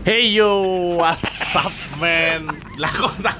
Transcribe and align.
Hey 0.00 0.32
yo, 0.32 0.64
what's 0.96 1.22
up 1.52 1.68
man? 1.96 2.48
Lah 2.76 2.88
kok 2.88 3.20
tak 3.20 3.36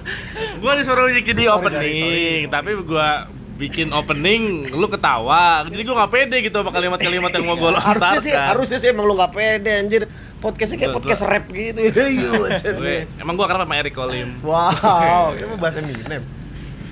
Gua 0.61 0.77
disuruh 0.77 1.09
bikin 1.11 1.33
di 1.35 1.47
opening, 1.49 2.53
tapi 2.53 2.77
gua 2.85 3.25
bikin 3.57 3.89
opening 3.91 4.69
lu 4.69 4.85
ketawa. 4.87 5.65
Jadi 5.65 5.83
gua 5.83 6.05
gak 6.05 6.13
pede 6.13 6.37
gitu 6.43 6.53
sama 6.55 6.69
kalimat-kalimat 6.69 7.33
yang 7.33 7.45
mau 7.45 7.57
gua 7.57 7.71
lontarkan. 7.75 7.97
harusnya 8.13 8.21
sih 8.23 8.33
harusnya 8.37 8.79
sih 8.79 8.89
emang 8.89 9.05
lu 9.05 9.17
gak 9.17 9.33
pede 9.33 9.73
anjir 9.73 10.03
podcastnya 10.39 10.77
kayak 10.79 10.95
podcast 10.95 11.25
rap 11.25 11.49
gitu 11.49 11.81
Iya, 11.81 12.29
anjir. 12.37 12.73
Gue- 12.77 13.05
emang 13.17 13.35
gua 13.35 13.47
karena 13.47 13.65
sama 13.65 13.75
Eric 13.77 13.95
Kolim. 13.95 14.29
wow 14.41 15.33
itu 15.33 15.45
bahasa 15.57 15.81
Eminem 15.81 16.25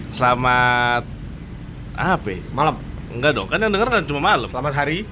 Selamat 0.08 1.04
apa? 1.92 2.26
ya? 2.26 2.40
malam 2.50 2.80
Enggak 3.08 3.32
dong, 3.34 3.48
kan 3.48 3.56
yang 3.58 3.72
denger 3.72 3.88
kan 3.90 4.04
cuma 4.04 4.20
malam. 4.22 4.48
selamat 4.48 4.72
hari 4.74 5.04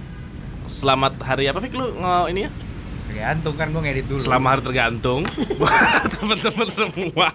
Selamat 0.66 1.12
hari 1.20 1.44
apa 1.46 1.60
Fik 1.60 1.72
lu 1.72 1.92
ini 2.26 2.44
ya? 2.44 2.50
Tergantung 3.16 3.56
kan 3.56 3.72
gue 3.72 3.80
ngedit 3.80 4.06
dulu. 4.12 4.20
Selamat 4.20 4.48
hari 4.52 4.62
tergantung 4.68 5.20
teman-teman 6.20 6.68
semua. 6.68 7.32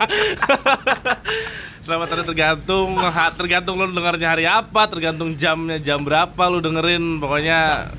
Selamat 1.90 2.08
hari 2.14 2.24
tergantung, 2.30 2.90
tergantung 3.34 3.74
lu 3.82 3.90
dengarnya 3.90 4.30
hari 4.30 4.46
apa, 4.46 4.86
tergantung 4.86 5.34
jamnya 5.34 5.82
jam 5.82 6.06
berapa 6.06 6.38
lu 6.54 6.62
dengerin. 6.62 7.18
Pokoknya 7.18 7.90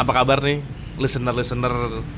apa 0.00 0.12
kabar 0.16 0.40
nih 0.40 0.64
listener 0.96 1.30
listener? 1.30 1.74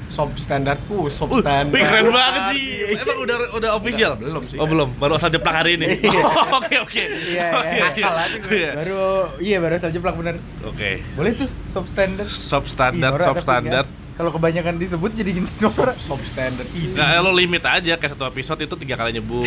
sob 0.06 0.36
standarku 0.36 1.08
sob 1.08 1.28
Uh, 1.28 1.40
standar 1.40 1.70
wih, 1.70 1.80
keren 1.80 2.08
banget 2.08 2.42
sih. 2.52 2.66
Emang 2.94 3.18
udah 3.18 3.36
udah 3.52 3.70
official? 3.74 4.12
belum 4.14 4.42
sih. 4.44 4.56
Oh 4.56 4.64
belum, 4.64 4.92
baru 4.96 5.16
asal 5.16 5.28
jeplak 5.28 5.56
hari 5.56 5.74
ini. 5.74 5.96
Oh, 6.04 6.46
Oke 6.60 6.76
oke. 6.78 7.02
Iya, 7.26 7.46
iya. 7.66 7.84
Asal 7.86 8.12
aja 8.14 8.36
gue. 8.36 8.50
Iya. 8.52 8.70
Baru 8.74 9.00
iya 9.38 9.56
baru 9.58 9.76
saja 9.76 9.96
plak 9.96 10.14
bener. 10.14 10.36
Oke. 10.62 11.00
Boleh 11.12 11.32
tuh 11.34 11.48
substandard. 11.66 12.28
Sob 12.28 12.64
standar, 12.64 13.10
Ih, 13.10 13.16
norak 13.16 13.26
sob 13.26 13.36
tapi 13.36 13.44
standar. 13.44 13.84
kan 13.84 14.04
Kalau 14.16 14.30
kebanyakan 14.30 14.74
disebut 14.76 15.12
jadi 15.12 15.30
gini 15.30 15.48
sob, 15.62 15.92
sob 16.08 16.20
standar 16.22 16.64
ini 16.70 16.92
Nah, 16.92 17.20
lo 17.20 17.28
limit 17.30 17.60
aja 17.62 17.94
kayak 17.94 18.12
satu 18.12 18.24
episode 18.24 18.56
itu 18.58 18.74
tiga 18.74 18.96
kali 18.96 19.12
nyebut. 19.12 19.44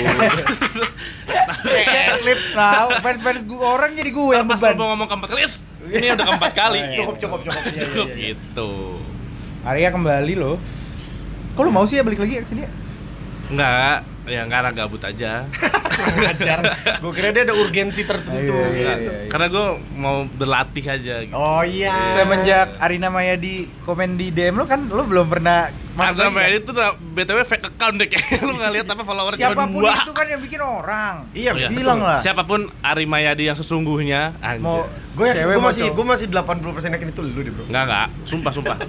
Klip 2.19 2.39
tahu 2.51 2.89
fans-fans 2.99 3.41
gue 3.43 3.57
orang 3.59 3.91
jadi 3.93 4.09
gue 4.09 4.25
yang 4.31 4.45
Pas 4.45 4.57
lo 4.57 4.65
beban. 4.67 4.77
mau 4.77 4.87
ngomong 4.91 5.07
keempat 5.07 5.29
kali, 5.31 5.41
"Is, 5.41 5.55
ini 5.87 6.05
udah 6.11 6.25
keempat 6.27 6.51
kali. 6.53 6.77
Oh, 6.77 6.85
iya. 6.85 6.97
cukup 6.97 7.15
cukup 7.17 7.39
cukup 7.41 7.61
Iya, 7.61 7.71
iya, 7.71 7.81
Cukup 7.81 8.07
iya. 8.07 8.17
gitu. 8.27 8.71
Arya 9.69 9.93
kembali 9.93 10.33
loh. 10.33 10.57
Kok 11.53 11.61
lu 11.61 11.69
mau 11.69 11.85
sih 11.85 11.97
ya 11.97 12.03
balik 12.03 12.17
lagi 12.17 12.41
ke 12.41 12.47
sini? 12.47 12.65
ya? 12.65 12.71
Enggak, 13.49 13.97
ya 14.25 14.41
karena 14.45 14.69
gabut 14.71 15.01
aja. 15.01 15.45
ngajar 15.99 16.59
gue 17.03 17.11
kira 17.11 17.29
dia 17.29 17.43
ada 17.43 17.51
urgensi 17.51 18.07
tertentu 18.07 18.55
Iya, 18.55 18.71
iya, 18.71 18.71
gitu 18.71 19.03
iya, 19.03 19.17
iya. 19.19 19.27
Karena 19.27 19.47
gue 19.51 19.65
mau 19.93 20.23
berlatih 20.23 20.85
aja 20.85 21.13
gitu. 21.21 21.35
oh 21.35 21.59
iya 21.59 21.91
Semenjak 22.15 22.79
Arina 22.79 23.11
Maya 23.11 23.35
di 23.35 23.67
komen 23.83 24.15
di 24.15 24.31
DM 24.31 24.55
lo 24.55 24.63
kan 24.63 24.87
lo 24.87 25.03
belum 25.03 25.27
pernah 25.27 25.67
lagi, 25.91 26.15
namanya 26.15 26.39
kan? 26.47 26.55
itu 26.55 26.69
udah 26.71 26.89
BTW 26.95 27.39
fake 27.43 27.65
account 27.67 27.95
deh 27.99 28.07
kayaknya 28.07 28.39
lu 28.47 28.53
nggak 28.55 28.71
lihat 28.71 28.87
apa 28.87 29.03
follower 29.03 29.33
cuma 29.35 29.43
Siapa 29.43 29.63
pun 29.67 29.81
dua. 29.83 29.91
itu 29.99 30.11
kan 30.15 30.25
yang 30.25 30.39
bikin 30.39 30.61
orang. 30.63 31.15
iya 31.35 31.51
Oh, 31.51 31.59
iya. 31.59 31.67
Bilang 31.67 31.99
lah. 31.99 32.19
Siapa 32.23 32.47
pun 32.47 32.71
Ari 32.79 33.03
Mayadi 33.03 33.51
yang 33.51 33.59
sesungguhnya 33.59 34.39
anjir. 34.39 34.63
Mau 34.63 34.87
gue 34.87 35.27
cewek 35.27 35.51
gue 35.51 35.63
masih 35.67 35.85
gue 35.91 36.05
masih 36.07 36.25
80% 36.31 36.95
yakin 36.95 37.07
itu 37.11 37.21
lu 37.21 37.39
deh 37.43 37.51
bro 37.51 37.67
Enggak 37.67 37.83
enggak, 37.83 38.07
sumpah 38.23 38.51
sumpah. 38.55 38.77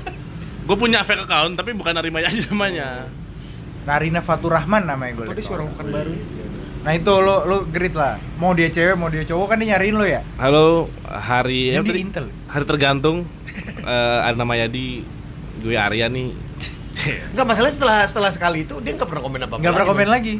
gue 0.70 0.78
punya 0.78 1.02
fake 1.02 1.26
account 1.26 1.58
tapi 1.58 1.74
bukan 1.74 1.98
Ari 1.98 2.14
Mayadi 2.14 2.46
namanya. 2.54 3.10
Narina 3.82 4.22
Faturrahman 4.22 4.86
namanya 4.86 5.18
gue. 5.18 5.26
Atau 5.26 5.34
dia 5.34 5.42
seorang 5.42 5.66
bukan 5.74 5.86
baru 5.90 6.14
Nah 6.80 6.92
itu 6.96 7.12
lo 7.12 7.42
lo 7.42 7.56
gerit 7.66 7.92
lah. 7.98 8.22
Mau 8.38 8.54
dia 8.54 8.70
cewek 8.70 8.94
mau 8.94 9.10
dia 9.10 9.26
cowok 9.26 9.50
kan 9.50 9.56
dia 9.58 9.74
nyariin 9.74 9.98
lo 9.98 10.06
ya. 10.06 10.22
Halo, 10.38 10.86
hari 11.04 11.74
Jadi 11.74 11.90
tadi? 11.90 12.00
Intel. 12.06 12.26
Hari 12.46 12.64
tergantung 12.70 13.26
eh 13.82 14.26
Ari 14.30 14.36
Mayadi 14.38 15.02
gue 15.58 15.74
Arya 15.74 16.06
nih. 16.06 16.30
Enggak 17.34 17.46
masalahnya 17.50 17.74
setelah 17.74 17.98
setelah 18.06 18.30
sekali 18.30 18.62
itu 18.62 18.78
dia 18.78 18.94
nggak 18.94 19.10
pernah 19.10 19.26
komen 19.26 19.40
apa 19.42 19.58
apa 19.58 19.60
Nggak 19.66 19.72
pernah 19.74 19.88
komen 19.90 20.06
lagi. 20.06 20.36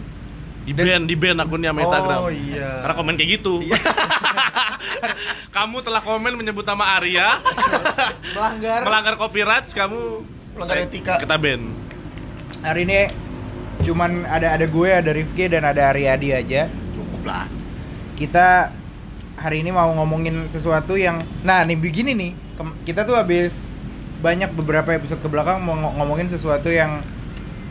di 0.61 0.77
ban 0.77 1.03
di 1.09 1.17
ban 1.19 1.41
akunnya 1.41 1.73
sama 1.75 1.81
Instagram. 1.83 2.19
Oh, 2.21 2.31
iya. 2.31 2.85
Karena 2.85 2.95
komen 2.95 3.15
kayak 3.19 3.31
gitu. 3.41 3.55
kamu 5.57 5.77
telah 5.81 6.01
komen 6.01 6.33
menyebut 6.35 6.63
nama 6.63 6.97
Arya, 6.97 7.39
Melanggar. 8.33 8.81
melanggar 8.85 9.15
copyright, 9.17 9.67
kamu 9.69 10.23
Melanggar 10.53 10.77
etika. 10.83 11.15
Kita 11.17 11.37
ban. 11.37 11.63
Hari 12.61 12.81
ini 12.83 13.01
cuman 13.81 14.27
ada 14.27 14.53
ada 14.53 14.67
gue, 14.67 14.89
ada 14.91 15.11
Rifki 15.11 15.49
dan 15.49 15.65
ada 15.65 15.89
Ariadi 15.89 16.31
aja. 16.31 16.69
cukup 16.93 17.23
lah 17.25 17.47
Kita 18.15 18.69
hari 19.35 19.65
ini 19.65 19.73
mau 19.73 19.89
ngomongin 19.95 20.45
sesuatu 20.47 20.95
yang 20.95 21.25
nah 21.41 21.65
nih 21.65 21.77
begini 21.77 22.13
nih. 22.13 22.33
Kita 22.85 23.03
tuh 23.03 23.17
habis 23.17 23.57
banyak 24.21 24.53
beberapa 24.53 24.93
episode 24.93 25.17
ke 25.19 25.29
belakang 25.29 25.65
mau 25.65 25.73
ngo- 25.73 25.97
ngomongin 25.97 26.29
sesuatu 26.29 26.69
yang 26.69 27.01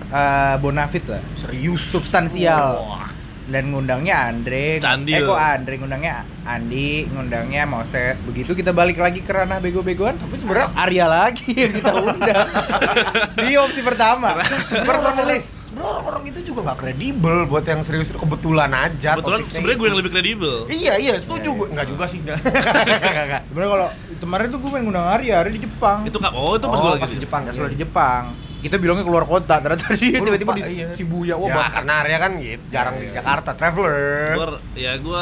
eh, 0.10 0.56
bonafit 0.58 1.06
lah. 1.06 1.22
serius 1.36 1.86
Substansial. 1.86 2.82
Wah. 2.82 3.10
Dan 3.50 3.70
ngundangnya 3.70 4.30
Andre. 4.30 4.78
Candil. 4.78 5.16
eh 5.16 5.22
kok 5.24 5.36
Andre 5.36 5.74
ngundangnya? 5.76 6.16
Andi 6.44 6.90
ngundangnya 7.08 7.66
Moses. 7.66 8.22
Begitu 8.22 8.54
kita 8.54 8.72
balik 8.72 8.96
lagi 8.96 9.20
ke 9.20 9.30
ranah 9.30 9.58
bego-begoan 9.58 10.16
tapi 10.16 10.34
sebenarnya 10.34 10.70
Arya 10.76 11.06
lagi 11.06 11.50
yang 11.52 11.74
kita 11.74 11.92
undang. 11.92 12.48
Di 13.42 13.54
opsi 13.56 13.82
pertama. 13.82 14.38
Personalis. 14.82 15.58
sebenarnya 15.70 15.90
orang-orang 15.92 16.24
itu 16.28 16.40
juga 16.44 16.60
nggak 16.66 16.80
kredibel 16.80 17.36
buat 17.46 17.62
yang 17.64 17.82
serius. 17.82 18.10
Itu 18.10 18.18
kebetulan 18.18 18.72
aja 18.72 19.14
Kebetulan 19.14 19.40
sebenarnya 19.48 19.78
gue 19.78 19.88
yang 19.88 20.00
lebih 20.00 20.12
kredibel. 20.12 20.56
iya 20.68 20.94
iya 20.96 21.14
setuju 21.16 21.46
Iya, 21.46 21.54
gue. 21.56 21.66
iya. 21.66 21.74
nggak 21.76 21.88
juga 21.88 22.04
sih. 22.06 22.20
Sebenarnya 23.50 23.70
kalau 23.70 23.88
kemarin 24.20 24.46
tuh 24.48 24.60
gue 24.60 24.70
pengen 24.70 24.86
ngundang 24.86 25.08
Arya 25.08 25.34
Arya 25.40 25.52
di 25.54 25.62
Jepang. 25.62 25.98
Itu 26.06 26.18
kap 26.18 26.34
oh 26.34 26.54
itu 26.54 26.66
pas 26.66 26.74
Oh, 26.74 26.82
gue 26.82 26.92
lagi 26.92 27.02
pas 27.02 27.12
di 27.12 27.20
Jepang. 27.20 27.42
Pas 27.46 27.70
di 27.70 27.78
Jepang 27.78 28.24
kita 28.60 28.76
bilangnya 28.76 29.08
keluar 29.08 29.24
kota 29.24 29.56
ternyata 29.64 29.88
dia 29.96 30.20
Gua 30.20 30.28
tiba-tiba 30.28 30.52
di 30.60 30.64
iya. 30.84 30.88
Shibuya 30.94 31.36
wah 31.40 31.48
ya 31.48 31.68
karena 31.72 31.94
Arya 32.04 32.18
kan 32.20 32.32
gitu 32.38 32.64
jarang 32.68 32.94
Iya, 32.96 33.02
di 33.02 33.08
iya. 33.08 33.16
Jakarta 33.24 33.52
traveler 33.56 34.36
Gue 34.36 34.48
ya 34.76 34.92
gue 35.00 35.22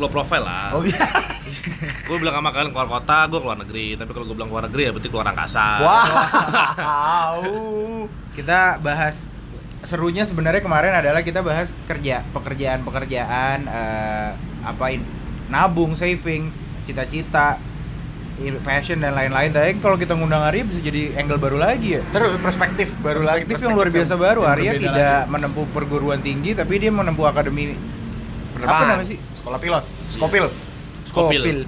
low 0.00 0.08
profile 0.08 0.42
lah. 0.42 0.74
oh 0.74 0.82
iya 0.82 1.06
Gue 2.08 2.16
bilang 2.18 2.40
sama 2.40 2.50
kalian 2.50 2.72
keluar 2.72 2.88
kota, 2.88 3.28
gue 3.28 3.38
keluar 3.38 3.58
negeri. 3.58 3.94
Tapi 3.94 4.10
kalau 4.10 4.24
gue 4.26 4.32
bilang 4.32 4.48
keluar 4.48 4.64
negeri 4.64 4.82
ya 4.88 4.90
berarti 4.90 5.08
keluar 5.12 5.26
angkasa. 5.28 5.66
wow 5.84 7.38
kita 8.38 8.80
bahas 8.80 9.14
serunya 9.84 10.24
sebenarnya 10.24 10.60
kemarin 10.60 10.92
adalah 10.92 11.20
kita 11.20 11.40
bahas 11.40 11.72
kerja 11.84 12.20
pekerjaan 12.32 12.80
pekerjaan 12.84 13.64
eh, 13.64 14.30
apain 14.64 15.00
nabung 15.48 15.96
savings 15.96 16.60
cita-cita 16.84 17.56
passion 18.60 18.98
dan 18.98 19.12
lain-lain 19.12 19.50
tapi 19.50 19.76
kalau 19.78 19.94
kita 19.94 20.12
ngundang 20.12 20.40
Arya 20.40 20.64
bisa 20.64 20.80
jadi 20.80 21.12
angle 21.14 21.36
baru 21.36 21.56
lagi 21.56 21.96
ya 21.96 22.02
terus 22.08 22.40
perspektif 22.40 22.88
baru 22.98 23.20
lagi 23.20 23.44
perspektif 23.44 23.60
yang 23.62 23.76
luar 23.76 23.88
biasa 23.88 24.14
baru 24.14 24.40
yang 24.42 24.50
Arya 24.50 24.70
tidak 24.74 24.96
lagi. 25.20 25.28
menempuh 25.28 25.66
perguruan 25.70 26.18
tinggi 26.18 26.50
tapi 26.52 26.76
dia 26.76 26.88
menempuh 26.88 27.26
akademi 27.26 27.72
apa 27.72 27.78
Penerbangan. 28.56 28.88
namanya 28.90 29.08
sih 29.08 29.18
sekolah 29.34 29.58
pilot 29.58 29.84
skopil 30.08 30.46
Skopil. 31.00 31.42
Skopil. 31.42 31.58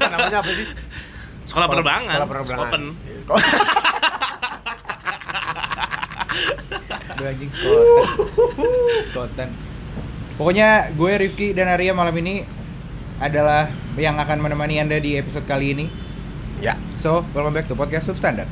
namanya 0.02 0.38
apa 0.40 0.50
sih 0.50 0.66
Sekolah 1.44 1.66
penerbangan. 1.66 2.06
sekolah 2.06 2.28
penerbangan 2.28 2.58
Skopen. 2.62 2.82
Aduh, 7.10 7.26
anjing 7.26 7.50
Skoten. 7.50 8.06
Skoten. 9.10 9.48
Pokoknya 10.36 10.68
gue 10.90 11.12
Rifki 11.18 11.52
dan 11.52 11.68
Arya 11.68 11.92
malam 11.92 12.14
ini 12.16 12.46
adalah 13.20 13.68
yang 14.00 14.16
akan 14.16 14.40
menemani 14.40 14.80
Anda 14.80 14.96
di 14.96 15.20
episode 15.20 15.44
kali 15.44 15.76
ini. 15.76 15.86
ya 16.64 16.72
So, 16.96 17.24
welcome 17.36 17.52
back 17.52 17.68
to 17.68 17.76
podcast 17.76 18.08
Substandard. 18.08 18.48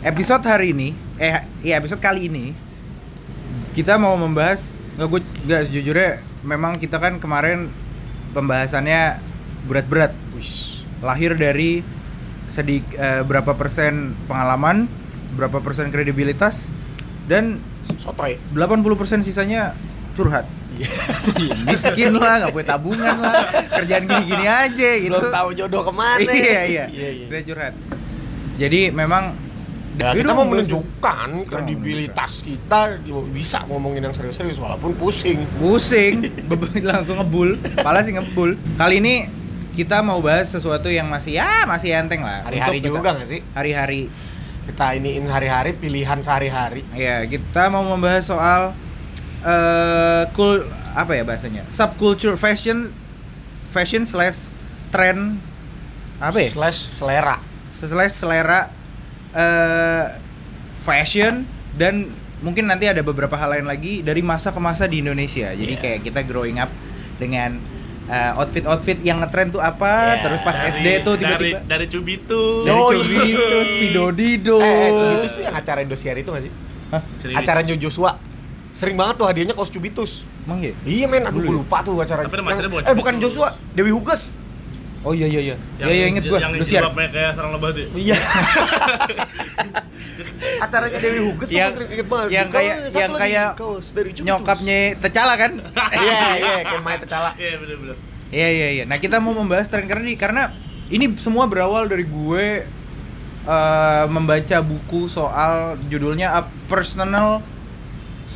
Episode 0.00 0.42
hari 0.48 0.72
ini, 0.72 0.96
eh 1.20 1.44
iya 1.60 1.76
episode 1.76 2.00
kali 2.00 2.30
ini 2.30 2.56
kita 3.76 4.00
mau 4.00 4.16
membahas 4.16 4.72
nggak 4.96 5.08
gue 5.10 5.20
nggak 5.46 5.62
sejujurnya 5.70 6.10
memang 6.42 6.80
kita 6.80 6.98
kan 6.98 7.22
kemarin 7.22 7.70
pembahasannya 8.34 9.20
berat-berat 9.68 10.10
Wis. 10.34 10.82
lahir 11.04 11.36
dari 11.36 11.84
sedik 12.50 12.82
eh, 12.98 13.22
berapa 13.22 13.54
persen 13.54 14.16
pengalaman, 14.26 14.90
berapa 15.34 15.62
persen 15.62 15.88
kredibilitas 15.94 16.74
dan 17.30 17.62
sotoy 17.98 18.38
80% 18.54 19.22
sisanya 19.22 19.74
curhat. 20.18 20.46
Miskin 21.68 22.16
lah, 22.16 22.46
nggak 22.46 22.52
punya 22.56 22.66
tabungan 22.66 23.16
lah, 23.20 23.68
kerjaan 23.80 24.08
gini-gini 24.08 24.46
aja 24.48 24.90
gitu. 24.96 25.12
belum 25.12 25.28
tahu 25.28 25.48
jodoh 25.52 25.82
ke 25.84 25.92
mana 25.92 26.30
iya, 26.34 26.62
iya. 26.64 26.84
iya, 26.88 27.08
iya. 27.12 27.26
Saya 27.28 27.42
curhat. 27.44 27.74
Jadi 28.56 28.92
memang 28.92 29.50
Ya, 30.00 30.16
kita 30.16 30.32
mau 30.32 30.48
menunjukkan 30.48 31.44
kredibilitas 31.44 32.40
kita 32.40 33.02
bisa 33.34 33.68
ngomongin 33.68 34.08
yang 34.08 34.14
serius-serius 34.16 34.56
walaupun 34.56 34.96
pusing. 34.96 35.44
pusing, 35.60 36.24
langsung 36.88 37.20
ngebul, 37.20 37.60
pala 37.84 38.00
sih 38.00 38.16
ngebul. 38.16 38.56
Kali 38.80 39.02
ini 39.02 39.28
kita 39.76 40.00
mau 40.00 40.22
bahas 40.24 40.48
sesuatu 40.48 40.88
yang 40.88 41.10
masih 41.10 41.36
ya 41.36 41.68
masih 41.68 41.92
enteng 41.92 42.24
lah. 42.24 42.46
Hari-hari 42.48 42.80
juga 42.80 43.12
nggak 43.12 43.28
sih? 43.28 43.44
Hari-hari. 43.52 44.08
Kita 44.70 44.94
iniin 44.94 45.26
hari-hari 45.26 45.74
pilihan 45.74 46.22
sehari-hari. 46.22 46.86
Ya, 46.94 47.26
kita 47.26 47.66
mau 47.68 47.82
membahas 47.82 48.22
soal 48.22 48.70
eh 49.40 50.22
kul 50.30 50.62
apa 50.92 51.16
ya 51.16 51.24
bahasanya 51.24 51.64
subculture 51.72 52.36
fashion 52.36 52.92
fashion 53.72 54.04
slash 54.04 54.52
trend 54.92 55.40
apa 56.20 56.44
ya 56.44 56.50
Slash 56.52 56.92
selera. 56.92 57.40
slash 57.72 58.20
selera 58.20 58.68
eh 59.32 60.06
fashion 60.84 61.48
dan 61.74 62.12
mungkin 62.44 62.68
nanti 62.68 62.84
ada 62.84 63.00
beberapa 63.00 63.32
hal 63.34 63.58
lain 63.58 63.66
lagi 63.66 64.04
dari 64.04 64.20
masa 64.20 64.52
ke 64.52 64.60
masa 64.60 64.84
di 64.84 65.00
Indonesia 65.00 65.50
jadi 65.50 65.72
Iya. 65.72 65.80
kayak 65.80 66.00
kita 66.04 66.20
growing 66.28 66.60
up 66.60 66.68
dengan 67.16 67.56
eh, 68.10 68.32
outfit-outfit 68.34 68.98
yang 69.00 69.22
ngetrend 69.22 69.54
tuh 69.54 69.62
apa 69.62 69.92
Iya, 70.10 70.22
terus 70.26 70.40
pas 70.42 70.56
Dari- 70.56 70.70
SD 70.72 70.86
tuh 71.00 71.14
tiba-tiba 71.14 71.38
dari, 71.56 71.70
dari 71.70 71.86
Cubitu 71.86 72.42
dari. 72.60 72.98
Cubitus, 72.98 73.68
Vidodido 73.78 74.56
Eh, 74.58 74.66
eh, 74.66 74.90
Cubitus 74.90 75.30
tuh 75.32 75.42
yang 75.42 75.54
acara 75.54 75.78
Indosiar 75.80 76.16
itu 76.16 76.28
gak 76.28 76.42
sih? 76.42 76.52
Hah? 76.90 77.02
Acaranya 77.32 77.78
Joshua. 77.78 78.18
Sering 78.70 78.94
banget 78.94 79.14
tuh 79.16 79.26
hadiahnya 79.26 79.54
kaos 79.54 79.70
Cubitus. 79.70 80.26
emang 80.40 80.58
ya 80.58 80.72
Iya 80.82 81.06
men, 81.06 81.22
aduh 81.22 81.38
gue 81.38 81.54
lupa 81.56 81.82
tuh 81.82 81.94
acara. 81.96 82.24
Tapi 82.24 82.34
yang- 82.34 82.46
bukan 82.66 82.82
Eh 82.82 82.94
bukan 82.94 83.14
Cubitus. 83.14 83.32
Joshua, 83.32 83.48
Dewi 83.72 83.90
Huges. 83.90 84.22
Oh 85.00 85.12
iya 85.12 85.26
iya 85.26 85.40
iya 85.42 85.56
ya 85.78 85.84
ya 85.88 86.04
inget 86.06 86.24
gua 86.24 86.38
yang 86.38 86.52
Luciar 86.52 86.84
kayak 86.90 87.32
sarang 87.32 87.52
lebah 87.56 87.72
tuh 87.72 87.80
ya? 87.80 87.88
Iya. 87.96 88.16
acaranya 90.60 90.98
Dewi 91.00 91.20
Huges 91.24 91.48
tuh 91.48 91.56
Yang- 91.56 91.64
gua 91.66 91.76
sering 91.76 91.90
inget 91.90 92.06
banget. 92.06 92.28
yang 92.30 92.48
kayak- 92.48 92.78
yang 92.92 93.12
kayak 93.14 93.48
nyokapnya 94.20 94.78
Tecala 94.98 95.34
kan 95.34 95.52
Iya, 96.04 96.20
iya, 96.36 96.54
kayak 96.62 96.82
Maya 96.84 96.98
Tecala. 97.00 97.30
Iya 97.34 97.56
bener-bener 97.56 97.96
Iya 98.30 98.48
iya 98.48 98.68
iya. 98.72 98.84
Nah 98.86 98.94
kita 98.96 99.18
mau 99.18 99.34
membahas 99.34 99.66
tren 99.66 99.90
karena 99.90 100.06
ini 100.06 100.14
karena 100.14 100.42
ini 100.86 101.10
semua 101.16 101.50
berawal 101.50 101.90
dari 101.90 102.06
gue 102.06 102.62
eh, 103.42 104.04
membaca 104.06 104.56
buku 104.60 105.08
soal 105.08 105.74
judulnya 105.88 106.30
A 106.30 106.40
Personal 106.68 107.42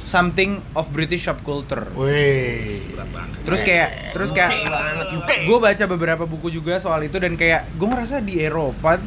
Something 0.04 0.60
of 0.76 0.88
British 0.92 1.24
Subculture. 1.24 1.88
Wih. 1.96 2.84
berat 2.92 3.08
banget. 3.10 3.38
Terus 3.44 3.60
kayak 3.64 3.88
terus 4.12 4.30
kayak 4.30 4.52
gue 5.44 5.58
baca 5.58 5.84
beberapa 5.88 6.24
buku 6.28 6.52
juga 6.52 6.78
soal 6.78 7.04
itu 7.08 7.16
dan 7.16 7.34
kayak 7.34 7.66
gue 7.74 7.88
ngerasa 7.88 8.20
di 8.20 8.40
Eropa 8.40 9.00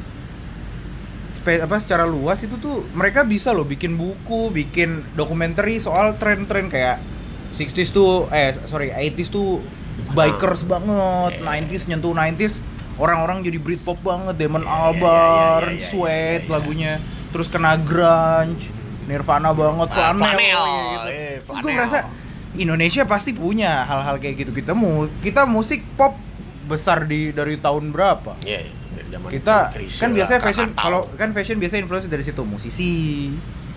spe- 1.29 1.63
apa 1.63 1.79
secara 1.79 2.03
luas 2.03 2.41
itu 2.43 2.57
tuh 2.59 2.83
mereka 2.91 3.23
bisa 3.23 3.53
loh 3.55 3.63
bikin 3.63 3.95
buku, 3.95 4.51
bikin 4.51 5.05
dokumenter 5.15 5.63
soal 5.79 6.17
tren-tren 6.17 6.67
kayak 6.67 6.99
60s 7.55 7.89
tuh 7.95 8.27
eh 8.33 8.51
sorry 8.67 8.91
80s 8.91 9.31
tuh 9.31 9.63
bikers 10.11 10.67
banget, 10.67 11.41
90s 11.41 11.89
nyentuh 11.89 12.13
90s 12.13 12.59
orang-orang 12.97 13.45
jadi 13.45 13.57
Britpop 13.61 14.01
banget, 14.01 14.35
Damon 14.37 14.65
Iya, 14.65 14.69
iya, 14.69 14.83
Albarn, 14.89 15.73
iya, 15.77 15.85
Sweat 15.87 16.43
lagunya, 16.49 16.93
terus 17.31 17.47
kena 17.47 17.77
grunge, 17.77 18.69
Nirvana 19.07 19.49
banget, 19.51 19.87
Ah, 19.89 20.11
flanel, 20.11 20.19
flanel, 20.19 20.63
gitu. 20.67 21.09
eh, 21.09 21.35
Terus 21.39 21.57
gue 21.57 21.71
ngerasa 21.71 21.99
Indonesia 22.53 23.03
pasti 23.03 23.31
punya 23.31 23.81
hal-hal 23.81 24.15
kayak 24.17 24.35
gitu. 24.37 24.51
Kita 24.51 24.71
mu 24.71 24.89
kita 25.17 25.45
musik 25.45 25.83
pop 25.93 26.19
besar 26.65 27.03
di 27.03 27.31
dari 27.31 27.55
tahun 27.55 27.89
berapa? 27.89 28.35
Iya, 28.41 28.59
iya, 28.61 28.73
dari 28.93 29.07
zaman 29.07 29.27
Kita 29.29 29.55
Chrisye 29.71 29.97
kan 29.97 30.09
lah, 30.09 30.15
biasanya 30.17 30.41
fashion 30.41 30.69
kalau 30.73 31.01
kan 31.13 31.29
fashion 31.31 31.55
biasanya 31.55 31.81
influence 31.81 32.05
dari 32.05 32.21
situ 32.21 32.43
musisi. 32.43 32.91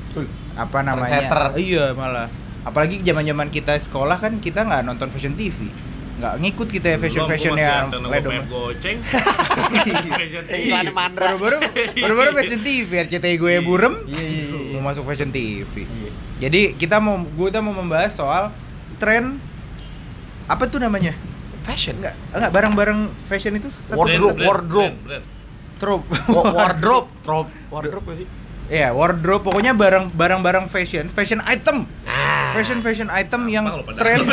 Betul. 0.09 0.27
Apa 0.53 0.83
namanya? 0.83 1.07
Trendsetter. 1.23 1.43
Iya 1.57 1.85
malah. 1.93 2.27
Apalagi 2.61 2.99
zaman-zaman 3.01 3.49
kita 3.49 3.79
sekolah 3.79 4.19
kan 4.19 4.37
kita 4.37 4.63
nggak 4.63 4.83
nonton 4.83 5.09
fashion 5.09 5.33
TV. 5.33 5.71
Nggak 6.19 6.35
ngikut 6.37 6.69
kita 6.69 6.87
ya 6.89 6.99
fashion 6.99 7.25
fashion 7.25 7.55
yang 7.55 7.89
ledom. 8.03 8.33
Pep 8.35 8.45
goceng 8.45 8.99
Fashion 10.13 10.45
TV. 10.45 10.67
Iklan 10.67 10.91
mandra. 10.91 11.33
Baru-baru 11.33 11.57
baru-baru 11.95 12.31
fashion 12.35 12.61
TV 12.61 12.91
RCTI 13.01 13.37
gue 13.37 13.53
Iya. 13.53 13.61
burem. 13.63 13.95
Mau 14.81 14.89
masuk 14.89 15.05
fashion 15.05 15.29
TV. 15.29 15.85
Iya. 15.85 16.11
Jadi 16.41 16.73
kita 16.73 16.97
mau 16.97 17.21
kita 17.21 17.61
mau 17.61 17.77
membahas 17.77 18.17
soal 18.17 18.49
tren 18.97 19.37
apa 20.49 20.65
tuh 20.65 20.81
namanya? 20.81 21.13
Fashion 21.61 22.01
Enggak, 22.01 22.17
enggak 22.33 22.51
barang-barang 22.51 23.01
fashion 23.29 23.53
itu 23.55 23.69
satu 23.69 24.01
Wardrobe, 24.01 24.33
Brand, 24.33 24.49
wardrobe. 24.49 24.95
brand, 24.97 24.97
brand. 25.05 25.25
trope. 25.77 26.05
Wa- 26.27 26.53
wardrobe, 26.57 27.09
trop. 27.21 27.47
Wardrobe 27.69 28.11
sih? 28.17 28.27
Iya, 28.67 28.97
wardrobe 28.97 29.45
pokoknya 29.45 29.77
barang 29.77 30.17
barang-barang 30.17 30.67
fashion, 30.67 31.13
fashion 31.13 31.45
item. 31.45 31.85
Ah. 32.09 32.57
Fashion 32.57 32.81
fashion 32.81 33.13
item 33.13 33.47
yang 33.47 33.69
tren. 34.01 34.25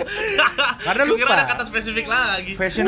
Karena 0.86 1.02
kira 1.04 1.12
lupa. 1.20 1.34
ada 1.34 1.44
kata 1.46 1.62
spesifik 1.62 2.06
lagi 2.06 2.54
Fashion 2.54 2.86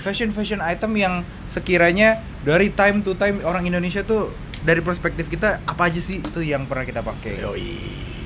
fashion 0.00 0.30
fashion 0.30 0.60
item 0.60 0.94
yang 0.94 1.14
sekiranya 1.46 2.16
dari 2.40 2.70
time 2.70 3.02
to 3.02 3.16
time 3.16 3.42
orang 3.42 3.64
Indonesia 3.64 4.00
tuh 4.00 4.30
dari 4.62 4.80
perspektif 4.84 5.26
kita 5.28 5.64
apa 5.64 5.88
aja 5.88 6.00
sih 6.00 6.20
itu 6.20 6.40
yang 6.44 6.68
pernah 6.68 6.84
kita 6.84 7.00
pakai. 7.00 7.40
Yoi. 7.40 7.72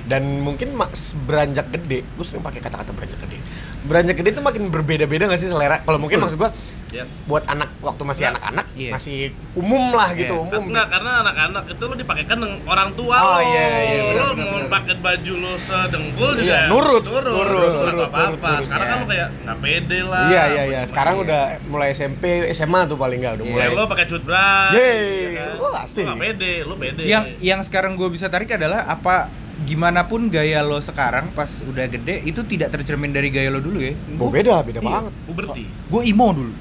Dan 0.04 0.44
mungkin 0.44 0.76
mas 0.76 1.16
beranjak 1.24 1.72
gede, 1.72 2.04
gue 2.04 2.24
sering 2.28 2.44
pakai 2.44 2.60
kata-kata 2.60 2.92
beranjak 2.92 3.20
gede. 3.24 3.40
Beranjak 3.88 4.16
gede 4.20 4.36
tuh 4.36 4.44
makin 4.44 4.68
berbeda-beda 4.68 5.32
gak 5.32 5.40
sih 5.40 5.48
selera? 5.48 5.80
Kalau 5.80 5.96
mungkin 5.96 6.20
maksud 6.20 6.36
gue 6.36 6.50
Yes. 6.94 7.10
buat 7.26 7.42
anak 7.44 7.74
waktu 7.78 8.02
masih 8.02 8.24
anak-anak 8.30 8.66
Iya. 8.72 8.90
masih 8.90 9.18
umum 9.52 9.90
lah 9.90 10.14
gitu, 10.14 10.30
Iya. 10.32 10.44
umum. 10.46 10.62
Enggak, 10.70 10.86
karena 10.88 11.10
anak-anak 11.20 11.64
itu 11.68 11.82
lo 11.82 11.94
dipakaikan 11.94 12.36
dengan 12.36 12.58
orang 12.64 12.90
tua 12.94 13.16
Oh, 13.16 13.30
lo. 13.34 13.38
iya, 13.42 13.66
iya, 13.84 14.00
lo 14.14 14.26
benar, 14.30 14.34
mau 14.38 14.70
pakai 14.72 14.94
baju 14.96 15.32
lo 15.36 15.52
sedengkul 15.56 16.30
juga 16.34 16.46
Iya, 16.46 16.60
nurut, 16.66 17.02
nurut, 17.02 17.24
nurut, 17.26 17.50
nurut, 17.50 17.72
nurut, 17.84 18.06
apa-apa. 18.06 18.24
nurut, 18.24 18.40
nurut. 18.40 18.62
Sekarang 18.62 18.86
kan 18.86 18.94
Iya. 18.94 19.02
lo 19.02 19.06
kayak 19.06 19.28
nggak 19.44 19.58
pede 19.60 19.98
lah. 20.00 20.24
Iya 20.24 20.42
iya 20.48 20.62
iya. 20.64 20.80
Sekarang 20.84 21.14
Iya. 21.16 21.22
udah 21.24 21.42
mulai 21.66 21.88
SMP, 21.90 22.22
SMA 22.48 22.80
tuh 22.86 22.94
paling 22.94 23.18
nggak 23.18 23.34
udah 23.36 23.44
Iya. 23.44 23.52
mulai. 23.52 23.66
Lo 23.72 23.84
pakai 23.84 24.06
cut 24.06 24.22
bra. 24.22 24.70
Yeay, 24.70 25.34
kan? 25.34 25.50
lo 25.56 25.68
asik. 25.74 25.98
Lo 26.00 26.08
nggak 26.08 26.20
pede, 26.20 26.52
lo 26.62 26.74
pede. 26.76 27.02
Yang 27.04 27.24
yang 27.40 27.60
sekarang 27.60 27.92
gue 27.94 28.08
bisa 28.08 28.26
tarik 28.26 28.50
adalah 28.50 28.86
apa 28.86 29.26
gimana 29.56 30.04
pun 30.04 30.26
gaya 30.26 30.60
lo 30.60 30.76
sekarang 30.78 31.30
pas 31.30 31.62
udah 31.62 31.86
gede 31.86 32.20
itu 32.22 32.42
tidak 32.42 32.68
tercermin 32.70 33.10
dari 33.10 33.30
gaya 33.30 33.48
lo 33.48 33.58
dulu 33.58 33.78
ya. 33.80 33.94
Oh, 34.16 34.26
beda, 34.26 34.60
beda 34.60 34.78
Iya. 34.78 34.84
banget. 34.84 35.12
puberti. 35.24 35.62
Gue 35.88 36.02
emo 36.04 36.28
dulu. 36.30 36.52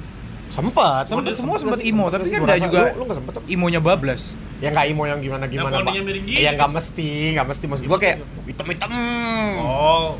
Sempet, 0.46 1.04
Sempet, 1.06 1.08
sempet, 1.08 1.34
semua 1.36 1.56
sempet 1.58 1.78
sih, 1.78 1.90
imo, 1.90 2.06
sempet 2.06 2.20
tapi 2.20 2.28
kan 2.30 2.40
rasa 2.44 2.64
juga- 2.64 2.84
Lu, 2.86 2.96
lu 2.96 3.04
nggak 3.04 3.18
sempet 3.18 3.32
tuh? 3.34 3.42
Imonya 3.46 3.80
bablas. 3.80 4.22
Ya 4.58 4.68
nggak 4.70 4.86
imo 4.88 5.02
yang 5.04 5.18
gimana 5.18 5.44
gimana, 5.44 5.76
gitu. 5.82 6.30
Ya 6.30 6.50
nggak 6.54 6.70
mesti, 6.70 7.08
nggak 7.34 7.46
mesti. 7.46 7.64
Maksud 7.66 7.84
gua 7.84 7.98
kayak 7.98 8.16
hitam-hitam. 8.44 8.90
Oh. 9.58 10.14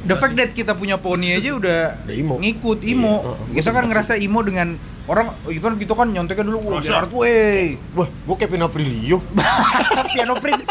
The 0.00 0.16
fact 0.16 0.32
that 0.34 0.50
kita 0.50 0.72
punya 0.72 0.96
poni 0.96 1.34
aja 1.34 1.52
udah 1.52 1.80
Udah 2.00 2.16
imo. 2.16 2.34
ngikut 2.38 2.80
Iya, 2.80 2.94
imo. 2.94 3.14
Gua 3.20 3.52
kita 3.52 3.70
kan 3.70 3.84
ngerasa 3.84 4.16
imo 4.16 4.40
dengan 4.40 4.80
orang 5.04 5.34
itu 5.44 5.60
kan 5.60 5.74
kita 5.76 5.92
kan 5.92 6.08
nyonteknya 6.08 6.44
dulu 6.46 6.58
wah? 6.62 6.80
Gerard 6.80 7.12
Way. 7.12 7.76
Wah, 7.92 8.08
gua 8.24 8.34
kayak 8.34 8.50
Pino 8.50 8.68
Prilio. 8.68 9.18
Piano 10.14 10.34
Prince. 10.38 10.68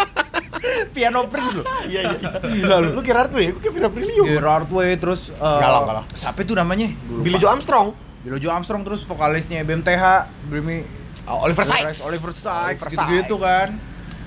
Piano 0.89 1.19
Prince 1.27 1.53
loh. 1.55 1.65
Iya 1.85 2.01
iya. 2.09 2.29
Gila 2.41 2.75
lu. 2.79 2.89
Lu 2.95 3.01
kira 3.03 3.27
tuh 3.27 3.37
ya? 3.37 3.53
Gua 3.53 3.61
kayak 3.61 3.75
Pino 3.75 3.89
Prilio. 3.91 4.23
Gerard 4.25 4.69
Way 4.71 4.97
terus 4.97 5.29
uh, 5.31 5.59
Nggak 5.59 5.69
lah, 5.69 5.79
nggak 5.83 5.95
lah. 5.95 6.05
Siapa 6.15 6.39
itu 6.41 6.53
namanya? 6.55 6.87
Billy. 7.21 7.37
Joe 7.37 7.51
Armstrong. 7.51 7.93
Joe 8.21 8.51
Armstrong 8.51 8.83
terus 8.83 9.01
vokalisnya 9.01 9.63
BMTH, 9.63 10.03
Brimi 10.45 10.83
Oh, 11.23 11.45
Oliver 11.45 11.61
Sykes. 11.61 12.01
Oliver 12.01 12.31
Sykes 12.31 12.81
Oliver 12.81 12.89
gitu-gitu 12.89 13.35
Sykes. 13.35 13.45
kan. 13.45 13.69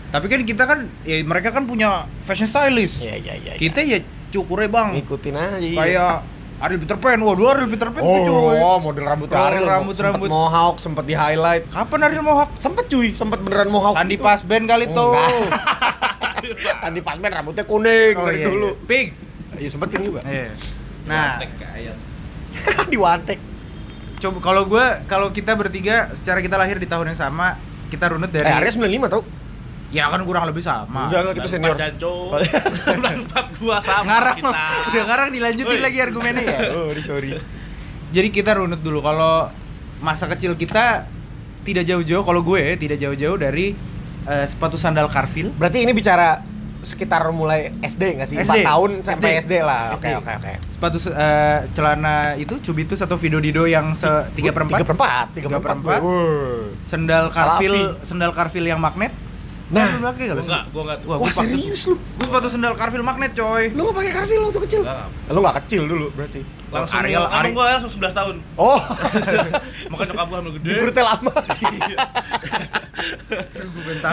Tapi 0.08 0.26
kan 0.28 0.40
kita 0.44 0.62
kan 0.64 0.78
ya 1.02 1.16
mereka 1.22 1.50
kan 1.50 1.64
punya 1.64 2.04
fashion 2.20 2.46
stylist. 2.46 3.00
Iya 3.00 3.16
iya 3.18 3.34
iya. 3.34 3.52
Kita 3.54 3.80
ya 3.80 3.98
cukurnya 4.30 4.68
bang 4.68 4.88
ngikutin 4.94 5.34
aja. 5.34 5.58
kayak 5.58 6.14
Ariel 6.58 6.78
Peter 6.78 6.94
Pan. 6.94 7.18
Waduh 7.18 7.48
Ariel 7.50 7.66
Peter 7.66 7.88
Pan 7.88 8.00
tuh 8.00 8.22
cuy. 8.22 8.54
Oh, 8.56 8.78
model 8.78 9.02
rambutnya 9.02 9.34
Oh, 9.34 9.44
Ariel, 9.44 9.66
rambut- 9.66 9.92
sempet 9.92 10.14
rambut. 10.14 10.28
mohawk, 10.30 10.76
sempet 10.78 11.04
di 11.04 11.12
highlight. 11.12 11.64
Kapan 11.68 12.00
Ariel 12.06 12.22
Mohawk? 12.22 12.50
Sempet 12.56 12.86
cuy, 12.86 13.08
sempet 13.12 13.40
beneran 13.40 13.66
mohawk. 13.66 13.98
Sandi 13.98 14.14
gitu. 14.14 14.22
Pasben 14.22 14.62
kali 14.64 14.86
tuh. 14.86 15.10
Sandi 16.82 17.00
Pasben 17.02 17.30
rambutnya 17.30 17.64
kuning 17.64 18.14
Oh, 18.14 18.24
dari 18.24 18.38
iya, 18.38 18.46
dulu. 18.46 18.68
iya. 18.70 18.86
Pig. 18.86 19.06
Iya 19.54 19.68
sempetin 19.68 20.00
juga. 20.02 20.20
Iya. 20.22 20.54
Nah, 21.04 21.42
di 22.86 22.96
Wantek. 22.96 23.38
coba 24.22 24.38
kalau 24.38 24.62
gue 24.70 24.86
kalau 25.10 25.28
kita 25.34 25.58
bertiga 25.58 26.14
secara 26.14 26.38
kita 26.38 26.54
lahir 26.54 26.78
di 26.78 26.86
tahun 26.86 27.10
yang 27.10 27.18
sama, 27.18 27.58
kita 27.90 28.14
runut 28.14 28.30
dari 28.30 28.46
Eh, 28.46 28.54
Arya 28.54 28.70
95 28.70 29.10
tau? 29.10 29.22
Ya 29.92 30.08
kan 30.08 30.24
kurang 30.24 30.48
lebih 30.48 30.64
sama. 30.64 31.12
Udah 31.12 31.20
enggak 31.20 31.36
kita 31.42 31.48
senior. 31.52 31.76
Empat 31.76 33.46
gua 33.60 33.76
sama 33.84 34.08
ngarang 34.08 34.36
kita. 34.40 34.64
udah 34.88 35.02
ngarang 35.04 35.28
dilanjutin 35.36 35.76
Woi. 35.76 35.84
lagi 35.84 35.98
argumennya 36.00 36.44
ya. 36.48 36.58
Sorry, 36.72 37.02
sorry. 37.04 37.30
Jadi 38.12 38.28
kita 38.32 38.56
runut 38.56 38.80
dulu 38.80 39.04
kalau 39.04 39.52
masa 40.00 40.24
kecil 40.32 40.56
kita 40.56 41.04
tidak 41.62 41.84
jauh-jauh 41.86 42.24
kalau 42.24 42.40
gue 42.42 42.74
tidak 42.74 42.98
jauh-jauh 42.98 43.36
dari 43.36 43.76
eh, 44.24 44.46
sepatu 44.48 44.80
sandal 44.80 45.12
Carville. 45.12 45.52
Berarti 45.52 45.84
ini 45.84 45.92
bicara 45.92 46.40
sekitar 46.82 47.22
mulai 47.30 47.70
SD 47.78 48.18
nggak 48.18 48.26
sih? 48.26 48.36
SD. 48.36 48.58
4 48.60 48.68
tahun 48.68 48.90
sampai 49.00 49.30
SD. 49.38 49.44
SD, 49.46 49.52
lah. 49.62 49.94
Oke, 49.94 50.02
SD. 50.04 50.18
oke, 50.18 50.32
oke. 50.36 50.52
Sepatu 50.68 50.96
eh, 51.08 51.58
celana 51.70 52.14
itu 52.34 52.54
Cubitus 52.58 52.98
atau 52.98 53.14
Vidodido 53.14 53.64
yang 53.64 53.94
se 53.94 54.06
3 54.06 54.34
per 54.50 54.62
4. 54.66 54.82
3 54.82 54.84
per 54.84 54.96
4, 54.96 55.32
3 55.32 55.36
Tiga 55.38 55.48
per 55.48 55.60
per 55.60 55.72
4. 55.72 55.78
empat. 55.78 56.00
Sendal. 56.84 57.24
Carville, 57.30 57.96
sendal 58.02 58.30
Carville 58.32 58.68
yang 58.68 58.78
magnet. 58.78 59.14
Nah. 59.72 59.88
lu 59.88 60.04
pakai 60.04 60.28
Gua 60.28 60.36
nggak 60.36 60.36
lu? 60.36 60.42
enggak, 60.44 60.64
gua 60.68 60.82
enggak. 60.84 60.98
Wah, 61.00 61.16
gua 61.16 61.24
pakai 61.24 61.48
serius 61.48 61.80
lu? 61.88 61.94
Gua 61.96 62.24
sepatu 62.28 62.48
sendal 62.52 62.74
Carville 62.76 63.00
magnet, 63.02 63.32
coy. 63.32 63.72
Lu 63.72 63.80
nggak 63.82 63.96
pakai 63.96 64.12
Carville 64.12 64.44
waktu 64.44 64.60
kecil? 64.68 64.82
Enggak. 64.84 65.08
Lu 65.28 65.38
nggak 65.40 65.56
kecil 65.64 65.82
dulu 65.88 66.06
berarti. 66.12 66.40
Langsung 66.68 66.98
Ariel- 66.98 67.24
Ariel, 67.24 67.40
Ari- 67.40 67.52
gua 67.52 67.64
langsung 67.72 67.88
11 67.90 68.12
tahun. 68.12 68.36
Oh, 68.56 68.80
Makanya 69.92 70.12
nyokap 70.12 70.26
gua 70.26 70.36
hamil 70.40 70.52
gede. 70.56 70.66
di 70.66 70.74
perutnya 70.76 71.04
lama. 71.06 71.32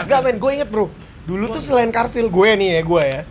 Enggak 0.00 0.20
men, 0.24 0.36
gue 0.36 0.50
inget 0.50 0.68
bro 0.68 0.86
Dulu 1.22 1.44
tuh 1.48 1.60
selain 1.60 1.88
Carville, 1.88 2.28
gue 2.28 2.48
nih 2.56 2.68
ya, 2.72 2.82
gue 2.82 3.02
ya 3.02 3.22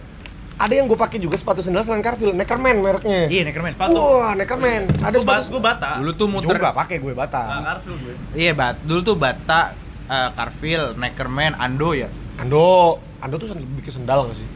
Ada 0.56 0.74
yang 0.76 0.86
gue 0.86 0.96
pakai 0.96 1.18
juga 1.18 1.36
sepatu 1.36 1.64
sendal 1.64 1.82
selain 1.82 2.00
Carville, 2.00 2.36
Neckerman 2.36 2.80
mereknya. 2.80 3.28
Iya, 3.28 3.48
Neckerman. 3.48 3.72
Sepatu. 3.72 3.96
Wah, 3.96 4.36
Neckerman. 4.36 4.92
Ada 5.00 5.18
sepatu 5.18 5.56
gue 5.56 5.64
bata. 5.64 5.90
Dulu 5.98 6.12
tuh 6.14 6.28
muter 6.28 6.52
juga 6.54 6.76
pakai 6.76 7.00
gue 7.00 7.10
Nah, 7.10 7.20
bata. 7.22 7.42
Carville 7.66 7.98
gue. 7.98 8.14
Iya, 8.36 8.52
bat. 8.52 8.76
Dulu 8.84 9.00
tuh 9.02 9.16
Bata, 9.16 9.72
eh, 10.06 10.30
Carville, 10.36 11.00
Neckerman, 11.00 11.56
Ando 11.56 11.96
ya. 11.96 12.12
Ando, 12.36 13.00
Ando 13.20 13.36
tuh 13.36 13.48
sendal, 13.48 13.68
bikin 13.74 13.94
sendal 13.94 14.28
nggak 14.28 14.36
sih? 14.36 14.48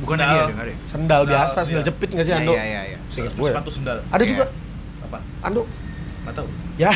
Bukan 0.00 0.16
Sendal. 0.16 0.36
ada. 0.36 0.52
Sendal, 0.52 0.76
Sendal, 0.84 1.22
biasa, 1.24 1.58
sendal 1.64 1.80
iya. 1.80 1.88
jepit 1.88 2.08
nggak 2.10 2.24
sih 2.24 2.32
Iya, 2.32 2.40
Ando? 2.40 2.52
iya, 2.52 2.64
iya, 2.64 2.80
iya. 2.86 2.98
Seinget 3.08 3.32
gue. 3.32 3.48
ya. 3.48 3.52
Sepatu 3.56 3.70
sendal. 3.72 3.98
Ada 4.06 4.20
Iya. 4.20 4.30
juga 4.30 4.44
Apa? 5.02 5.18
Ando. 5.40 5.62
Nggak 6.24 6.34
tahu. 6.34 6.48
Ya, 6.76 6.90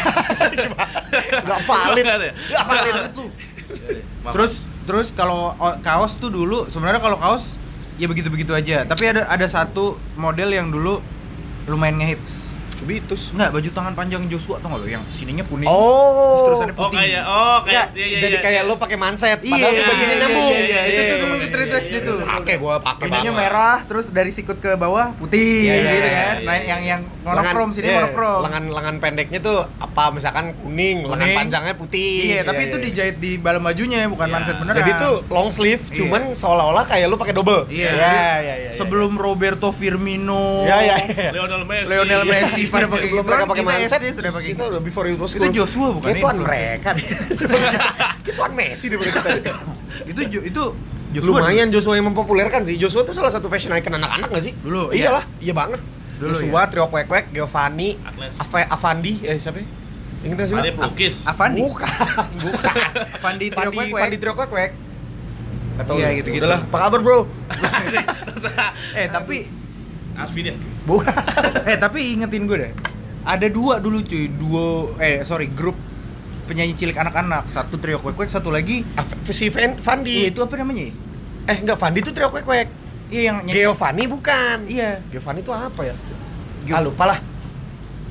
nggak 1.46 1.60
valid. 1.64 2.04
Ada 2.04 2.24
ya? 2.26 2.34
Nggak 2.36 2.64
valid 2.66 2.94
itu. 3.08 3.24
Iya. 3.70 4.02
Terus 4.28 4.52
terus 4.90 5.14
kalau 5.14 5.54
kaos 5.86 6.18
tuh 6.18 6.34
dulu 6.34 6.66
sebenarnya 6.66 6.98
kalau 6.98 7.14
kaos 7.14 7.54
ya 7.94 8.10
begitu-begitu 8.10 8.50
aja. 8.50 8.82
Tapi 8.82 9.06
ada 9.06 9.30
ada 9.30 9.46
satu 9.46 9.94
model 10.18 10.50
yang 10.50 10.74
dulu 10.74 10.98
lumayan 11.70 12.02
ngehits. 12.02 12.49
Cubitus. 12.80 13.28
Enggak, 13.30 13.48
baju 13.52 13.68
tangan 13.70 13.92
panjang 13.92 14.22
Joshua 14.26 14.56
tau 14.56 14.68
nggak 14.68 14.80
lo 14.80 14.88
yang 14.88 15.04
sininya 15.10 15.44
kuning. 15.44 15.68
Oh, 15.68 15.76
Terus 15.76 16.42
terusannya 16.46 16.74
Oh 16.74 16.80
putih. 16.82 16.98
kayak 16.98 17.22
oh 17.22 17.58
Ya, 17.60 17.62
kayak 17.62 17.84
iya, 17.92 18.06
iya, 18.06 18.18
jadi 18.18 18.32
iya, 18.32 18.42
kayak 18.42 18.60
iya. 18.60 18.68
lo 18.68 18.74
pakai 18.74 18.96
manset, 18.96 19.38
Iya, 19.38 19.50
padahal 19.50 19.70
iya, 19.70 19.84
bajunya 19.84 20.08
iya, 20.08 20.18
nyambung. 20.18 20.50
iya, 20.50 20.60
iya, 20.64 20.80
itu 20.86 21.02
tuh 21.02 21.16
dulu 21.18 21.28
iya, 21.30 21.40
kita 21.40 21.50
iya, 21.50 21.60
itu 21.60 21.70
iya, 21.70 21.82
SD 21.82 21.92
iya, 21.92 22.00
tuh. 22.02 22.18
iya. 22.18 22.26
Pakai 22.32 22.54
gua, 22.56 22.74
pakai 22.80 23.04
Ininya 23.06 23.20
banget. 23.30 23.40
merah, 23.42 23.76
terus 23.84 24.06
dari 24.08 24.30
sikut 24.30 24.58
ke 24.58 24.70
bawah 24.74 25.06
putih 25.14 25.38
Iya, 25.62 25.74
iya, 25.74 25.90
gitu 25.90 26.00
iya, 26.00 26.10
kan. 26.10 26.34
iya, 26.34 26.40
Nah, 26.40 26.54
iya. 26.54 26.64
yang 26.66 26.80
yang 26.82 27.00
Lengan- 27.20 27.36
monokrom 27.44 27.70
sini 27.70 27.86
iya, 27.86 27.96
monokrom. 27.98 28.38
Lengan 28.40 28.64
lengan 28.70 28.96
pendeknya 28.98 29.38
tuh 29.40 29.58
apa 29.76 30.04
misalkan 30.10 30.44
kuning, 30.56 31.04
lengan 31.04 31.20
Kuning. 31.20 31.36
panjangnya 31.36 31.74
putih. 31.74 32.12
Iya, 32.30 32.40
tapi 32.42 32.62
itu 32.64 32.76
dijahit 32.78 33.16
di 33.16 33.36
balam 33.36 33.60
bajunya 33.60 34.06
bukan 34.06 34.24
Iya. 34.24 34.34
manset 34.34 34.56
beneran. 34.56 34.78
Jadi 34.78 34.92
tuh 34.96 35.14
long 35.28 35.50
sleeve, 35.50 35.82
Iya. 35.84 35.96
cuman 35.98 36.22
seolah-olah 36.32 36.84
kayak 36.86 37.06
lu 37.06 37.16
pakai 37.16 37.32
double. 37.32 37.68
Iya. 37.68 37.90
Iya, 37.90 37.92
iya, 37.92 38.34
iya, 38.40 38.54
iya. 38.56 38.70
sebelum 38.74 39.12
Roberto 39.14 39.68
Firmino, 39.70 40.64
Iya, 40.64 40.76
iya, 40.80 40.96
iya. 41.04 41.30
Lionel 41.34 41.62
Messi. 41.62 41.88
Lionel 41.90 42.22
Messi 42.24 42.62
pada 42.70 42.86
pakai 42.86 43.06
Sebelum 43.10 43.22
gitu, 43.22 43.30
mereka 43.30 43.44
pakai 43.50 43.62
kita 43.62 43.72
manset, 43.74 44.00
SD 44.00 44.06
sudah 44.16 44.30
pakai 44.30 44.48
kita 44.48 44.62
gitu. 44.62 44.70
udah 44.70 44.82
before 44.82 45.04
it 45.10 45.16
was 45.18 45.30
Itu. 45.34 45.46
Joshua 45.50 45.88
bukan 45.92 46.08
Itu 46.14 46.26
mereka. 46.40 46.88
Itu 48.30 48.42
Messi 48.54 48.86
daripada 48.88 49.10
kita. 49.10 49.30
itu 50.10 50.20
itu 50.40 50.64
Joshua 51.10 51.42
Lumayan 51.42 51.68
Joshua 51.74 51.94
yang 51.98 52.06
mempopulerkan 52.14 52.62
sih. 52.62 52.78
Joshua 52.78 53.02
tuh 53.02 53.12
salah 53.12 53.34
satu 53.34 53.50
fashion 53.50 53.74
icon 53.74 53.98
anak-anak 53.98 54.30
gak 54.30 54.44
sih? 54.46 54.52
Dulu, 54.62 54.94
iya. 54.94 55.10
Iyalah, 55.10 55.24
iya 55.42 55.52
banget. 55.52 55.80
Dulu, 56.22 56.30
Joshua, 56.30 56.62
iya. 56.62 56.70
Trio 56.70 56.86
Kwek 56.86 57.06
Kwek, 57.10 57.24
Giovanni, 57.34 57.98
Avandi, 58.70 59.12
eh 59.26 59.36
siapa 59.42 59.58
ya? 59.58 59.66
Yang 60.22 60.30
kita 60.36 60.42
sih? 60.46 60.54
Ada 60.54 60.70
pelukis. 60.76 61.14
Avandi. 61.26 61.60
Bukan, 61.66 62.28
bukan. 62.46 62.74
Avandi 63.18 63.46
Trio 63.50 63.58
Fandi, 63.58 63.76
Kwek 63.76 63.88
Kwek. 63.90 64.02
Fandi 64.06 64.16
Trio 64.22 64.34
Kwek 64.38 64.48
Kwek. 64.54 64.70
Gak 65.80 65.84
tau 65.88 65.96
Iya, 65.98 66.08
lu. 66.12 66.18
gitu-gitu. 66.22 66.42
Udahlah, 66.46 66.60
apa 66.62 66.76
kabar 66.78 67.00
bro? 67.02 67.18
Eh, 68.94 69.06
tapi 69.10 69.36
Asfi 70.20 70.40
dia. 70.42 70.54
Bukan. 70.82 71.12
eh 71.70 71.76
tapi 71.76 72.14
ingetin 72.14 72.44
gue 72.44 72.58
deh. 72.58 72.72
Ada 73.20 73.46
dua 73.46 73.76
dulu 73.78 74.00
cuy, 74.00 74.28
duo 74.28 74.66
eh 74.96 75.20
sorry, 75.22 75.48
grup 75.48 75.76
penyanyi 76.44 76.74
cilik 76.74 76.96
anak-anak. 76.96 77.48
Satu 77.48 77.76
Trio 77.76 77.98
Kwek 77.98 78.14
Kwek, 78.14 78.28
satu 78.28 78.48
lagi 78.48 78.82
Si 79.24 79.46
Van, 79.48 79.74
Iya, 79.74 79.78
Fandi. 79.78 80.16
itu 80.26 80.40
apa 80.40 80.54
namanya? 80.56 80.88
Eh 81.44 81.56
enggak, 81.58 81.76
Fandi 81.76 82.00
tuh 82.00 82.10
Trio 82.10 82.28
Kwek 82.28 82.42
Kwek. 82.42 82.68
Iya 83.08 83.20
yang 83.26 83.36
nyanyi- 83.42 83.54
Giovanni 83.56 84.04
bukan. 84.06 84.56
Iya. 84.66 85.02
Giovanni 85.08 85.40
tuh 85.40 85.50
apa 85.50 85.80
ya? 85.82 85.94
Gio- 86.62 86.74
Ah 86.74 86.80
lupa 86.80 87.04
lah. 87.06 87.18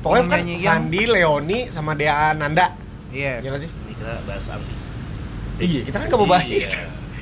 Pokoknya 0.00 0.24
kan 0.26 0.40
yang- 0.44 0.60
Fandi, 0.62 1.02
Leoni, 1.04 1.58
sama 1.68 1.92
Dea 1.92 2.32
Nanda. 2.32 2.72
Iya. 3.10 3.40
Iya 3.40 3.48
gak 3.48 3.60
sih? 3.60 3.70
Ini 3.70 3.92
kita 3.94 4.12
bahas 4.22 4.46
apa 4.46 4.62
sih? 4.62 4.76
Iya, 5.58 5.80
kita 5.84 5.96
kan 5.98 6.06
gak 6.06 6.16
mau 6.16 6.28
bahas 6.28 6.46
Iya. 6.46 6.64
itu. 6.64 6.78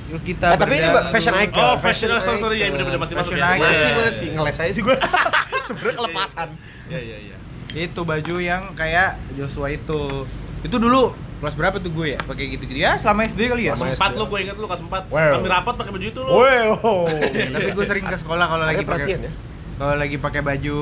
Yuk 0.09 0.21
kita 0.25 0.47
Nah, 0.49 0.59
tapi 0.59 0.75
ini 0.77 0.89
fashion 1.13 1.35
icon. 1.37 1.61
Oh, 1.61 1.77
fashion 1.77 2.09
oh, 2.09 2.19
sorry, 2.19 2.41
sorry 2.41 2.57
ya 2.59 2.67
icon. 2.67 2.81
bener-bener 2.81 2.99
masih 2.99 3.15
masuk 3.15 3.33
Fashion 3.33 3.45
ya. 3.45 3.57
icon. 3.57 3.69
Masih, 3.69 3.85
Iya, 3.85 3.95
masih. 4.01 4.29
Ngeles 4.33 4.57
aja 4.57 4.73
sih 4.73 4.83
gue. 4.83 4.97
Sebenernya 5.69 5.95
kelepasan. 5.97 6.49
Iya, 6.89 7.01
iya, 7.01 7.17
iya. 7.23 7.37
Itu 7.77 8.01
baju 8.03 8.35
yang 8.39 8.63
kayak 8.73 9.09
Joshua 9.37 9.69
itu. 9.69 10.25
Itu 10.61 10.77
dulu 10.77 11.13
kelas 11.39 11.55
berapa 11.55 11.77
tuh 11.79 11.93
gue 11.93 12.17
ya? 12.17 12.19
Pakai 12.19 12.51
gitu-gitu 12.51 12.81
ya 12.81 12.97
selama 12.97 13.29
SD 13.29 13.41
kali 13.47 13.69
ya? 13.69 13.77
Selama 13.77 13.95
Empat 13.95 14.13
lo 14.17 14.25
gue 14.27 14.39
inget 14.41 14.57
lo 14.57 14.67
kelas 14.67 14.83
empat. 14.83 15.03
Wow. 15.07 15.33
Kami 15.39 15.47
rapat 15.47 15.75
pakai 15.77 15.93
baju 15.93 16.07
itu 16.09 16.21
lo. 16.25 16.31
Wow. 16.35 17.07
Tapi 17.55 17.69
gue 17.71 17.85
sering 17.85 18.05
ke 18.05 18.17
sekolah 18.17 18.47
kalau 18.49 18.65
lagi 18.65 18.83
pakai 18.83 18.89
perhatian 19.07 19.21
ya? 19.23 19.33
kalau 19.79 19.95
lagi 19.95 20.17
pakai 20.19 20.43
baju 20.43 20.79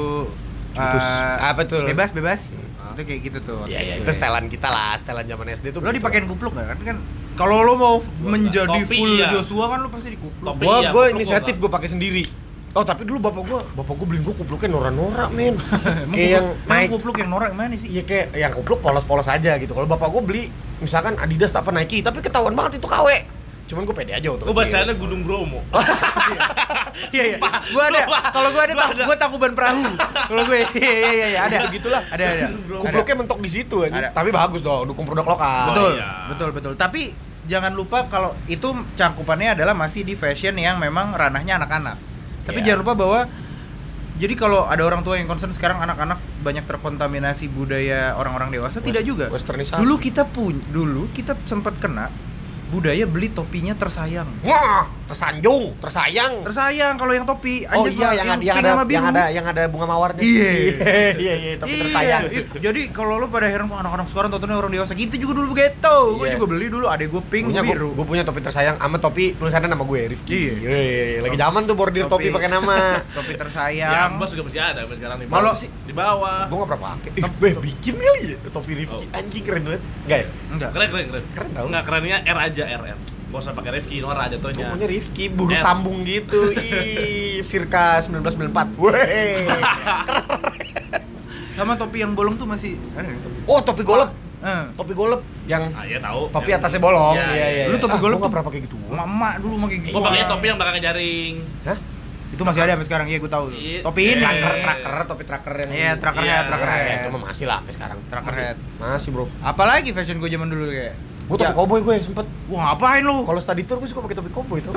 Eh, 0.76 1.37
Apa 1.40 1.62
tuh? 1.64 1.83
Bebas, 1.88 2.12
bebas. 2.12 2.52
Itu 2.97 3.02
kayak 3.04 3.21
gitu 3.25 3.38
tuh. 3.45 3.61
Iya, 3.68 3.80
iya, 3.80 3.95
itu 4.00 4.11
setelan 4.12 4.49
kita 4.49 4.68
lah, 4.68 4.97
setelan 4.97 5.25
zaman 5.28 5.47
SD 5.52 5.73
tuh. 5.73 5.80
Lo 5.80 5.88
begitu. 5.88 6.00
dipakein 6.00 6.25
kupluk 6.28 6.52
nggak 6.56 6.66
kan? 6.73 6.78
Kan 6.85 6.97
kalau 7.37 7.61
lo 7.64 7.73
mau 7.76 7.97
menjadi 8.25 8.80
Topi, 8.85 8.97
full 8.97 9.12
iya. 9.21 9.28
Joshua 9.33 9.64
kan 9.68 9.78
lo 9.85 9.88
pasti 9.92 10.16
dikupluk. 10.16 10.56
Topi. 10.56 10.64
Gua 10.64 10.76
Iya, 10.80 10.88
gua 10.92 11.04
inisiatif 11.12 11.54
gua 11.61 11.68
gua 11.68 11.76
pakai 11.76 11.88
sendiri. 11.92 12.25
Oh, 12.76 12.85
tapi 12.85 13.09
dulu 13.09 13.21
bapak 13.21 13.42
gua, 13.45 13.61
bapak 13.73 13.95
gua 13.97 14.06
beliin 14.09 14.25
gua 14.25 14.37
kupluknya 14.37 14.68
Nora-Nora, 14.73 15.26
men. 15.37 15.56
Kayak 16.12 16.30
yang 16.40 16.47
naik 16.64 16.88
kupluk 16.92 17.16
yang 17.21 17.28
norak 17.33 17.52
mana 17.52 17.76
sih? 17.76 17.88
Iya 17.88 18.02
kayak 18.04 18.26
yang 18.37 18.52
kupluk 18.56 18.80
polos-polos 18.80 19.28
aja 19.28 19.56
gitu. 19.61 19.73
Kalau 19.76 19.88
bapak 19.88 20.09
gua 20.09 20.23
beli 20.25 20.49
misalkan 20.80 21.16
Adidas 21.21 21.52
apa 21.52 21.68
Nike, 21.73 22.00
tapi 22.00 22.25
ketahuan 22.25 22.56
banget 22.56 22.80
itu 22.80 22.88
KW. 22.88 23.36
Cuman 23.66 23.82
gua 23.82 23.94
pede 23.94 24.12
aja 24.12 24.26
waktu 24.28 24.42
Gue 24.42 24.52
kecil. 24.52 24.62
bacaannya 24.64 24.94
Gunung 24.94 25.23
Bromo. 25.23 25.61
Iya, 27.08 27.23
iya. 27.28 27.38
Gua 27.70 27.85
ada. 27.87 28.02
Kalau 28.30 28.49
gua 28.50 28.62
ada, 28.64 28.73
Gua 28.73 28.87
tak, 28.87 29.04
gua 29.04 29.16
takuban 29.18 29.52
perahu. 29.52 29.85
Kalau 30.00 30.42
gue, 30.44 30.58
iya 30.80 30.90
iya 30.90 31.11
iya 31.12 31.26
iya, 31.28 31.40
ada. 31.44 31.56
Begitulah. 31.68 32.02
Ada 32.08 32.25
ada. 32.25 32.46
Kupluknya 32.78 33.14
mentok 33.16 33.38
di 33.38 33.50
situ 33.52 33.76
aja. 33.82 33.92
Ada. 33.92 34.08
Tapi 34.12 34.30
bagus 34.30 34.61
dong, 34.61 34.88
dukung 34.88 35.04
produk 35.04 35.26
lokal. 35.26 35.64
betul, 35.70 35.92
iya. 35.94 36.08
betul, 36.32 36.49
betul. 36.52 36.73
Tapi 36.75 37.12
jangan 37.44 37.73
lupa 37.73 38.08
kalau 38.08 38.32
itu 38.46 38.66
cangkupannya 38.94 39.52
adalah 39.52 39.76
masih 39.76 40.02
di 40.02 40.16
fashion 40.16 40.56
yang 40.56 40.80
memang 40.80 41.12
ranahnya 41.12 41.61
anak-anak. 41.61 41.96
Tapi 42.42 42.58
Iya. 42.58 42.73
jangan 42.73 42.80
lupa 42.80 42.94
bahwa 42.96 43.20
jadi 44.16 44.32
kalau 44.32 44.64
ada 44.64 44.80
orang 44.80 45.04
tua 45.04 45.20
yang 45.20 45.28
concern 45.28 45.52
sekarang 45.52 45.76
anak-anak 45.76 46.16
banyak 46.40 46.64
terkontaminasi 46.64 47.52
budaya 47.52 48.16
orang-orang 48.16 48.49
dewasa, 48.49 48.80
tidak 48.80 49.04
West- 49.04 49.11
juga. 49.12 49.26
Westernisasi. 49.28 49.80
Dulu 49.85 49.94
kita 50.00 50.25
pun, 50.25 50.56
dulu 50.66 51.12
kita 51.12 51.37
sempat 51.44 51.76
kena 51.76 52.08
budaya 52.70 53.06
beli 53.06 53.30
topinya 53.30 53.75
tersayang. 53.78 54.26
Wah, 54.42 54.90
tersanjung, 55.06 55.64
tersayang. 55.78 56.42
Tersayang 56.42 56.94
kalau 56.94 57.12
yang 57.12 57.22
topi, 57.22 57.62
Oh 57.64 57.80
anjir, 57.80 57.94
iya, 57.94 58.10
yang, 58.12 58.26
ada 58.28 58.34
yang 58.36 58.38
pink 58.40 58.50
ada 58.56 58.68
sama 58.68 58.82
yang 58.82 58.86
biru. 58.86 59.06
ada 59.08 59.25
yang 59.28 59.46
ada 59.46 59.62
bunga 59.66 59.86
mawarnya. 59.86 60.20
Iya. 60.20 60.50
iya, 61.22 61.34
iya, 61.34 61.52
tapi 61.56 61.70
Iya, 61.70 61.82
tersayang. 61.82 62.22
it- 62.28 62.48
jadi 62.56 62.80
kalau 62.90 63.16
lu 63.16 63.26
pada 63.26 63.46
heran 63.46 63.66
kok 63.66 63.78
anak-anak 63.78 64.06
sekarang 64.06 64.28
tontonnya 64.28 64.56
orang 64.56 64.68
dewasa 64.68 64.92
gitu 64.92 65.14
juga 65.16 65.32
dulu 65.34 65.52
begitu. 65.52 65.96
Gue 66.12 66.26
Iya. 66.26 66.34
juga 66.34 66.46
beli 66.48 66.66
dulu, 66.68 66.86
adek 66.86 67.08
gue 67.08 67.22
pink 67.25 67.44
punya 67.48 67.62
biru. 67.62 67.90
gue 67.92 68.04
punya 68.04 68.22
topi 68.22 68.40
tersayang 68.40 68.76
sama 68.76 68.98
topi 68.98 69.25
tulisannya 69.32 69.68
nama 69.68 69.82
gue 69.82 70.00
Rifki. 70.08 70.34
Iya. 70.34 70.54
Iya, 70.58 70.78
iya, 70.82 71.18
lagi 71.22 71.36
zaman 71.36 71.60
tuh 71.64 71.75
bordir 71.75 72.04
topi, 72.04 72.26
Topi. 72.26 72.34
pakai 72.34 72.50
nama. 72.50 72.76
topi 73.16 73.32
Ya, 73.32 73.38
tersayang. 73.38 73.92
Ambas 74.12 74.28
juga 74.30 74.42
masih 74.44 74.60
ada 74.60 74.80
sampai 74.82 74.96
sekarang 74.96 75.16
nih. 75.18 75.26
Kalau- 75.28 75.52
Masa 75.52 75.62
sih 75.62 75.70
di 75.82 75.92
bawah. 75.92 76.38
gue 76.46 76.56
gak 76.56 76.68
pernah 76.68 76.82
pakai. 76.90 77.10
Eh, 77.14 77.30
gue 77.30 77.62
bikin 77.62 77.94
kali 77.94 78.20
ya 78.26 78.36
topi 78.48 78.72
Rifki. 78.75 79.04
Oh. 79.04 79.16
Anjing 79.16 79.42
keren 79.42 79.62
banget. 79.62 79.82
Enggak 80.04 80.18
ya? 80.18 80.26
Enggak. 80.50 80.70
Keren, 80.72 80.88
keren, 80.90 81.06
keren. 81.08 81.25
Keren 81.30 81.50
tau. 81.52 81.64
Enggak 81.66 81.82
kerennya 81.84 82.16
R 82.22 82.38
aja, 82.42 82.64
R, 82.66 82.82
R. 82.82 82.98
Gak 83.26 83.40
usah 83.40 83.52
pakai 83.52 83.71
Rifki, 83.75 83.99
Nora 83.99 84.26
aja 84.26 84.37
tuhnya. 84.37 84.71
Pokoknya 84.71 84.88
Rifki 84.88 85.25
buruh 85.28 85.52
Eh. 85.52 85.61
sambung 85.61 86.02
gitu. 86.02 86.50
Ih, 86.54 87.40
circa 87.40 87.99
1994. 87.99 88.78
Weh. 88.78 89.45
Sama 91.52 91.75
topi 91.75 92.00
yang 92.00 92.12
bolong 92.12 92.37
tuh 92.37 92.45
masih. 92.45 92.76
Oh, 93.45 93.59
topi 93.61 93.83
golep. 93.83 94.12
Eh. 94.38 94.64
Topi 94.75 94.92
golep 94.92 95.21
yang 95.47 95.73
Ah, 95.73 95.83
iya 95.83 95.99
tahu. 95.99 96.28
topi 96.30 96.50
Yang- 96.50 96.61
atasnya 96.61 96.78
bolong. 96.78 97.16
Iya, 97.16 97.47
iya. 97.50 97.64
Lu 97.66 97.76
topi 97.76 97.97
Ah, 97.97 98.00
golep 98.00 98.16
gua 98.18 98.28
pernah 98.28 98.47
pakai 98.47 98.61
gitu. 98.62 98.76
Emak 98.87 99.35
dulu 99.40 99.54
pakai 99.61 99.78
gitu. 99.80 99.95
Gua 99.97 100.02
pakai 100.06 100.23
topi 100.26 100.45
yang 100.47 100.56
belakangnya 100.56 100.83
jaring. 100.87 101.35
Hah? 101.64 101.78
Itu 102.26 102.42
masih 102.42 102.61
ada 102.61 102.75
sampai 102.75 102.85
sekarang, 102.85 103.06
iya 103.06 103.16
gue 103.16 103.30
tahu. 103.30 103.45
tuh. 103.49 103.56
Iya. 103.56 103.80
Topi 103.80 104.02
ini. 104.04 104.21
Tracker, 104.21 104.54
tracker, 104.61 104.95
topi 105.06 105.23
tracker 105.25 105.54
yang 105.56 105.71
Iya, 105.73 105.90
tracker 105.97 106.23
Iya, 106.23 106.35
head, 106.35 106.45
tracker 106.47 106.68
Ya, 106.68 106.97
itu 107.06 107.18
masih 107.18 107.45
lah 107.47 107.56
sampai 107.59 107.73
sekarang. 107.73 107.99
Tracker 108.04 108.33
Masih. 108.35 108.54
Masih, 108.76 109.09
Bro. 109.11 109.25
Apalagi 109.40 109.90
fashion 109.90 110.18
gue 110.18 110.28
zaman 110.28 110.47
dulu 110.47 110.68
kayak. 110.68 110.95
Gue 111.26 111.37
topi 111.37 111.45
Ya. 111.45 111.54
cowboy 111.54 111.80
gue 111.80 111.95
sempet. 111.99 112.26
Wah, 112.47 112.73
ngapain 112.73 113.02
lu? 113.02 113.23
Kalau 113.23 113.38
study 113.38 113.62
tour 113.62 113.78
gue 113.78 113.87
suka 113.87 113.99
pakai 114.00 114.14
topi 114.14 114.30
cowboy 114.30 114.59
tuh. 114.61 114.71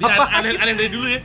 Aneh, 0.00 0.56
aneh 0.56 0.74
dari 0.74 0.88
dulu 0.88 1.06
ya. 1.06 1.20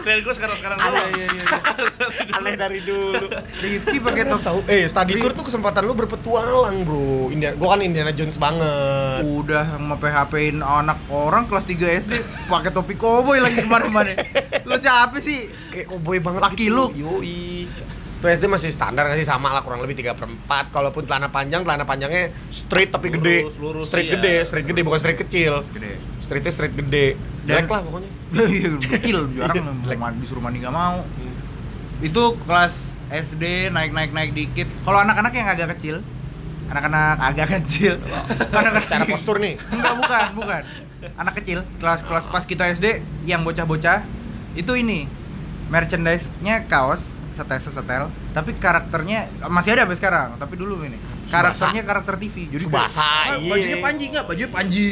Keren 0.00 0.22
gue 0.22 0.30
sekarang 0.30 0.56
sekarang 0.56 0.78
dulu. 0.78 0.94
Iya, 0.94 1.06
iya, 1.10 1.26
iya. 1.28 1.44
Aneh 2.38 2.54
dari 2.54 2.80
dulu. 2.80 3.26
Rifki 3.58 3.98
pakai 3.98 4.24
topi. 4.24 4.42
tahu. 4.42 4.58
Eh, 4.64 4.86
study 4.86 5.18
tour 5.18 5.32
tuh 5.32 5.44
kesempatan 5.44 5.82
lu 5.82 5.92
berpetualang, 5.92 6.86
Bro. 6.86 7.30
Indiana, 7.30 7.54
gua 7.54 7.74
kan 7.74 7.82
Indiana 7.82 8.12
Jones 8.12 8.38
banget. 8.38 9.22
Udah 9.22 9.66
sama 9.66 9.98
PHP-in 9.98 10.62
anak 10.62 11.02
orang 11.08 11.44
kelas 11.44 11.66
3 11.66 11.76
SD 12.00 12.14
pakai 12.46 12.70
topi 12.70 12.94
koboi 12.94 13.38
lagi 13.38 13.58
ke 13.58 13.66
mana-mana. 13.66 14.14
Lu 14.62 14.78
siapa 14.78 15.18
sih? 15.18 15.50
Kayak 15.68 15.90
cowboy 15.90 16.18
banget 16.18 16.40
Laki 16.40 16.66
gitu. 16.66 16.74
lu. 16.74 16.84
Yoi. 16.94 17.66
Tuh 18.20 18.28
SD 18.28 18.44
masih 18.52 18.68
standar 18.68 19.08
nggak 19.08 19.16
sih 19.16 19.24
sama 19.24 19.48
lah 19.48 19.64
kurang 19.64 19.80
lebih 19.80 19.96
3 19.96 20.12
per 20.12 20.28
4 20.28 20.76
Kalaupun 20.76 21.08
celana 21.08 21.32
panjang, 21.32 21.64
celana 21.64 21.88
panjangnya 21.88 22.28
straight 22.52 22.92
tapi 22.92 23.08
gede 23.08 23.48
Lurus, 23.48 23.56
lurus, 23.56 23.84
Straight 23.88 24.12
iya. 24.12 24.20
gede, 24.20 24.34
straight 24.44 24.68
gede, 24.68 24.80
bukan 24.84 25.00
straight 25.00 25.20
kecil 25.24 25.64
Gede. 25.72 25.96
Straightnya 26.20 26.52
straight 26.52 26.76
gede 26.76 27.16
Jelek 27.48 27.66
lah 27.72 27.80
pokoknya 27.80 28.10
Iya, 28.60 28.70
dekil 28.76 29.18
jarang 29.34 29.64
mau 29.98 30.12
disuruh 30.14 30.42
mandi 30.44 30.62
nggak 30.62 30.70
mau. 30.76 31.02
Itu 31.98 32.36
kelas 32.46 32.94
SD 33.10 33.74
naik-naik 33.74 34.14
naik 34.14 34.30
dikit. 34.36 34.70
Kalau 34.86 35.02
anak-anak 35.02 35.32
yang 35.34 35.48
agak 35.50 35.74
kecil, 35.74 35.98
anak-anak 36.70 37.18
agak 37.18 37.48
kecil. 37.58 37.98
Anak 38.54 38.78
Secara 38.86 39.02
kecil. 39.02 39.12
postur 39.18 39.36
nih. 39.42 39.58
Enggak, 39.58 39.94
bukan, 39.98 40.22
bukan. 40.38 40.62
Anak 41.18 41.34
kecil, 41.42 41.66
kelas-kelas 41.82 42.30
pas 42.30 42.44
kita 42.46 42.70
SD 42.70 43.02
yang 43.26 43.42
bocah-bocah 43.42 44.06
itu 44.54 44.72
ini 44.78 45.10
merchandise-nya 45.74 46.70
kaos 46.70 47.02
setel-setel, 47.40 48.04
tapi 48.30 48.50
karakternya 48.54 49.18
masih 49.48 49.72
ada 49.72 49.88
sampai 49.88 49.96
sekarang, 49.96 50.28
tapi 50.36 50.54
dulu 50.54 50.84
ini. 50.84 51.00
Karakternya 51.26 51.82
karakter 51.82 52.14
TV. 52.16 52.50
Jadi 52.50 52.64
kayak, 52.66 52.90
Tsubasa, 52.90 53.00
"Ah, 53.00 53.36
iya. 53.38 53.48
bajunya 53.48 53.78
Panji 53.78 54.04
enggak? 54.10 54.24
Bajunya 54.28 54.50
Panji. 54.50 54.86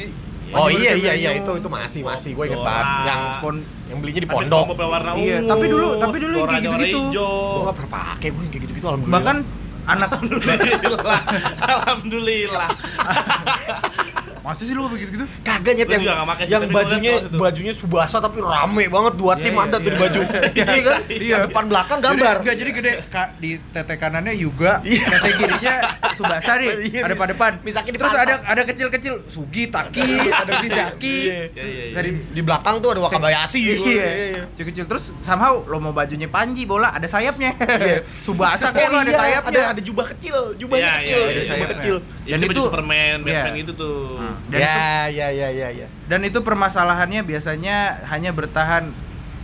Oh 0.49 0.73
iya 0.73 0.97
iya 0.97 1.13
iya 1.13 1.31
gitu. 1.37 1.53
itu 1.53 1.61
itu 1.61 1.69
masih 1.69 2.01
masih 2.01 2.33
gue 2.33 2.45
inget 2.49 2.57
banget 2.57 2.87
yang 3.05 3.21
Spon 3.37 3.57
yang 3.85 3.99
belinya 4.01 4.21
di 4.25 4.29
pondok. 4.29 4.65
Iya, 5.13 5.45
tapi 5.45 5.65
dulu- 5.69 6.01
tapi 6.01 6.17
dulu 6.17 6.37
yang 6.39 6.49
kayak 6.49 6.63
gitu-gitu. 6.65 7.01
Gue 7.13 7.63
gak 7.69 7.77
pernah 7.77 7.93
pakai 7.93 8.29
gue 8.33 8.41
yang 8.41 8.53
kayak 8.57 8.63
gitu-gitu 8.65 8.87
alhamdulillah. 8.89 9.13
bahkan 9.21 9.37
anak 9.85 10.09
Alhamdulillah. 10.17 11.21
Alhamdulillah. 11.61 12.69
masa 14.49 14.65
sih 14.65 14.73
lu 14.73 14.89
begitu 14.89 15.13
gitu? 15.13 15.27
kagak 15.45 15.77
nyet 15.77 15.89
yang 15.93 16.01
juga 16.01 16.15
sih, 16.41 16.49
yang 16.49 16.63
bajunya 16.73 17.13
bajunya 17.29 17.73
Subasa 17.77 18.17
tapi 18.17 18.41
rame 18.41 18.89
banget 18.89 19.13
dua 19.21 19.37
Iya, 19.37 19.45
tim 19.45 19.53
iya, 19.53 19.61
ada 19.61 19.77
tuh 19.77 19.85
di 19.85 19.91
iya. 19.93 20.01
baju. 20.01 20.21
Iya 20.57 20.65
kan? 20.81 20.99
Iya. 21.05 21.37
Depan 21.45 21.65
belakang 21.69 21.99
gambar. 22.01 22.17
Jadi, 22.33 22.41
enggak 22.41 22.57
jadi 22.57 22.71
gede 22.73 22.93
Kak, 23.13 23.29
di 23.37 23.51
tete 23.61 23.95
kanannya 24.01 24.33
Iya. 24.33 25.05
tete 25.05 25.31
kirinya 25.37 25.75
Subasa 26.17 26.53
nih. 26.57 26.71
Ada 27.05 27.15
pada 27.15 27.31
depan. 27.37 27.53
misaki 27.61 27.89
di 27.93 27.99
Terus 28.01 28.17
ada 28.17 28.35
ada 28.41 28.63
kecil-kecil 28.65 29.15
Sugi, 29.29 29.69
Taki, 29.69 30.01
ada 30.41 30.53
si 30.65 30.69
Zaki. 30.73 31.17
Iya. 31.29 31.93
Dari 31.93 32.11
Di 32.33 32.41
belakang 32.41 32.81
tuh 32.81 32.97
ada 32.97 33.05
Wakabayashi. 33.05 33.61
Iya, 33.61 34.49
kecil-kecil. 34.57 34.89
Terus 34.89 35.13
somehow 35.21 35.61
lo 35.61 35.77
mau 35.77 35.93
bajunya 35.93 36.25
Panji 36.25 36.65
bola 36.65 36.97
ada 36.97 37.05
sayapnya. 37.05 37.53
Iya. 37.61 38.01
Subasa 38.25 38.73
kok 38.73 38.81
Oh, 38.81 38.97
lo 38.97 39.05
ada 39.05 39.13
sayapnya. 39.13 39.61
Ada 39.69 39.77
ada 39.77 39.83
jubah 39.85 40.09
kecil, 40.09 40.57
jubahnya 40.57 41.05
kecil, 41.05 41.21
ada 41.21 41.43
jubah 41.45 41.69
kecil. 41.77 41.97
Dan 42.25 42.39
itu 42.41 42.61
Superman. 42.65 43.17
Batman 43.21 43.55
itu 43.61 43.73
tuh. 43.77 44.17
Dan 44.45 44.55
itu 44.55 44.61
Ya, 44.61 45.09
ya, 45.09 45.29
ya, 45.29 45.49
ya, 45.51 45.69
ya. 45.75 45.87
dan 46.05 46.21
itu 46.23 46.39
permasalahannya 46.41 47.21
biasanya 47.21 47.77
hanya 48.07 48.31
bertahan 48.31 48.89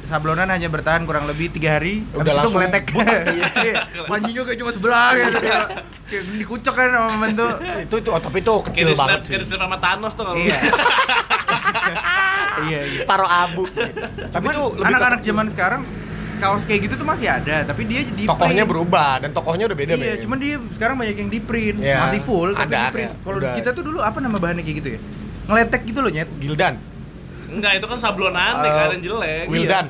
sablonan 0.05 0.47
hanya 0.47 0.67
bertahan 0.67 1.03
kurang 1.03 1.25
lebih 1.25 1.49
tiga 1.49 1.75
hari 1.75 2.05
Udah 2.13 2.21
habis 2.21 2.29
itu 2.29 2.39
langsung 2.39 2.55
meletek. 2.59 2.83
iya. 3.65 3.75
Panjinya 4.05 4.43
kayak 4.45 4.59
cuma 4.59 4.71
sebelah 4.71 5.07
gitu. 5.15 5.37
Kayak, 5.41 5.65
kayak 6.05 6.23
dikucek 6.37 6.73
kan 6.75 6.87
sama 6.91 7.07
membantu 7.11 7.45
Itu 7.81 7.95
itu 7.99 8.09
oh, 8.09 8.19
tapi 8.19 8.37
itu 8.39 8.53
Kayak 8.53 8.65
kecil 8.69 8.85
di 8.85 8.95
banget 8.95 9.17
snap, 9.17 9.25
sih. 9.25 9.31
kayak 9.35 9.57
sama 9.57 9.77
Thanos 9.81 10.13
tuh 10.13 10.25
iya. 10.37 10.57
iya 12.69 12.79
iya. 12.85 12.99
Separuh 13.01 13.27
abu. 13.27 13.63
tapi 14.29 14.45
itu 14.47 14.65
anak-anak 14.79 15.21
zaman 15.21 15.47
sekarang 15.49 15.81
kaos 16.37 16.63
kayak 16.63 16.81
gitu 16.85 16.95
tuh 16.97 17.05
masih 17.05 17.27
ada 17.27 17.63
tapi 17.63 17.85
dia 17.85 18.03
di 18.03 18.25
tokohnya 18.25 18.63
print. 18.63 18.71
berubah 18.71 19.13
dan 19.19 19.31
tokohnya 19.31 19.65
udah 19.67 19.77
beda 19.77 19.93
iya 19.95 20.15
cuman 20.19 20.37
dia 20.37 20.57
sekarang 20.71 20.97
banyak 20.97 21.17
yang 21.17 21.29
di 21.29 21.39
print 21.39 21.77
Iya, 21.79 21.99
masih 22.01 22.21
full 22.21 22.51
tapi 22.53 22.69
ada, 22.69 22.81
di 22.81 22.93
print 22.93 23.13
kalau 23.21 23.39
kita 23.41 23.71
tuh 23.71 23.83
dulu 23.83 23.99
apa 23.99 24.19
nama 24.19 24.37
bahannya 24.37 24.63
kayak 24.63 24.77
gitu 24.79 24.89
ya 24.95 25.01
ngeletek 25.45 25.81
gitu 25.85 25.99
loh 26.01 26.09
nyet 26.09 26.31
Gildan, 26.37 26.75
Enggak, 27.45 27.73
itu 27.77 27.87
kan 27.87 27.99
sablonan 27.99 28.53
Eh, 28.57 28.63
deh, 28.63 28.71
kan 28.73 28.87
yang 28.91 29.03
jelek. 29.05 29.45
Wildan. 29.47 29.87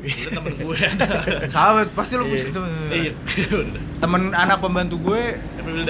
Itu 0.00 0.28
temen 0.30 0.52
gue. 0.54 0.78
sahabat 1.54 1.88
pasti 1.90 2.14
lo 2.14 2.24
Iya. 2.24 2.38
gitu 2.44 2.60
Iya. 2.88 3.12
temen 3.98 4.30
anak 4.30 4.60
pembantu 4.60 4.96
gue 5.02 5.22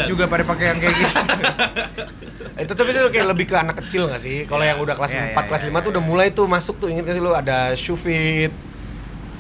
juga 0.07 0.25
pada 0.25 0.43
pakai 0.43 0.65
yang 0.67 0.79
kayak 0.79 0.95
gitu 0.97 1.15
Itu 2.57 2.73
tapi 2.79 2.89
itu 2.91 3.01
kayak 3.11 3.27
lebih 3.29 3.45
ke 3.45 3.55
anak 3.55 3.77
kecil 3.79 4.07
gak 4.07 4.19
sih? 4.19 4.47
Kalau 4.47 4.63
yang 4.63 4.79
udah 4.79 4.95
kelas 4.95 5.13
Iya, 5.13 5.21
4, 5.29 5.35
iya, 5.35 5.43
kelas 5.45 5.63
iya, 5.63 5.71
5 5.71 5.77
tuh 5.77 5.83
iya. 5.83 5.93
udah 5.93 6.03
mulai 6.03 6.27
tuh 6.31 6.47
masuk 6.47 6.75
tuh 6.79 6.89
inget 6.89 7.05
gak 7.05 7.15
sih 7.15 7.23
lu 7.23 7.31
ada 7.31 7.59
shoe 7.75 7.95
fit 7.95 8.51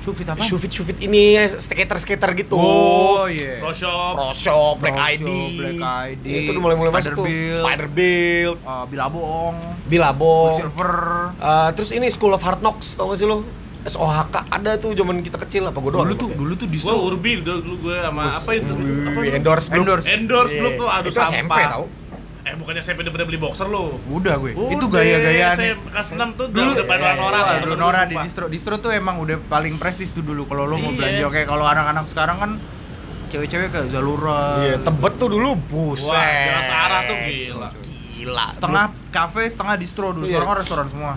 Sufit 0.04 0.28
apa? 0.28 0.44
Shoe 0.44 0.60
fit, 0.60 0.68
shoe 0.68 0.84
fit 0.84 1.00
ini 1.00 1.32
skater-skater 1.48 2.30
gitu 2.36 2.54
Oh 2.54 3.24
iya. 3.24 3.56
Pro 3.56 3.72
Shop. 3.72 4.12
Pro 4.12 4.28
Shop, 4.30 4.76
Black 4.76 4.92
Pro 4.92 5.08
ID 5.08 5.24
Black 5.56 5.80
ID, 6.12 6.26
Itu 6.28 6.50
udah 6.52 6.62
mulai-mulai 6.62 6.92
masuk 6.92 7.12
tuh. 7.16 7.24
Spider 7.24 7.88
Build, 7.88 8.58
Uh, 8.60 8.84
Bilabong, 8.84 9.54
Bilabong 9.88 10.52
Silver. 10.52 10.94
Eh, 11.34 11.68
Terus 11.72 11.90
ini 11.90 12.06
School 12.08 12.32
of 12.32 12.44
Hard 12.44 12.60
Knocks, 12.60 12.94
tau 12.94 13.08
gak 13.08 13.16
sih 13.16 13.24
lu? 13.24 13.40
SOHK 13.84 14.48
ada 14.48 14.80
tuh 14.80 14.92
zaman 14.92 15.20
kita 15.20 15.36
kecil 15.38 15.68
apa 15.68 15.76
gue 15.76 15.92
doang 15.92 16.08
Dulu 16.08 16.16
tuh, 16.16 16.28
dulu 16.32 16.52
tuh 16.54 16.64
Gue 16.64 16.72
distro. 16.74 16.96
Urbi 16.96 17.36
dulu, 17.38 17.60
dulu 17.60 17.76
gue 17.82 17.96
sama 17.98 18.22
apa 18.34 18.50
itu? 18.54 18.72
Apa 18.72 19.20
itu? 19.20 19.32
endorse? 19.34 19.66
Endorse. 19.68 20.06
Endorse 20.06 20.52
belum 20.52 20.72
tuh, 20.74 20.88
aduh 20.88 21.10
Itu 21.10 21.20
SMP 21.22 21.36
sampah. 21.48 21.68
tau 21.70 21.84
Eh 22.44 22.52
bukannya 22.54 22.80
SMP 22.80 23.00
udah 23.00 23.14
pada 23.14 23.24
beli 23.24 23.40
boxer 23.40 23.64
lo? 23.64 23.96
Udah 24.04 24.36
gue. 24.36 24.52
itu 24.52 24.84
Udah, 24.84 25.00
gaya-gayaan. 25.00 25.56
SMP 25.56 25.88
kelas 25.88 26.08
6 26.12 26.36
tuh 26.36 26.46
Dulu 26.52 26.70
udah 26.70 26.84
pada 26.84 27.06
iya, 27.06 27.16
Nora 27.16 27.32
iya, 27.34 27.48
tuh, 27.48 27.58
Dulu 27.64 27.74
Nora 27.74 28.00
di 28.04 28.16
distro. 28.20 28.44
Distro 28.46 28.74
tuh 28.78 28.92
emang 28.92 29.16
udah 29.16 29.40
paling 29.42 29.74
prestis 29.74 30.12
tuh 30.12 30.20
dulu 30.20 30.44
kalau 30.44 30.64
lo 30.64 30.76
mau 30.76 30.92
Iya. 30.92 30.98
belanja 30.98 31.26
kayak 31.32 31.48
kalau 31.48 31.64
anak-anak 31.64 32.04
sekarang 32.06 32.36
kan 32.36 32.50
cewek-cewek 33.26 33.68
ke 33.68 33.80
Zalora. 33.88 34.60
Iya, 34.62 34.76
tebet 34.78 35.12
tuh 35.16 35.28
dulu 35.32 35.56
buset 35.58 36.04
Wah, 36.06 36.20
jelas 36.20 36.68
arah 36.70 37.00
tuh 37.02 37.16
gila. 37.18 37.68
Gila 38.14 38.44
Setengah 38.52 38.84
kafe, 39.08 39.42
setengah 39.48 39.74
distro 39.74 40.06
dulu. 40.12 40.24
Iya. 40.24 40.36
Sekarang 40.36 40.48
kan 40.50 40.58
restoran 40.60 40.86
semua. 40.92 41.12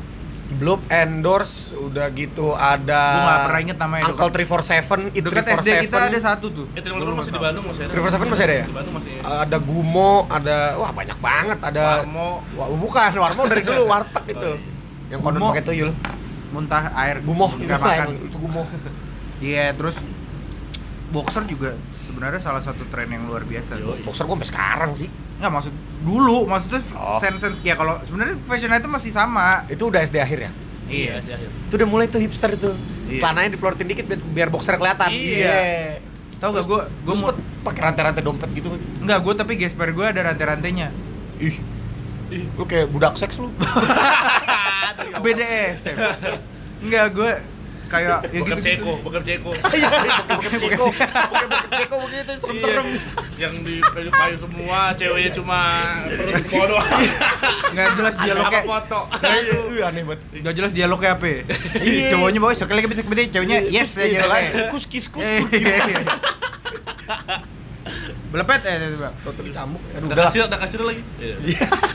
Belum 0.47 0.79
endorse, 0.87 1.75
udah 1.75 2.07
gitu 2.15 2.55
ada 2.55 3.01
Gua 3.03 3.23
nggak 3.27 3.39
pernah 3.51 3.61
inget 3.67 3.77
namanya, 3.83 4.03
Uncle 4.07 4.31
347, 4.31 5.11
It 5.11 5.23
Dekat 5.27 5.45
SD 5.59 5.69
kita 5.91 5.97
ada 6.07 6.19
satu 6.23 6.47
tuh. 6.47 6.65
Eh, 6.71 6.79
Triple 6.79 7.03
masih 7.11 7.31
di 7.35 7.41
Bandung 7.43 7.67
masih 7.67 7.81
ada. 7.83 7.91
Triple 7.91 8.11
Seven 8.15 8.27
masih 8.31 8.45
ada 8.47 8.55
ya? 8.55 8.65
Di 8.65 8.75
Bandung 8.79 8.95
masih. 8.95 9.11
Ada 9.27 9.57
Gumo, 9.59 10.13
ada 10.31 10.57
wah 10.79 10.91
banyak 10.95 11.17
banget, 11.19 11.59
ada 11.59 11.83
Warmo. 12.07 12.47
Wah, 12.55 12.67
bukan, 12.79 13.09
Warmo 13.19 13.41
dari 13.43 13.63
dulu 13.67 13.81
warteg 13.91 14.25
itu. 14.31 14.51
Yang 15.11 15.19
konon 15.19 15.41
pakai 15.51 15.63
tuyul. 15.67 15.91
Muntah 16.55 16.95
air 16.95 17.19
Gumoh 17.19 17.51
nggak 17.51 17.79
makan. 17.83 18.07
Itu 18.31 18.37
Gumo. 18.39 18.63
Iya, 19.43 19.75
terus 19.75 19.99
boxer 21.07 21.43
juga 21.47 21.71
sebenarnya 21.91 22.41
salah 22.43 22.59
satu 22.59 22.83
tren 22.91 23.07
yang 23.07 23.25
luar 23.25 23.47
biasa. 23.47 23.79
Yoi. 23.79 24.03
Boxer 24.03 24.27
gua 24.27 24.35
sampai 24.35 24.49
sekarang 24.51 24.91
sih. 24.93 25.07
Nggak 25.37 25.51
maksud 25.53 25.73
dulu, 26.03 26.43
maksudnya 26.45 26.81
Oh. 26.93 27.17
sense 27.17 27.39
sense 27.39 27.59
ya 27.61 27.77
kalau 27.77 28.01
sebenarnya 28.03 28.35
fashion 28.43 28.73
item 28.73 28.91
masih 28.91 29.11
sama. 29.13 29.63
Itu 29.67 29.87
udah 29.87 30.03
SD 30.03 30.17
akhir 30.19 30.39
ya? 30.47 30.51
Iya, 30.87 31.13
sih 31.19 31.31
akhir. 31.35 31.49
Itu 31.67 31.73
udah 31.79 31.87
mulai 31.87 32.05
tuh 32.07 32.19
hipster 32.19 32.55
itu. 32.55 32.71
Iya. 33.07 33.21
Celananya 33.23 33.49
dipelorotin 33.55 33.87
dikit 33.87 34.05
biar, 34.07 34.19
biar 34.19 34.49
boxer 34.51 34.75
kelihatan. 34.75 35.11
Iya. 35.11 35.99
Tahu 36.37 36.49
gak 36.53 36.65
gue? 36.69 36.81
Gue 36.81 36.81
Gue 37.01 37.13
mau 37.17 37.31
sempet 37.33 37.37
pakai 37.65 37.81
rantai-rantai 37.81 38.23
dompet 38.23 38.49
gitu 38.53 38.67
masih. 38.69 38.85
Enggak, 39.01 39.19
gue 39.25 39.33
tapi 39.35 39.51
gesper 39.57 39.89
gue 39.91 40.05
ada 40.05 40.21
rantai-rantainya. 40.31 40.93
Ih. 41.41 41.57
Ih, 42.27 42.43
lu 42.59 42.63
kayak 42.67 42.91
budak 42.91 43.15
seks 43.15 43.39
lu. 43.39 43.47
BDSM. 45.23 45.95
Enggak, 46.83 47.05
gue 47.15 47.31
kayak 47.87 48.19
ya 48.29 48.39
Bokep 48.43 48.57
gitu 48.59 48.67
Ceko, 48.67 48.93
bokep 49.01 49.23
Ceko. 49.23 49.51
Iya, 49.77 49.89
bokep 50.27 50.53
ceko. 50.59 50.85
Bokep 50.91 51.49
ceko 51.71 51.95
begitu 52.05 52.31
serem-serem. 52.37 52.87
Yang 53.37 53.53
di 53.63 53.75
kayu-kayu 53.81 54.35
semua, 54.37 54.79
ceweknya 54.93 55.31
cuma 55.33 55.59
perut 56.07 56.67
doang. 56.67 56.89
Nggak 57.73 57.87
jelas 57.95 58.15
dialognya. 58.19 58.61
Apa 58.61 58.67
foto. 58.67 58.99
Iya, 59.23 59.83
aneh 59.87 60.03
banget. 60.03 60.19
Nggak 60.43 60.53
jelas 60.53 60.71
dialognya 60.71 61.11
apa. 61.15 61.25
ya. 61.25 61.41
Iya. 61.79 62.09
Cowoknya 62.13 62.39
bawa 62.39 62.53
sekali 62.53 62.77
lagi 62.83 62.89
bisa 62.91 63.03
ceweknya 63.31 63.57
yes 63.67 63.97
aja 63.97 64.05
Iya, 64.05 64.19
dialognya. 64.21 64.69
kus 64.69 64.85
kis 64.85 65.07
kus 65.07 65.25
kus. 65.25 65.47
iya, 67.87 68.11
iya. 68.11 68.15
Belepet 68.29 68.61
eh 68.67 68.75
tiba-tiba. 68.77 69.09
Tuh 69.23 69.43
dicambuk. 69.43 69.81
Aduh, 69.91 69.97
Ada 69.97 70.13
udah 70.13 70.25
kasir, 70.27 70.41
ada 70.45 70.57
kasir 70.59 70.79
lagi. 70.83 71.01
Iya. 71.17 71.35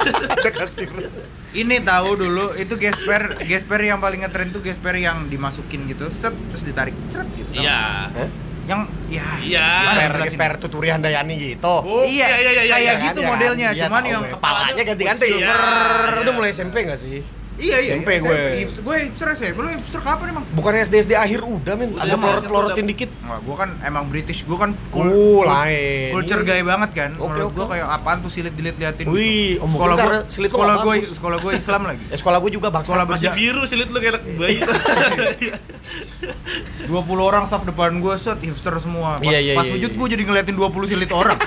Ada 0.34 0.50
kasir. 0.50 0.88
Ini 1.52 1.76
tahu 1.84 2.08
dulu 2.16 2.46
itu 2.56 2.74
gesper 2.80 3.44
gesper 3.44 3.80
yang 3.84 4.00
paling 4.00 4.24
ngetren 4.24 4.48
tuh 4.50 4.64
gesper 4.64 4.96
yang 4.96 5.28
dimasukin 5.28 5.84
gitu, 5.86 6.08
set 6.08 6.32
terus 6.32 6.64
ditarik, 6.64 6.96
set 7.12 7.28
gitu. 7.36 7.50
Iya. 7.60 8.08
Yang 8.62 8.80
ya 9.10 9.26
Iya. 9.42 9.66
gimana 9.84 10.00
Gesper, 10.06 10.20
gesper 10.24 10.52
tuturi 10.62 10.88
Handayani 10.88 11.34
gitu. 11.36 11.74
Oh, 11.82 12.06
iya, 12.06 12.30
iya, 12.30 12.38
iya, 12.40 12.62
iya, 12.62 12.74
kayak 12.78 12.94
iya. 12.96 13.04
gitu 13.10 13.20
ya 13.20 13.26
kan? 13.26 13.30
modelnya, 13.34 13.68
Iya, 13.74 13.82
cuman 13.90 14.02
yang 14.06 14.22
kepalanya 14.30 14.82
ganti-ganti. 14.86 15.26
Iya. 15.28 15.50
Itu 16.14 16.20
udah 16.22 16.34
mulai 16.34 16.50
SMP 16.54 16.86
gak 16.86 16.96
sih? 16.96 17.41
Iya 17.62 17.76
iya. 17.78 17.92
SMP 17.94 18.10
gue. 18.18 18.36
Hipster, 18.58 18.82
gue 18.82 18.96
hipster 19.06 19.26
SMP. 19.32 19.56
Lu 19.56 19.70
hipster 19.70 20.00
kapan 20.00 20.26
emang? 20.30 20.44
Bukan 20.50 20.72
SD 20.74 20.94
SD 21.00 21.12
akhir 21.14 21.40
udah 21.40 21.74
men, 21.74 21.88
Udah, 21.88 22.02
agak 22.02 22.08
udah, 22.08 22.18
melorot-melorotin 22.18 22.74
udah. 22.76 22.90
dikit. 22.90 23.10
Wah, 23.22 23.38
gue 23.38 23.54
kan 23.54 23.70
emang 23.82 24.04
British. 24.06 24.42
Gue 24.42 24.58
kan 24.58 24.70
Oh, 24.92 25.40
lain. 25.40 26.10
Culture 26.12 26.42
guy 26.42 26.60
banget 26.60 26.90
kan. 26.92 27.10
Oke, 27.16 27.30
Menurut 27.32 27.52
gue 27.52 27.62
oke. 27.62 27.72
kayak 27.72 27.86
apaan 27.88 28.18
tuh 28.18 28.28
silit 28.28 28.50
dilit 28.52 28.74
liatin. 28.74 29.06
Wih, 29.06 29.56
om 29.56 29.70
sekolah 29.70 29.94
mungkin 29.94 30.10
gue, 30.10 30.20
silit 30.28 30.50
sekolah 30.50 30.74
gue, 30.76 30.94
sekolah 31.08 31.36
gue 31.38 31.52
Islam 31.54 31.82
lagi. 31.86 32.04
Ya 32.04 32.16
sekolah 32.16 32.38
gue 32.38 32.50
juga 32.50 32.68
bangsa. 32.68 32.88
Sekolah 32.88 33.04
Masih 33.06 33.30
biru 33.30 33.62
silit 33.62 33.88
lu 33.88 33.98
kayak 33.98 34.18
bayi. 34.34 34.58
20 36.82 36.90
orang 37.22 37.44
staff 37.46 37.62
depan 37.62 37.94
gue 37.96 38.14
set 38.16 38.38
hipster 38.40 38.74
semua. 38.78 39.16
Pas, 39.16 39.24
Iya, 39.24 39.38
iya, 39.40 39.54
pas 39.54 39.64
iya, 39.64 39.72
sujud 39.72 39.90
iya. 39.90 39.98
gue 39.98 40.06
jadi 40.10 40.22
ngeliatin 40.24 40.56
20 40.56 40.90
silit 40.90 41.10
orang. 41.10 41.38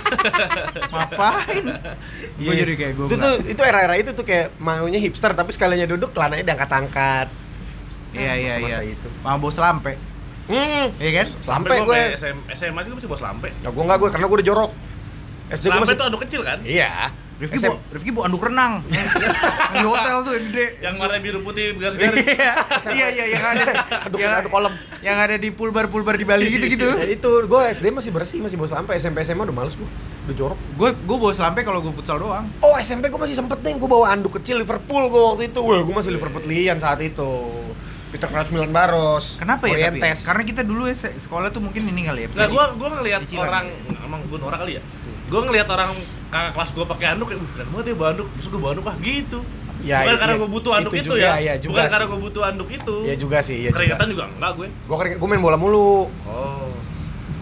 Ngapain? 0.93 1.63
Gue 2.35 2.45
Iya. 2.47 2.61
jadi 2.61 2.73
kayak 2.73 2.93
gue. 2.93 3.05
itu 3.05 3.15
tuh 3.15 3.33
itu 3.45 3.61
era-era 3.61 3.95
itu 3.95 4.11
tuh 4.11 4.23
kayak 4.23 4.55
maunya 4.57 4.97
hipster 4.97 5.31
tapi 5.31 5.51
sekalinya 5.51 5.87
duduk 5.87 6.04
celananya 6.13 6.43
diangkat-angkat. 6.43 7.27
Iya 8.15 8.33
iya 8.35 8.35
iya. 8.35 8.49
Masa-masa 8.59 8.81
itu. 8.85 9.07
Mau 9.23 9.37
bawa 9.39 9.51
selampe. 9.51 9.93
Hmm. 10.45 10.87
Iya 11.01 11.11
kan? 11.23 11.27
Sampai 11.41 11.81
gue. 11.81 12.01
SM, 12.13 12.37
SMA 12.53 12.81
juga 12.85 12.95
masih 13.01 13.09
bos 13.09 13.21
lampe. 13.23 13.49
Ya 13.65 13.69
gue 13.73 13.83
enggak 13.83 13.97
gue 13.97 14.09
karena 14.13 14.25
gue 14.29 14.37
udah 14.39 14.47
jorok. 14.47 14.71
SD 15.53 15.65
Lampe 15.69 15.81
masih 15.85 15.95
itu 15.97 16.05
adu 16.05 16.17
kecil 16.21 16.41
kan? 16.45 16.59
Iya. 16.65 17.13
Rifki 17.35 17.57
SM. 17.57 17.67
bu, 17.67 17.75
Rifki 17.91 18.09
bu 18.09 18.19
anduk 18.21 18.41
renang 18.41 18.79
di 19.73 19.83
hotel 19.83 20.15
tuh 20.21 20.33
yang 20.33 20.45
gede. 20.47 20.65
Yang 20.79 20.95
warna 20.95 21.17
biru 21.17 21.39
putih 21.41 21.75
garis-garis. 21.75 22.23
Iya, 22.25 22.53
iya, 22.89 23.07
iya, 23.09 23.25
yang 23.27 23.43
ada, 23.45 23.63
Aduk- 24.07 24.17
yang, 24.17 24.33
aduk 24.33 24.49
kolam. 24.49 24.73
yang 25.01 25.17
ada 25.17 25.35
di 25.35 25.49
pulbar 25.49 25.85
pulbar 25.85 26.13
di 26.13 26.23
Bali 26.23 26.47
gitu 26.47 26.65
gitu. 26.65 26.87
Ya, 26.95 27.05
itu 27.09 27.27
gue 27.27 27.61
SD 27.69 27.91
masih 27.91 28.09
bersih 28.09 28.39
masih 28.39 28.55
bawa 28.55 28.71
sampai 28.71 28.95
SMP 28.95 29.19
SMA 29.21 29.43
udah 29.43 29.53
males 29.53 29.73
gue 29.73 29.83
udah 30.25 30.33
jorok 30.33 30.59
Gue 30.73 30.89
gue 30.95 31.17
bawa 31.17 31.31
selampe 31.31 31.61
kalau 31.61 31.79
gue 31.79 31.91
futsal 31.91 32.17
doang. 32.17 32.47
oh 32.59 32.75
SMP 32.77 33.07
gue 33.07 33.19
masih 33.19 33.35
sempet 33.35 33.59
nih 33.59 33.75
gue 33.75 33.85
bawa 33.85 34.09
anduk 34.09 34.35
kecil 34.35 34.57
Liverpool 34.57 35.03
gue 35.05 35.21
waktu 35.25 35.43
itu 35.47 35.59
Wah, 35.59 35.77
gue 35.77 35.91
masih 35.93 36.11
Liverpool 36.11 36.41
lian 36.41 36.77
saat 36.77 36.97
itu 36.99 37.29
Peter 38.07 38.25
Crouch 38.25 38.47
Milan 38.47 38.71
Baros 38.71 39.35
Kenapa 39.35 39.67
ya 39.67 39.75
tapi? 39.85 39.99
Orientes. 39.99 40.23
Karena 40.23 40.43
kita 40.45 40.61
dulu 40.61 40.87
ya 40.87 40.95
se- 40.95 41.19
sekolah 41.19 41.51
tuh 41.51 41.59
mungkin 41.59 41.83
ini 41.83 42.07
kali 42.07 42.21
ya. 42.23 42.29
Nah, 42.33 42.47
gua 42.47 42.71
gua 42.73 42.89
ngelihat 42.95 43.27
Cicilan. 43.27 43.43
orang 43.43 43.65
emang 43.99 44.23
gua 44.25 44.39
norak 44.39 44.63
kali 44.63 44.79
ya. 44.79 44.81
Gua 45.25 45.41
ngelihat 45.41 45.67
orang 45.67 45.91
kakak 46.29 46.51
kelas 46.53 46.69
gua 46.71 46.85
pakai 46.85 47.05
anduk 47.13 47.27
kayak, 47.29 47.41
"Uh, 47.41 47.49
keren 47.53 47.67
banget 47.73 47.85
ya 47.89 47.95
bawa 47.95 48.09
anduk." 48.13 48.27
Terus 48.37 48.47
gua 48.49 48.59
bawa 48.59 48.71
anduk 48.77 48.85
ah 48.85 48.97
gitu. 48.99 49.39
Ya, 49.83 50.01
Bukan 50.01 50.07
iya, 50.07 50.17
karena 50.17 50.33
iya. 50.33 50.41
gua 50.41 50.49
butuh 50.49 50.71
anduk 50.73 50.91
Itu 50.91 50.97
itu, 50.97 51.09
juga, 51.13 51.21
ya. 51.21 51.33
iya, 51.37 51.53
juga 51.59 51.69
Bukan 51.69 51.83
sih. 51.83 51.91
karena 51.93 52.05
gua 52.07 52.19
butuh 52.21 52.41
anduk 52.41 52.69
itu. 52.71 52.95
Iya 53.05 53.15
juga 53.15 53.37
sih, 53.39 53.57
iya 53.59 53.69
Keringetan 53.69 54.07
juga. 54.09 54.23
juga 54.25 54.35
enggak 54.39 54.51
gue. 54.55 54.67
Gue 54.71 54.97
keringet, 54.97 55.17
gue 55.19 55.29
main 55.29 55.43
bola 55.43 55.57
mulu. 55.59 56.09
Oh. 56.25 56.71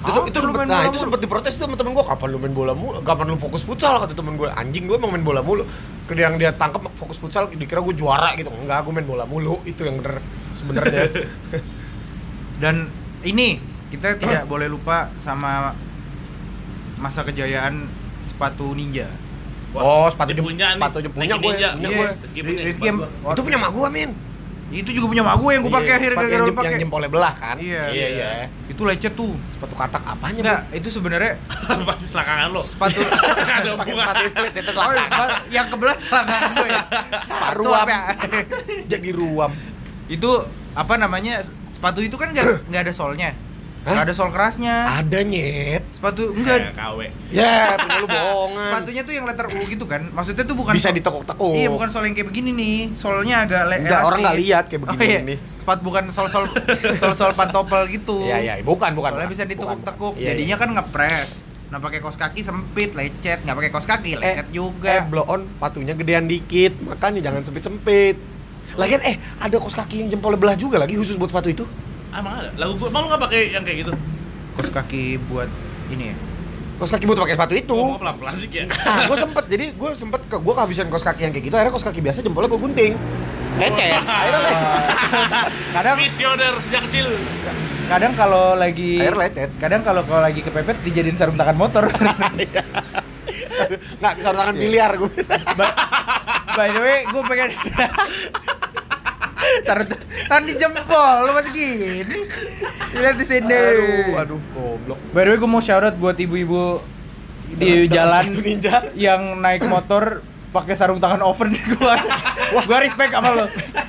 Itu, 0.03 0.19
Ah, 0.19 0.27
itu 0.27 0.35
lu 0.35 0.43
sempet, 0.51 0.59
main 0.59 0.67
nah 0.67 0.79
bola 0.83 0.91
itu 0.91 0.99
sempet 0.99 1.19
diprotes 1.23 1.53
tuh 1.55 1.63
sama 1.63 1.75
temen 1.79 1.95
gue, 1.95 2.03
kapan 2.03 2.27
lu 2.27 2.37
main 2.41 2.51
bola 2.51 2.73
mulu? 2.75 2.99
Kapan 2.99 3.25
lu 3.31 3.39
fokus 3.39 3.63
futsal? 3.63 4.03
Kata 4.03 4.11
temen 4.11 4.35
gue, 4.35 4.51
anjing 4.51 4.83
gue 4.83 4.97
emang 4.99 5.15
main 5.15 5.23
bola 5.23 5.39
mulu. 5.39 5.63
Kemudian 6.03 6.35
yang 6.35 6.35
dia 6.35 6.51
tangkap 6.51 6.83
fokus 6.99 7.15
futsal, 7.15 7.47
dikira 7.47 7.79
gue 7.79 7.95
juara 7.95 8.35
gitu. 8.35 8.51
Enggak, 8.51 8.83
gue 8.83 8.91
main 8.91 9.07
bola 9.07 9.23
mulu. 9.23 9.63
Itu 9.63 9.87
yang 9.87 10.03
bener 10.03 10.19
sebenarnya. 10.51 11.07
Dan 12.63 12.91
ini 13.23 13.55
kita 13.87 14.19
tidak 14.19 14.43
boleh 14.43 14.67
lupa 14.67 15.07
sama 15.15 15.71
masa 16.95 17.21
kejayaan 17.21 17.87
sepatu 18.21 18.71
ninja. 18.71 19.09
Oh, 19.71 20.05
sepatu 20.05 20.31
jem- 20.31 20.45
punya 20.45 20.67
sepatu 20.71 20.97
jem- 20.99 21.09
punya 21.11 21.35
gue, 21.35 21.51
Ninja. 21.51 21.69
punya 21.73 21.89
gue. 21.89 22.07
Rifki 22.63 22.87
gua. 22.87 23.07
itu 23.31 23.41
punya 23.41 23.57
mak 23.57 23.71
gue, 23.71 23.87
Min. 23.89 24.11
Itu 24.71 24.89
juga 24.89 25.05
punya 25.07 25.21
mak 25.21 25.37
gue 25.37 25.49
yang 25.49 25.61
gue 25.61 25.69
pakai 25.71 25.85
Iya, 25.85 25.95
akhirnya 25.95 26.09
sepatu 26.11 26.23
gara-gara 26.23 26.37
jem- 26.39 26.53
yang 26.55 26.57
pakai. 26.63 26.81
jempolnya 26.81 27.09
belah 27.09 27.33
kan? 27.35 27.55
Iya. 27.57 27.83
iya. 27.89 28.07
iya. 28.07 28.29
Itu 28.67 28.81
lecet 28.83 29.13
tuh. 29.13 29.33
Sepatu 29.51 29.73
katak 29.75 30.03
apanya, 30.03 30.39
Enggak, 30.39 30.61
itu 30.73 30.87
sebenarnya 30.89 31.33
selangkangan 32.11 32.47
lo? 32.49 32.61
sepatu 32.63 33.01
Ada 33.51 33.69
Pakai 33.75 33.93
sepatu 33.93 34.23
itu 34.23 34.37
lecetnya 34.39 34.71
Oh, 34.71 34.75
selangkang. 34.85 35.09
sepa- 35.19 35.41
yang 35.49 35.67
kebelas 35.67 35.97
selangkangan 36.03 36.49
gue 36.51 36.67
ya. 36.67 36.81
Sepatu 37.23 37.57
Ruam. 37.59 37.77
apa 37.79 37.91
ya? 37.91 38.01
Jadi 38.87 39.09
ruam. 39.11 39.51
itu 40.05 40.31
apa 40.73 40.93
namanya? 40.95 41.33
Sepatu 41.69 41.99
itu 41.99 42.13
kan 42.13 42.29
nggak 42.29 42.45
nggak 42.67 42.81
ada 42.83 42.93
solnya. 42.93 43.29
Hah? 43.83 43.91
Nggak 43.91 44.05
ada 44.07 44.13
sol 44.13 44.29
kerasnya. 44.29 44.75
Ada 44.95 45.19
nyet. 45.21 45.83
Sepatu 45.91 46.31
Kayak 46.31 46.39
enggak. 46.39 46.59
KW. 46.73 46.99
Ya, 47.29 47.75
punya 47.75 47.97
lu 47.97 48.07
bohongan. 48.07 48.69
Sepatunya 48.71 49.01
tuh 49.03 49.13
yang 49.13 49.25
letter 49.27 49.47
U 49.49 49.61
gitu 49.65 49.85
kan. 49.85 50.01
Maksudnya 50.09 50.43
tuh 50.43 50.55
bukan 50.55 50.71
bisa 50.71 50.87
sol- 50.87 50.95
ditekuk-tekuk. 50.95 51.53
Iya, 51.53 51.67
bukan 51.67 51.87
sol 51.87 52.03
yang 52.03 52.15
kayak 52.15 52.27
begini 52.27 52.49
nih. 52.51 52.77
Solnya 52.93 53.43
agak 53.43 53.61
le- 53.65 53.83
Enggak, 53.83 54.01
orang 54.01 54.19
nggak 54.21 54.37
lihat 54.39 54.63
kayak 54.65 54.79
Oh, 54.79 54.85
begini 54.87 55.03
iya. 55.05 55.19
nih. 55.21 55.37
Sepatu 55.59 55.81
bukan 55.81 56.03
sol-sol 56.09 56.43
sol-sol 56.97 57.31
pantopel 57.33 57.83
gitu. 57.87 58.23
Iya, 58.23 58.37
iya, 58.39 58.53
bukan, 58.61 58.91
bukan. 58.93 59.11
Soalnya 59.11 59.27
bukan. 59.27 59.35
bisa 59.35 59.43
ditekuk-tekuk. 59.45 60.13
Iya, 60.15 60.27
Jadinya 60.31 60.47
iya. 60.49 60.55
kan 60.57 60.69
ngepres. 60.71 61.29
Nah, 61.67 61.79
pakai 61.79 61.99
kaos 61.99 62.15
kaki 62.15 62.39
sempit, 62.39 62.93
lecet. 62.93 63.41
Nggak 63.41 63.55
pakai 63.57 63.71
kaos 63.71 63.83
kaki, 63.85 64.11
lecet 64.15 64.45
Eh, 64.45 64.53
juga. 64.53 65.03
blow 65.03 65.25
on 65.25 65.43
patunya 65.57 65.91
gedean 65.91 66.23
dikit, 66.23 66.71
makanya 66.79 67.19
jangan 67.21 67.41
sempit-sempit. 67.41 68.15
Lagian 68.73 69.01
eh 69.01 69.15
ada 69.37 69.55
kos 69.55 69.73
kaki 69.73 69.99
yang 69.99 70.09
jempolnya 70.09 70.35
belah 70.35 70.55
juga 70.55 70.77
lagi 70.77 70.93
khusus 70.93 71.13
buat 71.13 71.27
sepatu 71.27 71.49
itu. 71.51 71.65
Ah, 72.13 72.21
emang 72.21 72.33
ada. 72.37 72.49
Lagu 72.55 72.77
gua 72.77 72.93
malu 72.93 73.09
enggak 73.09 73.21
pakai 73.25 73.41
yang 73.49 73.65
kayak 73.65 73.77
gitu. 73.81 73.93
Kaos 74.53 74.69
kaki 74.69 75.17
buat 75.25 75.49
ini 75.89 76.13
ya. 76.13 76.15
Kos 76.77 76.89
kaki 76.89 77.05
buat 77.05 77.17
pakai 77.17 77.33
sepatu 77.33 77.53
itu. 77.57 77.73
Ngomong 77.73 77.97
pelan-pelan 77.97 78.33
sih 78.37 78.49
ya. 78.53 78.65
Nah, 78.69 79.09
gue 79.09 79.17
sempet 79.17 79.43
jadi 79.49 79.65
gue 79.73 79.89
sempet 79.93 80.21
ke 80.25 80.37
gue 80.37 80.53
kehabisan 80.53 80.93
kos 80.93 81.01
kaki 81.01 81.25
yang 81.25 81.33
kayak 81.33 81.45
gitu. 81.49 81.55
Akhirnya 81.57 81.73
kos 81.73 81.85
kaki 81.85 81.99
biasa 82.01 82.21
jempolnya 82.21 82.53
gue 82.53 82.61
gunting. 82.61 82.93
Lecet. 83.57 84.01
Akhirnya 84.03 84.41
lecet. 84.41 84.67
kadang 85.77 85.95
Visioner 85.97 86.53
sejak 86.61 86.81
kecil. 86.89 87.07
kadang 87.83 88.13
kalau 88.15 88.53
lagi 88.55 89.01
Akhirnya 89.01 89.21
lecet. 89.25 89.49
kadang 89.57 89.81
kalau 89.81 90.01
kalau 90.05 90.21
lagi 90.21 90.41
kepepet 90.41 90.77
dijadiin 90.85 91.17
sarung 91.17 91.33
tangan 91.33 91.57
motor. 91.57 91.89
Nggak 94.01 94.13
bisa 94.19 94.29
tangan 94.29 94.55
biliar 94.57 94.91
gue 94.93 95.09
bisa. 95.09 95.33
By 96.57 96.69
the 96.69 96.81
way, 96.81 97.01
gue 97.09 97.21
pengen 97.25 97.49
Taruh 99.67 99.85
kan 100.29 100.41
di 100.43 100.53
jempol, 100.57 101.13
lu 101.27 101.31
masih 101.35 101.51
gini. 101.53 101.93
Lihat 102.97 103.15
di 103.17 103.25
sini. 103.25 103.53
Aduh, 103.53 104.19
aduh, 104.19 104.39
goblok. 104.53 104.99
By 105.11 105.27
the 105.27 105.29
way, 105.33 105.37
gue 105.39 105.49
mau 105.49 105.61
shout 105.63 105.83
out 105.83 105.95
buat 105.97 106.17
ibu-ibu 106.17 106.81
di 107.53 107.85
jalan 107.87 108.33
ninja. 108.41 108.89
yang 108.97 109.37
naik 109.37 109.65
motor 109.69 110.25
pakai 110.53 110.73
sarung 110.73 110.97
tangan 110.97 111.19
oven 111.19 111.49
gua 111.73 111.97
gua 112.63 112.77
respect 112.79 113.09
sama 113.09 113.33
lo 113.33 113.45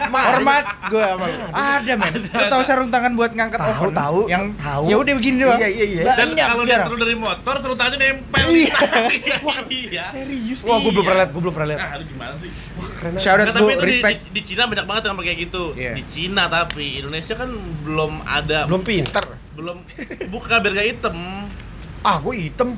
hormat 0.07 0.65
gua 0.89 1.05
sama 1.13 1.27
lo 1.27 1.37
ada 1.53 1.93
men 1.95 2.15
lu 2.17 2.45
tahu 2.49 2.63
sarung 2.65 2.89
tangan 2.89 3.13
buat 3.13 3.31
ngangkat 3.31 3.59
Tahu, 3.59 3.71
oven 3.71 3.93
tahu. 3.95 4.21
yang 4.27 4.45
Tahu. 4.57 4.85
ya 4.87 4.97
udah 4.97 5.13
begini 5.15 5.37
doang 5.39 5.61
Iya, 5.61 5.69
iya, 5.69 5.87
iya. 5.87 6.03
Dan 6.15 6.29
kalau 6.33 6.63
dia 6.63 6.83
turun 6.83 6.99
dari 6.99 7.15
motor, 7.15 7.55
seru 7.59 7.75
tangannya 7.75 7.99
nempel. 8.17 8.47
Iya. 8.55 8.77
Wah, 9.41 9.59
iya. 9.67 10.03
Serius? 10.07 10.61
Wah, 10.63 10.79
gue 10.79 10.91
belum 10.91 11.03
pernah 11.03 11.19
lihat, 11.21 11.31
gue 11.31 11.41
belum 11.41 11.55
pernah 11.55 11.69
lihat. 11.71 11.81
Nah, 11.81 11.93
lu 11.97 12.05
gimana 12.07 12.35
sih? 12.37 12.51
Wah, 12.75 12.89
keren. 12.91 13.13
shout 13.17 13.35
out 13.35 13.45
Nggak, 13.45 13.53
to 13.53 13.59
tapi 13.59 13.73
itu 13.73 13.81
di, 13.81 13.89
respect 13.89 14.19
di, 14.21 14.29
di 14.31 14.43
Cina 14.43 14.63
banyak 14.65 14.85
banget 14.85 15.03
yang 15.05 15.17
pakai 15.17 15.35
gitu. 15.39 15.65
Iya. 15.75 15.93
Di 15.93 16.03
Cina 16.07 16.43
tapi 16.47 16.87
Indonesia 16.97 17.35
kan 17.35 17.51
belum 17.83 18.13
ada 18.23 18.59
Belum 18.65 18.83
pinter. 18.83 19.25
belum 19.53 19.77
buka 20.29 20.55
biar 20.59 20.73
gak 20.75 20.87
hitam. 20.89 21.17
Ah, 22.01 22.17
gue 22.19 22.35
hitam. 22.39 22.69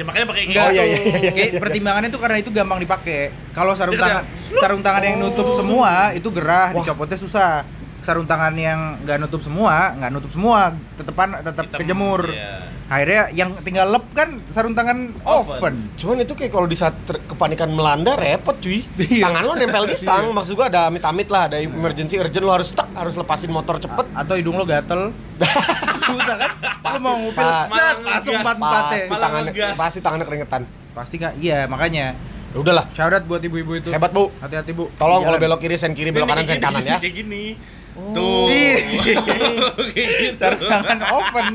Ya 0.00 0.04
makanya 0.08 0.26
pakai 0.32 0.42
Enggak, 0.48 0.64
Oh, 0.64 0.70
iya, 0.72 0.82
iya, 0.82 1.00
iya, 1.20 1.32
iya. 1.52 1.60
Pertimbangannya 1.60 2.08
tuh 2.08 2.20
karena 2.24 2.40
itu 2.40 2.48
gampang 2.48 2.80
dipakai. 2.80 3.20
Kalau 3.52 3.76
sarung 3.76 4.00
Dia 4.00 4.04
tangan 4.08 4.24
kayak, 4.24 4.56
sarung 4.56 4.80
tangan 4.80 5.02
yang 5.04 5.16
nutup 5.20 5.44
Oh. 5.44 5.56
semua 5.60 5.92
itu 6.16 6.28
gerah, 6.32 6.72
Wah. 6.72 6.80
dicopotnya 6.80 7.18
susah. 7.20 7.68
Sarung 8.00 8.24
tangan 8.24 8.56
yang 8.56 8.96
nggak 9.04 9.20
nutup 9.20 9.44
semua, 9.44 9.92
nggak 9.92 10.08
nutup 10.08 10.32
semua, 10.32 10.72
tetepan 10.96 11.44
tetap 11.44 11.68
kejemur. 11.76 12.32
Iya. 12.32 12.72
Akhirnya 12.90 13.22
yang 13.30 13.54
tinggal 13.60 13.86
lep 13.86 14.02
kan 14.10 14.40
sarung 14.48 14.72
tangan 14.72 15.12
Oven. 15.20 15.52
oven. 15.54 15.74
Cuman 15.94 16.24
itu 16.24 16.32
kayak 16.32 16.48
kalau 16.48 16.64
di 16.64 16.74
saat 16.74 16.96
kepanikan 17.28 17.68
melanda 17.68 18.16
repot 18.16 18.56
cuy. 18.56 18.80
Iya. 18.96 19.28
Tangan 19.28 19.42
lo 19.44 19.52
nempel 19.54 19.84
di 19.84 19.94
stang, 19.94 20.32
maksud 20.32 20.56
gua 20.56 20.66
ada 20.66 20.88
amit-amit 20.88 21.28
lah, 21.28 21.46
ada 21.46 21.60
emergency 21.60 22.16
urgent 22.16 22.40
lo 22.40 22.50
harus 22.50 22.72
stuck, 22.72 22.88
harus 22.96 23.14
lepasin 23.14 23.52
motor 23.52 23.76
cepet. 23.76 24.06
A- 24.10 24.24
atau 24.24 24.34
hidung 24.34 24.56
lo 24.56 24.64
gatel. 24.64 25.12
Susah 26.02 26.36
kan? 26.36 26.50
Lo 26.86 26.98
mau 26.98 27.14
ngupil 27.18 27.40
Pas- 27.40 27.68
set 27.68 27.96
langsung 28.00 28.34
empat 28.36 28.56
empatnya. 28.56 28.98
Pasti 29.00 29.14
tangannya 29.16 29.52
pasti 29.74 29.98
tangannya 30.00 30.26
keringetan. 30.26 30.62
Pasti 30.90 31.14
nggak? 31.16 31.32
Iya 31.36 31.58
makanya. 31.66 32.06
Ya 32.50 32.56
udahlah, 32.56 32.82
Shout 32.90 33.12
out 33.12 33.24
buat 33.24 33.38
ibu-ibu 33.40 33.72
itu. 33.76 33.88
hebat 33.88 34.10
Bu. 34.10 34.26
Hati-hati 34.36 34.72
bu. 34.72 34.90
Tolong 34.96 35.22
kalau 35.22 35.38
belok 35.38 35.58
kiri 35.58 35.76
sen 35.76 35.92
kiri, 35.92 36.10
belok 36.10 36.26
kanan 36.26 36.42
sen 36.44 36.58
kanan 36.58 36.82
ya. 36.82 36.98
Kayak 36.98 37.14
gini. 37.16 37.54
Oh. 37.92 38.10
Tuh. 38.12 38.46
Sarung 40.38 40.62
tangan 40.62 40.98
oven. 41.10 41.46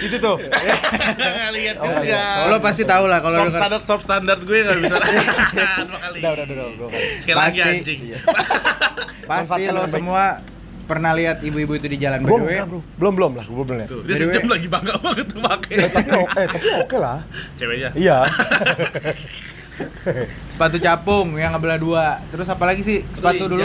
Itu 0.00 0.16
tuh. 0.16 0.36
Lihat 1.50 1.76
Oh, 1.76 1.84
juga. 1.86 2.00
lihat. 2.00 2.44
Lo 2.46 2.56
pasti 2.60 2.84
tahu 2.84 3.04
lah 3.06 3.18
kalau 3.18 3.34
Soft 3.34 3.44
denger- 3.46 3.60
standar 3.60 3.80
soft 3.82 4.04
standar 4.04 4.36
gue 4.38 4.58
nggak 4.58 4.78
bisa. 4.78 4.96
Dua 5.84 5.98
kali. 5.98 6.18
Udah, 6.18 6.30
udah, 6.38 6.44
udah. 6.78 6.88
Sekali 7.18 7.36
lagi 7.36 7.58
Pasti. 7.58 7.70
anjing. 7.74 7.98
Iya. 8.04 8.18
Pasti 9.30 9.62
lo 9.66 9.82
semua 9.86 10.24
pernah 10.88 11.12
lihat 11.12 11.44
ibu-ibu 11.44 11.76
itu 11.76 11.86
di 11.86 12.00
jalan 12.00 12.24
enggak, 12.24 12.64
Bro. 12.64 12.80
Belum, 12.96 13.12
belum 13.14 13.32
lah, 13.36 13.44
belum 13.44 13.66
lihat. 13.76 13.88
Tuh, 13.88 14.00
dia 14.02 14.08
By 14.08 14.16
the 14.16 14.24
sejam 14.24 14.42
way- 14.42 14.52
lagi 14.56 14.66
bangga 14.66 14.94
banget 14.96 15.26
tuh 15.28 15.38
pakai. 15.38 15.74
Eh, 15.76 15.88
tapi 15.88 16.10
oke, 16.10 16.32
eh, 16.34 16.46
tapi 16.48 16.68
oke 16.80 16.96
lah. 16.96 17.18
Ceweknya. 17.54 17.90
Iya. 17.92 18.18
Sepatu 20.48 20.76
capung 20.80 21.38
yang 21.38 21.54
ngebelah 21.54 21.78
dua. 21.78 22.04
Terus 22.32 22.48
apa 22.48 22.64
lagi 22.64 22.82
sih 22.82 23.06
sepatu 23.12 23.46
dulu? 23.46 23.62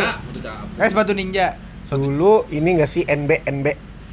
Eh 0.78 0.88
sepatu 0.88 1.16
ninja. 1.16 1.58
Dulu 1.90 2.50
ini 2.50 2.70
enggak 2.74 2.90
sih 2.90 3.02
NB 3.02 3.46
NB 3.46 3.68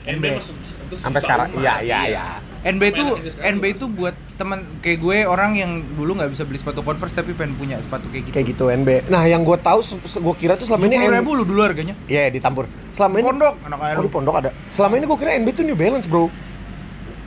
NB 0.07 0.25
itu 0.37 0.96
sampai 0.96 1.20
sekarang. 1.20 1.49
Iya, 1.57 1.75
iya, 1.81 1.99
iya. 2.07 2.25
NB 2.61 2.83
itu 2.92 3.05
NB 3.40 3.64
itu 3.73 3.88
buat 3.88 4.12
teman 4.37 4.61
kayak 4.85 5.01
gue 5.01 5.18
orang 5.25 5.57
yang 5.57 5.81
dulu 5.96 6.12
nggak 6.16 6.29
bisa 6.37 6.44
beli 6.44 6.61
sepatu 6.61 6.85
Converse 6.85 7.16
tapi 7.16 7.33
pengen 7.33 7.57
punya 7.57 7.81
sepatu 7.81 8.12
kayak 8.12 8.29
gitu. 8.29 8.35
Kayak 8.37 8.46
gitu 8.53 8.64
NB. 8.68 8.88
Nah, 9.09 9.25
yang 9.25 9.40
gua 9.44 9.57
tahu 9.57 9.81
gua 10.20 10.35
kira 10.37 10.61
tuh 10.61 10.68
selama 10.68 10.85
ini 10.88 11.01
ribu 11.01 11.33
lu 11.33 11.49
dulu 11.49 11.64
harganya. 11.64 11.96
Iya, 12.05 12.29
ditampur. 12.29 12.68
Selama 12.92 13.16
ini 13.16 13.27
Pondok 13.33 13.55
anak 13.64 13.79
Oh, 13.96 14.05
di 14.05 14.12
pondok 14.12 14.35
ada. 14.44 14.51
Selama 14.68 15.01
ini 15.01 15.05
gua 15.09 15.16
kira 15.16 15.37
NB 15.40 15.49
tuh 15.57 15.64
New 15.64 15.79
Balance, 15.79 16.05
Bro. 16.05 16.29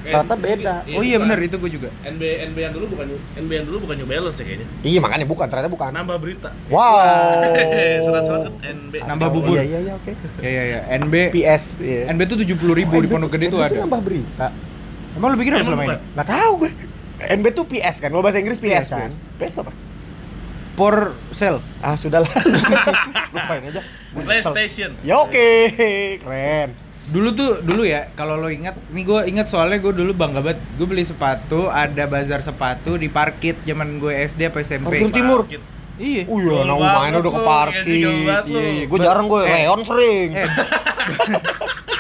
Ternyata 0.04 0.36
beda. 0.36 0.76
Oh 1.00 1.04
iya 1.04 1.15
benar 1.15 1.39
itu 1.39 1.56
gue 1.56 1.72
juga. 1.72 1.88
NB 2.04 2.22
NB 2.52 2.58
yang 2.60 2.74
dulu 2.76 2.86
bukan 2.91 3.08
NB 3.39 3.52
yang 3.56 3.65
dulu 3.72 3.78
bukan 3.88 3.96
New 4.04 4.10
Balance 4.12 4.36
ya 4.36 4.43
kayaknya. 4.43 4.67
Iya, 4.84 5.00
makanya 5.00 5.26
bukan, 5.26 5.46
ternyata 5.48 5.69
bukan. 5.72 5.89
Nambah 5.96 6.17
berita. 6.19 6.50
Wow. 6.67 7.00
Serat-serat 8.04 8.41
kan 8.52 8.54
NB. 8.60 8.93
Nambah 9.00 9.28
bubur. 9.32 9.56
Iya, 9.56 9.63
iya, 9.63 9.80
iya, 9.80 9.93
oke. 9.96 10.12
Ya 10.43 10.50
ya 10.52 10.63
ya. 10.67 10.80
NB 11.00 11.15
PS, 11.32 11.63
iya. 11.80 12.12
NB 12.12 12.19
itu 12.28 12.36
tujuh 12.43 12.56
puluh 12.60 12.76
ribu 12.76 13.00
di 13.00 13.08
Pondok 13.08 13.32
Gede 13.32 13.48
tuh 13.48 13.63
ada. 13.63 13.80
nambah 13.80 14.02
berita. 14.04 14.52
Emang 15.13 15.28
lu 15.34 15.38
bikin 15.38 15.54
apa 15.54 15.65
selama 15.65 15.84
ini? 15.86 15.97
Nggak 16.17 16.28
tahu 16.30 16.52
gue. 16.65 16.71
NB 17.23 17.45
tuh 17.56 17.65
PS 17.69 18.04
kan, 18.04 18.10
kalau 18.12 18.19
bahasa 18.26 18.41
Inggris 18.41 18.60
PS, 18.60 18.89
PS, 18.89 18.91
kan. 18.91 19.12
PS 19.39 19.54
itu 19.56 19.62
apa? 19.63 19.73
For 20.73 21.13
sale. 21.32 21.62
Ah, 21.80 21.93
sudahlah. 21.93 22.28
Lupain 23.34 23.62
aja. 23.62 23.82
PlayStation. 24.12 24.91
Ya 25.06 25.21
oke, 25.21 25.49
keren. 26.19 26.73
Dulu 27.13 27.30
tuh 27.36 27.52
dulu 27.62 27.84
ya, 27.86 28.10
kalau 28.17 28.39
lo 28.39 28.47
ingat, 28.49 28.73
nih 28.89 29.04
gue 29.06 29.19
ingat 29.30 29.52
soalnya 29.52 29.78
gue 29.78 29.93
dulu 29.93 30.12
bangga 30.17 30.41
banget. 30.41 30.60
Gue 30.76 30.88
beli 30.89 31.06
sepatu, 31.06 31.69
ada 31.69 32.10
bazar 32.10 32.41
sepatu 32.41 32.97
di 32.97 33.08
parkit 33.08 33.62
zaman 33.63 34.02
gue 34.02 34.12
SD 34.12 34.49
apa 34.49 34.65
SMP. 34.65 34.97
Parkir 34.97 35.13
Timur. 35.13 35.45
Parkit. 35.45 35.62
Iya. 36.02 36.26
Oh 36.26 36.41
iya, 36.41 36.65
nah 36.65 36.73
banget 36.73 36.97
main 37.06 37.13
udah 37.21 37.32
ke 37.32 37.41
parkir. 37.45 38.10
Lu. 38.10 38.12
Iya, 38.26 38.36
iya. 38.49 38.84
Gue 38.89 38.99
jarang 38.99 39.30
gue, 39.30 39.41
Eh. 39.45 39.54
Leon 39.62 39.82
sering. 39.86 40.30
Eh, 40.34 40.49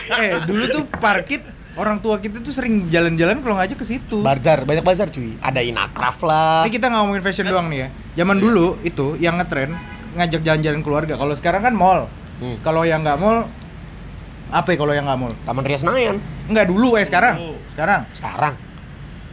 eh 0.25 0.31
dulu 0.49 0.63
tuh 0.73 0.83
parkit 0.97 1.52
orang 1.73 1.97
tua 1.99 2.21
kita 2.21 2.37
tuh 2.39 2.53
sering 2.53 2.87
jalan-jalan 2.89 3.41
kalau 3.41 3.55
ngajak 3.57 3.77
ke 3.81 3.85
situ. 3.85 4.21
Bazar, 4.21 4.65
banyak 4.65 4.85
bazar 4.85 5.09
cuy. 5.09 5.33
Ada 5.41 5.61
Inakraf 5.65 6.21
lah. 6.21 6.61
Ini 6.65 6.71
kita 6.71 6.89
nggak 6.89 7.01
ngomongin 7.01 7.23
fashion 7.25 7.45
doang 7.49 7.67
nih 7.69 7.79
ya. 7.85 7.87
Zaman 8.23 8.37
dulu 8.37 8.77
itu 8.85 9.17
yang 9.17 9.41
ngetren 9.41 9.73
ngajak 10.13 10.41
jalan-jalan 10.45 10.81
keluarga. 10.85 11.13
Kalau 11.17 11.33
sekarang 11.33 11.61
kan 11.65 11.73
mall. 11.73 12.05
Hmm. 12.37 12.57
Kalau 12.61 12.85
yang 12.85 13.01
nggak 13.01 13.17
mall 13.17 13.49
apa 14.53 14.69
ya 14.69 14.77
kalau 14.77 14.93
yang 14.93 15.05
nggak 15.09 15.19
mall? 15.19 15.33
Taman 15.49 15.63
Ria 15.65 15.79
Senayan. 15.81 16.17
Enggak 16.45 16.69
dulu 16.69 16.93
eh 16.93 17.05
sekarang. 17.05 17.57
Sekarang. 17.73 18.05
Sekarang. 18.13 18.53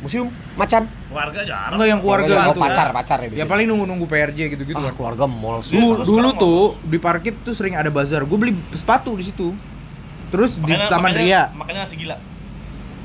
Museum 0.00 0.32
Macan. 0.56 0.88
Warga 1.12 1.44
jarang. 1.44 1.76
Enggak 1.76 1.88
yang 1.92 2.00
keluarga 2.00 2.32
oh, 2.32 2.56
gitu. 2.56 2.60
pacar, 2.64 2.86
pacar 2.88 3.18
ya 3.20 3.24
Ya 3.24 3.28
biasanya. 3.28 3.50
paling 3.52 3.66
nunggu-nunggu 3.68 4.06
PRJ 4.08 4.38
gitu-gitu 4.56 4.80
ah, 4.80 4.88
kan. 4.88 4.96
keluarga 4.96 5.24
mall 5.28 5.60
sih. 5.60 5.76
Dulu, 5.76 6.08
dulu 6.08 6.28
tuh 6.40 6.60
di 6.88 6.96
parkit 6.96 7.44
tuh 7.44 7.52
sering 7.52 7.76
ada 7.76 7.92
bazar. 7.92 8.24
Gue 8.24 8.38
beli 8.40 8.52
sepatu 8.72 9.12
di 9.12 9.28
situ. 9.28 9.52
Terus 10.32 10.56
di 10.56 10.72
Makanya- 10.72 10.88
Taman 10.88 11.10
makanya- 11.12 11.20
Ria. 11.20 11.42
Makanya 11.52 11.80
nasi 11.84 11.94
gila. 12.00 12.16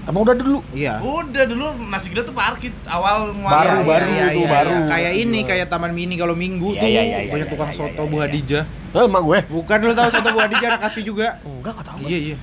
Emang 0.05 0.21
udah 0.21 0.35
dulu. 0.37 0.59
Iya. 0.69 1.01
Udah 1.01 1.43
dulu 1.49 1.65
nasi 1.89 2.13
gila 2.13 2.21
tuh 2.21 2.35
parkit 2.37 2.73
awal 2.85 3.33
Baru, 3.33 3.41
muasal. 3.41 3.65
Iya, 3.65 3.81
baru 3.81 4.05
iya, 4.05 4.25
itu, 4.29 4.41
iya, 4.45 4.49
baru. 4.53 4.69
iya. 4.69 4.85
Kayak 4.85 5.11
Masih 5.11 5.25
ini, 5.25 5.39
kayak 5.41 5.65
Taman 5.73 5.91
Mini 5.97 6.13
kalau 6.13 6.35
Minggu 6.37 6.69
Iya, 6.77 6.81
tuh 6.81 6.89
iya, 6.89 7.01
iya, 7.01 7.17
banyak 7.33 7.47
iya, 7.49 7.53
tukang 7.57 7.71
iya, 7.73 7.77
soto 7.77 8.03
iya, 8.05 8.11
Bu 8.13 8.15
iya. 8.15 8.23
Hadijah. 8.29 8.63
Eh, 8.69 9.03
emang 9.09 9.23
gue. 9.25 9.39
Bukan 9.49 9.77
lu 9.81 9.93
tahu 9.97 10.09
soto 10.13 10.29
Bu 10.29 10.39
Hadijah 10.45 10.67
anak 10.69 10.81
Kasvi 10.85 11.01
juga? 11.01 11.27
Enggak, 11.41 11.71
enggak 11.73 11.87
tahu. 11.89 11.97
Iya 12.05 12.19
iya. 12.21 12.37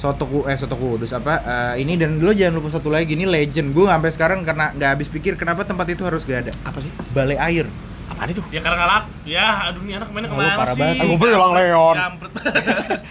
Soto 0.00 0.24
ku 0.24 0.38
eh 0.48 0.56
soto 0.56 0.80
kudus 0.80 1.12
apa 1.12 1.44
eh, 1.44 1.84
ini 1.84 2.00
dan 2.00 2.16
lo 2.24 2.32
jangan 2.32 2.56
lupa 2.56 2.72
satu 2.72 2.88
lagi 2.88 3.12
ini 3.12 3.28
legend. 3.28 3.76
Gue 3.76 3.84
sampai 3.84 4.08
sekarang 4.08 4.40
karena 4.48 4.72
nggak 4.72 4.90
habis 4.96 5.12
pikir 5.12 5.36
kenapa 5.36 5.68
tempat 5.68 5.84
itu 5.92 6.00
harus 6.08 6.24
gak 6.24 6.48
ada. 6.48 6.52
Apa 6.64 6.80
sih? 6.80 6.88
Balai 7.12 7.36
air. 7.36 7.68
Apaan 8.10 8.28
itu? 8.28 8.42
Ya 8.50 8.60
karena 8.60 8.76
nggak 8.76 8.90
laku. 8.90 9.08
Ya, 9.22 9.46
aduh 9.70 9.80
nih 9.80 9.94
anak 9.96 10.08
mainnya 10.10 10.28
Oh, 10.28 10.34
lu 10.34 10.40
ke 10.40 10.44
mana 10.44 10.58
parah 10.58 10.74
sih? 10.74 10.82
banget. 10.82 11.04
Gue 11.06 11.16
beli 11.16 11.32
Elang 11.32 11.54
Leon. 11.54 11.96
Kampret. 11.96 12.32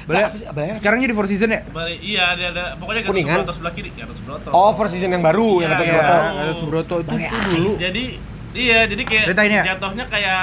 Balai 0.03 0.21
Apa 0.51 0.59
Sekarang 0.75 0.97
jadi 0.99 1.13
Four 1.15 1.27
Season 1.27 1.49
ya? 1.49 1.62
Balik, 1.65 1.99
iya 2.03 2.23
ada 2.35 2.43
ada 2.51 2.63
pokoknya 2.75 3.01
Gatot 3.01 3.12
Kuningan? 3.15 3.38
Subroto 3.39 3.53
sebelah 3.55 3.73
kiri, 3.73 3.89
Gatot 3.95 4.15
Subroto. 4.15 4.49
Oh, 4.51 4.71
first 4.75 4.91
season 4.91 5.09
yang 5.09 5.23
baru, 5.23 5.63
yang 5.63 5.71
Iya, 5.71 5.77
kata 5.77 5.83
iya. 5.83 5.93
Subroto. 5.95 6.15
Gatot 6.35 6.57
Subroto 6.59 6.95
itu 6.99 7.13
dulu. 7.15 7.67
Jadi 7.79 8.03
iya, 8.51 8.79
jadi 8.83 9.03
kayak 9.05 9.25
ya. 9.31 9.63
jatuhnya 9.73 10.05
kayak 10.09 10.41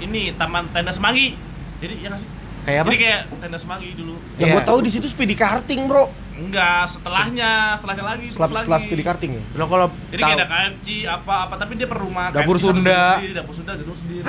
ini 0.00 0.34
Taman 0.34 0.64
Tenda 0.72 0.90
Semanggi. 0.90 1.38
Jadi 1.78 1.94
ya 2.02 2.08
nggak 2.10 2.20
sih? 2.20 2.28
Kayak 2.62 2.78
apa? 2.78 2.88
Jadi 2.88 2.98
kayak 3.00 3.20
Tenda 3.36 3.58
Semanggi 3.58 3.90
dulu. 3.92 4.14
Yang 4.36 4.48
Iya. 4.48 4.54
gue 4.54 4.62
tahu 4.64 4.78
di 4.80 4.90
situ 4.90 5.06
speedy 5.06 5.34
karting, 5.34 5.80
Bro. 5.84 6.04
Enggak, 6.32 6.82
setelahnya, 6.88 7.50
setelahnya 7.76 8.04
lagi, 8.06 8.26
Setelah 8.30 8.48
setelah 8.56 8.70
lagi. 8.72 8.84
speedy 8.86 9.02
karting 9.02 9.30
ya. 9.34 9.42
Lo 9.54 9.64
kalau 9.66 9.86
Jadi 10.08 10.22
kayak 10.22 10.36
ada 10.38 10.46
KFC 10.46 10.86
apa 11.04 11.34
apa 11.44 11.54
tapi 11.56 11.72
dia 11.74 11.86
per 11.86 11.98
rumah 11.98 12.30
Dapur 12.30 12.56
KFC 12.56 12.64
Sunda. 12.64 13.00
sendiri, 13.12 13.32
dapur 13.34 13.54
Sunda 13.54 13.72
gedung 13.74 13.98
sendiri. 13.98 14.24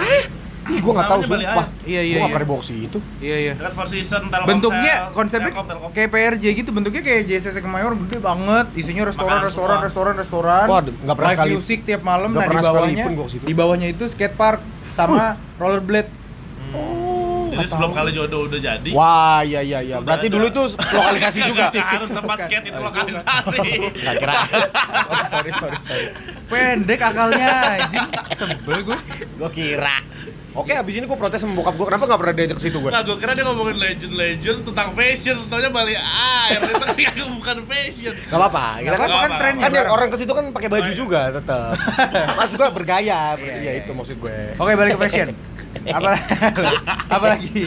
Ih, 0.64 0.80
gue 0.80 0.94
nggak 0.96 1.10
tahu 1.10 1.22
sumpah. 1.22 1.68
Iya, 1.84 2.00
iya, 2.00 2.16
Gue 2.16 2.20
nggak 2.24 2.32
iya. 2.32 2.38
pernah 2.40 2.56
ke 2.56 2.66
situ. 2.66 2.98
Iya 3.20 3.38
iya. 3.38 3.54
Dekat 3.54 3.74
Four 3.76 3.88
Season, 3.92 4.22
Telkomsel. 4.24 4.48
Bentuknya 4.48 4.94
konsepnya 5.12 5.52
Telkom, 5.52 5.66
Telkom. 5.68 5.90
kayak 5.92 6.10
PRJ 6.10 6.44
gitu, 6.56 6.70
bentuknya 6.72 7.02
kayak 7.04 7.22
JCC 7.28 7.58
Kemayoran 7.60 8.00
gede 8.02 8.18
banget, 8.18 8.66
isinya 8.74 9.04
restoran, 9.04 9.28
Makanan 9.30 9.44
restoran, 9.46 9.76
semua. 9.76 9.86
restoran, 9.86 10.14
restoran. 10.16 10.66
Wah, 10.66 10.80
nggak 10.80 11.16
pernah 11.20 11.30
live 11.30 11.38
sekali- 11.38 11.54
music 11.54 11.80
tiap 11.84 12.02
malam. 12.02 12.30
Nah 12.32 12.48
di 12.48 12.58
bawahnya, 12.58 13.06
gua 13.12 13.28
di 13.28 13.54
bawahnya 13.54 13.88
itu 13.92 14.04
skate 14.08 14.34
park 14.34 14.64
sama 14.96 15.36
rollerblade. 15.60 16.08
Oh, 16.72 17.03
Jadi 17.54 17.68
sebelum 17.70 17.92
kali 17.94 18.12
jodoh 18.12 18.50
udah 18.50 18.60
jadi. 18.60 18.90
Wah, 18.92 19.40
iya 19.46 19.62
iya 19.62 19.80
iya. 19.86 19.98
Berarti 20.02 20.28
dulu 20.28 20.46
itu 20.50 20.64
lokalisasi 20.74 21.40
juga. 21.50 21.70
Harus 21.70 22.10
tempat 22.10 22.38
skate 22.50 22.66
itu 22.74 22.80
lokalisasi. 22.82 23.60
Enggak 23.94 24.16
kira. 24.18 24.34
sorry, 25.06 25.26
sorry, 25.30 25.52
sorry, 25.54 25.78
sorry. 25.86 26.06
Pendek 26.50 27.02
akalnya 27.02 27.52
anjing. 27.80 28.08
Sebel 28.36 28.80
gue. 28.84 28.98
Gue 29.38 29.50
kira. 29.54 29.98
Oke, 30.54 30.70
abis 30.70 30.94
ini 30.94 31.10
gue 31.10 31.18
protes 31.18 31.42
sama 31.42 31.58
bokap 31.58 31.74
gue. 31.74 31.86
Kenapa 31.90 32.06
nggak 32.06 32.20
pernah 32.22 32.36
diajak 32.38 32.58
ke 32.62 32.64
situ 32.64 32.78
gue? 32.78 32.94
Nah, 32.94 33.02
gue 33.02 33.18
kira 33.18 33.34
dia 33.34 33.42
ngomongin 33.42 33.74
legend-legend 33.74 34.58
tentang 34.70 34.94
fashion, 34.94 35.38
taunya 35.50 35.74
balik 35.74 35.98
air. 35.98 36.60
Itu 36.62 36.78
kan 36.78 37.30
bukan 37.42 37.58
fashion. 37.66 38.14
Gak 38.30 38.38
apa-apa. 38.38 38.66
Kita 38.78 38.94
kan, 38.94 39.02
apa-apa, 39.02 39.18
kan 39.18 39.32
kan, 39.34 39.40
trennya 39.42 39.64
kan 39.66 39.72
bareng. 39.74 39.90
orang 39.90 40.08
ke 40.14 40.18
situ 40.22 40.32
kan 40.32 40.46
pakai 40.54 40.70
baju 40.70 40.86
Oh, 40.86 40.94
iya. 40.94 41.00
juga 41.00 41.22
tetap. 41.34 41.74
Maksud 42.38 42.56
gue 42.62 42.70
bergaya. 42.70 43.20
Iya, 43.34 43.42
Iya, 43.42 43.56
iya, 43.60 43.72
itu 43.82 43.90
iya. 43.90 43.98
maksud 43.98 44.16
gue. 44.22 44.38
Oke 44.56 44.72
balik 44.78 44.92
ke 44.94 45.02
fashion. 45.02 45.30
Apa 45.84 46.16
apa 47.10 47.26
lagi? 47.34 47.66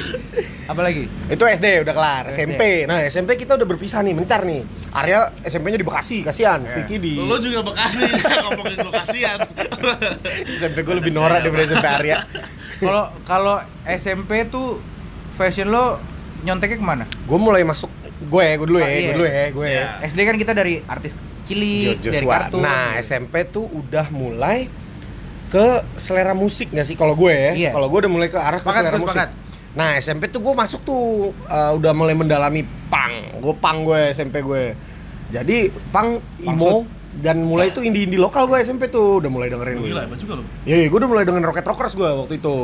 Apa 0.64 0.80
lagi? 0.80 1.04
Itu 1.26 1.42
SD 1.42 1.82
udah 1.82 1.92
kelar. 1.92 2.24
SD. 2.30 2.38
SMP. 2.48 2.62
Nah, 2.86 3.02
SMP 3.02 3.34
kita 3.34 3.58
udah 3.58 3.66
berpisah 3.66 3.98
nih, 4.00 4.14
mencar 4.14 4.40
nih. 4.40 4.62
Arya 4.94 5.34
SMP-nya 5.42 5.76
di 5.76 5.84
Bekasi, 5.84 6.22
kasihan. 6.22 6.62
Iya. 6.62 6.80
Vicky 6.80 6.96
di 6.96 7.18
Lo 7.18 7.36
juga 7.36 7.66
Bekasi, 7.66 8.06
ngomongin 8.46 8.78
lokasian. 8.80 9.38
SMP 10.48 10.80
gue 10.80 10.96
lebih 10.96 11.10
norak 11.10 11.42
daripada 11.42 11.66
SMP 11.66 11.82
Arya. 11.84 12.22
Kalau 12.80 13.04
kalau 13.24 13.56
SMP 13.86 14.44
tuh 14.48 14.80
fashion 15.36 15.72
lo 15.72 16.00
nyonteknya 16.44 16.78
ke 16.80 16.84
mana? 16.84 17.04
Gue 17.24 17.38
mulai 17.40 17.64
masuk 17.64 17.88
gue, 18.16 18.46
gue 18.56 18.66
dulu 18.66 18.78
ya, 18.80 18.88
iya. 18.88 18.96
gue 18.96 19.14
dulu 19.16 19.26
ya, 19.28 19.44
gue. 19.52 19.68
Iya. 19.68 19.84
SD 20.08 20.18
kan 20.24 20.36
kita 20.40 20.52
dari 20.56 20.80
artis 20.88 21.12
cilik, 21.46 22.00
Jo- 22.00 22.12
dari 22.12 22.26
kartun. 22.26 22.60
Nah, 22.64 22.96
SMP 22.98 23.44
tuh 23.48 23.68
udah 23.68 24.08
mulai 24.10 24.66
ke 25.46 25.66
selera 25.94 26.34
musik 26.34 26.74
gak 26.74 26.88
sih 26.88 26.96
kalau 26.98 27.14
gue 27.14 27.30
ya? 27.30 27.52
Iya. 27.54 27.70
Kalau 27.76 27.86
gue 27.92 27.98
udah 28.02 28.12
mulai 28.12 28.28
ke 28.32 28.38
arah 28.40 28.58
ke 28.58 28.66
selera 28.66 28.96
gue 28.96 29.04
musik. 29.04 29.14
sepakat. 29.14 29.30
Nah, 29.76 30.00
SMP 30.00 30.32
tuh 30.32 30.40
gue 30.40 30.54
masuk 30.56 30.80
tuh 30.82 31.36
uh, 31.46 31.72
udah 31.76 31.92
mulai 31.92 32.16
mendalami 32.16 32.64
punk. 32.88 33.44
Gue 33.44 33.54
punk 33.60 33.78
gue 33.84 34.00
SMP 34.10 34.40
gue. 34.40 34.72
Jadi 35.28 35.68
punk 35.92 36.24
emo 36.42 36.88
dan 37.16 37.40
mulai 37.40 37.68
tuh 37.68 37.80
indie-indie 37.80 38.16
lokal 38.16 38.44
gue 38.44 38.58
SMP 38.58 38.86
tuh 38.86 39.18
udah 39.18 39.28
mulai 39.28 39.48
dengerin. 39.48 39.80
Gila, 39.80 40.02
hebat 40.04 40.18
juga 40.18 40.32
lo. 40.38 40.42
Iya, 40.62 40.76
iya 40.78 40.86
gue 40.86 40.98
udah 40.98 41.08
mulai 41.08 41.24
dengerin 41.24 41.44
Rocket 41.44 41.64
Rockers 41.64 41.92
gue 41.92 42.04
waktu 42.06 42.34
itu. 42.36 42.56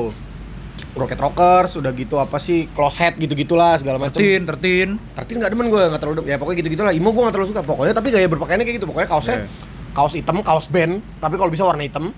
Rocket 0.92 1.16
Rockers, 1.16 1.72
udah 1.74 1.88
gitu 1.90 2.20
apa 2.20 2.36
sih, 2.36 2.68
Close 2.70 3.00
Head 3.00 3.16
gitu-gitulah 3.16 3.80
segala 3.80 3.96
macam. 3.96 4.20
Tertin, 4.20 4.44
tertin. 4.44 4.88
Tertin 5.16 5.36
nggak 5.40 5.50
demen 5.50 5.66
gue, 5.66 5.80
nggak 5.82 5.96
terlalu 5.98 6.16
demen. 6.20 6.28
Ya 6.28 6.36
pokoknya 6.36 6.58
gitu-gitu 6.60 6.82
lah. 6.82 6.92
Imo 6.92 7.10
gue 7.10 7.22
nggak 7.22 7.32
terlalu 7.32 7.48
suka. 7.48 7.62
Pokoknya 7.62 7.92
tapi 7.92 8.12
gaya 8.12 8.28
berpakaiannya 8.28 8.66
kayak 8.66 8.76
gitu. 8.76 8.86
Pokoknya 8.86 9.08
kaosnya 9.08 9.36
Iya. 9.38 9.48
kaos 9.92 10.12
hitam, 10.12 10.36
kaos 10.40 10.68
band. 10.68 11.00
Tapi 11.16 11.34
kalau 11.36 11.48
bisa 11.48 11.64
warna 11.64 11.80
hitam. 11.80 12.12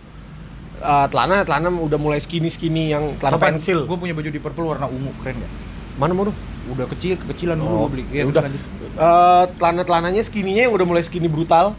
Eh, 0.75 1.07
celana, 1.09 1.47
celana 1.47 1.71
udah 1.71 1.97
mulai 1.97 2.19
skinny 2.19 2.51
skinny 2.51 2.91
yang 2.91 3.15
celana 3.17 3.39
pensil. 3.39 3.87
Gue 3.87 3.95
punya 3.97 4.11
baju 4.13 4.27
di 4.27 4.37
purple 4.37 4.67
warna 4.67 4.85
ungu, 4.85 5.15
keren 5.23 5.39
gak? 5.39 5.53
Mana 5.95 6.11
mau 6.11 6.27
dong? 6.27 6.37
Udah 6.67 6.91
kecil, 6.91 7.15
kekecilan 7.17 7.55
dulu 7.55 7.71
Oh, 7.71 7.79
gue 7.87 7.91
beli. 7.95 8.05
ya 8.11 8.27
udah. 8.27 8.43
lanjut. 8.43 8.63
Eh, 8.91 9.45
celana 9.55 9.83
celananya 9.83 10.21
skinnynya 10.21 10.67
yang 10.67 10.75
udah 10.75 10.83
mulai 10.83 11.01
skinny 11.01 11.31
brutal. 11.31 11.79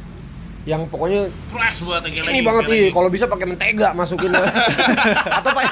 Yang 0.66 0.82
pokoknya 0.90 1.30
Fresh 1.54 1.86
buat 1.86 2.02
ini 2.10 2.42
banget 2.42 2.64
nih. 2.66 2.86
Kalau 2.90 3.10
bisa 3.14 3.30
pakai 3.30 3.46
mentega 3.46 3.94
masukin. 3.94 4.34
atau 5.38 5.50
pak 5.54 5.64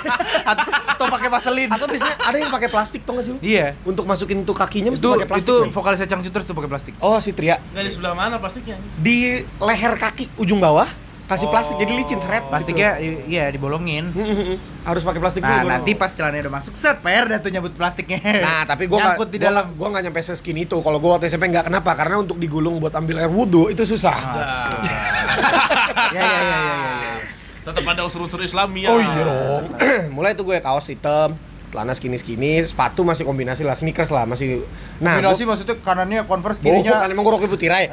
atau, 0.46 0.66
atau 0.70 1.06
pakai 1.10 1.30
vaselin. 1.34 1.70
atau 1.74 1.90
biasanya 1.90 2.16
ada 2.22 2.38
yang 2.38 2.54
pakai 2.54 2.70
plastik 2.70 3.02
tau 3.02 3.18
gak 3.18 3.26
sih? 3.26 3.34
Iya. 3.42 3.74
Untuk 3.84 4.06
masukin 4.06 4.46
tuh 4.46 4.54
kakinya 4.54 4.94
Itu 4.94 5.18
pakai 5.18 5.26
plastik. 5.26 5.50
itu 5.50 5.56
coy. 5.66 5.70
vokalisnya 5.74 6.08
Changcuters 6.08 6.46
tuh 6.46 6.54
pakai 6.54 6.70
plastik. 6.70 6.94
Oh 7.02 7.18
si 7.18 7.34
Tria 7.34 7.58
Nggak 7.74 7.84
di 7.84 7.92
sebelah 7.92 8.14
mana 8.14 8.38
plastiknya? 8.38 8.78
di 8.96 9.42
leher 9.58 9.94
kaki 9.98 10.30
ujung 10.38 10.62
bawah 10.62 10.86
kasih 11.24 11.46
Oh. 11.46 11.52
plastik 11.52 11.76
jadi 11.78 11.94
licin 11.94 12.18
seret. 12.18 12.44
Plastiknya 12.46 12.98
i- 12.98 13.24
iya 13.28 13.48
dibolongin. 13.48 14.12
gitu. 14.12 14.60
Harus 14.88 15.02
pakai 15.02 15.18
plastik 15.18 15.40
Nah, 15.40 15.62
dulu. 15.62 15.70
nanti 15.70 15.92
pas 15.94 16.10
celananya 16.10 16.46
udah 16.46 16.56
masuk 16.58 16.74
set 16.74 17.00
PR 17.00 17.26
dah 17.26 17.40
tuh 17.40 17.50
nyabut 17.50 17.72
plastiknya. 17.72 18.20
Nah, 18.20 18.62
tapi 18.64 18.86
gua 18.86 19.16
nggak 19.16 19.30
di 19.30 19.40
dalam. 19.40 19.64
nggak- 19.66 19.70
gua 19.74 19.88
nggak 19.90 20.04
nyampe 20.06 20.22
seskin 20.22 20.58
itu. 20.58 20.76
Kalau 20.78 20.98
gua 20.98 21.16
waktu 21.16 21.28
SMP 21.28 21.48
nggak 21.48 21.66
kenapa? 21.66 21.92
Karena 21.94 22.18
untuk 22.18 22.36
digulung 22.36 22.78
buat 22.78 22.92
ambil 22.92 23.20
air 23.20 23.30
wudhu 23.30 23.68
itu 23.68 23.84
susah. 23.84 24.14
Ah. 24.14 24.70
Ya 26.14 26.20
ya 26.20 26.30
ya 26.30 26.42
ya 26.44 26.60
ya. 26.60 26.60
ya. 26.94 27.16
tetap 27.64 27.84
ada 27.88 28.02
unsur-unsur 28.04 28.40
Islami 28.40 28.84
ya. 28.84 28.90
Oh 28.90 29.00
iya 29.00 29.22
dong. 29.24 29.64
Mulai 30.16 30.34
tuh 30.34 30.44
gue 30.44 30.60
kaos 30.60 30.86
hitam, 30.86 31.34
celana 31.74 31.92
skinny 31.92 32.16
skinny, 32.16 32.62
sepatu 32.62 33.02
masih 33.02 33.26
kombinasi 33.26 33.62
lah, 33.62 33.74
sneakers 33.74 34.08
lah 34.08 34.24
masih. 34.24 34.62
Nah, 34.98 35.18
Kombinasi 35.18 35.42
gua- 35.42 35.50
maksudnya 35.50 35.76
kanannya 35.82 36.22
Converse 36.24 36.62
Oh, 36.62 36.64
kirinya. 36.64 37.02
kan 37.02 37.10
emang 37.10 37.26
gue 37.26 37.34
Rocky 37.34 37.50
Putirai. 37.50 37.90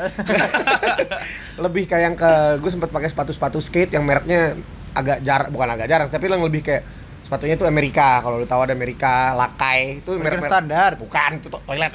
lebih 1.65 1.85
kayak 1.85 2.03
yang 2.03 2.15
ke 2.15 2.31
gue 2.59 2.71
sempat 2.71 2.89
pakai 2.89 3.09
sepatu-sepatu 3.09 3.57
skate 3.59 3.97
yang 3.97 4.05
mereknya 4.05 4.53
agak 4.93 5.25
jarang, 5.25 5.49
bukan 5.49 5.69
agak 5.71 5.89
jarang, 5.89 6.05
tapi 6.07 6.27
yang 6.27 6.43
lebih 6.43 6.61
kayak 6.61 6.85
sepatunya 7.23 7.55
itu 7.55 7.65
Amerika. 7.65 8.21
Kalau 8.21 8.37
lu 8.37 8.45
tahu 8.45 8.61
ada 8.63 8.73
Amerika, 8.73 9.33
Lakai, 9.33 10.01
itu 10.01 10.13
merek 10.15 10.43
standar. 10.43 10.97
Bukan, 10.97 11.31
itu 11.39 11.49
to- 11.49 11.65
toilet. 11.65 11.93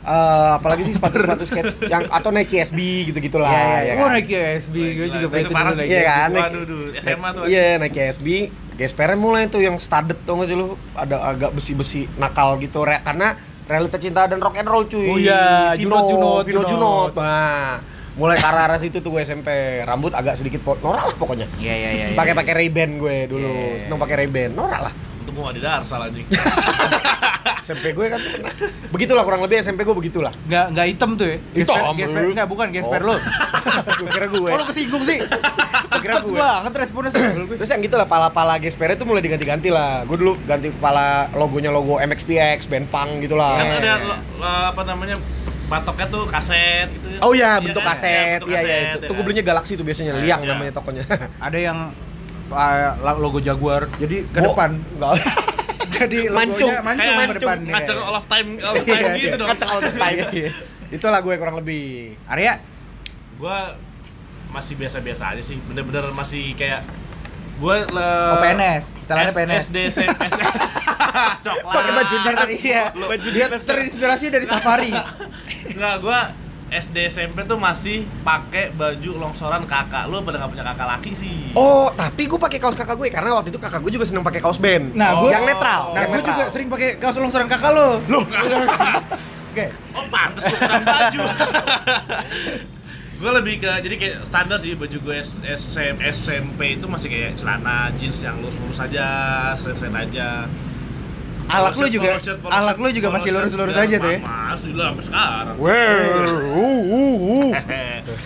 Eh, 0.00 0.50
apalagi 0.54 0.82
sih 0.82 0.94
sepatu-sepatu 0.94 1.44
skate 1.50 1.84
yang 1.84 2.06
atau 2.08 2.30
Nike 2.30 2.56
SB 2.56 2.78
gitu-gitulah. 3.06 3.50
Iya, 3.50 3.60
iya. 3.60 3.92
ya 3.92 3.92
Oh, 3.98 4.06
kan? 4.06 4.16
Nike 4.16 4.36
SB, 4.58 4.74
gue 4.94 5.06
juga 5.10 5.26
itu 5.36 5.50
parah 5.50 5.68
dulu 5.68 5.76
sih. 5.76 5.84
Nike 5.84 5.90
Iya 5.90 6.00
SB. 6.00 6.08
kan? 6.08 6.30
Waduh, 6.32 6.62
duh, 6.64 6.82
SMA 6.96 7.28
tuh. 7.28 7.42
Iya, 7.44 7.64
Nike 7.76 8.00
SB. 8.08 8.26
GSPR 8.78 9.10
mulai 9.14 9.42
tuh 9.46 9.58
yang 9.58 9.76
studded 9.76 10.16
tuh 10.22 10.32
nggak 10.32 10.48
sih 10.48 10.54
lu? 10.54 10.66
Ada 10.94 11.18
agak 11.20 11.50
besi-besi 11.50 12.06
nakal 12.14 12.56
gitu 12.56 12.86
Re- 12.86 13.02
karena 13.02 13.34
realita 13.66 13.98
cinta 13.98 14.24
dan 14.24 14.38
rock 14.38 14.54
and 14.54 14.64
roll 14.64 14.86
cuy. 14.86 15.02
Oh 15.04 15.18
iya, 15.18 15.74
Vino, 15.74 15.92
Junot, 15.92 16.04
Junot, 16.08 16.44
Vino 16.46 16.62
Junot. 16.62 17.10
Junot. 17.10 17.10
Nah, 17.18 17.82
mulai 18.14 18.34
ke 18.34 18.46
arah 18.46 18.78
situ 18.78 18.98
tuh 18.98 19.10
gue 19.10 19.20
SMP. 19.20 19.50
Rambut 19.82 20.14
agak 20.14 20.34
sedikit 20.34 20.62
po- 20.62 20.78
norak 20.78 21.04
lah 21.04 21.14
pokoknya. 21.14 21.50
Iya 21.54 21.74
iya 21.76 21.90
iya. 21.92 22.06
iya. 22.06 22.16
Pakai 22.16 22.32
pakai 22.32 22.54
Ray-Ban 22.56 22.96
gue 22.96 23.16
dulu. 23.26 23.50
Iya. 23.74 23.82
Seneng 23.82 23.98
pakai 23.98 24.24
Ray-Ban. 24.24 24.50
Norak 24.52 24.80
lah. 24.80 24.94
Tunggu 25.28 25.52
di 25.52 25.60
Darsal 25.60 26.00
anjing. 26.02 26.24
SMP 27.60 27.92
gue 27.92 28.06
kan 28.08 28.16
pernah. 28.18 28.52
Begitulah 28.88 29.22
kurang 29.22 29.44
lebih 29.44 29.60
SMP 29.60 29.84
gue 29.84 29.92
begitulah. 29.92 30.32
Nggak 30.46 30.66
nggak 30.72 30.86
hitam 30.88 31.10
tuh 31.14 31.26
ya? 31.26 31.36
Hitam, 31.54 31.92
Gesper, 31.94 32.22
nggak 32.32 32.48
bukan 32.48 32.66
gesper 32.70 33.00
Oh. 33.00 33.06
lo. 33.06 33.16
gue 34.00 34.08
kira 34.08 34.26
gue. 34.26 34.48
Oh 34.48 34.56
lo 34.56 34.64
kesinggung 34.64 35.04
sih. 35.04 35.18
kira 36.02 36.14
Cepet 36.16 36.24
gue. 36.26 36.38
banget 36.38 36.72
responnya 36.74 37.10
sih. 37.12 37.24
Terus 37.60 37.68
yang 37.68 37.82
gitu 37.82 37.94
lah 37.94 38.06
pala-pala 38.06 38.56
Gesper 38.56 38.88
itu 38.90 39.04
mulai 39.04 39.20
diganti-ganti 39.20 39.68
lah. 39.68 40.02
Gue 40.02 40.16
dulu 40.16 40.32
ganti 40.42 40.72
pala 40.72 41.28
logonya 41.30 41.68
logo 41.68 41.98
MXPX, 41.98 42.64
band 42.66 42.88
punk 42.88 43.20
gitu 43.20 43.36
lah. 43.36 43.58
Kan 43.58 43.68
ada 43.76 43.92
lo- 44.00 44.22
lo- 44.34 44.66
apa 44.68 44.82
namanya 44.84 45.16
batoknya 45.68 46.06
tuh 46.08 46.24
kaset 46.24 46.88
gitu. 46.88 47.06
Oh 47.20 47.36
iya, 47.36 47.60
Iya 47.60 47.60
bentuk 47.60 47.82
kan? 47.82 47.92
kaset. 47.92 48.40
Iya 48.42 48.58
iya 48.58 48.76
itu. 48.88 48.98
ya 48.98 49.04
Tuh 49.04 49.12
gue 49.12 49.16
kan? 49.16 49.26
belinya 49.26 49.44
Galaxy 49.44 49.72
tuh 49.74 49.84
biasanya, 49.84 50.12
Iya, 50.14 50.22
Liang 50.22 50.40
iya. 50.40 50.48
namanya 50.48 50.72
tokonya. 50.72 51.04
Ada 51.36 51.58
yang 51.60 51.78
uh, 52.50 52.88
logo 53.14 53.38
Jaguar. 53.38 53.88
Jadi 53.96 54.24
ke 54.24 54.38
Oh, 54.40 54.52
depan. 54.52 54.76
Enggak. 54.94 55.14
Jadi 55.98 56.18
Mancung. 56.28 56.68
logonya 56.68 56.80
mancung 56.80 57.00
Kayak 57.10 57.26
ke 57.26 57.34
depan. 57.36 57.58
ngaceng 57.64 57.96
Iya. 57.96 58.04
all 58.04 58.14
of 58.14 58.26
time 58.26 58.48
all 58.60 58.74
of 58.74 58.84
Iya, 58.84 58.94
time 58.94 59.08
iya. 59.08 59.22
gitu 59.24 59.36
dong. 59.36 59.48
Kacang 59.48 59.68
all 59.68 59.80
the 59.80 59.92
time. 59.92 60.18
Itulah 60.96 61.20
gue 61.20 61.34
kurang 61.34 61.56
lebih. 61.56 61.84
Arya, 62.24 62.54
Gua 63.34 63.76
masih 64.48 64.74
biasa-biasa 64.74 65.30
aja 65.30 65.42
sih. 65.42 65.60
Bener-bener 65.62 66.08
masih 66.10 66.52
kayak 66.52 66.82
gua 67.58 67.82
le... 67.84 68.08
oh 68.32 68.38
PNS, 68.38 68.84
istilahnya 68.96 69.32
PNS. 69.32 69.64
SD 69.66 69.76
SMP 69.90 70.22
coklat. 71.38 71.74
Pakai 71.74 71.92
baju 71.92 72.14
dinas. 72.20 72.48
Iya, 72.52 72.82
Lu- 72.92 73.08
baju 73.08 73.28
dia 73.28 73.46
terinspirasi 73.50 74.26
dari 74.28 74.46
safari. 74.46 74.90
Enggak, 75.66 75.94
gua 76.00 76.20
SD 76.70 77.08
SMP 77.08 77.42
tuh 77.42 77.56
masih 77.56 78.04
pakai 78.20 78.70
baju 78.70 79.10
longsoran 79.18 79.64
kakak. 79.64 80.04
Lu 80.06 80.20
pada 80.20 80.36
nggak 80.38 80.50
punya 80.50 80.64
kakak 80.66 80.86
laki 80.88 81.12
sih. 81.12 81.36
Oh, 81.52 81.88
tapi 81.90 82.24
gue 82.24 82.36
pakai 82.36 82.58
kaos 82.58 82.74
kakak 82.74 82.94
gue 82.94 83.08
karena 83.08 83.32
waktu 83.32 83.48
itu 83.48 83.56
kakak 83.56 83.80
gue 83.80 83.90
juga 83.90 84.04
seneng 84.04 84.20
pakai 84.20 84.38
kaos 84.38 84.56
band. 84.56 84.92
Nah, 84.92 85.14
Oh. 85.14 85.24
gua 85.24 85.30
yang 85.32 85.44
netral. 85.44 85.82
Nah, 85.92 86.04
gue 86.06 86.20
juga 86.20 86.44
sering 86.48 86.68
pakai 86.68 86.96
kaos 86.96 87.16
longsoran 87.16 87.46
kakak 87.46 87.70
lo. 87.70 87.98
Loh, 88.06 88.24
Oke. 89.50 89.64
Oh, 89.90 90.04
pantes 90.06 90.44
gua 90.44 90.58
kurang 90.58 90.84
baju. 90.84 91.20
gue 93.18 93.32
lebih 93.34 93.54
ke 93.58 93.70
jadi 93.82 93.94
kayak 93.96 94.16
standar 94.24 94.58
sih 94.58 94.72
baju 94.72 94.94
gue 94.96 95.16
S- 95.18 95.34
SM, 95.42 95.98
SMP 96.04 96.78
itu 96.78 96.86
masih 96.86 97.08
kayak 97.08 97.34
celana 97.34 97.90
jeans 97.92 98.22
yang 98.22 98.38
lurus-lurus 98.38 98.78
aja, 98.78 99.08
straight-straight 99.58 99.96
aja. 99.96 100.46
Alak 101.48 101.74
lu 101.74 101.86
juga, 101.88 102.10
alak 102.48 102.76
lu 102.76 102.88
juga 102.92 103.08
masih 103.08 103.30
lurus-lurus 103.32 103.76
aja 103.76 103.96
tuh 103.96 104.10
ya. 104.12 104.20
Masih 104.20 104.72
lah 104.76 104.92
sampai 104.92 105.04
sekarang. 105.08 105.54
Well, 105.56 106.28
uh, 106.60 106.84
uh, 106.92 107.16
uh. 107.24 107.50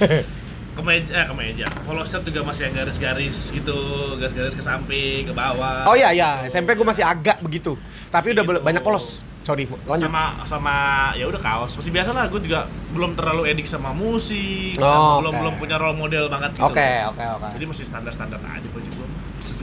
kemeja, 0.76 1.12
eh, 1.14 1.26
kemeja. 1.28 1.66
Polo 1.84 2.02
shirt 2.02 2.24
juga 2.24 2.40
masih 2.42 2.68
yang 2.68 2.82
garis-garis 2.82 3.52
gitu, 3.52 3.76
garis-garis 4.18 4.56
ke 4.56 4.64
samping, 4.64 5.28
ke 5.28 5.32
bawah. 5.32 5.86
Oh 5.86 5.94
iya 5.94 6.10
iya, 6.10 6.42
SMP 6.48 6.74
gue 6.74 6.86
masih 6.86 7.04
agak 7.04 7.38
begitu. 7.44 7.76
Tapi 8.08 8.34
udah 8.34 8.44
banyak 8.64 8.82
polos. 8.82 9.22
Sorry, 9.42 9.66
lanjut. 9.66 10.06
sama 10.06 10.46
sama 10.46 10.74
ya 11.18 11.26
udah 11.26 11.42
kaos 11.42 11.74
masih 11.74 11.90
biasa 11.90 12.14
lah 12.14 12.30
gue 12.30 12.46
juga 12.46 12.70
belum 12.94 13.18
terlalu 13.18 13.50
edik 13.50 13.66
sama 13.66 13.90
musik 13.90 14.78
Oh, 14.78 15.18
belum 15.18 15.34
oke. 15.34 15.40
belum 15.42 15.54
punya 15.58 15.76
role 15.82 15.98
model 15.98 16.30
banget 16.30 16.54
gitu 16.54 16.70
Oke, 16.70 16.86
oke, 17.10 17.18
oke. 17.42 17.48
jadi 17.58 17.64
masih 17.66 17.84
standar 17.90 18.14
standar 18.14 18.38
aja 18.38 18.62
baju 18.70 18.86
gue 18.86 19.06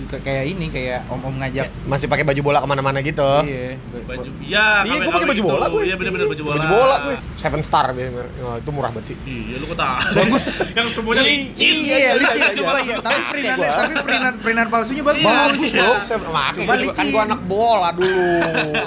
Kayak- 0.10 0.24
Kayak 0.30 0.45
ini, 0.48 0.65
kayak 0.69 1.00
om-om 1.08 1.36
ngajak. 1.36 1.67
Masih 1.84 2.06
pakai 2.06 2.24
baju 2.24 2.41
bola 2.41 2.60
ke 2.60 2.67
mana-mana 2.67 3.00
gitu. 3.00 3.30
Iya. 3.41 3.78
baju 4.02 4.30
iya 4.41 4.65
Iya, 4.82 4.95
gue 5.00 5.12
pakai 5.12 5.28
baju 5.28 5.38
gitu. 5.38 5.48
bola 5.48 5.65
gue. 5.67 5.82
iya 5.84 5.95
bener-bener 5.95 6.28
baju 6.28 6.41
bola 6.43 6.56
Baju 6.56 6.67
bola 6.67 6.95
gue. 7.00 7.15
Seven 7.36 7.62
Star. 7.62 7.86
Oh, 7.89 8.56
itu 8.56 8.69
murah 8.69 8.89
banget 8.89 9.06
sih. 9.08 9.15
iya 9.24 9.56
lu 9.56 9.65
kata 9.67 9.86
bagus 10.12 10.43
yang 10.78 10.88
semuanya 10.88 11.22
Iya, 11.22 11.30
licin 11.32 11.74
Iya, 11.80 11.95
iya, 11.95 12.12
licin 12.15 12.39
iya, 12.39 12.50
coba 12.56 12.78
iya. 12.80 12.89
ya. 12.89 12.95
Tapi 13.00 13.39
gua. 13.52 13.67
tapi 13.76 13.93
perintan 14.00 14.34
perintan 14.39 14.67
palsunya 14.67 15.04
bagus. 15.04 15.22
Bagus 15.22 15.69
Iya. 15.69 15.82
bro, 15.84 15.93
Cuma 16.02 16.41
juga. 16.50 16.65
kan 16.65 16.78
licin. 16.80 17.06
gua 17.10 17.22
anak 17.24 17.41
bola 17.43 17.89
dulu. 17.91 18.30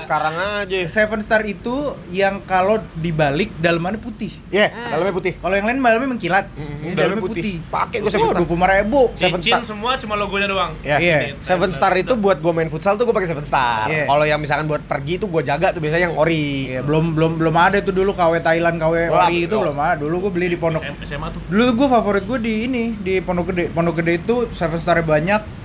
Sekarang 0.00 0.34
aja. 0.58 0.78
Seven 0.88 1.20
Star 1.20 1.42
itu 1.44 1.76
yang 2.10 2.42
kalau 2.42 2.82
dibalik 2.96 3.54
dalamannya 3.56 3.98
putih. 3.98 4.34
Iya, 4.48 4.74
dalamnya 4.88 5.12
putih. 5.12 5.32
Kalau 5.36 5.54
yang 5.54 5.66
lain 5.66 5.78
dalamnya 5.78 6.10
mengkilat. 6.10 6.44
Dalamnya 6.92 7.22
putih. 7.22 7.62
Pakai 7.64 7.98
gua 8.00 8.10
Seven 8.10 8.26
Star. 8.26 8.38
dua 8.38 8.48
puluh 8.48 8.66
ribu. 8.66 9.00
Seven 9.14 9.38
Star. 9.38 9.60
semua 9.62 9.94
cuma 9.94 10.14
logonya 10.14 10.46
doang 10.46 10.72
Ya, 10.82 10.98
Iya. 11.14 11.34
Seven 11.38 11.70
Star 11.70 11.92
itu 11.94 12.14
buat 12.14 12.38
gue 12.38 12.52
main 12.52 12.66
futsal 12.66 12.94
tuh 12.94 13.04
gue 13.04 13.12
pakai 13.12 13.28
Seven 13.28 13.42
Star. 13.42 13.86
Iya. 13.86 14.04
Kalau 14.04 14.24
yang 14.24 14.38
misalkan 14.38 14.64
buat 14.64 14.82
pergi 14.82 15.16
tuh 15.16 15.28
gue 15.28 15.42
jaga 15.42 15.70
tuh 15.70 15.78
biasanya 15.78 16.08
yang 16.08 16.16
ori. 16.16 16.68
Iya, 16.68 16.80
belum 16.80 17.12
belum 17.12 17.32
belum 17.36 17.54
ada 17.54 17.78
tuh 17.78 17.90
dulu 17.90 18.12
KW 18.12 18.38
Thailand, 18.38 18.76
KW 18.76 18.94
Belum, 19.06 19.18
ori 19.18 19.36
itu 19.40 19.50
belum. 19.50 19.62
belum 19.68 19.78
ada. 19.78 19.98
Dulu 19.98 20.16
gue 20.18 20.32
beli 20.32 20.46
di 20.48 20.56
Pondok. 20.56 20.82
SM 20.82 20.96
SMA 21.04 21.28
tuh 21.28 21.40
Dulu 21.46 21.62
gue 21.74 21.88
favorit 21.88 22.24
gue 22.24 22.38
di 22.38 22.54
ini 22.64 22.84
di 22.94 23.18
Pondok 23.18 23.50
Gede. 23.50 23.64
Pondok 23.68 23.94
Gede 23.98 24.12
itu 24.16 24.36
Seven 24.52 24.78
Star 24.78 25.00
banyak. 25.00 25.64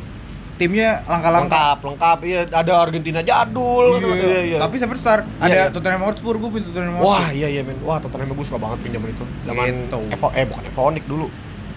Timnya 0.57 1.05
langka-langka. 1.05 1.53
Lengkap, 1.53 1.79
lengkap. 1.85 2.17
Iya, 2.25 2.39
ada 2.49 2.73
Argentina 2.81 3.21
jadul. 3.21 4.01
Iya, 4.01 4.09
iya, 4.17 4.39
iya. 4.41 4.57
Tapi 4.57 4.81
Seven 4.81 4.97
Star 4.97 5.21
Iya, 5.21 5.37
ada 5.37 5.53
iya. 5.53 5.65
Tottenham 5.69 6.01
Hotspur, 6.01 6.33
gue 6.35 6.49
punya 6.49 6.65
Tottenham 6.65 6.97
Hotspur. 6.97 7.13
Wah, 7.13 7.29
iya 7.29 7.45
iya 7.45 7.61
men. 7.61 7.77
Wah, 7.85 8.01
Tottenham 8.01 8.33
gue 8.33 8.41
suka 8.41 8.57
banget 8.57 8.81
tuh 8.81 8.89
zaman 8.89 9.09
itu. 9.13 9.25
Zaman 9.45 9.65
Gitu. 9.69 9.99
Evo, 10.09 10.27
eh 10.33 10.45
bukan 10.49 10.63
Evonik 10.65 11.05
dulu. 11.05 11.29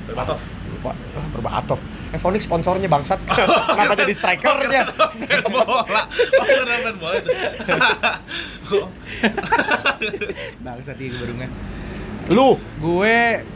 Berbatov 0.08 0.40
Lupa, 0.72 0.92
Berbatov. 1.36 1.78
Evonik 2.10 2.42
sponsornya 2.42 2.90
bangsat. 2.90 3.22
Kenapa 3.30 3.94
jadi 3.94 4.14
strikernya? 4.14 4.90
bola 5.46 6.10
keren 6.42 6.78
main 6.82 6.96
bola 6.98 7.14
itu 7.22 7.30
Bangsat 10.58 10.98
iya 10.98 11.14
baru 11.14 11.32
nggak. 11.38 11.50
Lu 12.34 12.58
Gue 12.82 13.46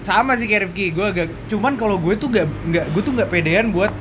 sama 0.00 0.32
sih 0.40 0.48
kayak 0.48 0.72
Rifki, 0.72 0.96
gue 0.96 1.06
agak 1.06 1.28
cuman 1.52 1.76
kalau 1.76 2.00
gue 2.00 2.16
tuh 2.16 2.32
nggak 2.32 2.46
nggak 2.48 2.84
gue 2.96 3.02
tuh 3.04 3.12
nggak 3.14 3.28
pedean 3.28 3.68
buat 3.70 3.92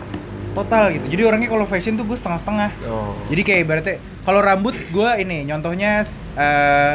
total 0.56 0.95
gitu. 0.95 1.06
Jadi 1.13 1.22
orangnya 1.28 1.50
kalau 1.52 1.67
fashion 1.69 2.00
tuh 2.00 2.08
gue 2.08 2.17
setengah-setengah. 2.17 2.72
Oh. 2.88 3.13
Jadi 3.30 3.41
kayak 3.45 3.60
ibaratnya 3.67 3.95
kalau 4.26 4.39
rambut 4.41 4.74
gue 4.74 5.10
ini 5.22 5.45
contohnya 5.45 6.08
eh 6.39 6.93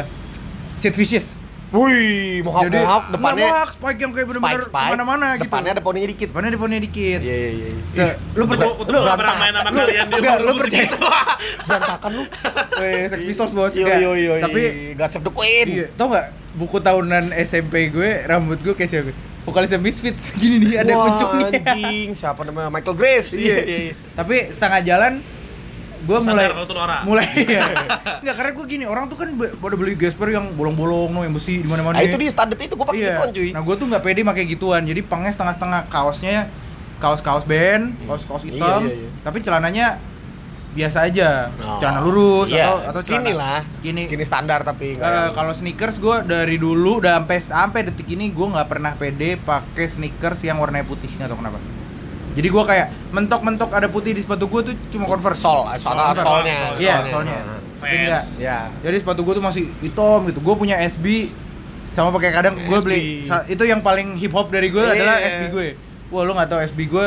Sid 0.75 0.97
Vicious. 0.99 1.39
Wih, 1.75 2.39
mohawk 2.39 2.63
Jadi 2.65 2.77
mohawk 2.79 3.05
depannya 3.11 3.45
mohawk, 3.45 3.69
spike 3.73 3.99
yang 3.99 4.11
kayak 4.11 4.27
bener-bener 4.27 4.61
spike. 4.63 4.71
ke 4.71 4.93
mana-mana 4.95 5.27
gitu. 5.35 5.43
Depannya 5.45 5.71
ada 5.71 5.83
poninya 5.83 6.07
dikit. 6.07 6.27
Depannya 6.31 6.49
ada 6.49 6.59
poninya 6.59 6.81
dikit. 6.81 7.19
Iya 7.19 7.35
iya 7.35 7.49
iya. 7.51 8.07
Lu 8.31 8.43
percaya 8.45 8.71
lu 8.71 8.97
nggak 8.97 9.17
pernah 9.17 9.35
main 9.35 9.53
sama 9.53 9.69
kalian 9.69 10.05
di 10.05 10.13
enggak, 10.15 10.37
lu 10.39 10.51
percaya. 10.55 10.87
Berantakan 11.67 12.11
lu. 12.11 12.23
Eh, 12.77 13.03
Sex 13.05 13.19
Pistols 13.21 13.51
bos 13.51 13.71
Yo 13.71 13.83
enggak. 13.83 13.99
yo 13.99 14.11
yo. 14.15 14.33
Tapi 14.39 14.61
God 14.95 15.09
Save 15.11 15.25
the 15.25 15.33
Queen. 15.33 15.65
iya, 15.67 15.85
tau 15.93 16.07
nggak 16.07 16.25
buku 16.55 16.77
tahunan 16.79 17.35
SMP 17.35 17.91
gue 17.91 18.23
rambut 18.23 18.55
gue 18.57 18.71
kayak 18.71 18.87
siapa? 18.87 19.11
Vokalisnya 19.43 19.77
Misfits 19.77 20.31
gini 20.39 20.57
nih 20.63 20.79
ada 20.79 20.91
Wah, 20.91 21.05
kuncungnya. 21.05 21.47
anjing, 21.53 22.07
siapa 22.15 22.41
namanya? 22.41 22.71
Michael 22.71 22.95
Graves. 22.95 23.29
Iya. 23.31 23.91
Tapi 24.15 24.49
setengah 24.49 24.79
jalan 24.81 25.13
gue 26.05 26.17
mulai 26.21 26.45
mulai 27.03 27.27
ya. 27.49 27.65
Enggak 28.21 28.35
karena 28.35 28.51
gue 28.53 28.65
gini, 28.67 28.83
orang 28.83 29.05
tuh 29.05 29.17
kan 29.17 29.27
pada 29.33 29.75
beli 29.75 29.93
Gasper 29.93 30.29
yang 30.29 30.53
bolong-bolong 30.53 31.09
no, 31.09 31.21
yang 31.21 31.33
besi 31.33 31.59
di 31.59 31.67
mana-mana. 31.67 31.97
Nah, 31.97 32.03
itu 32.03 32.15
di 32.15 32.27
standar 32.27 32.53
itu 32.55 32.73
gua 32.73 32.85
pakai 32.85 33.01
Iya. 33.01 33.09
gituan 33.11 33.29
cuy. 33.31 33.49
Nah, 33.49 33.61
gue 33.61 33.75
tuh 33.75 33.85
nggak 33.87 34.03
pede 34.03 34.21
pakai 34.21 34.43
gituan. 34.45 34.81
Jadi 34.83 35.01
pangnya 35.01 35.31
setengah-setengah 35.31 35.81
kaosnya 35.87 36.47
kaos-kaos 36.95 37.43
band, 37.43 37.97
kaos-kaos 38.03 38.41
Iya, 38.41 38.51
hitam, 38.51 38.81
iya, 38.83 38.93
iya. 38.95 39.09
tapi 39.19 39.37
celananya 39.39 39.87
biasa 40.71 40.97
aja. 41.03 41.29
Oh. 41.55 41.79
Celana 41.79 41.99
lurus 41.99 42.47
Iya, 42.49 42.67
atau 42.67 42.77
atau 42.85 43.01
skinny 43.01 43.31
celana- 43.31 43.39
lah. 43.39 43.59
Skinny. 43.73 44.03
Skinny 44.05 44.25
standar 44.25 44.59
tapi 44.61 44.95
nggak 44.95 45.07
Eh, 45.07 45.29
kalau 45.31 45.51
sneakers 45.51 45.97
gue 45.97 46.15
dari 46.23 46.55
dulu 46.55 46.99
udah 46.99 47.17
sampai 47.17 47.37
sampai 47.39 47.79
detik 47.83 48.07
ini 48.09 48.27
gue 48.27 48.43
nggak 48.45 48.67
pernah 48.67 48.91
pede 48.93 49.35
pakai 49.37 49.87
sneakers 49.87 50.39
yang 50.41 50.59
warnanya 50.59 50.83
putih 50.83 51.07
nggak 51.09 51.27
tahu 51.27 51.39
kenapa. 51.39 51.59
Jadi 52.35 52.47
gue 52.47 52.63
kayak 52.65 52.87
mentok-mentok 53.09 53.71
ada 53.71 53.87
putih 53.87 54.11
di 54.11 54.19
sepatu 54.19 54.45
gue 54.45 54.61
tuh 54.61 54.75
cuma 54.89 55.05
converse. 55.05 55.39
sol, 55.39 55.63
sol, 55.73 55.95
Sol- 55.95 56.15
solnya. 56.17 56.53
sol- 56.53 56.77
Iya, 56.77 56.95
solnya. 57.07 57.37
enggak. 57.79 58.23
Ya. 58.37 58.57
Jadi 58.81 58.95
sepatu 58.99 59.23
gue 59.23 59.33
tuh 59.33 59.41
masih 59.41 59.63
hitam 59.79 60.19
gitu. 60.25 60.39
Gue 60.39 60.55
punya 60.55 60.75
SB 60.77 61.31
sama 61.89 62.11
pakai 62.11 62.29
kadang 62.29 62.59
gue 62.59 62.79
beli 62.81 63.23
itu 63.47 63.63
yang 63.63 63.79
paling 63.79 64.19
hip 64.19 64.29
hop 64.29 64.51
dari 64.51 64.67
gue 64.67 64.83
Iya. 64.83 64.93
adalah 64.93 65.15
SB 65.17 65.43
gue. 65.49 65.67
Wah, 66.07 66.21
lu 66.21 66.35
nggak 66.35 66.49
tahu 66.49 66.59
SB 66.61 66.79
gue 66.85 67.05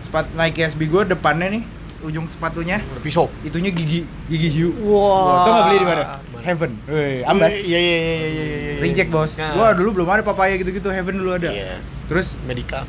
sepat 0.00 0.24
Nike 0.32 0.64
SB 0.64 0.88
gue 0.88 1.02
depannya 1.06 1.48
nih 1.50 1.62
ujung 1.98 2.30
sepatunya 2.30 2.78
pisau. 3.02 3.26
itunya 3.42 3.68
gigi 3.68 4.06
gigi 4.26 4.48
hiu. 4.48 4.70
Wah. 4.80 5.42
Tau 5.42 5.52
nggak 5.52 5.64
beli 5.66 5.76
di 5.76 5.86
mana? 5.86 6.04
Heaven. 6.38 6.70
Wih, 6.86 7.26
ambas. 7.26 7.52
Iya 7.52 7.76
iya 7.76 7.96
iya 7.98 7.98
iya 7.98 8.28
iya. 8.30 8.44
iya. 8.56 8.72
Reject 8.80 9.10
bos. 9.10 9.34
Nah. 9.36 9.52
Gua 9.52 9.66
dulu 9.74 10.00
belum 10.00 10.08
ada 10.08 10.22
papaya 10.22 10.54
gitu-gitu, 10.54 10.88
Heaven 10.88 11.18
dulu 11.18 11.34
ada. 11.34 11.50
Iya. 11.50 11.82
Terus 12.06 12.30
Medical. 12.46 12.86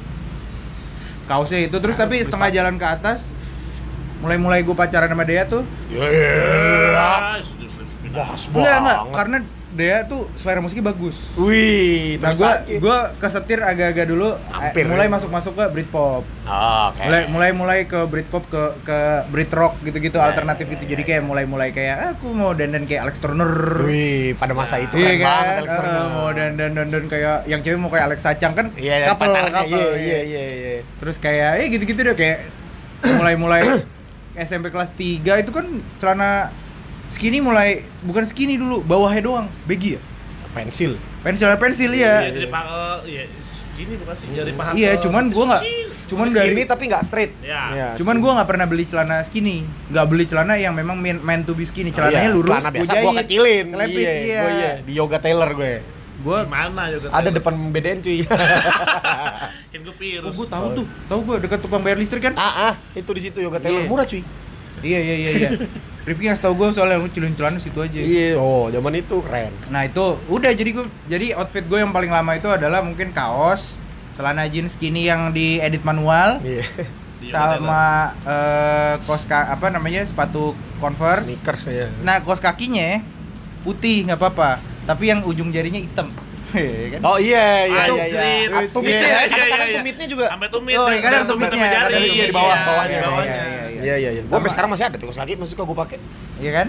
Kaosnya 1.29 1.69
itu 1.69 1.77
terus 1.77 1.93
Nah, 1.93 2.01
tapi 2.03 2.25
setengah 2.25 2.49
jalan 2.49 2.75
ke 2.75 2.87
atas 2.89 3.29
mulai-mulai 4.19 4.65
gue 4.65 4.73
pacaran 4.73 5.07
sama 5.07 5.23
Dea 5.23 5.45
tuh 5.45 5.61
Iya. 5.87 6.09
Ah, 6.97 7.37
sudah, 7.39 7.69
sudah, 7.69 7.85
sudah. 7.85 8.09
Bahas 8.09 8.41
enggak 8.49 8.57
enggak 8.81 8.97
banget. 8.99 9.13
karena 9.15 9.37
Dea 9.69 10.01
tuh 10.03 10.25
selera 10.33 10.59
musiknya 10.59 10.81
bagus 10.83 11.13
Wih, 11.35 12.17
nah 12.17 12.33
gua 12.33 12.57
lagi. 12.57 12.75
gua 12.77 12.97
kesetir 13.15 13.59
agak-agak 13.59 14.05
dulu 14.07 14.33
Hampir, 14.49 14.81
eh, 14.81 14.89
mulai 14.89 15.05
ya? 15.05 15.11
masuk-masuk 15.11 15.53
ke 15.53 15.65
Britpop 15.69 16.25
Oh, 16.43 16.85
Oke. 16.89 17.05
mulai 17.05 17.21
mulai 17.27 17.49
mulai 17.51 17.79
ke 17.83 18.01
Britpop 18.03 18.43
ke 18.45 18.57
ke 18.81 18.97
Brit 19.27 19.47
rock 19.49 19.77
gitu-gitu 19.79 20.15
Ya, 20.15 20.25
alternatif 20.25 20.65
ya, 20.65 20.73
gitu 20.73 20.83
ya, 20.83 20.89
jadi 20.89 21.01
ya. 21.01 21.07
kayak 21.07 21.23
mulai-mulai 21.23 21.69
kayak 21.69 21.95
"Ah, 21.95 22.09
aku 22.11 22.27
mau 22.29 22.51
dandan 22.51 22.83
kayak 22.83 23.05
Alex 23.05 23.15
Turner 23.19 23.53
Wih, 23.79 24.33
pada 24.33 24.51
masa 24.51 24.77
itu 24.77 24.93
Iya 24.93 25.05
keren 25.07 25.19
kan, 25.19 25.29
banget 25.37 25.53
Alex 25.59 25.71
Turner. 25.71 25.93
Eh, 25.95 26.07
mau 26.09 26.29
dandan 26.31 26.69
dandan 26.73 27.03
kayak 27.05 27.37
yang 27.45 27.61
cewek 27.61 27.77
mau 27.77 27.87
kayak 27.87 28.05
Alex 28.05 28.19
Sacang 28.19 28.53
kan 28.53 28.65
Iya, 28.73 29.05
couple, 29.07 29.21
pacarnya. 29.27 29.53
couple, 29.55 29.69
Iya, 29.69 29.93
iya, 29.95 30.19
iya, 30.23 30.43
iya. 30.49 30.73
terus 30.97 31.17
kayak 31.17 31.51
eh 31.59 31.67
gitu-gitu 31.69 32.01
deh 32.01 32.15
kayak 32.15 32.37
mulai-mulai 33.07 33.61
SMP 34.41 34.69
kelas 34.69 34.89
3 34.91 35.05
itu 35.37 35.51
kan 35.51 35.65
celana 35.99 36.49
skinny 37.09 37.39
mulai 37.39 37.83
bukan 38.01 38.23
skinny 38.23 38.55
dulu, 38.55 38.81
bawahnya 38.81 39.21
doang, 39.21 39.47
baggy 39.65 39.97
ya. 39.97 40.01
pensil. 40.49 40.97
Pensil 41.19 41.51
pensil 41.57 41.91
Iya, 41.93 42.25
ya. 42.25 42.31
jadi 42.31 42.47
pakai 42.47 43.05
iya 43.05 43.23
gini 43.79 43.95
bukan 43.95 44.15
sih 44.15 44.27
dari 44.33 44.51
paha 44.51 44.71
Iya, 44.75 44.91
cuman 44.99 45.31
gua 45.31 45.45
nggak 45.55 45.63
cuman 46.09 46.25
skinny 46.27 46.51
dari 46.51 46.63
tapi 46.65 46.83
nggak 46.89 47.03
straight. 47.05 47.31
Ya. 47.39 47.95
cuman 47.95 48.19
gua 48.19 48.31
nggak 48.41 48.49
pernah 48.49 48.65
beli 48.67 48.83
celana 48.83 49.23
skinny, 49.23 49.63
nggak 49.87 50.05
beli 50.09 50.25
celana 50.27 50.59
yang 50.59 50.73
memang 50.73 50.99
main, 50.99 51.21
main 51.21 51.41
to 51.43 51.53
be 51.53 51.63
skinny, 51.63 51.93
celananya 51.95 52.33
lurus, 52.33 52.49
Oh, 52.49 52.55
iya. 52.55 52.59
celana 52.59 52.71
biasa 52.75 52.91
gua 52.91 53.01
gua 53.03 53.13
kecilin. 53.23 53.65
Kelepis, 53.71 54.03
iya, 54.03 54.13
iya. 54.19 54.41
gua 54.41 54.51
iya. 54.51 54.71
Di 54.83 54.91
yoga 54.95 55.17
tailor 55.19 55.51
gue 55.55 55.73
Gua 56.19 56.43
Gimana 56.43 56.91
juga 56.91 57.07
ada 57.15 57.29
depan 57.31 57.53
BDN 57.71 57.99
cuy. 58.03 58.19
Kan 59.71 59.79
gue 59.85 59.95
virus. 59.95 60.27
Oh, 60.27 60.33
gue 60.35 60.47
tahu 60.51 60.65
tuh, 60.75 60.85
tahu 61.07 61.19
gue 61.23 61.35
dekat 61.47 61.59
tukang 61.63 61.79
bayar 61.79 61.95
listrik 61.95 62.19
kan? 62.19 62.33
ah 62.35 62.71
ah. 62.71 62.73
Itu 62.91 63.15
di 63.15 63.21
situ 63.23 63.39
yoga 63.39 63.63
tailor. 63.63 63.85
Iya. 63.85 63.87
murah 63.87 64.03
cuy 64.03 64.19
Iya 64.81 64.99
iya 64.99 65.15
iya 65.15 65.31
iya. 65.33 65.49
Rifki 66.07 66.25
ngasih 66.25 66.41
tau 66.41 66.53
gue 66.53 66.67
soalnya 66.69 66.97
gue 66.97 67.11
culun 67.11 67.33
celana 67.33 67.57
situ 67.57 67.77
aja. 67.77 67.99
iya 67.99 68.33
oh 68.33 68.67
zaman 68.67 68.95
itu 68.95 69.19
keren 69.19 69.51
Nah 69.67 69.83
itu 69.83 70.01
udah 70.25 70.51
jadi 70.51 70.69
gue 70.71 70.85
jadi 71.05 71.35
outfit 71.35 71.61
gue 71.61 71.77
yang 71.77 71.89
paling 71.89 72.09
lama 72.09 72.33
itu 72.33 72.47
adalah 72.47 72.79
mungkin 72.79 73.11
kaos, 73.11 73.77
celana 74.13 74.45
jeans 74.45 74.73
skinny 74.73 75.05
yang 75.05 75.29
diedit 75.29 75.81
manual, 75.81 76.41
iya 76.41 76.63
Di 77.19 77.27
sama 77.27 77.83
eh, 78.23 78.93
kos 79.03 79.23
ka- 79.23 79.49
apa 79.49 79.67
namanya 79.67 80.01
sepatu 80.01 80.51
converse. 80.77 81.27
sneakers 81.27 81.63
ya 81.67 81.87
Nah 81.99 82.19
kos 82.19 82.39
kakinya 82.39 83.03
putih 83.61 84.07
nggak 84.07 84.17
apa-apa, 84.17 84.57
tapi 84.83 85.07
yang 85.07 85.21
ujung 85.21 85.51
jarinya 85.51 85.77
hitam. 85.77 86.09
Iya 86.51 86.87
kan? 86.91 86.99
oh 87.03 87.17
iya 87.17 87.45
iya 87.63 87.83
iya 87.85 88.23
iya 88.41 88.67
tumitnya 88.67 88.99
Iya, 88.99 89.19
iya, 89.19 89.27
kadang-kadang 89.27 89.67
iya. 89.67 89.77
tumitnya 89.77 90.05
juga 90.07 90.25
sampai 90.27 90.47
tumit. 90.49 90.73
Oh, 90.73 90.81
dan- 90.81 90.91
iya, 90.91 90.99
kadang 90.99 91.19
dan 91.19 91.29
tumit 91.29 91.47
tumitnya, 91.47 91.79
kadang 91.79 92.01
iya 92.01 92.25
di 92.25 92.33
bawah 92.33 92.49
Iya, 92.51 92.65
bawahnya 92.65 92.89
di 92.91 93.03
bawahnya. 93.03 93.33
Iya, 93.35 93.45
iya, 93.45 93.79
iya 93.79 93.95
iya 93.95 94.09
iya 94.11 94.21
gua 94.23 94.33
sampai 94.33 94.49
sekarang 94.49 94.69
masih 94.69 94.85
ada 94.85 94.95
tuh 94.95 95.05
kaos 95.05 95.19
kaki 95.19 95.33
masih 95.35 95.51
suka 95.53 95.63
gua 95.63 95.77
pakai 95.79 95.97
Iya 96.37 96.51
kan? 96.53 96.67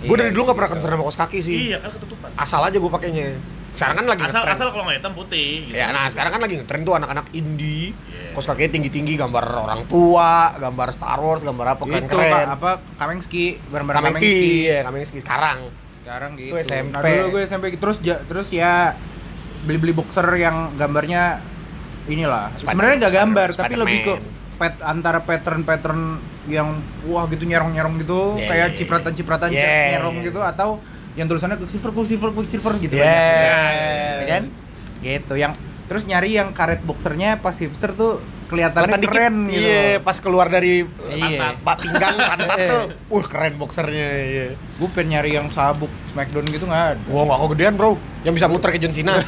gua 0.00 0.16
dari 0.16 0.24
Iya, 0.24 0.32
dulu 0.32 0.42
nggak 0.44 0.56
pernah 0.56 0.70
concern 0.70 0.90
sama 0.92 1.04
kaos 1.04 1.18
kaki 1.18 1.38
sih 1.40 1.56
Iya, 1.66 1.76
kan 1.78 1.90
ketutupan. 1.90 2.28
asal 2.32 2.60
aja 2.62 2.76
gua 2.76 2.92
pakainya 2.92 3.26
sekarang 3.74 3.94
kan 3.96 4.06
lagi 4.08 4.22
Asal 4.24 4.42
ngetren 4.42 4.54
asal 4.54 4.66
kalau 4.68 4.84
nggak 4.84 4.98
hitam 4.98 5.14
putih. 5.14 5.50
gitu. 5.64 5.74
ya 5.76 5.86
nah 5.88 6.04
sekarang 6.04 6.30
kan 6.32 6.40
lagi 6.40 6.54
ngetren 6.56 6.82
tuh 6.82 6.94
anak-anak 6.94 7.26
indie 7.32 7.94
Iya. 8.08 8.30
kaos 8.32 8.46
kakinya 8.46 8.70
tinggi-tinggi 8.72 9.14
gambar 9.14 9.44
orang 9.56 9.82
tua 9.86 10.30
gambar 10.56 10.88
Star 10.90 11.14
Wars 11.16 11.42
gambar 11.42 11.66
apa 11.72 11.82
Itu 11.82 11.90
keren-keren 11.92 12.26
Pak, 12.28 12.54
apa 12.54 12.70
Kamengski, 12.96 13.44
barang-barang 13.64 13.98
Kamengski 14.00 14.26
Kamengski. 14.26 14.62
iya 14.64 14.78
Kamengski 14.80 15.18
sekarang 15.20 15.58
sekarang 16.08 16.30
gitu. 16.40 16.56
Itu 16.56 16.64
SMP. 16.64 16.96
Nah, 16.96 17.04
dulu 17.04 17.28
gue 17.36 17.42
SMP 17.44 17.64
terus 17.76 17.96
ja- 18.00 18.22
terus 18.24 18.48
ya 18.48 18.96
beli-beli 19.68 19.92
boxer 19.92 20.24
yang 20.40 20.72
gambarnya 20.80 21.44
inilah. 22.08 22.48
Sebenarnya 22.56 22.96
nggak 23.04 23.14
gambar, 23.14 23.48
Spider- 23.52 23.60
tapi 23.68 23.74
lebih 23.76 23.98
ke 24.00 24.12
pet 24.56 24.74
antara 24.80 25.20
pattern-pattern 25.20 26.00
yang 26.48 26.80
wah 27.04 27.28
gitu 27.28 27.44
nyerong-nyerong 27.44 28.00
gitu, 28.00 28.40
Yeah, 28.40 28.48
kayak 28.48 28.68
yeah. 28.72 28.78
cipratan-cipratan 28.80 29.48
Yeah, 29.52 30.00
nyerong 30.00 30.16
yeah. 30.18 30.26
gitu 30.32 30.40
atau 30.40 30.68
yang 31.12 31.28
tulisannya 31.28 31.60
silver 31.68 31.92
silver 32.08 32.30
silver 32.48 32.72
gitu 32.80 32.96
Yeah. 32.96 33.04
banyak. 33.04 34.24
Yeah. 34.24 34.28
Kan? 34.32 34.44
Gitu 35.04 35.34
yang 35.36 35.52
terus 35.84 36.08
nyari 36.08 36.32
yang 36.32 36.56
karet 36.56 36.80
boxernya 36.82 37.36
pas 37.38 37.52
hipster 37.52 37.92
tuh 37.92 38.24
kelihatannya 38.48 38.88
Kelihatan 38.88 39.02
dikit, 39.02 39.14
keren 39.14 39.34
gitu. 39.46 39.60
iya 39.60 40.00
pas 40.00 40.16
keluar 40.16 40.46
dari 40.48 40.82
Iya. 41.06 41.54
pak 41.58 41.76
pinggang 41.78 42.16
pantat 42.32 42.58
tuh 42.64 42.82
uh 43.08 43.24
keren 43.24 43.54
boxernya 43.54 44.08
iya 44.24 44.46
Gue 44.76 44.88
pengen 44.88 45.14
nyari 45.14 45.34
yang 45.34 45.46
sabuk 45.48 45.90
Smackdown 46.10 46.48
gitu 46.48 46.64
nggak 46.64 46.84
ada. 46.94 47.00
Wah 47.06 47.22
nggak 47.24 47.38
kegedean 47.44 47.74
bro, 47.74 47.90
yang 48.22 48.32
bisa 48.32 48.46
muter 48.46 48.70
ke 48.70 48.78
John 48.78 48.90
Cena. 48.90 49.18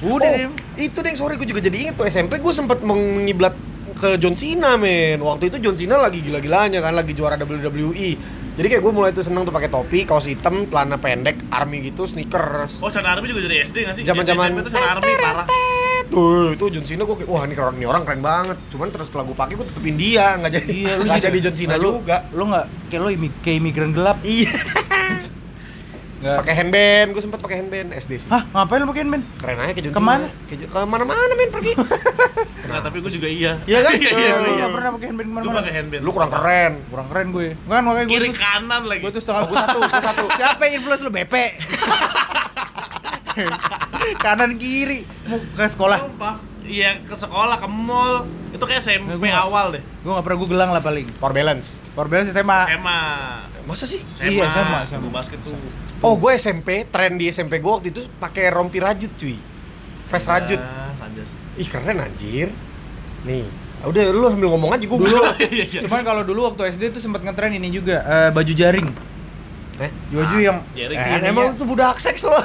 Udah 0.00 0.16
oh, 0.16 0.18
deh. 0.18 0.48
itu 0.80 0.96
deh 0.96 1.12
sorry 1.12 1.36
gue 1.36 1.44
juga 1.44 1.60
jadi 1.60 1.76
inget 1.78 1.94
tuh 1.94 2.04
SMP 2.04 2.40
gue 2.40 2.50
sempet 2.50 2.80
mengiblat 2.80 3.52
ke 3.94 4.16
John 4.16 4.32
Cena 4.32 4.74
men. 4.74 5.20
Waktu 5.20 5.48
itu 5.48 5.60
John 5.60 5.76
Cena 5.76 6.00
lagi 6.00 6.20
gila-gilanya 6.20 6.80
kan, 6.80 6.96
lagi 6.96 7.12
juara 7.12 7.36
WWE. 7.36 8.16
Jadi 8.50 8.66
kayak 8.66 8.82
gue 8.82 8.92
mulai 8.92 9.12
tuh 9.12 9.20
seneng 9.20 9.44
tuh 9.44 9.52
pakai 9.52 9.68
topi, 9.68 10.02
kaos 10.02 10.24
hitam, 10.24 10.64
celana 10.66 10.96
pendek, 10.96 11.36
army 11.50 11.84
gitu, 11.84 12.04
sneakers. 12.04 12.80
Oh, 12.80 12.88
celana 12.88 13.14
army 13.14 13.28
juga 13.28 13.44
dari 13.44 13.60
SD 13.60 13.76
nggak 13.84 13.94
sih? 13.94 14.02
Zaman-zaman- 14.02 14.50
SMP 14.50 14.60
itu 14.62 14.70
celana 14.72 14.90
army 14.96 15.12
parah. 15.14 15.46
Tuh, 16.10 16.50
itu 16.50 16.64
John 16.68 16.82
Cena 16.82 17.02
gue 17.02 17.16
kayak, 17.16 17.26
wah 17.26 17.42
ini 17.42 17.54
keren, 17.54 17.74
ini 17.74 17.86
orang 17.86 18.02
keren 18.02 18.18
banget. 18.20 18.58
Cuman 18.68 18.90
terus 18.90 19.06
setelah 19.06 19.22
gue 19.22 19.32
pakai 19.32 19.54
gue 19.54 19.64
tetepin 19.64 19.94
dia, 19.94 20.34
nggak 20.36 20.52
jadi, 20.52 20.68
Iya, 20.68 20.92
lu 20.92 21.02
nggak 21.06 21.22
jadi 21.22 21.38
John 21.40 21.54
Cena 21.54 21.74
lu, 21.76 21.90
juga. 21.96 22.26
Lu 22.30 22.42
nggak 22.44 22.64
kayak 22.86 23.00
lu 23.00 23.08
imi- 23.10 23.38
kayak 23.40 23.56
imigran 23.56 23.90
gelap. 23.90 24.18
Iya. 24.20 24.50
Pakai 26.20 26.52
handband, 26.52 27.16
gue 27.16 27.22
sempet 27.22 27.40
pakai 27.40 27.56
handband 27.58 27.96
SD 27.96 28.12
sih. 28.18 28.28
Hah, 28.28 28.44
ngapain 28.46 28.76
lu 28.76 28.92
pakein, 28.92 29.08
Ben? 29.08 29.24
Keren 29.40 29.56
aja 29.56 29.72
ke 29.72 29.80
John 29.80 29.94
Ke 29.94 30.02
mana? 30.02 30.28
Cena. 30.44 30.60
Ke, 30.60 30.68
ke 30.68 30.78
mana-mana 30.84 31.32
men 31.32 31.48
pergi. 31.48 31.72
Nah, 32.60 32.78
tapi 32.78 33.02
gue 33.02 33.10
juga 33.10 33.26
iya. 33.26 33.58
Iya 33.64 33.82
kan? 33.82 33.92
Iya, 33.98 34.10
iya, 34.12 34.30
Lu 34.30 34.44
gue 34.44 34.46
iya. 34.46 34.58
nggak 34.60 34.70
pernah 34.70 34.90
pakai 34.94 35.06
handband 35.08 35.26
Gue 35.26 35.32
ke 35.32 35.38
mana-mana? 35.40 35.58
pakai 35.58 35.72
handband. 35.74 36.02
Lu 36.04 36.10
kurang 36.12 36.30
keren. 36.30 36.72
Kurang 36.86 37.06
keren 37.08 37.26
gue. 37.30 37.46
Kan 37.56 37.82
makanya 37.82 38.04
gue 38.04 38.14
Kiri 38.14 38.30
kanan 38.32 38.82
lagi. 38.84 39.00
gue 39.00 39.10
tuh 39.10 39.22
setengah 39.24 39.42
Gue 39.42 39.56
satu, 39.56 39.78
gue 39.80 40.02
satu. 40.02 40.24
Siapa 40.36 40.60
yang 40.60 40.74
influence 40.76 41.02
lu 41.02 41.10
BP? 41.10 41.34
Kanan 44.18 44.56
kiri 44.56 45.04
mau 45.24 45.38
ke 45.38 45.64
sekolah. 45.66 45.98
Sumpah. 46.02 46.36
Iya, 46.60 47.02
ke 47.02 47.14
sekolah, 47.14 47.56
ke 47.56 47.66
mall. 47.66 48.28
Itu 48.50 48.62
kayak 48.62 48.80
SMP 48.80 49.16
gua- 49.16 49.42
awal 49.42 49.66
deh. 49.74 49.82
Gue 50.00 50.12
nggak 50.12 50.22
pernah 50.22 50.38
gue 50.38 50.48
gelang 50.48 50.70
lah 50.70 50.78
paling. 50.78 51.06
Power 51.18 51.32
balance. 51.32 51.82
Power 51.92 52.06
balance 52.06 52.30
SMA. 52.30 52.58
SMA. 52.70 53.00
Masa 53.64 53.84
sih? 53.84 54.00
SMA. 54.14 54.38
Iya, 54.38 54.44
SMA, 54.46 54.78
SMA. 54.86 55.02
Gua 55.02 55.14
basket 55.16 55.38
tuh. 55.42 55.54
Oh, 56.00 56.14
gue 56.14 56.30
SMP, 56.32 56.86
tren 56.86 57.14
di 57.14 57.28
SMP 57.28 57.58
gue 57.58 57.68
waktu 57.68 57.90
itu 57.90 58.06
pakai 58.16 58.48
rompi 58.48 58.78
rajut, 58.78 59.10
cuy. 59.14 59.34
Vest 60.06 60.26
rajut. 60.26 60.56
Ya, 60.56 60.90
lanjut. 60.96 61.26
Ih, 61.56 61.66
keren 61.66 61.98
anjir. 61.98 62.48
Nih. 63.22 63.44
Udah 63.80 64.12
lu 64.12 64.28
ambil 64.28 64.48
ngomong 64.50 64.76
aja 64.76 64.84
gue 64.84 64.92
Dulu, 64.92 65.16
Iya, 65.40 65.64
iya. 65.66 65.80
cuman 65.80 66.04
kalau 66.04 66.20
dulu 66.20 66.44
waktu 66.44 66.68
SD 66.68 66.92
tuh 66.92 67.00
sempat 67.00 67.24
ngetren 67.24 67.50
ini 67.50 67.72
juga 67.72 68.04
eh, 68.04 68.30
baju 68.30 68.52
jaring. 68.52 68.88
Eh, 69.80 69.88
Baju 70.12 70.36
yang 70.36 70.60
Jaring 70.76 70.98
eh, 71.00 71.32
emang 71.32 71.56
itu 71.56 71.64
budak 71.64 71.96
seks 71.96 72.28
lo. 72.28 72.36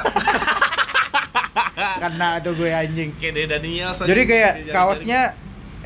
karena 2.04 2.28
tuh 2.44 2.54
gue 2.56 2.70
anjing. 2.70 3.16
Kayak 3.18 3.60
Daniel. 3.60 3.92
Jadi 3.96 4.22
kayak 4.28 4.54
kaosnya 4.72 5.34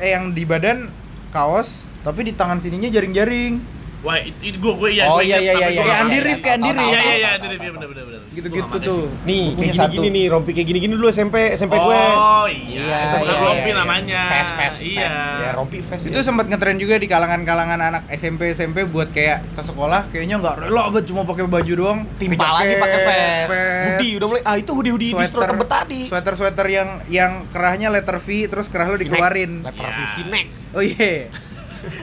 eh 0.00 0.16
yang 0.16 0.32
di 0.32 0.48
badan 0.48 0.88
kaos 1.30 1.84
tapi 2.00 2.24
di 2.26 2.32
tangan 2.34 2.58
sininya 2.58 2.88
jaring-jaring. 2.88 3.79
Wah, 4.00 4.16
itu, 4.16 4.40
itu 4.48 4.56
gue 4.56 4.72
gue 4.80 4.90
iya. 4.96 5.04
Oh, 5.06 5.20
gua 5.20 5.22
iya, 5.22 5.36
iya, 5.36 5.52
iya, 5.52 5.68
iya. 5.70 5.82
Kayak 5.84 6.00
Andi. 6.00 6.18
Rif, 6.18 6.38
kayak 6.40 6.56
Andi 6.56 6.70
Rif. 6.72 6.80
Iya, 6.80 6.88
iya, 6.88 7.14
iya, 7.14 7.28
Andi 7.36 7.46
Rif, 7.46 7.60
tahu, 7.60 7.60
iya, 7.60 7.72
bener, 7.76 7.88
bener, 7.92 8.04
bener. 8.08 8.20
Gitu-gitu 8.30 8.76
tuh. 8.80 9.02
Nih, 9.28 9.44
kayak 9.52 9.74
gini-gini 9.76 10.00
satu. 10.00 10.16
nih, 10.16 10.24
rompi 10.26 10.50
kayak 10.56 10.68
gini-gini 10.72 10.92
dulu 10.96 11.08
SMP, 11.10 11.36
SMP 11.52 11.74
gue. 11.76 12.00
Oh 12.16 12.46
iya, 12.48 12.80
Iya, 12.80 12.96
SMP 13.12 13.28
iya, 13.28 13.36
rompi 13.38 13.68
iya. 13.68 13.76
namanya. 13.76 14.20
Fast, 14.26 14.52
fast, 14.56 14.78
Iya. 14.80 15.08
Ya, 15.12 15.50
rompi 15.52 15.78
fast. 15.84 16.04
Itu 16.08 16.16
ya. 16.16 16.24
sempat 16.24 16.48
ngetren 16.48 16.80
juga 16.80 16.96
di 16.96 17.04
kalangan-kalangan 17.04 17.76
anak 17.78 18.02
SMP 18.10 18.56
SMP 18.56 18.88
buat 18.88 19.12
kayak 19.12 19.44
ke 19.52 19.62
sekolah 19.62 20.08
kayaknya 20.08 20.40
nggak 20.40 20.54
rela 20.58 20.88
banget 20.88 21.04
cuma 21.06 21.28
pakai 21.28 21.44
baju 21.44 21.72
doang. 21.76 22.00
timpal 22.16 22.52
lagi 22.56 22.74
pakai 22.74 22.98
vest. 23.04 23.52
Hoodie 23.84 24.12
udah 24.16 24.26
mulai. 24.26 24.42
Ah, 24.42 24.56
itu 24.56 24.70
hoodie-hoodie 24.72 25.12
distro 25.12 25.44
tebet 25.44 25.68
tadi. 25.68 26.00
Sweater-sweater 26.08 26.66
yang 26.66 26.88
yang 27.06 27.32
kerahnya 27.52 27.92
letter 27.92 28.16
V 28.16 28.48
terus 28.48 28.72
kerah 28.72 28.88
lu 28.88 28.96
dikeluarin. 28.96 29.60
Letter 29.60 29.84
Iya. 29.84 30.06
V 30.08 30.16
neck. 30.26 30.46
Oh 30.72 30.80
iya. 30.80 31.28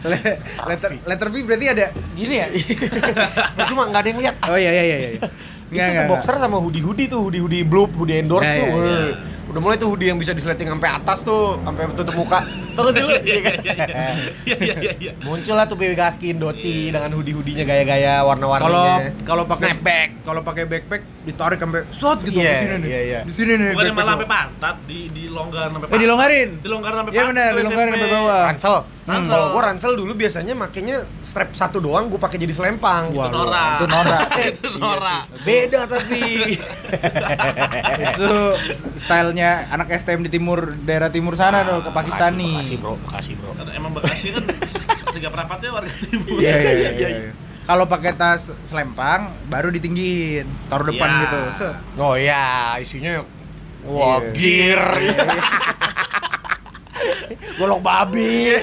Le- 0.03 0.38
letter 0.67 0.89
letter 1.03 1.28
V 1.30 1.36
berarti 1.43 1.65
ada 1.69 1.86
gini 2.13 2.36
ya? 2.38 2.47
Nah, 3.55 3.65
cuma 3.71 3.88
nggak 3.88 4.01
ada 4.01 4.09
yang 4.09 4.19
lihat. 4.19 4.36
Oh 4.47 4.57
iya 4.57 4.71
iya 4.71 4.84
iya 4.84 4.97
iya. 4.97 5.09
itu 5.67 5.84
tuh 5.84 6.05
boxer 6.07 6.36
sama 6.39 6.57
hoodie 6.57 6.80
hoodie 6.80 7.07
tuh 7.07 7.19
hoodie 7.21 7.43
hoodie 7.43 7.63
bloop 7.67 7.91
hoodie 7.93 8.23
endorse 8.23 8.47
Nah, 8.47 8.55
tuh 8.55 8.67
iya, 8.71 8.80
iya. 8.80 9.15
Udah 9.58 9.64
mulai 9.64 9.74
tuh 9.76 9.89
hoodie 9.89 10.14
yang 10.14 10.22
bisa 10.22 10.32
disleting 10.32 10.70
sampai 10.70 10.86
atas 10.93 11.26
tuh 11.26 11.58
sampai 11.60 11.89
tutup 11.91 12.14
muka 12.16 12.45
tau 12.78 12.86
gak 12.86 12.93
sih 12.93 13.01
lu 13.01 13.10
Iya, 13.26 13.41
iya, 13.58 13.74
iya, 14.45 14.76
iya. 14.78 14.91
Iya, 14.93 15.12
muncul 15.20 15.58
lah 15.58 15.66
tuh 15.66 15.74
PW 15.74 15.97
Gaskin 15.97 16.38
Doci 16.38 16.93
dengan 16.93 17.10
hoodie 17.10 17.34
hoodienya 17.34 17.66
gaya-gaya 17.66 18.22
warna-warninya 18.22 19.18
Kalau 19.18 19.26
kalau 19.26 19.43
pakai 19.49 19.74
snapback 19.74 20.10
kalau 20.22 20.41
pakai 20.45 20.64
backpack 20.64 21.01
ditarik 21.26 21.58
sampai 21.58 21.82
shot 21.89 22.22
gitu 22.22 22.38
Iya, 22.38 22.45
di 22.47 22.62
sini 22.62 22.76
nih. 22.78 22.88
iya, 22.88 23.01
iya. 23.01 23.20
Di 23.26 23.34
sini 23.34 23.53
nih. 23.53 23.72
Bukan 23.74 23.84
yang 23.84 23.97
malah 23.97 24.14
backpack 24.14 24.14
sampai 24.14 24.30
pantat, 24.30 24.76
di 24.86 24.99
dilonggaran 25.10 25.70
sampai 25.70 25.88
lo. 25.88 25.91
Eh 25.91 25.99
dilonggarin. 25.99 26.49
Dilonggaran 26.62 26.95
sampai 26.95 27.12
Iya 27.12 27.18
pantat. 27.18 27.32
benar, 27.34 27.49
itu 27.49 27.58
dilonggarin 27.58 27.91
sampai 27.91 28.10
bawah. 28.14 28.41
ransel 28.45 28.76
Ransel. 29.08 29.32
kalau 29.32 29.45
gua 29.49 29.62
ransel 29.66 29.93
dulu 29.95 30.14
biasanya 30.14 30.53
makainya 30.53 30.97
strap 31.22 31.49
satu 31.51 31.80
doang 31.80 32.08
gua 32.08 32.20
pakai 32.22 32.38
jadi 32.38 32.51
selempang 32.53 33.03
Itu 33.10 33.24
Nora. 33.26 33.66
Itu 33.74 33.86
Nora. 33.88 34.18
Itu 34.51 34.68
Nora. 34.78 35.18
beda 35.41 35.82
tapi 35.88 36.22
itu 38.08 38.32
stylenya 38.97 39.47
anak 39.68 39.88
STM 39.93 40.22
di 40.22 40.30
timur 40.30 40.74
daerah 40.80 41.08
timur 41.08 41.34
sana 41.34 41.62
tuh 41.62 41.82
ke 41.82 41.89
Pakistani. 41.91 42.56
makasih 42.56 42.76
bro 42.78 42.93
makasih 43.00 43.34
bro 43.36 43.50
Kan 43.54 43.66
emang 43.72 43.91
Bekasi 43.91 44.26
kan 44.30 44.43
tiga 45.14 45.28
perempatnya 45.28 45.70
warga 45.72 45.93
timur. 46.02 46.38
Iya 46.38 46.54
iya 46.56 46.72
iya. 46.93 47.08
iya. 47.10 47.30
Kalau 47.64 47.84
pakai 47.84 48.14
tas 48.14 48.48
selempang 48.64 49.28
baru 49.45 49.68
ditinggiin, 49.70 50.45
taruh 50.68 50.86
depan 50.86 51.08
Iya. 51.10 51.20
gitu. 51.22 51.39
Set. 51.54 51.74
oh 51.98 52.14
iya 52.14 52.76
isinya 52.78 53.22
wah 53.84 54.18
Iya. 54.18 54.32
gear 54.32 54.82
golok 57.58 57.80
babi 57.80 58.54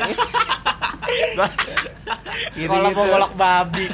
Gitu, 2.53 2.67
kalau 2.67 2.91
mau 2.91 3.05
golok 3.05 3.33
babi 3.35 3.87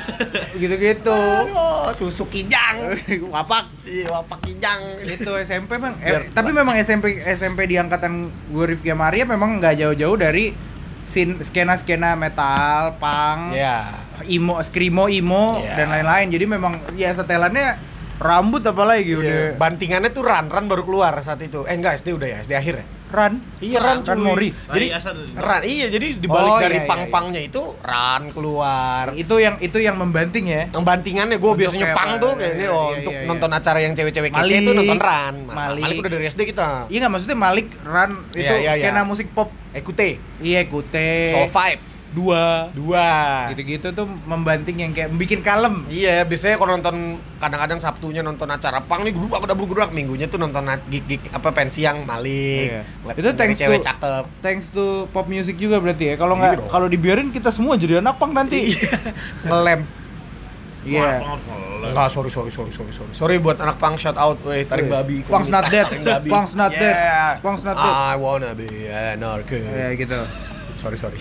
Gitu-gitu. 0.55 1.13
Aduh, 1.13 1.93
susu 1.93 2.25
kijang 2.27 2.97
Wapak. 3.35 3.69
iya 3.83 4.07
wapak 4.09 4.41
kijang 4.43 4.81
itu 5.03 5.31
SMP 5.41 5.77
bang 5.77 5.95
Biar- 5.97 6.25
eh, 6.25 6.31
tapi 6.31 6.51
memang 6.51 6.77
SMP 6.77 7.19
SMP 7.27 7.67
di 7.67 7.75
angkatan 7.75 8.13
gue 8.47 8.65
Rifki 8.67 8.89
sama 8.89 9.09
Arya 9.09 9.25
memang 9.25 9.59
nggak 9.59 9.75
jauh-jauh 9.77 10.15
dari 10.15 10.55
scene 11.03 11.41
skena-skena 11.41 12.15
metal, 12.15 12.95
punk, 12.97 13.53
Ya. 13.53 14.07
emo, 14.23 14.61
screamo, 14.61 15.09
emo 15.09 15.59
Iya. 15.59 15.75
dan 15.77 15.87
lain-lain. 15.91 16.29
Jadi 16.29 16.45
memang 16.47 16.73
ya 16.95 17.11
setelannya 17.11 17.83
rambut 18.17 18.63
apalagi 18.63 19.17
udah 19.17 19.39
Iya. 19.49 19.59
Bantingannya 19.59 20.11
tuh 20.11 20.23
Ran, 20.23 20.47
Ran 20.47 20.65
baru 20.65 20.85
keluar 20.85 21.19
saat 21.19 21.41
itu. 21.41 21.65
Eh 21.65 21.75
enggak, 21.75 21.99
SD 21.99 22.15
udah 22.15 22.29
ya, 22.29 22.39
SD 22.41 22.53
akhir 22.55 22.75
ya. 22.77 22.87
Run. 23.11 23.35
Iya 23.61 23.79
Ran, 23.79 23.99
Ran 24.01 24.17
cuy. 24.17 24.25
Mori. 24.25 24.49
Jadi. 24.51 24.87
Ran, 25.37 25.63
iya 25.63 25.87
jadi 25.87 26.07
dibalik 26.17 26.51
Oh, 26.51 26.59
dari 26.59 26.79
iya, 26.79 26.83
iya, 26.83 26.89
pang-pangnya 26.89 27.41
itu 27.43 27.63
Ran 27.79 28.23
keluar. 28.31 29.13
Itu 29.13 29.37
yang 29.37 29.59
itu 29.59 29.77
yang 29.77 29.95
membanting 29.95 30.49
ya. 30.49 30.63
Yang 30.71 30.85
bantingannya 30.87 31.37
gue 31.37 31.53
biasanya 31.53 31.93
pang 31.93 32.17
tuh 32.17 32.33
kayak 32.35 32.47
iya, 32.47 32.57
ini 32.57 32.65
iya, 32.65 32.73
oh 32.73 32.87
iya, 32.87 32.97
untuk 32.97 33.13
iya. 33.13 33.27
nonton 33.27 33.51
acara 33.51 33.79
yang 33.79 33.93
cewek-cewek 33.93 34.31
kece 34.33 34.55
itu 34.57 34.73
nonton 34.73 34.99
Ran. 34.99 35.35
Ma- 35.45 35.55
Malik. 35.69 35.83
Malik 35.83 35.97
udah 36.01 36.11
dari 36.11 36.25
SD 36.27 36.41
kita. 36.49 36.69
Iya 36.87 36.99
nggak 37.01 37.13
maksudnya 37.13 37.39
Malik 37.39 37.67
run 37.83 38.13
itu 38.31 38.41
Iya, 38.41 38.55
iya, 38.57 38.73
iya. 38.75 38.85
skena 38.89 39.03
musik 39.05 39.29
pop. 39.31 39.51
Ekute, 39.71 40.19
Iya, 40.43 40.67
Kute. 40.67 41.31
Soul 41.31 41.47
Vibe, 41.47 41.81
dua, 42.11 42.69
dua. 42.71 43.07
Gitu-gitu 43.55 43.95
tuh 43.95 44.07
membanting 44.27 44.83
yang 44.83 44.91
kayak 44.91 45.15
bikin 45.15 45.41
kalem. 45.41 45.87
Iya, 45.87 46.27
biasanya 46.27 46.59
kalau 46.59 46.75
nonton 46.75 46.97
kadang-kadang 47.39 47.79
Sabtunya 47.79 48.19
nonton 48.21 48.51
acara 48.51 48.83
pang 48.83 49.07
nih 49.07 49.15
guduk 49.15 49.31
guduk 49.33 49.71
guduk 49.71 49.91
minggunya 49.91 50.27
tuh 50.27 50.37
nonton 50.37 50.67
na- 50.67 50.83
gig-gig 50.83 51.23
apa 51.31 51.51
pensi 51.51 51.83
yang 51.83 52.03
Malik. 52.03 52.83
Iya. 53.07 53.15
Itu 53.15 53.31
thanks 53.35 53.57
cewek 53.57 53.79
to- 53.79 53.87
cakep. 53.87 54.25
Thanks 54.41 54.67
to 54.69 55.07
pop 55.11 55.31
music 55.31 55.55
juga 55.55 55.79
berarti 55.79 56.11
ya. 56.11 56.15
Kalau 56.15 56.35
Iya 56.35 56.59
nggak 56.59 56.67
kalau 56.67 56.87
dibiarin 56.87 57.31
kita 57.31 57.55
semua 57.55 57.79
jadi 57.79 58.03
anak 58.03 58.19
punk 58.19 58.35
nanti. 58.35 58.75
Ngelem. 59.47 59.87
Iya. 60.81 61.21
Pang 61.21 61.31
harus 61.31 61.45
ngelem. 61.47 61.69
Enggak, 61.81 62.09
sorry, 62.09 62.29
sorry, 62.29 62.51
sorry, 62.51 62.73
sorry, 62.73 62.91
sorry. 62.91 63.13
Sorry 63.13 63.37
buat 63.37 63.57
anak 63.57 63.79
pang 63.79 63.95
shout 63.95 64.17
out, 64.17 64.37
weh, 64.43 64.65
taring 64.65 64.89
Weh. 64.89 64.93
babi. 64.93 65.17
Punk's 65.23 65.49
not 65.49 65.71
dead. 65.71 65.87
Punk's 66.27 66.53
not 66.53 66.73
dead. 66.73 66.91
Yeah. 66.91 67.39
Punk's 67.39 67.63
not 67.63 67.79
dead. 67.79 67.95
I 68.09 68.17
wanna 68.17 68.53
be 68.53 68.67
anarchy. 68.85 69.63
Ya 69.63 69.95
gitu. 69.95 70.21
Sorry, 70.81 70.97
sorry. 70.97 71.21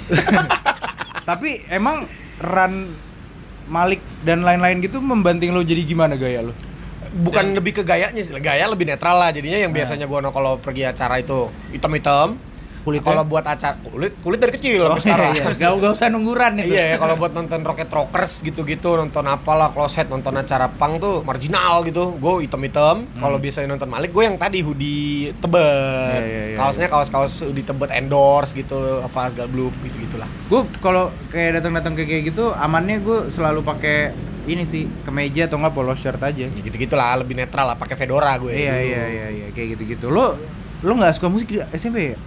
Tapi 1.30 1.68
emang 1.68 2.08
run 2.40 2.96
Malik 3.70 4.02
dan 4.26 4.42
lain-lain 4.42 4.82
gitu 4.82 4.98
membanting 4.98 5.54
lo 5.54 5.62
jadi 5.62 5.84
gimana 5.86 6.16
gaya 6.18 6.42
lo? 6.42 6.56
Bukan 7.10 7.54
lebih 7.54 7.82
ke 7.82 7.84
gayanya 7.86 8.18
sih, 8.18 8.34
gaya 8.40 8.66
lebih 8.66 8.88
netral 8.88 9.20
lah. 9.20 9.30
Jadinya 9.30 9.60
yang 9.62 9.70
Nah. 9.76 9.84
biasanya 9.84 10.10
gua 10.10 10.24
no 10.26 10.34
kalau 10.34 10.58
pergi 10.58 10.88
acara 10.90 11.20
itu 11.22 11.52
hitam-hitam. 11.70 12.40
Kulitnya? 12.90 13.06
Kalau 13.06 13.24
buat 13.24 13.46
acara 13.46 13.76
kulit 13.80 14.14
kulit 14.20 14.40
dari 14.40 14.52
kecil 14.52 14.82
Oh, 14.84 14.98
sekarang. 14.98 15.32
iya. 15.32 15.44
Gak, 15.52 15.72
gak 15.78 15.92
usah 15.94 16.10
nungguran 16.10 16.58
itu. 16.58 16.74
Iya, 16.74 16.98
kalau 16.98 17.16
buat 17.16 17.32
nonton 17.32 17.62
Rocket 17.62 17.88
Rockers 17.88 18.42
gitu-gitu, 18.42 18.98
nonton 18.98 19.22
apalah 19.24 19.70
closet, 19.70 20.06
nonton 20.06 20.34
acara 20.34 20.66
pang 20.68 20.98
tuh 20.98 21.22
marginal 21.22 21.82
gitu. 21.84 22.16
Gue 22.16 22.44
hitam-hitam. 22.44 23.06
Hmm. 23.06 23.22
Kalau 23.22 23.38
biasanya 23.38 23.70
nonton 23.70 23.88
Malik, 23.88 24.10
gue 24.10 24.24
yang 24.24 24.36
tadi 24.36 24.60
hoodie 24.60 25.38
tebet. 25.38 25.62
Iya, 26.16 26.26
iya, 26.26 26.44
iya, 26.50 26.58
Kaosnya 26.58 26.88
kaos-kaos 26.88 27.34
hoodie 27.42 27.62
tebet 27.62 27.94
endorse 27.94 28.52
gitu, 28.52 28.76
apa 29.00 29.30
segala 29.30 29.48
belum 29.48 29.70
gitu-gitulah. 29.84 30.26
Gue 30.48 30.66
kalau 30.80 31.14
kayak 31.30 31.62
datang-datang 31.62 31.94
kayak 31.94 32.26
gitu, 32.28 32.50
amannya 32.52 33.00
gue 33.00 33.30
selalu 33.30 33.62
pakai 33.62 34.12
ini 34.44 34.66
sih 34.66 34.90
kemeja 35.06 35.46
atau 35.46 35.62
enggak 35.62 35.74
polo 35.74 35.94
shirt 35.94 36.18
aja. 36.20 36.50
Ya 36.50 36.50
gitu-gitulah, 36.50 37.22
lebih 37.22 37.38
netral 37.38 37.70
lah, 37.70 37.78
pakai 37.78 37.94
fedora 37.94 38.34
gue. 38.42 38.50
Iya 38.50 38.74
dulu. 38.74 38.90
iya 38.90 39.04
iya 39.06 39.28
iya 39.30 39.48
kayak 39.54 39.78
gitu-gitu. 39.78 40.10
Lo 40.10 40.34
lo 40.80 40.92
nggak 40.96 41.12
suka 41.14 41.28
musik 41.28 41.52
di 41.52 41.60
SMP 41.70 42.16
ya? 42.16 42.18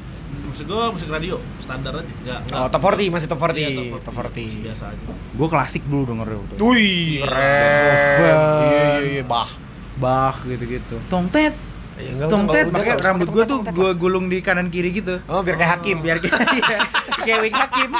Musik 0.52 0.68
gua 0.68 0.92
musik 0.92 1.08
radio 1.08 1.40
standar 1.58 1.96
aja. 1.96 2.04
Enggak 2.04 2.38
Oh, 2.52 2.68
top 2.68 2.82
40 2.84 3.08
masih 3.08 3.24
top 3.24 3.40
40. 3.40 3.56
Iya, 3.56 3.68
top 3.98 4.12
Musik 4.12 4.36
40. 4.36 4.62
biasa 4.62 4.84
aja. 4.86 5.04
Gue 5.32 5.48
klasik 5.48 5.82
dulu 5.88 6.02
waktu 6.36 6.52
itu. 6.52 6.62
Wih, 6.62 6.84
Iya. 7.16 7.24
keren. 7.24 7.94
Iya, 8.20 8.36
iya, 8.60 8.86
iya, 9.10 9.22
bah. 9.24 9.48
Bah 9.94 10.36
gitu-gitu. 10.42 10.96
Tongtet, 11.08 11.56
Ya, 11.94 12.08
enggak, 12.10 12.28
tongtet. 12.28 12.64
udah, 12.64 12.74
Makanya 12.74 12.94
udah, 12.94 13.06
rambut 13.06 13.28
gue 13.28 13.36
tongtet, 13.38 13.48
tuh 13.48 13.58
tongtet 13.62 13.74
gue 13.74 13.90
gulung 13.94 14.26
di 14.26 14.38
kanan 14.40 14.68
kiri 14.68 14.92
gitu. 14.92 15.20
Oh, 15.24 15.40
biar 15.40 15.56
kayak 15.56 15.72
hakim. 15.78 15.96
Biar 16.00 16.16
kayak 16.18 16.36
iya, 16.58 16.78
kayak 17.18 17.38
Wing 17.40 17.54
Hakim. 17.54 17.90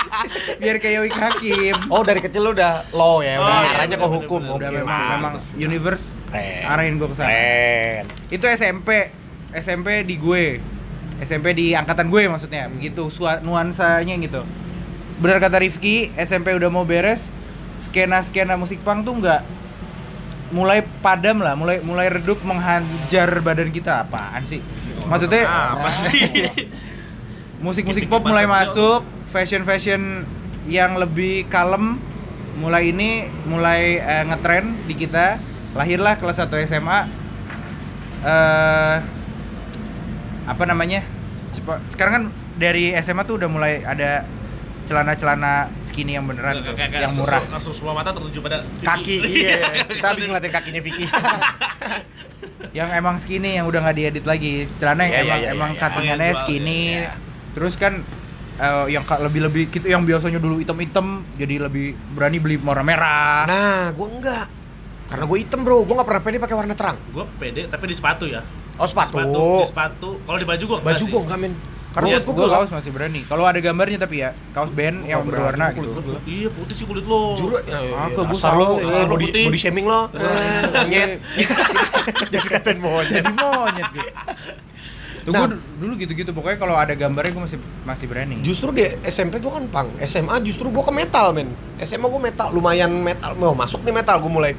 Biar 0.59 0.77
kayak 0.77 0.99
Wing 1.03 1.17
Hakim. 1.17 1.75
Oh, 1.89 2.01
dari 2.03 2.21
kecil 2.21 2.41
lu 2.43 2.53
udah 2.53 2.85
law 2.91 3.21
ya, 3.21 3.37
udah 3.39 3.49
Oh, 3.55 3.71
arahnya 3.71 3.97
ke 3.97 4.01
bener, 4.03 4.17
hukum. 4.19 4.41
bener, 4.43 4.57
Udah 4.57 4.69
Oke, 4.69 4.77
memang, 4.77 5.33
universe 5.57 6.05
arahin 6.67 6.97
gue 6.97 7.09
ke 7.09 7.17
sana. 7.17 7.33
Itu 8.29 8.45
SMP. 8.47 9.09
SMP 9.53 10.05
di 10.05 10.17
gue. 10.17 10.45
SMP 11.23 11.55
di 11.55 11.73
angkatan 11.79 12.11
gue 12.11 12.27
maksudnya. 12.27 12.67
Begitu 12.67 13.07
nuansanya 13.47 14.19
gitu. 14.19 14.43
Benar 15.23 15.39
kata 15.39 15.63
Rifki, 15.63 16.11
SMP 16.19 16.51
udah 16.51 16.67
mau 16.67 16.83
beres, 16.83 17.31
skena-skena 17.87 18.59
musik 18.59 18.83
punk 18.83 19.07
tuh 19.07 19.15
nggak 19.23 19.43
mulai 20.51 20.85
padam 21.01 21.39
lah, 21.41 21.55
mulai 21.55 21.79
mulai 21.81 22.11
redup 22.11 22.43
menghajar 22.43 23.39
badan 23.39 23.71
kita. 23.71 24.03
Apaan 24.03 24.43
sih? 24.43 24.59
Maksudnya 25.07 25.47
Ah, 25.47 25.79
apa 25.79 25.91
sih? 25.95 26.27
musik-musik 27.65 28.11
Dikit-dikit 28.11 28.11
pop 28.11 28.27
mulai 28.27 28.51
masuk, 28.51 29.07
masuk, 29.07 29.31
fashion-fashion 29.31 30.27
yang 30.67 30.99
lebih 30.99 31.47
kalem 31.47 32.03
mulai 32.59 32.91
ini 32.91 33.31
mulai 33.47 34.03
eh, 34.03 34.25
ngetren 34.27 34.75
di 34.91 34.95
kita. 34.99 35.39
Lahirlah 35.73 36.21
kelas 36.21 36.37
1 36.37 36.69
SMA 36.69 37.01
eh 38.23 39.22
apa 40.45 40.63
namanya? 40.65 41.01
Sekarang 41.89 42.13
kan 42.13 42.25
dari 42.57 42.93
SMA 42.99 43.23
tuh 43.25 43.37
udah 43.39 43.49
mulai 43.49 43.85
ada 43.85 44.25
celana-celana 44.83 45.71
skinny 45.87 46.19
yang 46.19 46.27
beneran 46.27 46.59
tuh, 46.61 46.75
Kayak- 46.75 46.91
kayak 46.91 47.03
yang 47.07 47.15
murah. 47.15 47.43
Langsung 47.49 47.75
semua 47.75 47.95
mata 47.95 48.11
tertuju 48.11 48.43
pada 48.43 48.67
Vicky. 48.67 48.87
Kaki, 48.87 49.17
iya. 49.47 49.59
Kita 49.87 50.07
habis 50.11 50.25
ngeliatin 50.27 50.53
kakinya 50.53 50.83
Vicky. 50.83 51.05
yang 52.79 52.89
emang 52.89 53.21
skinny 53.21 53.61
yang 53.61 53.69
udah 53.69 53.85
nggak 53.85 53.97
diedit 53.97 54.25
lagi 54.25 54.65
celana 54.81 55.05
yang 55.05 55.13
iya, 55.13 55.21
emang 55.23 55.39
iya, 55.39 55.51
emang 55.53 55.71
iya. 55.75 55.81
cuttingannya 55.83 56.25
Yang 56.25 56.33
jual, 56.33 56.43
skinny 56.47 56.81
iya. 57.05 57.13
terus 57.53 57.75
kan 57.77 57.93
eh, 58.57 58.85
yang 58.89 59.05
lebih-lebih 59.05 59.63
gitu 59.69 59.87
yang 59.93 60.03
biasanya 60.09 60.41
dulu 60.41 60.57
hitam-hitam 60.57 61.21
jadi 61.37 61.69
lebih 61.69 61.93
berani 62.17 62.39
beli 62.41 62.57
warna 62.57 62.81
merah 62.81 63.45
Nah, 63.45 63.93
gua 63.93 64.09
enggak. 64.09 64.47
Karena 65.13 65.29
gue 65.29 65.39
hitam 65.45 65.61
bro, 65.61 65.85
gue 65.85 65.93
gak 65.93 66.09
pernah 66.09 66.23
pede 66.25 66.41
pakai 66.41 66.57
warna 66.57 66.73
terang. 66.73 66.97
Gua 67.13 67.29
pede 67.37 67.69
tapi 67.69 67.85
di 67.85 67.93
sepatu 67.93 68.25
ya. 68.25 68.41
Oh 68.75 68.87
sepatu. 68.87 69.19
Di 69.59 69.67
sepatu. 69.67 70.09
Kalau 70.21 70.39
di 70.39 70.47
baju 70.47 70.65
gua 70.65 70.79
enggak 70.79 70.89
Baju 70.89 71.03
sih. 71.03 71.11
gue 71.11 71.21
enggak 71.23 71.39
men. 71.39 71.55
Karena 71.93 72.09
gue 72.17 72.33
gua 72.33 72.49
kaos 72.49 72.73
masih 72.73 72.89
berani 72.89 73.21
kalau 73.23 73.45
ada 73.45 73.61
gambarnya 73.61 74.01
tapi 74.01 74.17
ya 74.19 74.33
kaos 74.51 74.73
band 74.73 75.05
yang 75.05 75.21
berwarna 75.23 75.71
gitu 75.71 75.93
gua. 75.93 76.17
Iya, 76.25 76.49
putih 76.49 76.73
sih 76.73 76.85
kulit 76.85 77.05
lo. 77.05 77.37
Juru, 77.37 77.61
ya, 77.61 77.79
ya, 77.79 77.93
Aku, 78.09 78.17
ya, 78.17 78.27
gua 78.27 78.39
selalu- 78.39 78.81
lo, 78.81 78.91
eh, 78.91 79.05
body, 79.07 79.27
putih. 79.29 79.45
body 79.45 79.59
shaming 79.59 79.85
lo, 79.85 80.01
monyet. 80.73 81.21
Jangan 82.33 82.49
katain 82.51 82.79
monyet. 82.79 83.13
jadi 83.15 83.31
monyet 83.31 83.89
gitu 83.93 84.11
Tuh, 85.23 85.31
Nah. 85.31 85.47
gua 85.47 85.55
dulu 85.55 85.93
gitu-gitu 85.95 86.31
pokoknya 86.33 86.59
kalau 86.59 86.75
ada 86.75 86.91
gambarnya 86.93 87.31
gue 87.31 87.43
masih 87.45 87.59
masih 87.85 88.07
berani 88.09 88.43
Justru 88.43 88.73
di 88.73 88.83
SMP 89.05 89.39
gue 89.39 89.47
kan 89.49 89.63
pang, 89.69 89.89
SMA 90.03 90.35
justru 90.43 90.67
gue 90.67 90.81
ke 90.81 90.91
metal 90.91 91.31
men. 91.31 91.47
SMA 91.79 92.03
gue 92.05 92.19
metal, 92.21 92.51
lumayan 92.51 92.91
metal, 92.91 93.37
mau 93.37 93.55
masuk 93.55 93.85
nih 93.85 93.95
metal 93.95 94.19
gue 94.19 94.27
mulai. 94.29 94.53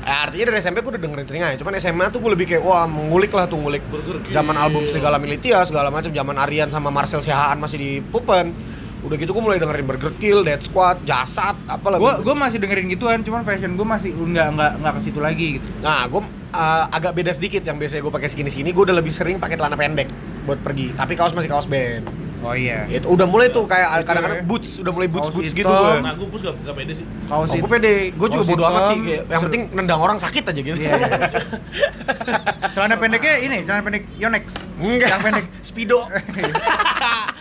Eh, 0.00 0.16
artinya 0.16 0.44
dari 0.48 0.58
SMP 0.58 0.80
gue 0.80 0.96
udah 0.96 1.02
dengerin 1.02 1.26
sering 1.28 1.42
aja, 1.44 1.56
cuman 1.60 1.76
SMA 1.76 2.08
tuh 2.08 2.24
gue 2.24 2.32
lebih 2.32 2.46
kayak 2.48 2.62
wah 2.64 2.88
mengulik 2.88 3.28
lah 3.30 3.44
tuh 3.44 3.60
ngulik 3.60 3.84
zaman 4.32 4.56
album 4.56 4.88
Serigala 4.88 5.20
Militia 5.20 5.60
segala 5.62 5.92
macam, 5.92 6.08
zaman 6.08 6.36
Aryan 6.40 6.72
sama 6.72 6.88
Marcel 6.88 7.20
Siahaan 7.20 7.60
masih 7.60 7.76
di 7.76 7.90
Pupen. 8.00 8.56
Udah 9.00 9.16
gitu 9.16 9.32
gue 9.32 9.40
mulai 9.40 9.56
dengerin 9.56 9.84
Burger 9.84 10.12
Kill, 10.16 10.44
Dead 10.44 10.60
Squad, 10.60 11.04
Jasad, 11.04 11.56
apa 11.64 11.86
lah. 11.88 11.96
gue 11.96 12.12
gue 12.20 12.34
masih 12.36 12.60
dengerin 12.60 12.88
gituan 12.88 13.24
cuman 13.24 13.44
fashion 13.44 13.72
gue 13.72 13.84
masih 13.84 14.12
nggak 14.12 14.48
nggak 14.56 14.72
nggak 14.76 14.92
ke 14.92 15.00
situ 15.00 15.20
lagi 15.20 15.46
gitu 15.56 15.68
Nah, 15.80 16.04
gue 16.04 16.20
uh, 16.52 16.84
agak 16.92 17.16
beda 17.16 17.32
sedikit 17.32 17.64
yang 17.64 17.80
biasanya 17.80 18.04
gue 18.04 18.12
pakai 18.12 18.28
skinny 18.28 18.52
skinny, 18.52 18.72
gue 18.72 18.84
udah 18.84 18.96
lebih 18.96 19.12
sering 19.12 19.40
pakai 19.40 19.56
celana 19.56 19.76
pendek 19.76 20.08
buat 20.44 20.60
pergi. 20.60 20.92
Tapi 20.92 21.12
kaos 21.16 21.32
masih 21.32 21.48
kaos 21.48 21.64
band. 21.64 22.04
Oh 22.40 22.54
iya 22.56 22.88
Itu 22.88 23.06
udah 23.12 23.26
mulai 23.28 23.46
tuh 23.52 23.64
kayak 23.68 24.04
kadang-kadang 24.08 24.48
boots, 24.48 24.80
udah 24.80 24.92
mulai 24.92 25.08
boots 25.08 25.28
Kaos 25.28 25.36
boots 25.36 25.52
hitam. 25.52 25.60
gitu 25.60 25.72
gue. 25.72 25.94
Nah, 26.00 26.12
pus 26.16 26.40
gak, 26.40 26.54
gak 26.64 26.74
pede 26.76 26.92
sih. 26.96 27.06
kaos 27.28 27.48
Oh, 27.50 27.56
gue 27.56 27.70
pede, 27.70 27.92
gue 28.16 28.28
juga 28.32 28.44
bodo 28.48 28.62
amat 28.68 28.82
sih. 28.88 28.98
Kayak, 29.00 29.22
yang 29.28 29.42
penting 29.48 29.62
nendang 29.76 30.00
orang 30.00 30.18
sakit 30.18 30.44
aja 30.48 30.60
gitu. 30.60 30.76
Iya, 30.80 30.92
iya. 30.96 31.08
celana 32.74 32.94
pendeknya 32.96 33.34
ini 33.42 33.56
celana 33.66 33.82
pendek 33.82 34.04
Yonex 34.16 34.44
Enggak. 34.80 35.08
yang 35.10 35.22
pendek 35.22 35.46
Speedo. 35.60 36.00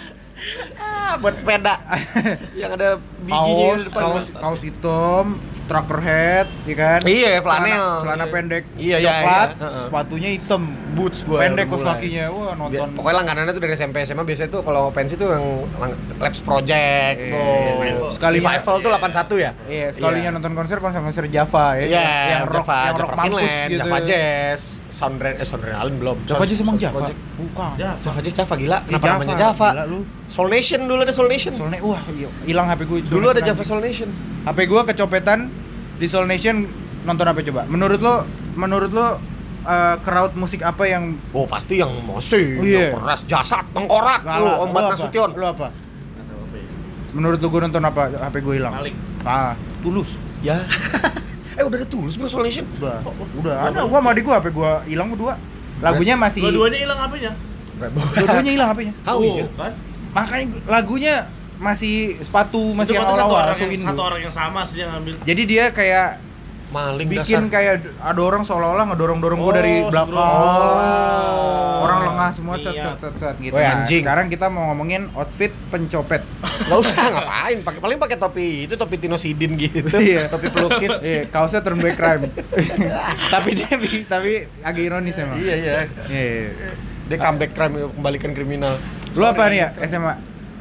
ah, 0.76 1.14
buat 1.16 1.36
sepeda. 1.36 1.76
yang 2.62 2.72
ada 2.72 2.89
bijinya 3.20 3.39
kaos 3.39 3.78
di 3.78 3.86
depan. 3.86 4.02
kaos 4.02 4.26
kaos 4.34 4.62
hitam 4.62 5.26
trucker 5.66 6.02
head 6.02 6.47
ya 6.66 6.74
kan 6.76 7.00
Iya, 7.04 7.32
flanel. 7.39 7.70
celana, 7.70 8.02
celana 8.02 8.18
Iya. 8.20 8.34
pendek 8.34 8.64
Iya, 8.74 8.97
iya, 8.97 9.10
coklat 9.14 9.50
iya. 9.52 9.70
Sepatunya 9.80 10.30
hitam 10.34 10.62
Boots 10.89 11.20
gue. 11.22 11.38
pendek 11.38 11.66
kos 11.68 11.84
kakinya 11.84 12.26
wah 12.28 12.54
nonton 12.56 12.89
Pokoknya 12.91 13.16
langganannya 13.16 13.54
tuh 13.54 13.62
dari 13.62 13.74
SMP 13.76 14.02
SMA 14.02 14.24
biasanya 14.24 14.50
tuh 14.50 14.62
kalau 14.62 14.89
pensi 14.89 15.14
tuh 15.14 15.30
yang 15.30 15.45
lang- 15.78 15.93
Labs 16.18 16.41
Project, 16.41 17.16
Iya, 17.16 17.30
tuh. 17.30 17.62
Revival. 17.78 18.10
Sekalinya- 18.12 18.50
Revival 18.52 18.76
tuh 18.76 18.89
81 18.91 19.36
ya? 19.38 19.52
Iya, 19.64 19.88
sekalinya 19.93 20.26
Iya. 20.26 20.36
nonton 20.36 20.52
konser 20.54 20.78
konser 20.80 21.00
konser 21.00 21.24
Java 21.28 21.66
ya. 21.76 21.86
Iya, 21.86 22.02
yang 22.02 22.43
rock, 22.43 22.56
Java, 22.60 22.78
yang 22.82 22.95
rock 22.97 23.10
Java 23.14 23.24
gitu. 23.70 23.78
Java 23.80 23.97
Jazz, 24.02 24.60
Soundtrack, 24.89 25.36
eh 25.36 25.45
Soundtrack 25.45 25.78
Allen 25.78 25.95
belum. 25.95 26.18
Java 26.26 26.43
Jazz 26.43 26.60
emang 26.60 26.76
Java? 26.76 27.00
Bukan. 27.38 27.72
Java 27.78 28.20
Jazz 28.20 28.34
Java 28.36 28.54
gila, 28.56 28.78
Iya, 28.80 28.88
kenapa 28.89 29.06
namanya 29.14 29.36
Java? 29.38 29.68
Gila 29.70 29.86
lu. 29.86 30.00
Soul 30.40 30.56
Nation 30.56 30.88
dulu 30.88 31.04
ada 31.04 31.12
Soul 31.12 31.28
Nation. 31.28 31.52
Soalnya 31.52 31.84
wah 31.84 32.00
iya, 32.16 32.32
hilang 32.48 32.72
HP 32.72 32.88
gue. 32.88 33.00
Dulu 33.12 33.28
ada 33.28 33.44
Java 33.44 33.60
Soul 33.60 33.84
Nation. 33.84 34.08
HP 34.48 34.72
gue 34.72 34.82
kecopetan 34.88 35.52
di 36.00 36.08
Soul 36.08 36.32
Nation 36.32 36.64
nonton 37.04 37.28
apa 37.28 37.44
coba? 37.44 37.68
Menurut 37.68 38.00
lo 38.00 38.24
menurut 38.56 38.88
lo 38.96 39.20
eh, 39.68 39.96
crowd 40.00 40.40
musik 40.40 40.64
apa 40.64 40.88
yang 40.88 41.20
Oh 41.36 41.44
pasti 41.44 41.84
yang 41.84 41.92
Mosi, 42.08 42.56
Oh, 42.56 42.64
iya. 42.64 42.96
yang 42.96 43.04
keras, 43.04 43.28
jasad, 43.28 43.68
tengkorak, 43.76 44.24
Ombat 44.24 44.40
lo 44.40 44.88
apa? 44.88 44.96
Nasution. 44.96 45.30
Lo 45.36 45.46
apa? 45.52 45.68
Ya. 45.76 46.64
Menurut 47.12 47.44
lu 47.44 47.48
gue 47.52 47.62
nonton 47.68 47.84
apa 47.84 48.02
HP 48.08 48.36
gue 48.40 48.56
hilang? 48.64 48.74
Maling. 48.80 48.96
Ah, 49.28 49.60
tulus. 49.84 50.16
Ya. 50.40 50.64
eh 51.60 51.64
udah 51.68 51.84
ada 51.84 51.88
tulus 51.92 52.16
Bro 52.16 52.32
Soul 52.32 52.48
Nation. 52.48 52.64
Udah, 52.80 53.04
udah 53.44 53.56
ada. 53.68 53.84
Gua 53.84 54.00
sama 54.00 54.16
adik 54.16 54.24
gua 54.24 54.40
HP 54.40 54.56
gua 54.56 54.88
hilang 54.88 55.12
berdua. 55.12 55.36
Lagunya 55.84 56.16
masih 56.16 56.48
Dua-duanya 56.48 56.80
hilang 56.80 57.00
HP-nya. 57.04 57.32
dua-duanya 57.80 58.52
hilang 58.56 58.70
HP-nya. 58.72 58.94
Oh, 59.08 59.20
iya. 59.20 59.48
kan? 59.60 59.72
Makanya 60.10 60.45
lagunya 60.66 61.16
masih 61.55 61.95
sepatu 62.20 62.72
masih 62.72 62.91
Itu 62.91 62.97
yang 62.97 63.03
berarti 63.03 63.16
satu 63.16 63.28
awal-awal 63.28 63.51
orang 63.51 63.57
yang, 63.70 63.84
satu 63.86 64.01
orang 64.01 64.20
yang 64.22 64.34
sama 64.34 64.62
sih 64.64 64.78
yang 64.80 64.89
ngambil. 64.91 65.14
Jadi 65.22 65.41
dia 65.43 65.66
kayak 65.70 66.10
Maling 66.70 67.10
bikin 67.10 67.43
dasar. 67.43 67.51
kayak 67.51 67.74
ada 67.97 68.22
orang 68.22 68.45
seolah-olah 68.45 68.86
ngedorong-dorong 68.88 69.39
gua 69.39 69.49
Oh, 69.49 69.55
dari 69.55 69.74
belakang. 69.82 70.05
sembrono. 70.05 70.70
Orang 71.80 71.99
lengah 72.05 72.30
semua 72.30 72.55
set 72.55 72.74
Iya. 72.76 72.84
set 72.86 72.97
set 73.01 73.16
set 73.18 73.36
gitu. 73.39 73.53
Woi, 73.53 73.64
Nah, 73.64 73.74
anjing. 73.76 74.03
sekarang 74.05 74.26
kita 74.28 74.45
mau 74.47 74.70
ngomongin 74.70 75.10
outfit 75.12 75.49
pencopet. 75.68 76.22
Gak 76.62 76.78
usah 76.78 76.93
ngapain, 77.10 77.57
pakai 77.64 77.80
paling 77.82 77.97
pakai 77.97 78.18
topi 78.18 78.47
itu 78.64 78.74
topi 78.76 78.95
Tinosidin 78.97 79.57
gitu. 79.57 79.89
Iya. 79.91 80.30
topi 80.30 80.47
pelukis. 80.47 81.01
Iya, 81.01 81.26
kaosnya 81.28 81.60
turn 81.60 81.80
back 81.80 81.95
crime. 81.95 82.30
tapi 83.34 83.49
dia 83.55 83.70
tapi 84.05 84.32
agak 84.62 84.82
ironis 84.84 85.18
emang. 85.18 85.41
iya 85.41 85.55
iya. 85.55 85.74
Iya, 86.05 86.24
iya. 86.45 86.72
Dia 87.07 87.18
comeback 87.18 87.51
crime 87.51 87.89
kembalikan 87.91 88.32
kriminal. 88.32 88.78
Lu 89.14 89.24
apa 89.24 89.49
nih 89.49 89.57
ya 89.60 89.70
SMA? 89.86 90.14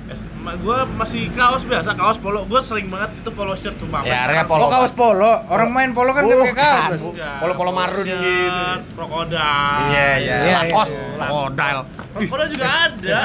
Es- 0.08 0.24
ma- 0.40 0.56
Gua 0.56 0.88
masih 0.88 1.28
kaos 1.32 1.68
biasa, 1.68 1.92
kaos 1.92 2.16
polo. 2.16 2.48
Gua 2.48 2.64
sering 2.64 2.88
banget 2.88 3.12
itu 3.14 3.28
polo 3.28 3.52
shirt 3.52 3.76
cuma. 3.76 4.00
Ya, 4.02 4.24
area 4.24 4.48
polo. 4.48 4.64
Oh 4.64 4.70
kaos 4.70 4.92
polo. 4.92 5.32
Orang 5.46 5.68
main 5.68 5.92
polo 5.92 6.16
kan 6.16 6.24
nggak 6.24 6.38
pakai 6.38 6.56
kaos. 6.56 7.00
Bukan. 7.04 7.12
Enggak, 7.12 7.36
Polo-polo 7.38 7.58
polo 7.60 7.70
marun 7.76 8.04
shirt, 8.04 8.16
gitu. 8.16 8.64
Krokodil. 8.96 9.36
Iya 9.84 10.08
iya. 10.16 10.36
Iya, 10.40 10.56
Lakos, 10.64 10.90
iya. 10.90 11.04
krokodil. 11.20 11.78
Krokodil 12.16 12.48
juga 12.56 12.66
ada. 12.88 13.18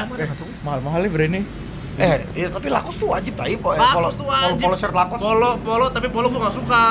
Mahal-mahal 0.61 0.99
ya 1.01 1.09
brandnya. 1.09 1.41
Eh, 1.93 2.17
iya 2.33 2.47
tapi 2.49 2.67
Lakos 2.67 2.95
tuh 2.97 3.07
wajib 3.07 3.33
tadi 3.37 3.55
polo. 3.55 3.79
Lakos 3.79 4.15
tuh 4.17 4.27
wajib. 4.27 4.59
Polo, 4.59 4.67
polo 4.67 4.75
shirt 4.75 4.91
Lakos. 4.93 5.19
Polo, 5.23 5.51
polo, 5.63 5.85
tapi 5.87 6.07
polo 6.11 6.27
gua 6.27 6.39
nggak 6.43 6.55
suka. 6.57 6.83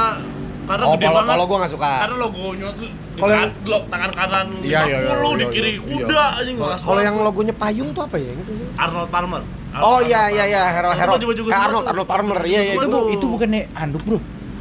Karena 0.62 0.84
Oh, 0.84 0.94
gede 0.94 1.04
polo, 1.04 1.16
banget. 1.16 1.30
polo 1.32 1.44
gua 1.44 1.58
nggak 1.58 1.72
suka. 1.72 1.90
Karena 1.98 2.16
logonya 2.18 2.68
tuh 2.70 2.86
di 2.86 3.18
Kalau 3.18 3.28
kan, 3.28 3.40
yang- 3.42 3.54
lo- 3.64 3.86
tangan 3.86 4.10
kanan 4.12 4.46
Iya, 4.56 4.80
iya, 4.80 4.96
iya, 4.96 5.10
50, 5.12 5.32
di 5.32 5.42
iya, 5.42 5.50
kiri 5.50 5.70
iya. 5.70 5.80
kuda 5.82 6.22
anjing 6.32 6.56
nggak 6.56 6.68
Kalau 6.78 6.78
suka 6.94 7.02
yang 7.02 7.14
gua. 7.14 7.26
logonya 7.26 7.54
payung 7.54 7.88
tuh 7.90 8.02
apa 8.02 8.16
ya? 8.16 8.32
Gitu 8.32 8.52
sih. 8.54 8.66
Arnold 8.74 9.10
Palmer. 9.10 9.42
Oh 9.74 9.98
iya 10.00 10.20
iya 10.28 10.44
iya, 10.46 10.62
Hero 10.70 10.90
Hero. 10.92 11.12
Eh, 11.12 11.50
Arnold. 11.50 11.84
Arnold 11.84 12.06
Palmer. 12.06 12.38
Iya 12.42 12.60
iya 12.62 12.74
itu. 12.76 12.98
Itu 13.10 13.26
bukannya 13.26 13.72
handuk, 13.72 14.02
Bro. 14.02 14.18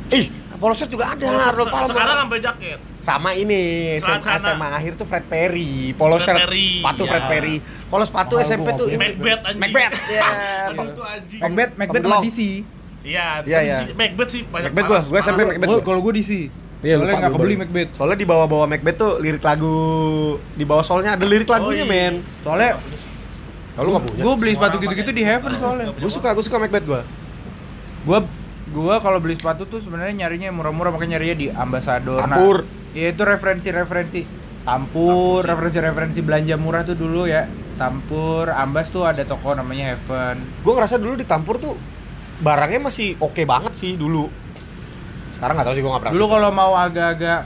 Ih, 0.10 0.26
polo 0.54 0.74
shirt 0.74 0.90
juga 0.90 1.06
ada 1.10 1.22
Polo 1.22 1.40
Arnold 1.42 1.70
Palmer. 1.70 1.92
Sekarang 1.92 2.18
sampai 2.20 2.40
jaket. 2.40 2.80
sama 3.02 3.34
ini 3.34 3.60
SMA. 3.98 4.38
SMA 4.38 4.68
akhir 4.72 4.94
tuh 4.94 5.06
Fred 5.06 5.26
Perry, 5.26 5.90
polo 5.92 6.16
Fred 6.16 6.26
shirt, 6.28 6.38
Perry, 6.40 6.66
sepatu 6.78 7.02
ya. 7.02 7.10
Fred 7.10 7.26
Perry. 7.28 7.56
Kalau 7.90 8.06
sepatu 8.06 8.36
Mahal 8.36 8.46
SMP 8.46 8.68
gua 8.68 8.78
tuh 8.78 8.88
Macbeth 8.94 9.42
anjing. 9.42 9.58
Macbeth, 9.60 9.94
iya. 10.08 10.22
Aduh, 10.68 10.86
itu 10.86 11.02
anjing. 11.04 11.40
Macbeth, 11.42 11.72
Macbeth 11.76 12.04
sama. 12.04 12.18
DC. 12.22 12.40
Iya, 13.02 13.42
Iya, 13.42 13.60
iya. 13.62 13.78
Macbeth 13.92 14.30
sih 14.30 14.42
banyak 14.46 14.72
Macbeth 14.72 14.86
gua, 14.86 15.00
gua 15.02 15.20
SMP. 15.20 15.40
Macbeth. 15.44 15.68
Gua 15.68 15.78
gua. 15.78 15.86
kalau 15.86 16.00
gua 16.00 16.14
DC. 16.14 16.32
Iya, 16.82 16.98
Soalnya 16.98 17.02
lupa 17.04 17.18
nggak 17.18 17.30
gua 17.30 17.40
kebeli. 17.40 17.56
Macbeth. 17.58 17.90
Soalnya 17.94 18.18
di 18.18 18.28
bawah-bawah 18.28 18.68
Macbeth 18.68 18.98
tuh 18.98 19.12
lirik 19.18 19.42
lagu 19.42 19.76
di 20.54 20.64
bawah 20.64 20.82
solnya 20.82 21.14
ada 21.14 21.26
lirik 21.26 21.46
lagunya, 21.46 21.82
Oh, 21.82 21.88
iya. 21.88 22.10
men. 22.10 22.14
Soalnya 22.42 22.72
Kalau 23.72 23.90
nggak 23.90 24.04
punya? 24.04 24.22
gua 24.22 24.34
beli 24.36 24.52
sepatu 24.54 24.76
gitu-gitu 24.78 25.12
di 25.12 25.24
Heaven 25.24 25.52
soalnya. 25.56 25.88
Gue 25.94 26.12
suka, 26.12 26.30
gue 26.32 26.44
suka 26.44 26.58
Macbeth 26.58 26.86
gua. 26.86 27.02
Gua 28.04 28.20
gua 28.70 28.96
kalau 29.00 29.18
beli 29.18 29.34
sepatu 29.34 29.64
tuh 29.64 29.80
sebenarnya 29.80 30.14
nyarinya 30.18 30.48
yang 30.48 30.58
murah-murah 30.58 30.92
makanya 30.92 31.18
nyarinya 31.18 31.38
di 31.38 31.48
Ambassador. 31.50 32.20
Nah, 32.20 32.30
Tampur. 32.30 32.58
Iya 32.92 33.16
itu 33.16 33.24
referensi-referensi 33.24 34.22
Tampur, 34.62 35.42
referensi-referensi 35.42 36.20
belanja 36.22 36.54
murah 36.56 36.84
tuh 36.84 36.94
dulu 36.94 37.26
ya. 37.26 37.48
Tampur, 37.76 38.52
Ambas 38.52 38.90
tuh 38.90 39.02
ada 39.04 39.24
toko 39.24 39.56
namanya 39.56 39.96
Heaven. 39.96 40.38
Gue 40.62 40.74
ngerasa 40.76 41.02
dulu 41.02 41.16
di 41.16 41.26
Tampur 41.26 41.58
tuh 41.58 41.74
barangnya 42.42 42.90
masih 42.90 43.16
oke 43.22 43.46
banget 43.46 43.74
sih 43.78 43.94
dulu. 43.96 44.28
Sekarang 45.38 45.58
nggak 45.58 45.68
tahu 45.70 45.76
sih 45.78 45.82
gue 45.86 45.92
nggak 45.94 46.04
pernah. 46.04 46.14
Dulu 46.18 46.26
kalau 46.28 46.50
mau 46.50 46.74
agak-agak 46.74 47.46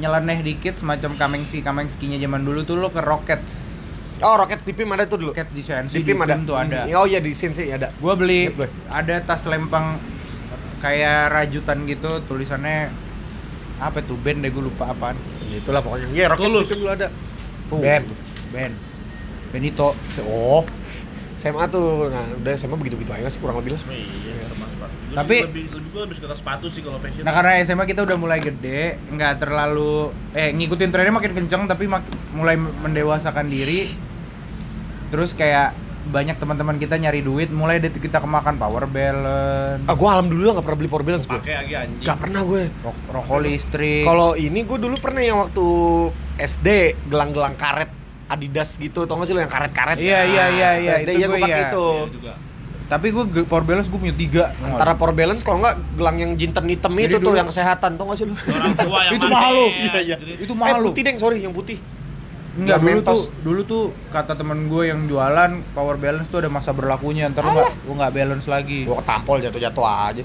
nyeleneh 0.00 0.40
dikit 0.40 0.80
semacam 0.80 1.20
kamengsi 1.20 1.60
kamengskinya 1.60 2.16
zaman 2.16 2.40
dulu 2.42 2.64
tuh 2.64 2.80
lo 2.80 2.88
ke 2.88 3.04
Rockets. 3.04 3.84
Oh, 4.22 4.38
Rockets 4.38 4.64
di 4.64 4.72
PIM 4.72 4.88
ada 4.94 5.04
tuh 5.04 5.18
dulu. 5.20 5.30
Rockets 5.36 5.52
di 5.52 5.62
CNC 5.66 5.92
Di 5.92 6.02
PIM 6.06 6.20
ada. 6.24 6.38
tuh 6.40 6.56
ada. 6.56 6.88
Oh 6.96 7.04
iya 7.04 7.20
di 7.20 7.34
sih 7.36 7.52
ada. 7.68 7.92
Gua 8.00 8.16
beli 8.16 8.48
gue. 8.54 8.68
ada 8.88 9.20
tas 9.20 9.44
lempang 9.44 10.00
kayak 10.80 11.30
rajutan 11.30 11.86
gitu 11.86 12.22
tulisannya 12.26 12.90
apa 13.82 13.98
tuh 14.02 14.14
band 14.18 14.46
deh 14.46 14.50
gue 14.50 14.64
lupa 14.64 14.94
apaan. 14.94 15.18
Itulah 15.52 15.84
pokoknya. 15.84 16.08
Iya, 16.14 16.24
Rockets 16.32 16.48
Tulus. 16.48 16.64
di 16.64 16.72
PIM 16.72 16.80
dulu 16.80 16.90
ada. 16.96 17.08
Tuh. 17.68 17.80
Band. 17.82 18.06
Band. 18.54 18.74
Benito. 19.52 19.88
Oh. 20.24 20.64
SMA 21.42 21.66
tuh. 21.66 22.06
Nah, 22.06 22.22
udah 22.36 22.52
SMA 22.54 22.76
begitu-begitu 22.76 23.10
aja 23.12 23.26
sih 23.26 23.36
kurang 23.36 23.58
lebih 23.58 23.74
lah. 23.74 23.82
Iya, 23.88 24.46
sama 24.46 24.64
sepatu. 24.68 24.94
Gua 25.02 25.16
Tapi- 25.18 25.34
sih 25.34 25.44
lebih 25.44 25.64
lebih 25.72 25.88
gua 25.90 26.02
lebih 26.06 26.16
suka 26.16 26.32
sepatu 26.32 26.66
sih 26.68 26.80
kalau 26.80 26.96
fashion. 26.96 27.20
Nah 27.20 27.32
karena 27.32 27.58
SMA 27.60 27.84
kita 27.84 28.00
udah 28.00 28.14
mulai 28.14 28.38
gede, 28.38 28.82
nggak 29.08 29.32
terlalu 29.38 30.08
eh 30.32 30.48
ngikutin 30.50 30.88
trennya 30.88 31.10
makin 31.10 31.32
kenceng 31.34 31.66
tapi 31.66 31.84
mak- 31.84 32.06
mulai 32.30 32.54
mendewasakan 32.54 33.46
diri. 33.46 33.90
Terus 35.08 35.32
kayak 35.32 35.76
banyak 36.04 36.34
teman-teman 36.34 36.76
kita 36.76 36.96
nyari 36.96 37.20
duit, 37.20 37.46
mulai 37.48 37.78
dari 37.78 37.94
kita 37.94 38.18
kemakan 38.18 38.56
power 38.56 38.90
balance, 38.90 39.84
Ah, 39.84 39.94
gue 39.94 40.08
alhamdulillah 40.08 40.52
nggak 40.52 40.66
pernah 40.66 40.80
beli 40.80 40.90
power 40.90 41.04
balance 41.04 41.24
gue. 41.24 41.38
pakai 41.38 41.54
lagi 41.56 41.74
anjing. 41.76 42.02
Gak 42.02 42.18
pernah 42.18 42.40
gue. 42.42 42.62
ro- 42.82 43.02
rokok 43.12 43.38
listrik. 43.40 44.02
Kalau 44.02 44.34
ini 44.34 44.60
gue 44.60 44.78
dulu 44.80 44.96
pernah 44.96 45.22
yang 45.22 45.38
waktu 45.38 45.62
SD 46.40 46.68
gelang-gelang 47.06 47.54
karet 47.54 47.86
Adidas 48.32 48.80
gitu, 48.80 49.04
tau 49.04 49.20
gak 49.20 49.26
sih 49.28 49.34
lo 49.36 49.40
yang 49.44 49.52
karet-karet? 49.52 50.00
Iya, 50.00 50.20
iya, 50.24 50.44
iya, 50.48 50.70
iya, 50.80 50.92
SD 51.04 51.10
itu 51.12 51.20
ya 51.20 51.26
gue 51.28 51.38
pakai 51.38 51.52
iya. 51.52 51.68
itu. 51.68 51.86
Iya 51.86 52.08
juga. 52.12 52.32
Tapi 52.92 53.06
gue 53.08 53.24
power 53.48 53.64
balance 53.64 53.88
gue 53.88 54.00
punya 54.00 54.16
tiga. 54.16 54.44
Antara 54.60 54.92
power 54.96 55.16
balance 55.16 55.40
kalau 55.40 55.64
nggak 55.64 55.76
gelang 55.96 56.16
yang 56.20 56.32
jinten 56.36 56.64
hitam 56.68 56.92
itu 56.96 57.16
tuh 57.16 57.32
yang 57.32 57.48
kesehatan, 57.48 57.96
tau 57.96 58.04
gak 58.12 58.18
sih 58.20 58.26
lo? 58.28 58.34
Orang 58.36 58.74
tua 58.76 58.98
yang 59.08 59.14
Itu 59.20 59.26
mahal 59.32 59.52
lo. 59.52 59.66
Iya, 59.68 59.98
iya. 60.00 60.14
anjir. 60.20 60.28
itu 60.40 60.52
Eh 60.52 60.58
mahal 60.58 60.78
lu. 60.80 60.88
putih 60.92 61.02
deng, 61.04 61.16
sorry 61.16 61.38
yang 61.40 61.54
putih. 61.56 61.78
Enggak, 62.52 62.84
dulu 62.84 62.88
Mentos. 62.92 63.16
tuh 63.16 63.22
dulu 63.40 63.60
tuh 63.64 63.84
kata 64.12 64.36
temen 64.36 64.68
gue 64.68 64.92
yang 64.92 65.08
jualan 65.08 65.64
power 65.72 65.96
balance 65.96 66.28
tuh 66.28 66.44
ada 66.44 66.52
masa 66.52 66.76
berlakunya, 66.76 67.32
ntar 67.32 67.48
lu 67.48 67.56
nggak 67.56 67.70
lu 67.88 67.92
nggak 67.96 68.12
balance 68.12 68.44
lagi. 68.44 68.84
Gue 68.84 68.96
ketampol 69.00 69.40
jatuh-jatuh 69.40 69.84
aja. 69.88 70.24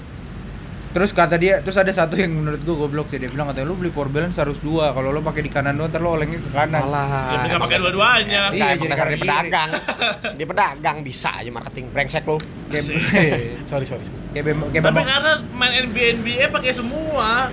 Terus 0.88 1.12
kata 1.12 1.36
dia, 1.36 1.60
terus 1.60 1.76
ada 1.76 1.90
satu 1.90 2.16
yang 2.16 2.32
menurut 2.32 2.60
gua 2.60 2.76
goblok 2.80 3.06
sih 3.06 3.16
dia 3.16 3.28
bilang 3.28 3.46
katanya 3.46 3.66
lu 3.66 3.76
beli 3.76 3.88
power 3.88 4.08
balance 4.08 4.34
harus 4.34 4.56
dua. 4.58 4.90
Kalau 4.90 5.10
lu 5.10 5.20
pakai 5.20 5.40
di 5.40 5.48
kanan 5.48 5.74
doang 5.74 5.88
ntar 5.88 6.00
lu 6.00 6.10
olengnya 6.10 6.38
ke 6.38 6.50
kanan. 6.50 6.80
Malah. 6.82 7.08
Ya 7.44 7.56
pakai 7.56 7.76
dua-duanya. 7.78 8.42
Iya, 8.48 8.50
Iya, 8.50 8.66
jadi 8.74 8.86
dasar 8.86 8.96
kanan 8.96 9.04
dia 9.04 9.12
kiri. 9.12 9.22
pedagang. 9.22 9.70
dia 10.38 10.46
pedagang 10.46 10.96
bisa 11.02 11.30
aja 11.34 11.50
marketing 11.50 11.86
brengsek 11.88 12.24
lo. 12.24 12.40
Sorry, 13.70 13.84
sorry. 13.84 14.02
sorry. 14.02 14.16
kayak 14.30 14.44
bem- 14.46 14.64
kayak 14.66 14.84
Tapi 14.86 15.02
karena 15.04 15.32
main 15.52 15.72
NBA 15.84 16.06
NBA 16.18 16.44
pakai 16.48 16.72
semua. 16.72 17.52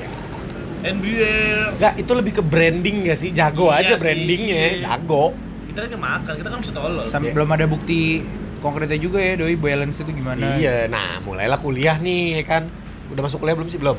NBA 0.81 1.35
Enggak, 1.73 1.93
itu 1.97 2.11
lebih 2.13 2.31
ke 2.31 2.43
branding 2.43 2.95
gak 3.05 3.17
sih? 3.17 3.29
Jago 3.31 3.67
Iya 3.67 3.81
aja 3.81 3.93
sih. 3.93 3.99
brandingnya, 3.99 4.63
jago. 4.79 5.33
kita 5.67 5.91
kan 5.91 5.99
makan, 5.99 6.33
kita 6.37 6.47
kan 6.47 6.57
mesti 6.61 6.71
tolol. 6.71 7.05
sam- 7.09 7.19
Iya. 7.21 7.33
belum 7.33 7.49
ada 7.51 7.65
bukti 7.65 8.21
konkretnya 8.57 8.95
juga 8.95 9.17
ya 9.17 9.35
doi 9.35 9.55
balance 9.55 9.99
itu 9.99 10.13
gimana. 10.13 10.55
Iya, 10.55 10.87
nah 10.87 11.19
mulailah 11.19 11.57
kuliah 11.57 11.97
nih 11.97 12.39
ya 12.39 12.45
kan. 12.45 12.63
Udah 13.11 13.21
masuk 13.25 13.43
kuliah 13.43 13.55
belum 13.57 13.69
sih? 13.69 13.77
Belum. 13.81 13.97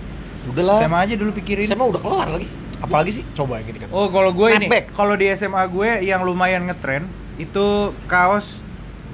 Udah 0.51 0.63
lah. 0.63 0.79
SMA 0.83 0.99
aja 0.99 1.15
dulu 1.19 1.31
pikirin. 1.35 1.67
SMA 1.67 1.85
udah 1.85 2.01
kelar 2.01 2.29
lagi. 2.31 2.49
Apalagi 2.81 3.11
sih? 3.21 3.25
Coba 3.33 3.59
yang 3.61 3.67
gitu 3.73 3.79
kan. 3.83 3.89
Oh, 3.91 4.13
kalau 4.13 4.31
gue 4.37 4.49
ini, 4.53 4.69
kalau 4.93 5.15
di 5.17 5.27
SMA 5.33 5.63
gue 5.73 5.91
yang 6.05 6.23
lumayan 6.23 6.69
ngetren 6.69 7.09
itu 7.41 7.93
kaos 8.09 8.61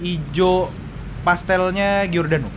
ijo 0.02 0.68
pastelnya 1.22 2.04
Giordano. 2.10 2.50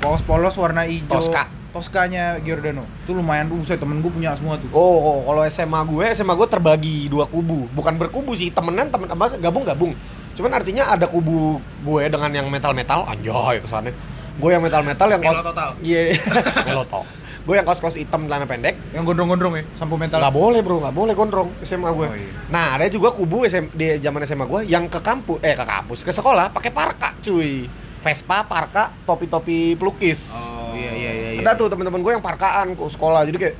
Kaos 0.00 0.24
polos 0.24 0.56
warna 0.56 0.88
ijo. 0.88 1.08
Tosca. 1.08 1.48
Toskanya 1.74 2.38
Giordano. 2.38 2.86
Itu 3.02 3.18
lumayan 3.18 3.50
buset 3.50 3.82
temen 3.82 3.98
gue 3.98 4.06
punya 4.06 4.38
semua 4.38 4.54
tuh. 4.62 4.70
Oh, 4.70 4.98
oh, 5.02 5.18
kalau 5.26 5.42
SMA 5.50 5.80
gue, 5.90 6.04
SMA 6.14 6.34
gue 6.38 6.46
terbagi 6.46 7.10
dua 7.10 7.26
kubu. 7.26 7.66
Bukan 7.74 7.98
berkubu 7.98 8.30
sih, 8.38 8.54
temenan 8.54 8.94
temen 8.94 9.10
apa 9.10 9.34
gabung-gabung. 9.42 9.90
Cuman 10.38 10.54
artinya 10.54 10.86
ada 10.94 11.10
kubu 11.10 11.58
gue 11.82 12.02
dengan 12.06 12.30
yang 12.30 12.46
metal-metal, 12.46 13.10
anjay 13.10 13.58
kesannya. 13.58 13.90
Gue 14.34 14.50
yang 14.50 14.60
metal-metal 14.60 15.08
yang 15.08 15.22
Melo 15.22 15.30
kaos 15.32 15.46
total. 15.46 15.70
Iya, 15.78 16.18
meloto. 16.66 17.00
Gue 17.44 17.54
yang 17.54 17.62
kaos-kaos 17.62 17.94
hitam 17.94 18.24
celana 18.24 18.44
pendek. 18.44 18.74
Yang 18.90 19.04
gondrong-gondrong 19.06 19.54
ya, 19.54 19.62
sampo 19.74 19.94
mental. 19.94 20.18
Nggak 20.18 20.34
boleh 20.34 20.60
bro, 20.60 20.76
nggak 20.80 20.90
boleh 20.92 21.12
gondrong 21.12 21.48
SMA 21.60 21.86
gue. 21.88 22.06
Oh, 22.06 22.16
iya. 22.16 22.30
Nah 22.48 22.74
ada 22.74 22.88
juga 22.88 23.12
kubu 23.12 23.44
SM, 23.44 23.70
di 23.70 23.94
zaman 23.96 24.24
SMA 24.24 24.44
gue 24.44 24.60
yang 24.64 24.88
ke 24.88 24.98
kampus, 24.98 25.38
eh 25.38 25.52
ke 25.52 25.62
kampus, 25.62 26.00
ke 26.00 26.10
sekolah 26.10 26.50
pakai 26.50 26.70
parka 26.70 27.14
cuy. 27.20 27.68
Vespa, 28.00 28.44
parka, 28.44 28.92
topi-topi 29.04 29.76
pelukis. 29.76 30.44
Oh 30.44 30.72
iya 30.74 30.92
iya 30.92 31.10
iya. 31.10 31.28
iya. 31.36 31.40
Ada 31.40 31.56
tuh 31.56 31.68
teman-teman 31.68 32.00
gue 32.00 32.12
yang 32.12 32.20
parkaan 32.20 32.74
ke 32.74 32.84
sekolah, 32.86 33.24
jadi 33.24 33.36
kayak, 33.38 33.54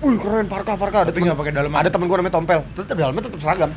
wih 0.00 0.16
keren 0.16 0.46
parka 0.46 0.72
parka. 0.74 1.04
Ada 1.04 1.08
Tapi 1.08 1.20
temen- 1.20 1.28
nggak 1.28 1.38
pakai 1.38 1.52
daleman. 1.52 1.78
Ada 1.80 1.90
temen 1.90 2.06
gue 2.06 2.16
namanya 2.16 2.34
Tompel, 2.34 2.60
tetep 2.72 2.94
dalamnya 2.94 3.22
tetep 3.22 3.36
seragam. 3.36 3.70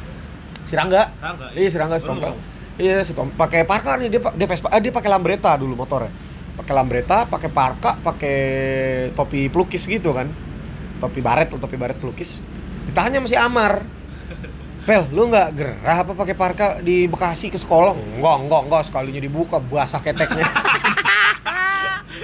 Si 0.63 0.73
Rangga, 0.73 1.11
Rangga, 1.17 1.45
iya 1.53 1.67
si 1.67 1.75
Rangga 1.75 1.97
si 1.97 2.05
Oh. 2.05 2.13
Tompel. 2.13 2.35
Iya 2.73 2.99
si 3.01 3.11
Tom, 3.13 3.29
pakai 3.29 3.63
parka 3.63 3.95
nih 3.95 4.07
dia 4.07 4.17
dia 4.33 4.47
Vespa, 4.47 4.71
eh, 4.71 4.79
dia 4.79 4.89
pakai 4.89 5.05
Lambretta 5.05 5.53
dulu 5.55 5.75
motornya. 5.77 6.09
Pakai 6.53 6.73
Lambretta, 6.77 7.25
pakai 7.25 7.49
parka, 7.49 7.97
pakai 7.97 8.37
topi 9.17 9.49
pelukis 9.49 9.89
gitu 9.89 10.13
kan. 10.13 10.29
Topi 11.01 11.19
baret, 11.19 11.49
topi 11.49 11.75
baret 11.75 11.97
pelukis. 11.97 12.39
Ditanya 12.85 13.19
sama 13.19 13.27
si 13.27 13.37
Amar. 13.37 13.83
Pel, 14.83 15.07
lu 15.15 15.31
nggak 15.31 15.49
gerah 15.55 15.97
apa 16.03 16.11
pakai 16.11 16.35
parka 16.35 16.67
di 16.83 17.07
Bekasi 17.07 17.47
ke 17.47 17.55
sekolah? 17.55 17.95
Enggak, 17.95 18.37
enggak, 18.43 18.61
enggak. 18.67 18.81
Sekalinya 18.91 19.21
dibuka, 19.23 19.57
basah 19.63 20.03
keteknya. 20.03 20.43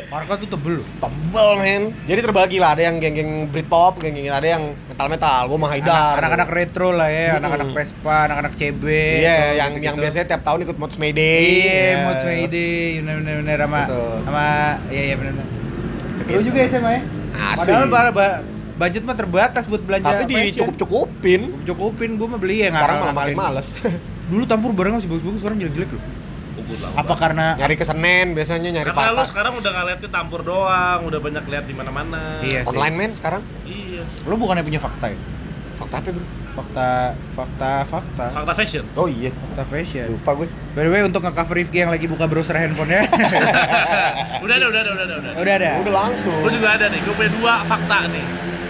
Parka 0.07 0.33
tuh 0.39 0.47
tebel 0.47 0.73
loh. 0.79 0.87
Tebel 0.97 1.49
men. 1.59 1.83
Jadi 2.07 2.19
terbagi 2.23 2.57
lah, 2.57 2.77
ada 2.77 2.87
yang 2.87 2.95
geng-geng 2.97 3.51
Britpop, 3.51 3.99
geng-geng 3.99 4.31
ada 4.31 4.47
yang 4.47 4.63
metal-metal. 4.87 5.51
Gua 5.51 5.57
mah 5.59 5.69
Haidar. 5.75 6.15
Anak- 6.15 6.17
Anak-anak 6.19 6.49
retro 6.49 6.89
lah 6.95 7.09
ya, 7.11 7.35
anak-anak 7.35 7.69
Vespa, 7.75 8.17
anak-anak 8.27 8.53
CB. 8.55 8.83
Iya, 8.85 9.19
tuh, 9.19 9.19
yang 9.19 9.71
gitu-gitu. 9.75 9.83
yang 9.83 9.95
biasanya 9.97 10.25
tiap 10.29 10.41
tahun 10.45 10.59
ikut 10.63 10.77
Mods 10.79 10.95
Mayday. 10.95 11.43
Iya, 11.43 11.91
mau 12.05 12.13
Mayday, 12.15 13.01
bener 13.01 13.15
bener 13.19 13.35
bener 13.41 13.57
sama 13.59 13.79
sama 14.23 14.45
iya 14.87 15.01
iya 15.03 15.15
bener 15.15 15.31
bener. 15.33 15.47
Gitu. 16.19 16.31
Lu 16.31 16.41
juga 16.45 16.59
SMA 16.65 16.91
ya? 16.91 17.01
Asik. 17.53 17.71
Padahal 17.73 18.13
budget 18.79 19.03
mah 19.03 19.17
terbatas 19.17 19.63
buat 19.67 19.83
belanja 19.83 20.23
Tapi 20.23 20.55
dicukup-cukupin. 20.55 21.41
cukupin 21.67 22.15
gua 22.15 22.27
mah 22.31 22.39
beli 22.39 22.63
ya 22.63 22.71
Sekarang 22.71 23.03
malah 23.03 23.27
males. 23.35 23.75
Dulu 24.31 24.45
tampur 24.45 24.71
barang 24.71 25.01
masih 25.01 25.09
bagus-bagus, 25.09 25.41
sekarang 25.41 25.57
jelek-jelek 25.57 25.89
loh. 25.89 26.03
Apa 26.93 27.13
karena 27.15 27.55
nyari 27.55 27.73
ke 27.73 27.83
Senen 27.83 28.33
biasanya 28.33 28.69
nyari 28.71 28.87
Karena 28.87 29.11
lu 29.11 29.17
parka. 29.17 29.29
sekarang 29.29 29.53
udah 29.57 29.69
nggak 29.69 29.85
liatin 29.87 30.11
tampur 30.11 30.41
doang, 30.41 30.99
udah 31.01 31.19
banyak 31.19 31.43
lihat 31.45 31.65
di 31.65 31.73
mana-mana. 31.73 32.41
Iya. 32.41 32.61
sih. 32.63 32.69
Online 32.69 32.95
men 32.95 33.11
sekarang. 33.13 33.41
Iya. 33.63 34.03
lu 34.23 34.35
bukannya 34.35 34.61
punya 34.61 34.77
fakta 34.77 35.09
ya? 35.09 35.19
Fakta 35.75 35.95
apa, 35.97 36.09
Bro? 36.11 36.25
Fakta 36.49 36.89
fakta 37.31 37.71
fakta 37.87 38.25
Fakta 38.35 38.53
fashion. 38.53 38.83
Oh 38.93 39.07
iya. 39.07 39.31
fakta 39.31 39.63
fashion. 39.65 40.11
Lupa 40.11 40.31
gue. 40.35 40.47
By 40.75 40.83
the 40.83 40.91
way 40.91 41.01
untuk 41.01 41.21
nge-cover 41.21 41.55
Rifki 41.55 41.77
yang 41.79 41.89
lagi 41.89 42.05
buka 42.05 42.27
browser 42.27 42.53
handphonenya 42.53 43.07
udah 44.43 44.55
ada, 44.55 44.65
udah 44.67 44.81
ada, 44.83 44.89
udah 44.91 45.05
ada, 45.05 45.15
udah. 45.15 45.31
ada. 45.31 45.39
udah 45.39 45.53
ada. 45.55 45.71
Udah 45.79 45.93
langsung. 46.05 46.35
Gue 46.43 46.51
juga 46.51 46.69
ada 46.75 46.85
nih, 46.87 46.99
gue 46.99 47.13
punya 47.15 47.31
dua 47.31 47.53
fakta 47.63 47.97
nih. 48.11 48.25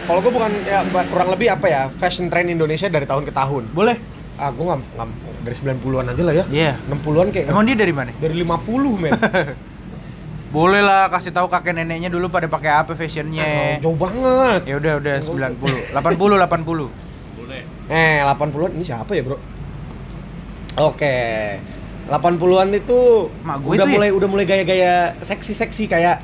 Kalau 0.06 0.20
gue 0.22 0.32
bukan 0.34 0.52
ya 0.66 0.80
kurang 1.06 1.30
lebih 1.30 1.48
apa 1.50 1.66
ya 1.70 1.82
fashion 1.98 2.30
trend 2.30 2.50
Indonesia 2.50 2.90
dari 2.90 3.06
tahun 3.06 3.26
ke 3.26 3.34
tahun. 3.34 3.70
Boleh. 3.74 3.98
Ah, 4.40 4.50
gue 4.50 4.64
nggak 4.64 4.80
nggak- 4.96 5.44
dari 5.44 5.56
90-an 5.58 6.06
aja 6.08 6.22
lah 6.24 6.34
ya. 6.34 6.44
Iya. 6.48 6.72
60-an 6.88 7.28
kayak 7.30 7.46
Emang 7.50 7.64
dia 7.64 7.76
dari 7.76 7.92
mana? 7.92 8.12
dari 8.16 8.36
50 8.38 8.96
men. 8.96 9.12
Boleh 10.50 10.82
lah 10.82 11.08
kasih 11.08 11.30
tahu 11.30 11.46
kakek 11.46 11.76
neneknya 11.76 12.08
dulu 12.08 12.26
pada 12.26 12.48
pakai 12.48 12.72
apa 12.74 12.96
fashionnya. 12.96 13.78
Jauh 13.78 13.94
banget. 13.94 14.66
Ya 14.66 14.80
udah 14.80 14.94
udah 14.98 15.16
90. 15.20 15.92
80 15.92 16.40
80. 16.40 16.90
Boleh. 17.38 17.62
Eh, 17.86 18.18
80-an 18.20 18.72
ini 18.74 18.84
siapa 18.84 19.12
ya, 19.12 19.22
Bro? 19.22 19.38
Oke. 20.80 21.16
80-an 22.08 22.70
itu 22.74 22.98
Mak 23.44 23.56
gue 23.60 23.70
udah 23.70 23.76
itu 23.76 23.86
ya? 23.86 23.94
mulai 23.94 24.10
udah 24.10 24.28
mulai 24.28 24.46
gaya-gaya 24.48 25.14
seksi-seksi 25.22 25.86
kayak 25.86 26.18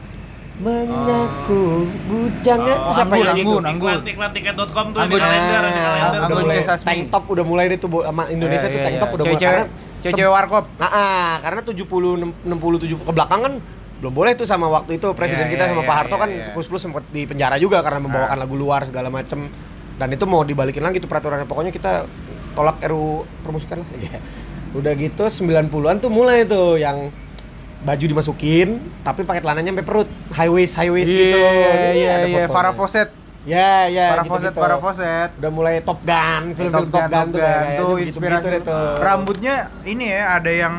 mengaku 0.56 1.64
bujangan 2.06 2.78
Oh, 2.82 2.93
siapa 2.93 3.12
Anggun, 3.12 3.26
ya 3.26 3.34
itu? 3.34 3.43
Anggun, 3.43 3.64
Anggun. 3.66 3.91
Iklan, 3.93 4.08
iklan 4.08 4.32
tiket.com 4.32 4.86
tuh 4.88 4.99
Anggun. 4.99 5.12
di 5.12 5.22
kalender, 5.22 5.60
di 5.60 5.68
Ah, 5.68 5.74
kalender. 5.76 6.10
udah 6.16 6.20
Anggun 6.26 6.43
mulai. 6.45 6.64
Sasmi. 6.64 6.86
tank 6.86 7.01
top 7.10 7.24
udah 7.28 7.43
mulai 7.43 7.66
itu 7.68 7.86
bu- 7.86 8.01
sama 8.01 8.24
Indonesia 8.28 8.64
Iya, 8.64 8.72
tuh 8.72 8.80
iya, 8.80 8.86
tank 8.86 8.95
top 8.95 9.06
iya. 9.06 9.16
udah 9.16 9.24
mulai 9.24 9.36
Cewek-cewek- 9.36 9.66
karena 9.66 9.99
cewek-cewek 10.01 10.32
warkop. 10.32 10.66
Nah, 10.78 10.89
ah, 10.89 11.34
karena 11.39 11.62
70 11.62 12.14
60 12.41 12.78
70 12.78 13.03
ke 13.03 13.12
belakang 13.12 13.41
kan 13.41 13.53
belum 13.95 14.14
boleh 14.14 14.32
tuh 14.34 14.43
sama 14.43 14.68
waktu 14.68 14.91
itu 14.93 15.08
presiden 15.12 15.47
kita 15.47 15.64
sama 15.66 15.82
Pak 15.82 15.95
Harto 15.97 16.16
kan. 16.16 16.30
Kus 16.51 16.66
Plus 16.66 16.80
sempat 16.80 17.03
di 17.10 17.24
penjara 17.24 17.56
juga 17.56 17.80
karena 17.80 17.99
membawakan 17.99 18.32
Ah. 18.32 18.39
lagu 18.39 18.53
luar 18.53 18.84
segala 18.84 19.08
macem 19.10 19.51
dan 19.93 20.08
itu 20.10 20.24
mau 20.24 20.41
dibalikin 20.41 20.82
lagi 20.82 20.97
tuh 20.97 21.08
peraturannya 21.08 21.43
pokoknya 21.43 21.70
kita 21.70 22.08
tolak 22.51 22.80
RU 22.82 23.24
permusikan 23.41 23.80
lah 23.80 23.89
Iya. 23.97 24.20
udah 24.72 24.91
gitu 24.93 25.24
90-an 25.26 25.97
tuh 25.97 26.08
mulai 26.10 26.43
tuh 26.43 26.76
yang 26.76 27.08
baju 27.86 28.06
dimasukin 28.10 28.82
tapi 29.06 29.22
pakai 29.22 29.40
celananya 29.40 29.70
sampai 29.72 29.86
perut 29.86 30.10
high 30.34 30.50
waist 30.50 30.74
high 30.74 30.90
waist 30.90 31.08
gitu 31.08 31.38
Iya 31.38 31.94
iya 31.94 32.14
iya. 32.26 32.46
Farah 32.50 32.74
Fawcett. 32.74 33.10
ya 33.46 33.86
ya 33.86 34.06
Farah 34.18 34.26
Fawcett. 34.26 34.54
Farah 34.58 34.80
Fawcett. 34.82 35.30
udah 35.38 35.52
mulai 35.54 35.74
Top 35.80 36.02
Gun 36.02 36.58
film-film 36.58 36.90
Top, 36.90 37.06
Gun, 37.06 37.28
tuh 37.30 37.40
kayak 37.40 37.78
tuh 37.78 37.92
gitu, 38.02 38.06
inspirasi 38.10 38.48
gitu, 38.58 38.78
rambutnya 39.00 39.56
ini 39.86 40.10
ya 40.10 40.42
ada 40.42 40.50
yang 40.50 40.76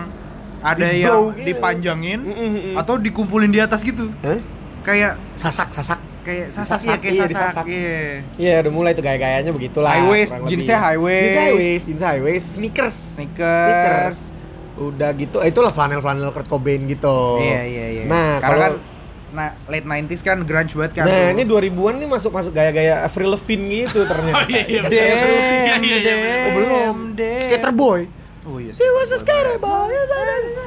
ada 0.60 0.82
Di 0.82 0.98
yang 0.98 1.30
gitu. 1.30 1.46
dipanjangin 1.46 2.20
Mm, 2.20 2.34
mm, 2.34 2.50
mm. 2.50 2.74
atau 2.74 2.98
dikumpulin 2.98 3.54
di 3.54 3.62
atas 3.62 3.86
gitu 3.86 4.10
Hah? 4.26 4.42
kayak 4.82 5.14
sasak 5.38 5.70
sasak 5.70 6.02
kayak 6.26 6.50
sasak, 6.50 6.74
Disasak, 6.74 6.82
iya 6.82 6.96
kayak 6.98 7.14
iya, 7.14 7.38
sasak, 7.38 7.64
iya. 7.70 7.98
Iya 8.34 8.54
udah 8.66 8.72
mulai 8.74 8.98
tuh 8.98 9.06
gaya-gayanya 9.06 9.54
begitulah. 9.54 9.94
High 9.94 10.10
waist, 10.10 10.34
jeansnya 10.50 10.74
high 10.74 10.98
waist. 10.98 11.22
Jeans 11.22 11.38
high 11.38 11.54
waist, 11.54 11.84
jeans 11.86 12.02
high 12.02 12.18
waist, 12.18 12.46
sneakers. 12.58 12.96
Sneakers. 13.14 14.34
Udah 14.76 15.10
gitu, 15.12 15.40
eh, 15.40 15.48
itulah 15.48 15.70
flanel-flanel 15.70 16.28
Kurt 16.30 16.46
Cobain 16.46 16.84
gitu. 16.84 17.40
Iya 17.40 17.62
iya 17.64 17.86
iya. 17.90 18.04
Nah, 18.04 18.38
karena 18.38 18.56
kalau- 18.62 18.78
kan 18.78 18.94
nah 19.26 19.52
late 19.66 19.84
90s 19.84 20.22
kan 20.22 20.38
grunge 20.40 20.72
banget 20.72 20.92
kan. 20.94 21.04
Nah, 21.04 21.28
tuh. 21.28 21.34
ini 21.34 21.42
2000-an 21.44 21.94
nih 21.98 22.08
masuk-masuk 22.08 22.52
gaya-gaya 22.52 23.02
Avril 23.02 23.30
Lavigne 23.30 23.84
gitu 23.84 24.04
ternyata. 24.04 24.38
Oh 24.38 24.46
iya 24.46 24.62
iya. 24.64 24.80
Damn, 24.82 24.92
Iya, 24.92 25.16
iya, 25.58 25.76
iya, 25.76 25.96
damn, 25.98 26.46
Oh, 26.46 26.52
belum. 26.54 26.96
damn. 27.12 27.42
Skater 27.42 27.72
boy. 27.72 28.00
Oh 28.44 28.56
iya. 28.56 28.72
She 28.72 28.86
was 28.86 29.10
a 29.10 29.18
skater 29.18 29.58
boy. 29.58 29.90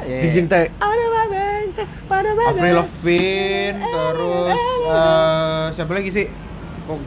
Iya. 0.06 0.20
Jing 0.20 0.32
jing 0.34 0.46
teh. 0.46 0.68
Ada 0.70 1.06
banget, 1.08 1.86
ada 1.86 2.32
banget. 2.36 2.54
Avril 2.58 2.76
Lavigne 2.76 3.78
terus 3.80 4.60
eh, 4.84 5.66
siapa 5.72 5.92
lagi 5.94 6.10
sih? 6.10 6.26
Kok 6.86 6.98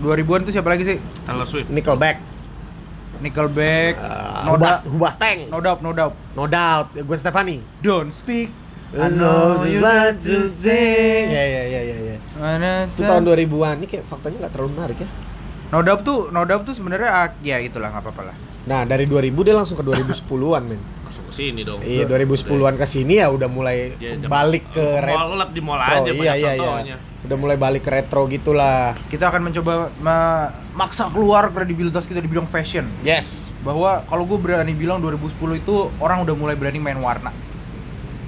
2000-an 0.00 0.40
tuh 0.42 0.52
siapa 0.54 0.68
lagi 0.70 0.84
sih? 0.86 0.96
Taylor 1.22 1.44
Swift. 1.44 1.68
Nickelback. 1.68 2.16
Nickelback, 3.18 3.94
Uh, 3.96 4.46
no, 4.46 4.50
Hubas, 4.54 4.84
doubt, 4.84 4.92
Hubas 4.94 5.14
Tank. 5.16 5.38
no 5.48 5.58
doubt, 5.58 5.80
no 5.80 5.90
doubt. 5.90 6.14
No 6.32 6.44
doubt. 6.46 6.94
Gwen 6.94 7.18
Stefani. 7.18 7.58
Don't 7.78 8.10
speak. 8.10 8.48
I 8.88 9.12
know 9.12 9.60
you 9.62 9.84
want 9.84 10.16
to 10.16 10.48
sing. 10.48 11.28
Ya 11.28 11.44
ya 11.44 11.62
ya 11.68 11.80
ya 11.84 11.96
ya. 12.08 12.16
Mana 12.34 12.88
Itu 12.88 13.04
tahun 13.04 13.20
2000-an. 13.22 13.74
Ini 13.78 13.86
kayak 13.86 14.04
faktanya 14.08 14.36
nggak 14.40 14.52
terlalu 14.54 14.70
menarik 14.72 14.98
ya. 15.04 15.08
No 15.68 15.84
doubt 15.84 16.00
tuh, 16.00 16.32
no 16.32 16.48
doubt 16.48 16.64
tuh 16.64 16.72
sebenarnya 16.72 17.10
ah, 17.12 17.28
ya 17.44 17.60
itulah 17.60 17.92
nggak 17.92 18.00
apa-apa 18.00 18.32
lah. 18.32 18.36
Nah, 18.64 18.88
dari 18.88 19.04
2000 19.04 19.44
dia 19.44 19.52
langsung 19.52 19.76
ke 19.76 19.84
2010-an, 19.84 20.62
men. 20.64 20.80
Masuk 21.04 21.28
ke 21.28 21.32
sini 21.32 21.60
dong. 21.64 21.80
Iya, 21.84 22.08
2010-an 22.08 22.76
ke 22.76 22.86
sini 22.88 23.20
ya 23.20 23.28
udah 23.28 23.48
mulai 23.48 23.92
Ya, 23.96 24.16
jam- 24.16 24.32
balik 24.32 24.64
ke 24.72 24.84
Mall, 25.04 25.28
lu 25.28 25.36
liat 25.36 25.50
di 25.52 25.60
mall 25.60 25.80
aja 25.80 26.04
iya, 26.04 26.12
banyak 26.12 26.36
iya, 26.36 26.52
iya. 26.84 26.96
Udah 27.18 27.34
mulai 27.34 27.58
balik 27.58 27.82
ke 27.82 27.90
retro 27.90 28.26
gitulah. 28.26 28.94
Kita 29.10 29.26
akan 29.26 29.50
mencoba 29.50 29.90
memaksa 29.98 31.10
keluar 31.10 31.50
kredibilitas 31.50 32.06
kita 32.06 32.22
di 32.22 32.30
bidang 32.30 32.46
fashion. 32.46 32.86
Yes. 33.02 33.50
Bahwa 33.60 34.06
kalau 34.06 34.22
gue 34.24 34.38
berani 34.38 34.70
bilang 34.70 35.02
2010 35.02 35.34
itu 35.58 35.74
orang 35.98 36.22
udah 36.22 36.34
mulai 36.34 36.54
berani 36.54 36.78
main 36.78 36.96
warna. 36.96 37.34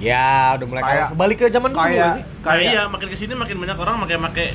Ya, 0.01 0.57
udah 0.57 0.67
mulai 0.67 0.81
Kayak- 0.81 0.97
kayak 1.07 1.09
balik 1.15 1.37
ke 1.37 1.45
zaman 1.47 1.69
dulu 1.71 1.79
kayak- 1.79 2.15
sih? 2.17 2.23
Nah 2.41 2.55
iya, 2.57 2.81
makin 2.89 3.07
ke 3.07 3.15
sini 3.15 3.33
makin 3.37 3.55
banyak 3.55 3.77
orang 3.77 3.95
pakai 4.01 4.17
pakai 4.19 4.47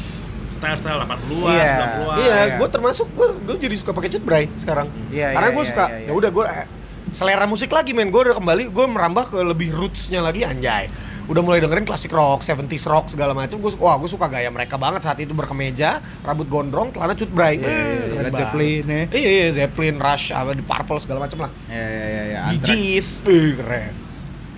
style-style 0.53 0.99
80-an, 0.99 1.53
Iya. 1.55 1.65
90-an. 1.71 2.17
Iya, 2.19 2.37
iya. 2.43 2.55
gue 2.59 2.69
termasuk 2.69 3.07
gue 3.09 3.29
gue 3.41 3.57
jadi 3.61 3.75
suka 3.79 3.95
pakai 3.95 4.11
cut 4.11 4.25
bray 4.27 4.45
sekarang. 4.59 4.91
Iya, 5.09 5.33
Karena 5.33 5.49
iya, 5.49 5.55
gue 5.55 5.65
iya, 5.65 5.71
suka 5.71 5.85
iya, 5.87 5.97
iya. 5.97 6.07
ya 6.09 6.13
udah 6.13 6.31
gue 6.33 6.45
eh, 6.45 6.67
selera 7.09 7.47
musik 7.47 7.71
lagi 7.71 7.95
men. 7.95 8.11
Gue 8.11 8.27
udah 8.27 8.37
kembali 8.37 8.63
gue 8.69 8.85
merambah 8.85 9.25
ke 9.31 9.39
lebih 9.39 9.71
rootsnya 9.71 10.19
lagi 10.19 10.43
anjay. 10.43 10.91
Udah 11.27 11.43
mulai 11.43 11.59
dengerin 11.59 11.83
klasik 11.83 12.15
rock, 12.15 12.41
70s 12.41 12.87
rock 12.87 13.11
segala 13.11 13.35
macam. 13.35 13.59
Gue 13.59 13.75
wah 13.77 13.99
gue 13.99 14.07
suka 14.07 14.27
gaya 14.27 14.47
mereka 14.47 14.79
banget 14.79 15.03
saat 15.03 15.19
itu 15.19 15.35
berkemeja, 15.35 15.99
rambut 16.23 16.47
gondrong, 16.47 16.95
celana 16.95 17.13
cut 17.13 17.27
bray. 17.29 17.59
Iya, 17.59 17.67
iya, 17.67 17.67
Eh, 17.67 17.75
iya. 17.75 18.07
keren 18.07 18.15
Led 18.17 18.31
banget. 18.31 18.39
Zeppelin 18.41 18.85
ya. 18.87 19.03
Iya 19.11 19.31
iya 19.33 19.47
Zeppelin, 19.53 19.97
Rush, 19.99 20.27
apa 20.31 20.51
di 20.53 20.63
Purple 20.63 20.99
segala 20.99 21.19
macam 21.21 21.39
lah. 21.43 21.51
Ya 21.67 21.83
ya 21.83 22.07
ya 22.07 22.23
ya. 22.25 22.41
Bee 22.47 22.55
Anthrax. 22.55 22.67
Gees, 22.71 23.09
Wih, 23.27 23.59
keren. 23.59 23.93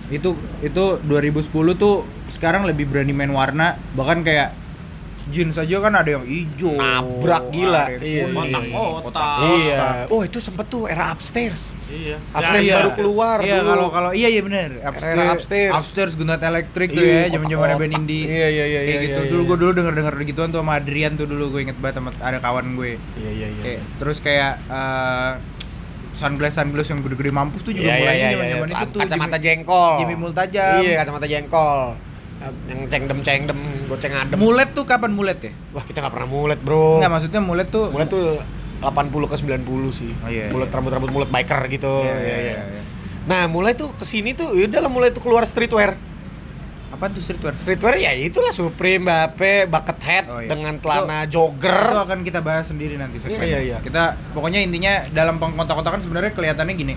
Itu 0.09 0.29
itu 0.61 0.83
2010 1.01 1.49
tuh 1.73 2.05
sekarang 2.29 2.65
lebih 2.65 2.85
berani 2.85 3.13
main 3.13 3.29
warna, 3.29 3.73
bahkan 3.93 4.21
kayak 4.21 4.53
jeans 5.27 5.55
aja 5.55 5.75
kan 5.77 5.93
ada 5.93 6.09
yang 6.15 6.23
hijau. 6.23 6.73
Nabrak 6.73 7.51
gila. 7.51 7.85
Iya, 7.85 7.97
kuning, 7.99 8.07
iya, 8.07 8.23
iya. 8.25 8.33
kotak-kotak. 8.33 9.37
Iya. 9.43 9.79
Oh 10.07 10.21
itu 10.23 10.39
sempet 10.39 10.65
tuh 10.67 10.87
era 10.87 11.11
upstairs. 11.11 11.75
Iya. 11.87 12.17
Upstairs 12.31 12.63
Ya, 12.63 12.71
iya. 12.71 12.75
baru 12.79 12.89
keluar 12.95 13.37
Iya 13.39 13.57
kalau 13.61 13.87
kalau 13.91 14.11
iya 14.15 14.27
iya 14.31 14.41
benar. 14.41 14.69
Era 14.79 15.35
upstairs. 15.35 15.73
Upstairs 15.75 16.13
Gunat 16.15 16.39
elektrik 16.39 16.95
tuh 16.95 17.03
Iya, 17.03 17.27
ya, 17.27 17.35
zaman-zaman 17.35 17.59
kotak-kotak. 17.59 17.81
band 17.83 17.93
indie. 17.99 18.23
Iya, 18.25 18.47
iya, 18.47 18.65
iya, 18.65 18.79
Kayak 18.79 18.89
iya, 18.89 19.05
gitu. 19.05 19.19
iya, 19.21 19.29
dulu 19.29 19.41
gue 19.43 19.57
dulu 19.59 19.71
denger-denger 19.75 20.13
gituan 20.25 20.49
tuh 20.49 20.59
sama 20.63 20.73
Adrian 20.79 21.13
tuh 21.13 21.27
dulu 21.27 21.43
gue 21.51 21.61
inget 21.67 21.77
banget 21.77 21.95
sama 21.99 22.09
ada 22.23 22.39
kawan 22.39 22.65
gue. 22.73 22.91
Iya 23.19 23.29
iya 23.29 23.47
iya. 23.51 23.61
Kayak, 23.61 23.81
terus 23.99 24.17
kayak 24.19 24.53
eh, 24.65 25.31
sunglass 26.15 26.55
sunglass 26.55 26.87
yang 26.89 26.99
gede-gede 26.99 27.31
mampus 27.31 27.63
tuh 27.63 27.71
juga 27.71 27.95
Iya 27.95 27.95
iya 27.95 28.03
mulai 28.03 28.15
iya. 28.17 28.27
zaman 28.29 28.43
iya. 28.43 28.55
zaman 28.55 28.69
itu 28.69 28.85
tuh. 28.91 28.99
Kacamata 28.99 29.37
jengkol. 29.37 29.91
Jimmy 30.01 30.15
Multajam. 30.15 30.79
Iya 30.81 30.93
kacamata 30.99 31.27
jengkol. 31.27 31.81
Yang 32.71 32.81
cengdem 32.87 33.19
cengdem, 33.19 33.59
goceng 33.89 34.13
adem. 34.13 34.37
Mulet 34.37 34.69
tuh 34.71 34.85
kapan 34.85 35.11
mulet 35.11 35.39
ya? 35.41 35.51
Wah 35.73 35.83
kita 35.83 35.99
nggak 35.99 36.13
pernah 36.13 36.29
mulet 36.29 36.59
bro. 36.61 37.01
Enggak 37.01 37.11
maksudnya 37.17 37.41
mulet 37.41 37.67
tuh 37.67 37.89
Mulet 37.89 38.07
tuh 38.07 38.37
80 38.79 39.31
ke 39.31 39.35
90 39.35 39.91
sih. 39.91 40.11
Oh, 40.23 40.29
iya, 40.31 40.47
mulet 40.53 40.69
iya. 40.69 40.75
rambut 40.77 40.91
rambut 40.93 41.11
mulet 41.11 41.29
biker 41.29 41.61
gitu. 41.67 41.93
Iya, 42.05 42.15
iya, 42.21 42.37
iya, 42.39 42.59
iya. 42.69 42.81
Nah 43.27 43.45
mulai 43.51 43.75
tuh 43.75 43.91
ke 43.93 44.05
sini 44.07 44.31
tuh, 44.33 44.55
ya 44.55 44.65
udah 44.71 44.79
lah 44.87 44.91
mulai 44.91 45.09
tuh 45.11 45.19
keluar 45.19 45.43
streetwear. 45.43 45.99
Apa 46.89 47.05
tuh 47.13 47.21
streetwear? 47.21 47.53
Streetwear 47.53 48.01
ya 48.01 48.15
itulah 48.17 48.49
Supreme, 48.49 49.05
Bape, 49.05 49.69
bucket 49.69 49.99
hat 50.01 50.25
Oh, 50.25 50.41
iya. 50.41 50.49
dengan 50.49 50.79
celana 50.81 51.27
Itu 51.27 51.37
jogger. 51.37 51.93
akan 51.93 52.25
kita 52.25 52.39
bahas 52.41 52.65
sendiri 52.71 52.97
nanti 52.97 53.21
segmennya. 53.21 53.45
Iya, 53.45 53.59
iya, 53.59 53.59
iya. 53.61 53.77
Kita 53.83 54.17
pokoknya 54.33 54.63
intinya 54.65 55.05
dalam 55.13 55.37
pengkotak-kotakan 55.37 56.01
sebenarnya 56.01 56.31
kelihatannya 56.33 56.73
gini. 56.73 56.95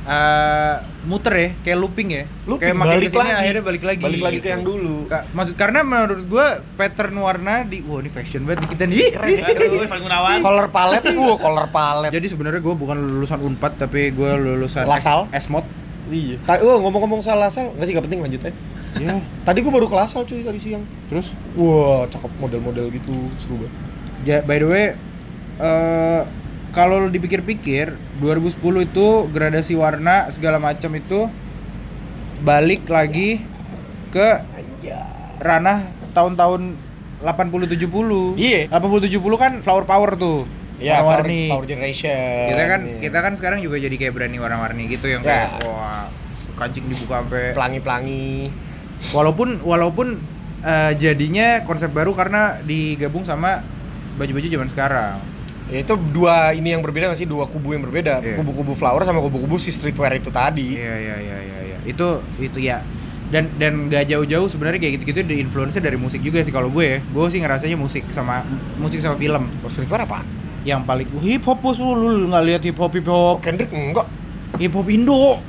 Eh 0.00 0.74
muter 1.04 1.34
ya, 1.34 1.48
kayak 1.60 1.78
looping 1.78 2.08
ya. 2.08 2.24
Looping, 2.48 2.60
kayak 2.62 2.76
makin 2.76 2.92
balik 2.94 3.04
ke 3.04 3.12
sini 3.12 3.20
lagi. 3.20 3.36
akhirnya 3.36 3.62
balik 3.62 3.84
lagi. 3.84 4.02
Balik 4.02 4.20
lagi 4.20 4.32
ke 4.32 4.40
gitu. 4.40 4.48
yang 4.48 4.62
dulu. 4.64 4.96
Ka- 5.06 5.26
maksud 5.30 5.54
karena 5.54 5.80
menurut 5.80 6.24
gua 6.24 6.46
pattern 6.74 7.14
warna 7.16 7.54
di 7.62 7.84
wah 7.84 8.00
ini 8.00 8.08
fashion 8.08 8.42
banget 8.42 8.64
kita 8.66 8.84
nih. 8.84 9.12
Aduh, 9.12 9.84
Ivan 9.84 10.00
Gunawan. 10.00 10.38
Color 10.40 10.66
palette, 10.70 11.04
uh, 11.10 11.36
color 11.36 11.66
palette. 11.68 12.12
Jadi 12.12 12.26
sebenarnya 12.26 12.60
gua 12.60 12.74
bukan 12.74 12.96
lulusan 12.96 13.38
Unpad 13.38 13.76
tapi 13.78 14.08
gua 14.10 14.34
lulusan 14.34 14.84
Lasal? 14.84 15.28
Esmod. 15.30 15.68
Iya. 16.08 16.40
Ta- 16.42 16.58
oh, 16.58 16.80
ngomong-ngomong 16.80 17.20
soal 17.20 17.38
asal, 17.40 17.70
nggak 17.70 17.86
sih 17.86 17.92
nggak 17.92 18.06
penting 18.08 18.20
lanjut 18.20 18.40
aja. 18.42 18.56
Ya, 18.98 19.14
Tadi 19.44 19.58
gua 19.60 19.72
baru 19.72 19.86
ke 19.86 19.94
Lasal 19.94 20.24
cuy 20.24 20.42
tadi 20.42 20.58
siang. 20.58 20.82
terus 21.06 21.30
Wah, 21.54 22.08
cakep 22.08 22.32
model-model 22.36 22.88
gitu, 22.90 23.14
seru 23.38 23.60
banget. 23.60 23.72
ja, 24.20 24.36
by 24.42 24.56
the 24.56 24.66
way 24.66 24.86
eh 25.56 26.20
kalau 26.70 27.10
dipikir-pikir 27.10 27.92
2010 28.18 28.86
itu 28.86 29.06
gradasi 29.28 29.74
warna 29.74 30.30
segala 30.30 30.58
macam 30.58 30.90
itu 30.94 31.26
balik 32.40 32.86
lagi 32.86 33.42
ke 34.10 34.28
ranah 35.40 35.86
tahun-tahun 36.12 36.74
80 37.20 37.68
70. 37.68 38.36
Iya. 38.40 38.70
80 38.72 39.06
70 39.12 39.20
kan 39.36 39.52
flower 39.60 39.84
power 39.84 40.16
tuh. 40.16 40.48
Iya, 40.80 41.04
Flower. 41.04 41.28
Flower 41.28 41.66
Generation. 41.68 42.48
Kita 42.48 42.64
kan 42.64 42.80
Iya. 42.88 42.98
kita 43.04 43.18
kan 43.20 43.32
sekarang 43.36 43.60
juga 43.60 43.76
jadi 43.76 43.92
kayak 43.92 44.16
berani 44.16 44.40
warna-warni 44.40 44.88
gitu 44.88 45.12
yang 45.12 45.20
Ya. 45.20 45.44
kayak 45.52 45.68
wah 45.68 46.08
kancing 46.56 46.88
dibuka 46.88 47.20
sampai 47.24 47.52
pelangi-pelangi. 47.52 48.48
walaupun 49.12 49.64
walaupun 49.64 50.20
eh, 50.60 50.92
jadinya 50.96 51.64
konsep 51.64 51.88
baru 51.88 52.12
karena 52.12 52.60
digabung 52.60 53.24
sama 53.24 53.64
baju-baju 54.16 54.44
zaman 54.44 54.68
sekarang. 54.68 55.16
Ya, 55.70 55.78
itu 55.80 55.94
dua 56.10 56.50
ini 56.50 56.74
yang 56.74 56.82
berbeda 56.82 57.08
nggak 57.08 57.18
sih? 57.18 57.28
Dua 57.30 57.46
kubu 57.46 57.72
yang 57.72 57.86
berbeda. 57.86 58.18
Iya. 58.18 58.36
Kubu-kubu 58.36 58.74
flower 58.74 59.06
sama 59.06 59.22
kubu-kubu 59.22 59.54
si 59.56 59.70
streetwear 59.70 60.18
itu 60.18 60.28
tadi. 60.28 60.74
Iya 60.74 60.94
iya 60.98 61.16
iya 61.16 61.36
iya 61.40 61.58
iya. 61.64 61.78
Itu 61.86 62.18
itu 62.36 62.58
ya. 62.58 62.82
Dan 63.30 63.46
dan 63.62 63.86
gak 63.86 64.10
jauh-jauh 64.10 64.50
sebenarnya 64.50 64.82
kayak 64.82 64.98
gitu-gitu 64.98 65.22
di 65.22 65.38
influence 65.38 65.78
dari 65.78 65.94
musik 65.94 66.18
juga 66.18 66.42
sih 66.42 66.50
kalau 66.50 66.66
gue 66.68 66.82
ya. 66.84 66.98
Gue 67.14 67.30
sih 67.30 67.38
ngerasanya 67.38 67.78
musik 67.78 68.02
sama 68.10 68.42
musik 68.76 68.98
sama 68.98 69.14
film 69.14 69.46
Oh, 69.62 69.70
streetwear 69.70 70.02
apa? 70.02 70.26
yang 70.60 70.84
paling 70.84 71.08
hip 71.24 71.40
hop 71.48 71.64
bos 71.64 71.80
lu 71.80 71.96
lu 71.96 72.28
nggak 72.28 72.44
lihat 72.44 72.60
hip 72.60 72.76
hop 72.76 72.92
hip 72.92 73.08
hop 73.08 73.40
Kendrick 73.40 73.72
enggak. 73.72 74.04
hip 74.60 74.74
hop 74.76 74.84
Indo. 74.92 75.40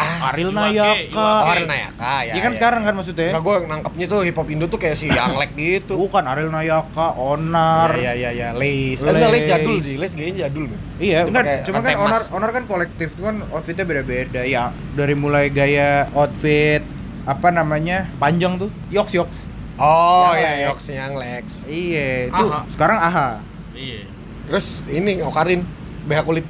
Ah, 0.00 0.32
Ariel 0.32 0.48
Iwake, 0.48 0.72
Nayaka. 0.72 1.20
Oh, 1.20 1.50
Ariel 1.52 1.68
Nayaka 1.68 2.14
ya. 2.24 2.32
Iya 2.32 2.40
kan 2.40 2.52
sekarang 2.56 2.82
kan 2.82 2.94
maksudnya. 2.96 3.28
Enggak 3.30 3.42
gue 3.44 3.54
nangkepnya 3.68 4.06
tuh 4.08 4.18
hip 4.24 4.36
hop 4.40 4.48
Indo 4.48 4.66
tuh 4.66 4.80
kayak 4.80 4.96
si 4.96 5.06
Yanglek 5.18 5.52
gitu. 5.52 6.00
Bukan 6.00 6.24
Ariel 6.24 6.48
Nayaka, 6.48 7.12
Onar. 7.14 7.92
Iya 7.92 8.12
iya 8.16 8.30
iya, 8.32 8.48
Lace. 8.56 9.04
Eh, 9.04 9.12
enggak 9.12 9.30
Lace 9.30 9.46
jadul 9.46 9.76
sih, 9.76 9.94
Lace 10.00 10.16
kayaknya 10.16 10.48
jadul. 10.48 10.72
men. 10.72 10.80
Iya, 10.96 11.28
Dia 11.28 11.60
cuma 11.68 11.84
kan. 11.84 11.96
Honor 12.00 12.22
Honor 12.32 12.50
kan 12.50 12.64
kolektif 12.64 13.12
tuh 13.12 13.28
kan 13.28 13.36
outfitnya 13.52 13.84
beda-beda 13.84 14.40
ya. 14.40 14.72
Dari 14.96 15.12
mulai 15.12 15.52
gaya 15.52 16.08
outfit 16.12 16.80
apa 17.28 17.52
namanya 17.52 18.08
panjang 18.16 18.56
tuh, 18.56 18.72
yoks 18.88 19.12
yoks. 19.12 19.38
Oh 19.76 20.32
iya, 20.32 20.64
Lex. 20.64 20.66
Yox 20.68 20.78
yang 20.90 21.12
Lex. 21.16 21.44
Iya, 21.64 22.28
itu 22.28 22.44
Aha. 22.48 22.68
sekarang 22.68 22.98
aha. 22.98 23.28
Iya. 23.72 24.04
Terus 24.44 24.84
ini 24.86 25.20
Okarin 25.20 25.64
BH 26.04 26.20
kulit. 26.22 26.46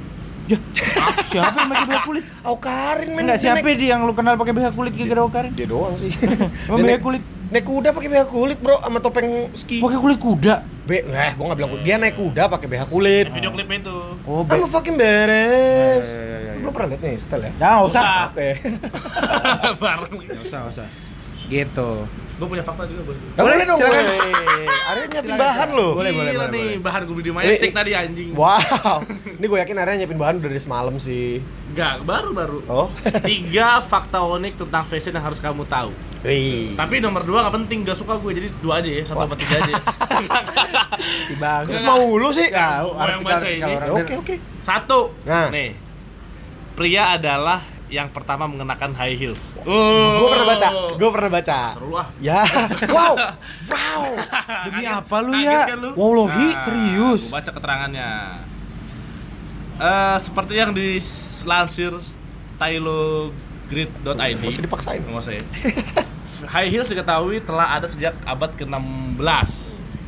Ya, 0.51 0.57
siapa 1.25 1.55
yang 1.55 1.69
pakai 1.71 1.85
BH 1.87 1.99
kulit? 2.03 2.23
Okarin 2.53 3.09
men. 3.09 3.23
Enggak, 3.23 3.39
siapa 3.39 3.63
naik- 3.63 3.79
dia 3.79 3.89
yang 3.89 4.03
lu 4.03 4.11
kenal 4.11 4.35
pakai 4.35 4.51
BH 4.51 4.67
kulit 4.71 4.91
gara-gara 4.91 5.21
Okarin? 5.23 5.51
Dia 5.55 5.63
doang 5.65 5.95
sih. 5.97 6.11
Emang 6.67 6.79
BH 6.81 6.99
kulit? 6.99 7.23
naik 7.51 7.67
kuda 7.67 7.91
pakai 7.91 8.07
BH 8.07 8.23
kulit, 8.29 8.57
Bro, 8.57 8.79
sama 8.79 8.99
topeng 8.99 9.27
ski. 9.53 9.79
Pakai 9.79 9.99
kulit 9.99 10.17
kuda. 10.17 10.63
Be, 10.81 11.03
eh, 11.03 11.31
gua 11.35 11.51
nggak 11.51 11.57
bilang 11.57 11.71
kuda. 11.71 11.83
Dia 11.83 11.95
naik 11.97 12.15
kuda 12.15 12.43
pakai 12.47 12.67
BH 12.67 12.83
kulit. 12.87 13.25
Di 13.27 13.33
video 13.33 13.51
klipnya 13.51 13.77
itu. 13.81 13.97
Oh, 14.23 14.43
Ah, 14.43 14.55
lu 14.55 14.65
fucking 14.65 14.95
beres. 14.95 16.07
Iya, 16.09 16.15
iya, 16.17 16.37
iya, 16.37 16.37
iya. 16.47 16.53
Belum 16.57 16.71
pernah 16.71 16.87
lihat 16.89 17.01
nih 17.01 17.15
style 17.17 17.43
ya? 17.43 17.51
Jangan 17.57 17.79
usah. 17.85 18.03
Oke. 18.25 18.49
Bareng. 19.83 20.13
Enggak 20.17 20.41
usah, 20.41 20.57
enggak 20.59 20.73
usah. 20.73 20.87
Gitu. 21.45 21.89
Gue 22.41 22.49
punya 22.49 22.65
fakta 22.65 22.89
juga, 22.89 23.01
Bro. 23.05 23.13
Boleh 23.37 23.63
dong, 23.63 23.77
silakan. 23.77 24.01
boleh. 24.01 24.17
Arya 24.81 25.05
nyiapin 25.05 25.35
bahan 25.37 25.69
loh. 25.71 25.91
Boleh, 25.93 26.09
boleh, 26.09 26.31
boleh, 26.33 26.49
nih, 26.49 26.67
boleh. 26.73 26.81
bahan 26.81 27.01
gue 27.05 27.13
di 27.13 27.21
Ini- 27.21 27.37
Majestic 27.37 27.69
tadi 27.69 27.91
anjing. 27.93 28.29
Wow. 28.33 28.97
Ini 29.37 29.45
gue 29.45 29.59
yakin 29.61 29.75
Arya 29.77 29.93
nyiapin 29.95 30.17
bahan 30.17 30.35
udah 30.41 30.49
dari 30.49 30.57
semalam 30.57 30.97
sih. 30.97 31.37
Enggak, 31.69 32.01
baru-baru. 32.01 32.65
Oh. 32.65 32.89
Tiga 33.21 33.79
fakta 33.79 34.19
unik 34.19 34.57
tentang 34.57 34.83
fashion 34.83 35.13
yang 35.13 35.21
harus 35.21 35.37
kamu 35.37 35.69
tahu. 35.69 35.93
Wih. 36.21 36.73
Tapi 36.73 36.97
nomor 36.97 37.21
dua 37.21 37.45
nggak 37.45 37.55
penting, 37.61 37.81
gak 37.81 37.97
suka 37.97 38.17
gue 38.17 38.31
jadi 38.33 38.49
dua 38.57 38.81
aja 38.81 38.89
ya, 38.89 39.01
satu 39.05 39.21
apa 39.21 39.37
tiga 39.37 39.55
aja. 39.57 39.73
Si 41.29 41.33
bang. 41.35 41.61
Terus 41.65 41.81
mau 41.81 42.01
lu 42.13 42.29
sih? 42.29 42.49
Ya, 42.49 42.81
Gua 42.83 43.05
yang 43.05 43.21
baca 43.21 43.47
ini. 43.47 43.73
Oke, 43.89 44.13
oke. 44.17 44.35
Satu. 44.61 45.13
Nah. 45.23 45.49
Nih. 45.49 45.73
Pria 46.73 47.13
adalah 47.15 47.61
yang 47.91 48.07
pertama 48.07 48.47
mengenakan 48.47 48.95
high 48.95 49.13
heels. 49.13 49.51
Gue 49.61 50.27
pernah 50.31 50.47
baca, 50.47 50.67
gue 50.95 51.09
pernah 51.11 51.29
baca. 51.29 51.59
Seru 51.75 51.91
ah. 51.93 52.07
Ya, 52.23 52.41
wow, 52.95 53.13
wow. 53.67 54.03
Demi 54.65 54.81
Kaget- 54.81 54.95
apa 54.95 55.15
lu 55.19 55.31
ya? 55.35 55.61
kan 55.67 55.77
lu? 55.77 55.89
Wow, 55.93 56.11
lohi, 56.15 56.47
Nah, 56.49 56.63
serius. 56.63 57.21
Gua 57.27 57.35
baca 57.37 57.51
keterangannya. 57.51 58.09
Eh 59.75 60.17
seperti 60.23 60.53
yang 60.55 60.71
dilansir 60.71 61.91
stylogrid.id. 62.55 64.39
Gak 64.39 64.47
usah 64.47 64.63
dipaksain. 64.63 65.01
Nggak 65.03 65.21
usah 65.21 65.33
ya. 65.35 65.43
High 66.55 66.71
heels 66.71 66.89
diketahui 66.89 67.43
telah 67.43 67.77
ada 67.77 67.85
sejak 67.85 68.17
abad 68.23 68.55
ke-16. 68.55 69.51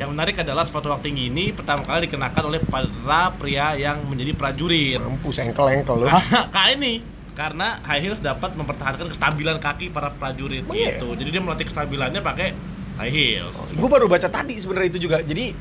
Yang 0.02 0.10
menarik 0.10 0.36
adalah 0.42 0.66
sepatu 0.66 0.90
hak 0.90 1.06
tinggi 1.06 1.30
ini 1.30 1.54
pertama 1.54 1.86
kali 1.86 2.10
dikenakan 2.10 2.44
oleh 2.50 2.60
para 2.66 3.30
pria 3.38 3.78
yang 3.78 4.02
menjadi 4.10 4.34
prajurit. 4.34 4.98
Mampus 4.98 5.38
engkel-engkel 5.38 6.02
lu. 6.02 6.08
Kali 6.50 6.74
ini 6.82 6.94
karena 7.34 7.82
high 7.82 8.00
heels 8.00 8.22
dapat 8.22 8.54
mempertahankan 8.54 9.10
kestabilan 9.10 9.58
kaki 9.58 9.90
para 9.90 10.10
prajurit 10.10 10.64
Oh, 10.64 10.74
iya? 10.74 10.96
gitu. 10.96 11.14
Jadi 11.14 11.30
dia 11.30 11.42
melatih 11.42 11.66
kestabilannya 11.66 12.22
pakai 12.22 12.54
high 12.98 13.10
heels. 13.10 13.74
Gue 13.74 13.90
baru 13.90 14.06
baca 14.06 14.26
tadi 14.26 14.54
sebenarnya 14.56 14.90
itu 14.90 15.00
juga. 15.02 15.18
Jadi 15.20 15.54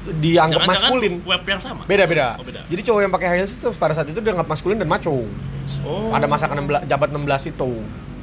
dianggap 0.00 0.64
Jangan-jangan 0.64 0.90
maskulin. 0.96 1.14
web 1.24 1.42
yang 1.44 1.60
sama. 1.60 1.82
Beda-beda. 1.84 2.36
Oh, 2.36 2.44
beda. 2.44 2.64
Jadi 2.64 2.80
cowok 2.84 3.00
yang 3.00 3.12
pakai 3.12 3.26
high 3.28 3.40
heels 3.40 3.52
itu 3.52 3.68
pada 3.76 3.92
saat 3.92 4.08
itu 4.08 4.20
dianggap 4.20 4.46
maskulin 4.46 4.76
dan 4.76 4.88
maco. 4.88 5.24
Oh. 5.84 6.08
Pada 6.10 6.24
masa 6.24 6.48
ke-16 6.48 6.88
jabat 6.88 7.08
16 7.12 7.52
itu. 7.52 7.70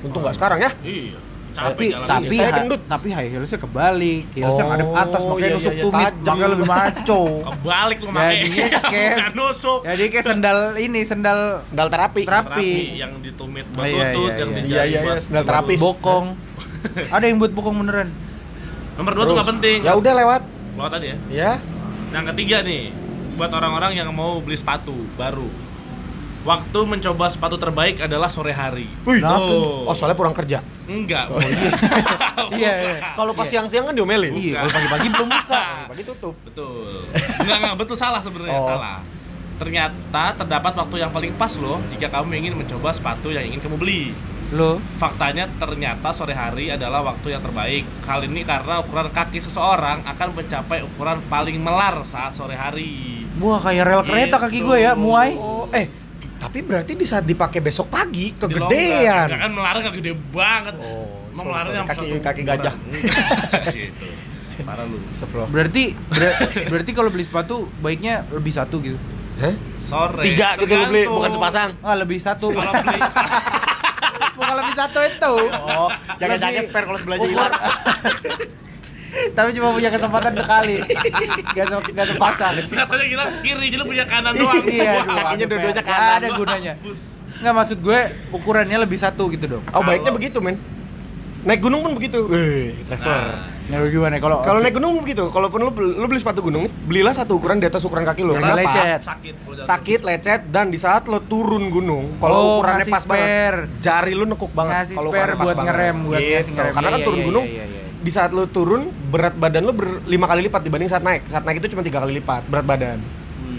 Untung 0.02 0.22
nggak 0.22 0.36
sekarang 0.38 0.60
ya. 0.62 0.72
Iya. 0.82 1.18
Tapi 1.60 1.86
jalan 1.88 2.08
tapi 2.08 2.36
Saya 2.36 2.52
gendut. 2.54 2.82
tapi 2.86 3.08
high 3.10 3.30
heelsnya 3.30 3.60
kebalik 3.60 4.24
heelsnya 4.32 4.64
Oh, 4.64 4.70
ngadep 4.70 4.90
atas 4.94 5.22
makanya 5.22 5.42
iya, 5.44 5.56
nusuk 5.56 5.66
iya, 5.66 5.74
iya, 5.74 5.84
tumit 5.84 6.14
makanya 6.18 6.48
lebih 6.48 6.68
maco 6.68 7.22
kebalik 7.48 7.98
lu 7.98 8.10
pakai. 8.10 8.36
Jadinya 8.38 8.68
kayak- 8.94 9.18
nusuk. 9.34 9.80
jadi 9.84 10.04
kayak 10.08 10.26
sendal 10.28 10.60
ini 10.76 11.02
sendal 11.04 11.40
Sendal 11.66 11.88
terapi. 11.88 12.22
Terapi. 12.24 12.72
yang 12.96 13.12
ditumit 13.20 13.66
buat 13.70 13.82
Oh, 13.82 13.88
iya, 13.88 14.06
lutut, 14.08 14.30
iya, 14.30 14.38
yang 14.38 14.50
iya. 14.50 14.58
di 14.58 14.70
Iya, 14.70 14.84
iya, 14.84 15.00
iya, 15.04 15.14
sendal 15.18 15.44
terapis. 15.44 15.80
bokong 15.80 16.26
ada 17.16 17.26
yang 17.26 17.38
buat 17.38 17.52
bokong 17.52 17.76
beneran 17.78 18.10
Nomor 18.96 19.14
dua 19.14 19.24
tuh 19.24 19.34
nggak 19.36 19.50
penting. 19.52 19.80
Ya 19.82 19.94
udah 19.94 20.14
lewat. 20.16 20.42
Lewat 20.74 20.92
aja 20.92 21.06
ya. 21.06 21.18
Ya. 21.30 21.52
Yang 22.10 22.26
ketiga 22.34 22.58
nih, 22.62 22.90
buat 23.34 23.52
orang-orang 23.52 23.94
yang 23.94 24.10
mau 24.10 24.42
beli 24.42 24.56
sepatu 24.56 24.90
baru. 25.14 25.46
Waktu 26.48 26.80
mencoba 26.82 27.28
sepatu 27.28 27.60
terbaik 27.60 28.00
adalah 28.00 28.32
sore 28.32 28.56
hari. 28.56 28.88
Wih. 29.04 29.20
Oh. 29.20 29.84
Oh, 29.84 29.92
soalnya 29.92 30.16
pulang 30.16 30.32
kerja. 30.32 30.64
Enggak. 30.88 31.28
Oh, 31.28 31.38
iya. 31.38 31.72
Iya, 32.48 32.72
iya. 32.80 32.96
Kalau 33.12 33.36
pas 33.36 33.44
siang-siang 33.44 33.84
kan 33.84 33.92
diomelin. 33.92 34.32
iya 34.32 34.64
kalau 34.64 34.72
pagi-pagi 34.72 35.08
belum 35.10 35.28
buka 35.28 35.64
Pagi 35.92 36.04
tutup. 36.06 36.32
Betul. 36.42 37.04
Enggak, 37.38 37.58
enggak, 37.60 37.76
betul 37.76 37.96
salah 37.96 38.24
sebenarnya, 38.24 38.56
Oh. 38.56 38.70
salah. 38.70 38.98
Ternyata 39.58 40.24
terdapat 40.38 40.74
waktu 40.78 40.96
yang 40.98 41.12
paling 41.12 41.34
pas 41.34 41.52
loh 41.58 41.84
jika 41.90 42.08
kamu 42.08 42.40
ingin 42.40 42.54
mencoba 42.56 42.94
sepatu 42.94 43.28
yang 43.28 43.44
ingin 43.44 43.60
kamu 43.60 43.76
beli. 43.76 44.16
lo 44.48 44.80
Faktanya 44.96 45.52
ternyata 45.54 46.08
sore 46.10 46.32
hari 46.32 46.72
adalah 46.72 47.04
waktu 47.04 47.36
yang 47.36 47.44
terbaik. 47.44 47.84
Hal 48.02 48.24
ini 48.24 48.42
karena 48.42 48.80
ukuran 48.80 49.12
kaki 49.12 49.44
seseorang 49.44 50.08
akan 50.08 50.28
mencapai 50.32 50.80
ukuran 50.86 51.20
paling 51.28 51.60
melar 51.60 52.00
saat 52.04 52.32
sore 52.32 52.56
hari. 52.56 53.28
wah 53.36 53.60
kayak 53.60 53.84
rel 53.84 54.02
kereta 54.02 54.40
kaki 54.40 54.64
gue 54.64 54.78
ya 54.80 54.96
Gitu. 54.96 55.04
muai 55.04 55.36
Oh, 55.36 55.68
eh 55.70 55.86
tapi 56.48 56.64
berarti 56.64 56.96
di 56.96 57.04
saat 57.04 57.28
dipakai 57.28 57.60
besok 57.60 57.92
pagi. 57.92 58.32
Ya 58.32 58.40
kegedean. 58.40 59.28
kan 59.36 59.52
melarnya 59.52 59.82
nggak 59.84 59.96
gede 60.00 60.14
banget. 60.32 60.74
Oh, 60.80 61.28
Emang 61.30 61.46
melarnya 61.52 61.84
sorry. 61.84 61.92
kaki 61.92 62.00
satu 62.00 62.18
kaki 62.24 62.42
gajah. 62.42 62.74
Gitu. 63.76 64.08
Parah 64.64 64.88
lu. 64.88 64.98
Berarti 65.46 65.84
ber- 65.94 66.38
berarti 66.72 66.92
kalau 66.92 67.10
beli 67.12 67.28
sepatu 67.28 67.68
baiknya 67.78 68.24
lebih 68.32 68.50
satu 68.50 68.80
gitu 68.80 68.96
Hah? 69.38 69.54
Sore. 69.78 70.24
Tiga 70.24 70.58
gitu 70.58 70.72
lu 70.72 70.88
beli, 70.88 71.04
bukan 71.06 71.30
sepasang. 71.30 71.70
ah 71.80 71.94
lebih 71.94 72.18
satu 72.18 72.50
Kalau 72.50 72.74
beli 72.74 73.00
bukan 74.40 74.54
lebih 74.56 74.74
satu 74.74 75.00
itu 75.04 75.34
Oh, 75.54 75.90
jaga-jaga 76.18 76.60
spare 76.64 76.86
kalau 76.86 76.98
sebelahnya 76.98 77.22
Ukur- 77.22 77.36
hilang. 77.38 77.54
Tapi 79.34 79.50
cuma 79.52 79.72
punya 79.72 79.90
kesempatan 79.90 80.34
sekali 80.34 80.76
gak, 81.50 81.66
se- 81.66 81.92
gak 81.92 82.08
sepasang 82.08 82.54
katanya 82.60 83.06
gila 83.08 83.26
kiri 83.40 83.66
jadi 83.68 83.78
lu 83.78 83.86
punya 83.86 84.06
kanan 84.06 84.34
doang. 84.34 84.64
iya 84.64 85.02
kakinya 85.02 85.46
dua-duanya 85.48 85.76
Gak 85.78 85.88
kanan. 85.88 86.18
ada 86.18 86.28
gunanya 86.34 86.74
nggak 87.38 87.54
maksud 87.54 87.78
gue 87.80 88.00
ukurannya 88.32 88.78
lebih 88.80 88.98
satu 88.98 89.30
gitu 89.30 89.46
dong 89.48 89.64
Oh, 89.70 89.82
baiknya 89.82 90.10
begitu, 90.10 90.40
men. 90.40 90.58
Naik 91.40 91.62
gunung 91.62 91.80
pun 91.80 91.94
begitu. 91.94 92.28
Wih, 92.28 92.76
traveler. 92.84 93.24
Nah, 93.70 93.78
Nah, 93.78 93.88
gimana 93.88 94.18
kalau 94.18 94.42
Kalau 94.42 94.60
naik 94.60 94.74
gunung 94.74 94.96
pun 94.96 95.02
begitu. 95.02 95.24
Kalaupun 95.30 95.60
lu, 95.62 95.70
beli- 95.70 95.96
lu 95.96 96.06
beli 96.06 96.18
sepatu 96.18 96.42
gunung 96.42 96.66
nih, 96.66 96.74
belilah 96.84 97.14
satu 97.14 97.38
ukuran 97.38 97.56
di 97.58 97.68
atas 97.68 97.84
ukuran 97.84 98.04
kaki 98.04 98.20
lu. 98.22 98.36
Kenapa? 98.36 98.58
lecet. 98.58 99.02
sakit. 99.02 99.34
Sakit, 99.62 100.00
lecet, 100.02 100.42
dan 100.50 100.68
di 100.68 100.76
saat 100.76 101.06
lo 101.06 101.22
turun 101.22 101.70
gunung, 101.70 102.18
kalau 102.18 102.34
Oh, 102.34 102.48
ukurannya 102.58 102.84
pas 102.86 103.06
banget, 103.06 103.70
jari 103.80 104.12
lu 104.12 104.26
nekuk 104.26 104.52
banget. 104.52 104.92
Kalau 104.92 105.08
spare 105.08 105.08
ukurannya 105.08 105.36
pas 105.36 105.46
buat 105.46 105.56
banget. 105.56 105.68
ngerem 105.70 105.96
buat 106.02 106.20
Gitu. 106.20 106.50
ngerem 106.50 106.74
Karena 106.74 106.90
kan 106.90 106.98
Iya, 106.98 107.06
turun 107.06 107.18
iya, 107.18 107.28
gunung, 107.28 107.46
iya, 107.46 107.56
iya, 107.56 107.66
iya. 107.70 107.87
Di 108.08 108.12
saat 108.16 108.32
lu 108.32 108.48
turun, 108.48 108.88
berat 109.12 109.36
badan 109.36 109.68
lu 109.68 109.76
berlima 109.76 110.32
kali 110.32 110.48
lipat 110.48 110.64
dibanding 110.64 110.88
saat 110.88 111.04
naik. 111.04 111.28
Saat 111.28 111.44
naik 111.44 111.60
itu 111.60 111.76
cuma 111.76 111.84
tiga 111.84 112.00
kali 112.00 112.24
lipat 112.24 112.48
berat 112.48 112.64
badan. 112.64 113.04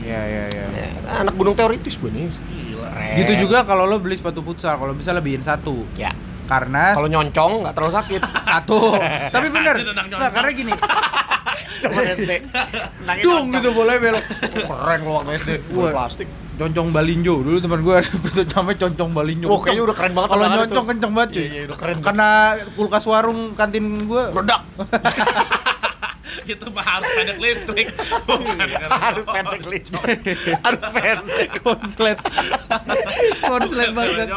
Iya, 0.09 0.21
iya, 0.25 0.45
iya. 0.49 0.67
Ya, 0.73 0.89
anak 1.21 1.37
gunung 1.37 1.53
teoritis 1.53 2.01
gue 2.01 2.09
nih. 2.09 2.33
Gila. 2.33 2.89
Keren. 2.89 3.17
Gitu 3.21 3.33
juga 3.45 3.69
kalau 3.69 3.85
lo 3.85 4.01
beli 4.01 4.17
sepatu 4.17 4.41
futsal, 4.41 4.81
kalau 4.81 4.97
bisa 4.97 5.13
lebihin 5.13 5.45
satu. 5.45 5.85
Ya. 6.01 6.17
Karena 6.49 6.97
Kalau 6.97 7.07
nyoncong 7.07 7.53
nggak 7.61 7.75
terlalu 7.75 7.93
sakit. 7.95 8.21
satu 8.49 8.79
tapi 9.35 9.49
bener 9.49 9.75
nggak 10.09 10.33
karena 10.33 10.51
gini 10.51 10.73
Zaman 11.79 12.03
SD. 12.11 12.33
Cung 13.23 13.53
gitu 13.53 13.71
boleh 13.71 14.01
belok 14.01 14.25
Oh, 14.59 14.75
keren 14.75 15.01
lo 15.01 15.11
waktu 15.15 15.31
SD. 15.37 15.51
Plastik. 15.71 16.27
concong 16.59 16.91
balinjo 16.91 17.39
dulu 17.39 17.61
teman 17.61 17.81
gue 17.81 18.03
sampai 18.49 18.75
concong 18.83 19.15
balinjo 19.15 19.47
Wah, 19.47 19.63
kayaknya 19.63 19.83
udah 19.85 19.95
keren 19.95 20.11
banget 20.11 20.29
kalau 20.29 20.45
nyocong 20.49 20.67
itu. 20.67 20.91
kenceng 20.91 21.13
banget 21.15 21.31
cuy 21.31 21.39
Iya, 21.39 21.47
iya, 21.47 21.63
udah 21.65 21.79
keren. 21.79 21.97
karena 22.03 22.29
kulkas 22.75 23.05
warung 23.05 23.41
kantin 23.55 23.85
gue 24.03 24.23
Meledak. 24.33 24.63
itu 26.49 26.67
mah 26.73 26.81
harus 26.83 27.09
pendek 27.13 27.39
listrik 27.39 27.89
bukan 28.25 28.57
karena 28.59 28.97
Harus 28.99 29.27
pendek 29.29 29.63
listrik. 29.65 30.19
Harus 30.59 30.85
pendek. 30.89 31.49
konslet 31.61 32.19
konslet 33.41 33.91
banget. 33.93 34.29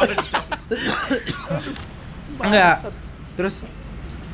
Enggak. 2.44 2.76
Terus 3.34 3.56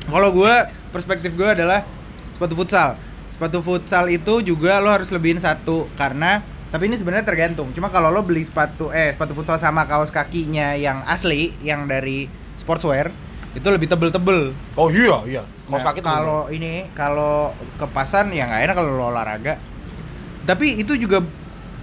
kalau 0.04 0.30
gue 0.30 0.54
perspektif 0.88 1.32
gue 1.32 1.46
adalah 1.46 1.84
sepatu 2.30 2.54
futsal. 2.54 2.96
Sepatu 3.28 3.58
futsal 3.60 4.08
itu 4.08 4.42
juga 4.42 4.78
lo 4.78 4.90
harus 4.90 5.08
lebihin 5.08 5.38
satu 5.38 5.86
karena 5.94 6.40
tapi 6.68 6.84
ini 6.84 6.96
sebenarnya 6.96 7.24
tergantung. 7.24 7.70
Cuma 7.72 7.88
kalau 7.88 8.08
lo 8.08 8.20
beli 8.20 8.42
sepatu 8.42 8.90
eh 8.90 9.12
sepatu 9.12 9.32
futsal 9.32 9.56
sama 9.56 9.84
kaos 9.84 10.08
kakinya 10.08 10.74
yang 10.74 11.00
asli 11.04 11.54
yang 11.60 11.84
dari 11.84 12.26
sportswear 12.56 13.08
itu 13.50 13.64
lebih 13.64 13.88
tebel-tebel. 13.88 14.52
Oh 14.74 14.88
iya, 14.88 15.16
iya. 15.24 15.42
Kaos 15.64 15.80
Nah, 15.80 15.88
kaki 15.88 16.00
kalau 16.00 16.48
ini 16.48 16.88
kalau 16.92 17.52
kepasan 17.76 18.30
ya 18.30 18.44
nggak 18.44 18.62
enak 18.64 18.74
kalau 18.74 18.90
lo 18.92 19.04
olahraga. 19.08 19.56
Tapi 20.44 20.80
itu 20.80 20.96
juga 20.96 21.20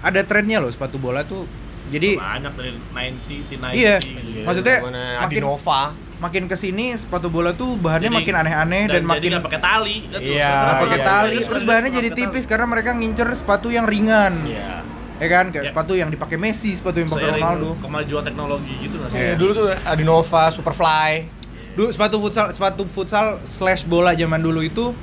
ada 0.01 0.21
trennya 0.21 0.57
loh 0.57 0.69
sepatu 0.69 0.97
bola 0.97 1.21
tuh. 1.21 1.45
Jadi 1.86 2.17
banyak 2.17 2.53
dari 2.53 2.71
90 2.73 3.45
T90 3.45 3.73
Iya. 3.73 3.95
gitu. 4.01 4.41
Maksudnya, 4.41 4.78
Mana 4.82 5.01
makin- 5.21 5.38
Adinova. 5.38 5.82
Makin 6.26 6.49
ke 6.49 6.57
sini 6.57 6.97
sepatu 6.97 7.30
bola 7.30 7.53
tuh 7.53 7.78
bahannya 7.78 8.09
Jadi- 8.09 8.17
makin 8.17 8.36
aneh-aneh 8.36 8.84
dan, 8.89 8.93
dan, 8.97 9.03
makin 9.05 9.32
pakai 9.38 9.61
tali 9.61 9.95
kan 10.03 10.17
tuh. 10.17 10.26
Iya, 10.26 10.53
pakai 10.82 10.97
iya, 10.97 11.05
tali 11.05 11.36
iya, 11.36 11.45
terus 11.45 11.61
iya. 11.61 11.69
bahannya 11.69 11.91
jadi 11.93 12.09
tipis 12.11 12.43
tali. 12.43 12.49
karena 12.49 12.65
mereka 12.65 12.89
ngincer 12.91 13.30
sepatu 13.36 13.67
yang 13.69 13.86
ringan 13.86 14.34
Iya. 14.41 14.82
ya 15.15 15.28
kan 15.30 15.45
kayak 15.47 15.63
Ya. 15.63 15.69
sepatu 15.69 15.93
yang 15.93 16.09
dipakai 16.09 16.36
Messi 16.36 16.73
sepatu 16.73 16.97
yang 16.97 17.07
pakai 17.07 17.30
Ronaldo 17.32 17.78
kemajuan 17.80 18.23
teknologi 18.23 18.73
gitu 18.82 18.95
nggak 18.97 19.09
sih 19.09 19.21
Iya, 19.21 19.34
dulu 19.36 19.51
tuh 19.53 19.65
Adinova, 19.86 20.43
Superfly. 20.49 21.11
dulu 21.76 21.89
sepatu 21.91 22.15
futsal 22.17 22.45
sepatu 22.49 22.84
futsal 22.86 23.26
slash 23.43 23.84
bola 23.84 24.11
zaman 24.11 24.39
dulu 24.39 24.59
itu 24.59 24.95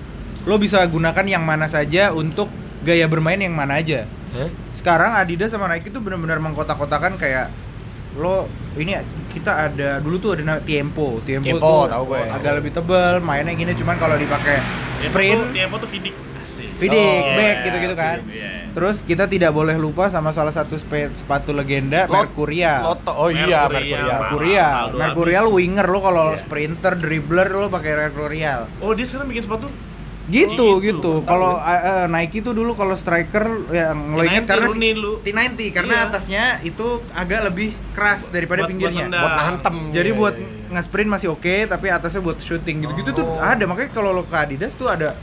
lo 0.42 0.56
bisa 0.56 0.82
gunakan 0.82 1.22
yang 1.22 1.44
mana 1.44 1.68
saja 1.68 2.10
untuk 2.10 2.50
gaya 2.82 3.06
bermain 3.06 3.36
yang 3.36 3.52
mana 3.52 3.78
aja 3.78 4.08
Hah? 4.32 4.48
sekarang 4.72 5.14
Adidas 5.14 5.52
sama 5.52 5.68
Nike 5.68 5.86
tuh 5.88 6.00
benar-benar 6.00 6.40
mengkotak-kotakan 6.40 7.14
kayak 7.14 7.52
lo 8.14 8.44
ini 8.74 8.92
kita 9.28 9.66
ada 9.66 9.96
dulu 9.98 10.16
tuh 10.18 10.30
ada 10.34 10.60
Tiempo 10.60 11.20
Tiempo, 11.22 11.46
Tiempo, 11.48 11.64
tuh 11.82 11.88
tahu 11.88 12.04
gue. 12.10 12.20
agak 12.26 12.52
lebih 12.60 12.70
tebal 12.70 13.14
mainnya 13.18 13.52
gini 13.52 13.72
cuman 13.72 13.96
kalau 13.96 14.16
dipakai 14.16 14.60
sprint 15.00 15.52
Tiempo 15.52 15.76
tuh 15.76 15.88
Vidic 15.88 16.12
asik 16.42 16.68
Vidic, 16.76 16.98
Oh, 16.98 17.32
back 17.32 17.54
iya, 17.54 17.64
gitu-gitu 17.64 17.94
kan. 17.94 18.16
Iya. 18.26 18.52
Terus 18.72 18.96
kita 19.00 19.24
tidak 19.24 19.52
boleh 19.52 19.72
lupa 19.74 20.08
sama 20.08 20.32
salah 20.32 20.50
satu 20.50 20.74
spe- 20.74 21.14
sepatu 21.14 21.48
legenda 21.50 22.04
Lot- 22.04 22.28
Mercurial. 22.28 22.82
Loto. 22.82 23.12
Oh 23.14 23.30
iya, 23.30 23.70
Mercurial. 23.70 24.20
Mercurial. 24.20 24.84
Mercurial. 24.92 25.44
Winger 25.48 25.86
lo 25.86 25.98
kalau 26.02 26.26
Iya. 26.28 26.40
sprinter, 26.40 26.92
dribbler 26.98 27.48
lo 27.48 27.68
pakai 27.68 27.94
Mercurial. 27.96 28.66
oh 28.80 28.90
dia 28.90 29.06
sekarang 29.06 29.30
bikin 29.30 29.44
sepatu 29.44 29.70
Gitu 30.24 30.54
Oh, 30.54 30.78
gitu. 30.78 31.02
gitu. 31.02 31.12
Kalau 31.24 31.56
uh, 31.56 31.82
uh, 31.82 32.06
Nike 32.06 32.40
tuh 32.40 32.52
dulu 32.52 32.72
kalau 32.72 32.94
striker 32.94 33.42
yang 33.68 34.14
lo 34.14 34.22
inget 34.22 34.44
T90 34.44 34.50
karena 34.52 34.66
lu. 34.94 35.12
T90 35.18 35.60
karena 35.72 35.94
Iya. 35.94 36.06
atasnya 36.06 36.44
itu 36.62 36.86
agak 37.10 37.40
lebih 37.44 37.68
keras 37.90 38.30
daripada 38.30 38.62
Buat- 38.62 38.70
pinggirnya. 38.70 39.02
buat 39.02 39.10
nendang. 39.10 39.24
Buat 39.24 39.36
nantem. 39.36 39.76
Jadi 39.90 40.08
Iya, 40.08 40.18
buat 40.18 40.34
iya, 40.34 40.46
iya. 40.46 40.70
nge-sprint 40.72 41.10
masih 41.10 41.28
oke, 41.28 41.54
tapi 41.66 41.86
atasnya 41.88 42.20
buat 42.20 42.38
shooting 42.38 42.76
gitu-gitu 42.80 43.10
tuh 43.12 43.26
Oh. 43.26 43.42
ada. 43.42 43.64
Makanya 43.64 43.90
kalau 43.90 44.10
lo 44.10 44.22
ke 44.22 44.36
Adidas 44.36 44.72
tuh 44.72 44.86
ada 44.86 45.18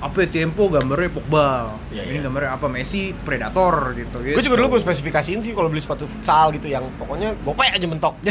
apa 0.00 0.16
ya, 0.24 0.28
tempo 0.32 0.72
gambarnya 0.72 1.12
Pogba. 1.12 1.76
Iya, 1.92 2.08
Ini 2.08 2.16
iya. 2.16 2.20
gambarnya 2.24 2.50
apa 2.56 2.66
Messi 2.72 3.12
Predator 3.12 3.92
gitu 3.92 4.16
gitu. 4.24 4.36
Gue 4.40 4.44
juga 4.48 4.56
dulu 4.56 4.76
gue 4.76 4.80
spesifikasiin 4.80 5.44
sih 5.44 5.52
kalau 5.52 5.68
beli 5.68 5.84
sepatu 5.84 6.08
futsal 6.08 6.56
gitu 6.56 6.72
yang 6.72 6.88
pokoknya 6.96 7.36
gope 7.44 7.68
aja 7.68 7.84
mentok. 7.84 8.16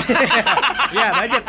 Iya, 0.90 1.14
budget. 1.14 1.44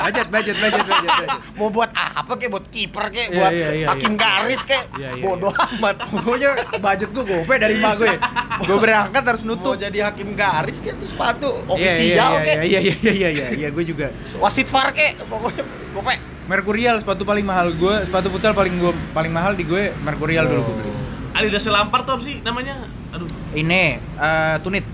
Budget, 0.00 0.26
budget, 0.32 0.56
budget, 0.64 0.84
budget, 0.88 1.10
budget. 1.12 1.28
Mau 1.60 1.68
buat 1.68 1.92
apa 1.92 2.32
kek, 2.40 2.48
buat 2.48 2.64
kiper 2.72 3.12
kek, 3.12 3.28
Iya, 3.28 3.36
buat 3.36 3.52
iya, 3.52 3.68
iya, 3.76 3.86
hakim 3.92 4.16
iya. 4.16 4.20
garis 4.24 4.62
kek. 4.64 4.84
Iya, 4.96 5.08
iya, 5.12 5.20
Bodoh 5.20 5.52
amat. 5.52 5.96
Pokoknya 6.08 6.50
budget 6.80 7.08
gue 7.12 7.24
gope 7.28 7.54
dari 7.60 7.74
emak 7.76 7.94
gue. 8.00 8.16
Gue 8.64 8.78
berangkat 8.80 9.22
harus 9.28 9.44
Mau 9.44 9.60
nutup. 9.60 9.76
jadi 9.76 10.08
hakim 10.08 10.32
garis 10.32 10.80
kek 10.80 10.96
tuh 10.96 11.04
sepatu 11.04 11.52
ofisial 11.68 12.40
iya, 12.40 12.46
kek. 12.48 12.56
Iya, 12.56 12.64
iya, 12.64 12.80
iya, 12.80 13.12
iya, 13.12 13.28
iya, 13.28 13.46
iya, 13.52 13.68
gue 13.68 13.84
juga. 13.84 14.08
Wasit 14.40 14.72
VAR 14.72 14.96
kek, 14.96 15.20
pokoknya 15.28 15.62
gope. 15.92 16.37
Mercurial 16.48 16.96
sepatu 16.96 17.22
paling 17.22 17.44
mahal 17.44 17.70
gue, 17.70 17.94
sepatu 18.08 18.32
futsal 18.32 18.56
paling 18.56 18.72
gue 18.74 18.92
paling 19.12 19.28
mahal 19.28 19.52
di 19.52 19.62
gue 19.62 19.92
Mercurial 20.00 20.48
dulu 20.48 20.64
gue 20.64 20.74
beli. 20.74 20.90
Adidas 21.36 21.68
Lampard 21.68 22.02
tuh 22.02 22.16
apa 22.16 22.22
sih 22.24 22.40
namanya 22.40 22.88
aduh 23.12 23.28
Ini 23.52 23.82
eh, 24.00 24.56
Tunit. 24.64 24.84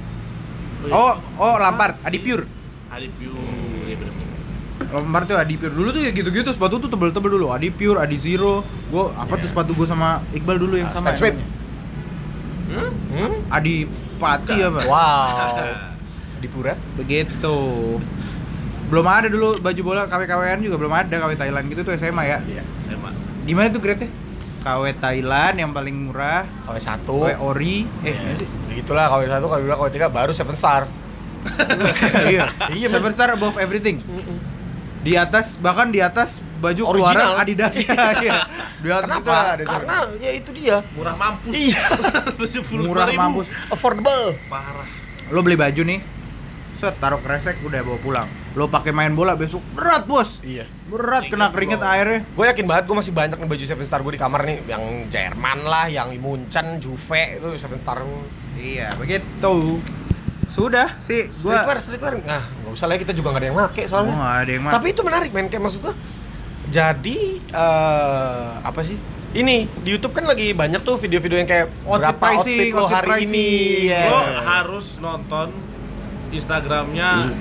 Oh, 0.86 1.14
oh 1.38 1.54
Lampard, 1.56 1.96
Adi 2.02 2.18
Pure. 2.18 2.44
Adi 2.90 3.08
Pure 3.08 3.86
iya 3.86 3.96
bener-bener 3.96 4.28
Lampard 4.92 5.24
tuh 5.24 5.38
Adi 5.38 5.54
Pure. 5.54 5.72
Dulu 5.72 5.88
tuh 5.90 6.02
ya 6.02 6.10
gitu-gitu 6.10 6.50
sepatu 6.50 6.76
tuh 6.76 6.90
tebel-tebel 6.90 7.30
dulu. 7.32 7.48
Adi 7.48 7.70
Pure, 7.70 8.02
Adi 8.02 8.18
Zero. 8.18 8.66
Gue 8.90 9.14
apa 9.14 9.38
tuh 9.38 9.46
Iya. 9.46 9.50
sepatu 9.54 9.70
gue 9.72 9.86
sama 9.86 10.20
Iqbal 10.34 10.58
dulu 10.58 10.74
yang 10.74 10.90
Ah, 10.90 10.98
sama. 10.98 11.14
Stan? 11.14 11.38
Hmm? 12.68 12.90
Hmm? 13.14 13.32
Adi 13.48 13.86
Pati 14.18 14.56
apa? 14.58 14.80
Wow. 14.84 15.56
Di 16.42 16.48
pura. 16.50 16.74
Begitu. 16.98 17.56
Belum 18.84 19.04
ada 19.04 19.26
dulu 19.26 19.56
baju 19.58 19.80
bola 19.82 20.02
KW-KWan 20.04 20.60
juga 20.60 20.76
belum 20.76 20.92
ada 20.92 21.14
KW 21.14 21.32
Thailand 21.34 21.64
gitu 21.66 21.80
tuh 21.82 21.92
SMA 21.94 22.24
ya. 22.24 22.38
Iya. 22.42 22.62
Emang 22.88 23.14
Gimana 23.42 23.68
tuh 23.68 23.80
grade-nya? 23.80 24.08
KW 24.60 24.84
Thailand 24.94 25.54
yang 25.58 25.70
paling 25.70 26.08
murah, 26.08 26.44
KW 26.62 26.76
satu. 26.78 27.16
KW 27.22 27.36
Ori, 27.38 27.84
eh 28.00 28.06
Iya. 28.06 28.14
gimana 28.14 28.36
sih? 28.36 28.48
Begitulah 28.66 29.04
KW 29.08 29.22
satu, 29.26 29.44
KW 29.46 29.60
dua, 29.62 29.76
KW 29.78 29.88
tiga, 29.90 30.06
baru 30.08 30.32
seven 30.32 30.54
star. 30.54 30.88
iya, 32.26 32.48
Iya, 32.72 32.88
Seven 32.88 33.12
star 33.12 33.28
above 33.30 33.56
everything. 33.58 34.00
Di 35.00 35.12
atas 35.14 35.60
bahkan 35.60 35.92
di 35.92 36.00
atas 36.00 36.40
baju 36.56 36.96
Original. 36.96 37.12
keluaran 37.28 37.36
Adidas 37.38 37.74
ya. 37.84 37.92
iya. 38.16 38.34
Di 38.80 38.88
atas 38.88 39.10
itu 39.10 39.20
Kenapa? 39.20 39.52
ada 39.52 39.62
Karena 39.62 39.96
ya 40.16 40.30
itu 40.32 40.50
dia. 40.56 40.80
murah 40.94 41.12
mampus 41.12 41.52
Iya. 41.52 41.84
75 42.40 42.80
murah 42.80 43.08
mampus. 43.10 43.48
Affordable. 43.68 44.32
parah 44.48 44.88
Lo 45.28 45.40
beli 45.40 45.56
baju 45.56 45.82
nih, 45.82 46.00
set 46.76 46.96
taruh 46.96 47.20
kresek 47.20 47.60
udah 47.60 47.80
bawa 47.80 47.98
pulang. 47.98 48.28
Lo 48.54 48.66
pakai 48.66 48.90
main 48.90 49.10
bola 49.10 49.34
besok 49.34 49.58
berat 49.70 50.04
bos, 50.04 50.38
Iya. 50.40 50.62
berat 50.86 51.26
kena 51.26 51.50
keringet 51.50 51.78
Bro. 51.78 51.90
airnya. 51.90 52.20
Gue 52.28 52.44
yakin 52.46 52.64
banget 52.64 52.84
gue 52.84 52.96
masih 52.96 53.10
banyak 53.10 53.34
nih 53.34 53.48
baju 53.48 53.64
seven 53.64 53.82
star 53.82 53.98
gue 54.00 54.12
di 54.12 54.20
kamar 54.20 54.40
nih 54.44 54.62
yang 54.64 54.82
Jerman 55.08 55.58
lah, 55.64 55.86
yang 55.86 56.14
Munchen, 56.16 56.78
Juve 56.78 57.22
itu 57.34 57.48
seven 57.56 57.76
star. 57.76 58.06
Iya 58.54 58.94
begitu. 58.94 59.82
Sudah 60.48 60.94
sih, 61.00 61.26
gua 61.36 61.66
Streetwear, 61.66 61.78
streetwear. 61.80 62.14
Nah, 62.22 62.46
nggak 62.56 62.72
usah 62.72 62.86
lah 62.86 62.94
kita 62.94 63.10
juga 63.10 63.28
nggak 63.28 63.42
ada 63.42 63.48
yang 63.48 63.58
make 63.58 63.74
Oh, 63.76 63.88
soalnya. 63.88 64.14
nggak 64.14 64.36
ada 64.38 64.50
yang 64.52 64.62
mah. 64.62 64.72
Tapi 64.72 64.86
itu 64.88 65.02
menarik 65.02 65.30
men 65.30 65.46
kayak 65.48 65.62
maksud 65.64 65.80
gue. 65.82 65.94
Jadi 66.64 67.18
eh 67.44 68.42
apa 68.62 68.80
sih? 68.80 68.94
Ini 69.34 69.54
di 69.76 69.88
YouTube 69.90 70.14
kan 70.14 70.22
lagi 70.22 70.54
banyak 70.54 70.78
tuh 70.80 70.94
video-video 70.94 71.36
yang 71.36 71.50
kayak 71.50 71.66
Outfit 71.82 72.06
berapa 72.06 72.22
pricing, 72.22 72.38
outfit 72.38 72.70
lo 72.70 72.78
outfit 72.80 72.94
hari 72.94 73.08
pricing. 73.10 73.34
ini. 73.34 73.48
Iya. 73.84 74.00
lo 74.06 74.20
Ya. 74.22 74.40
harus 74.46 74.86
nonton 74.96 75.46
Instagramnya 76.30 77.10
Iya. 77.20 77.34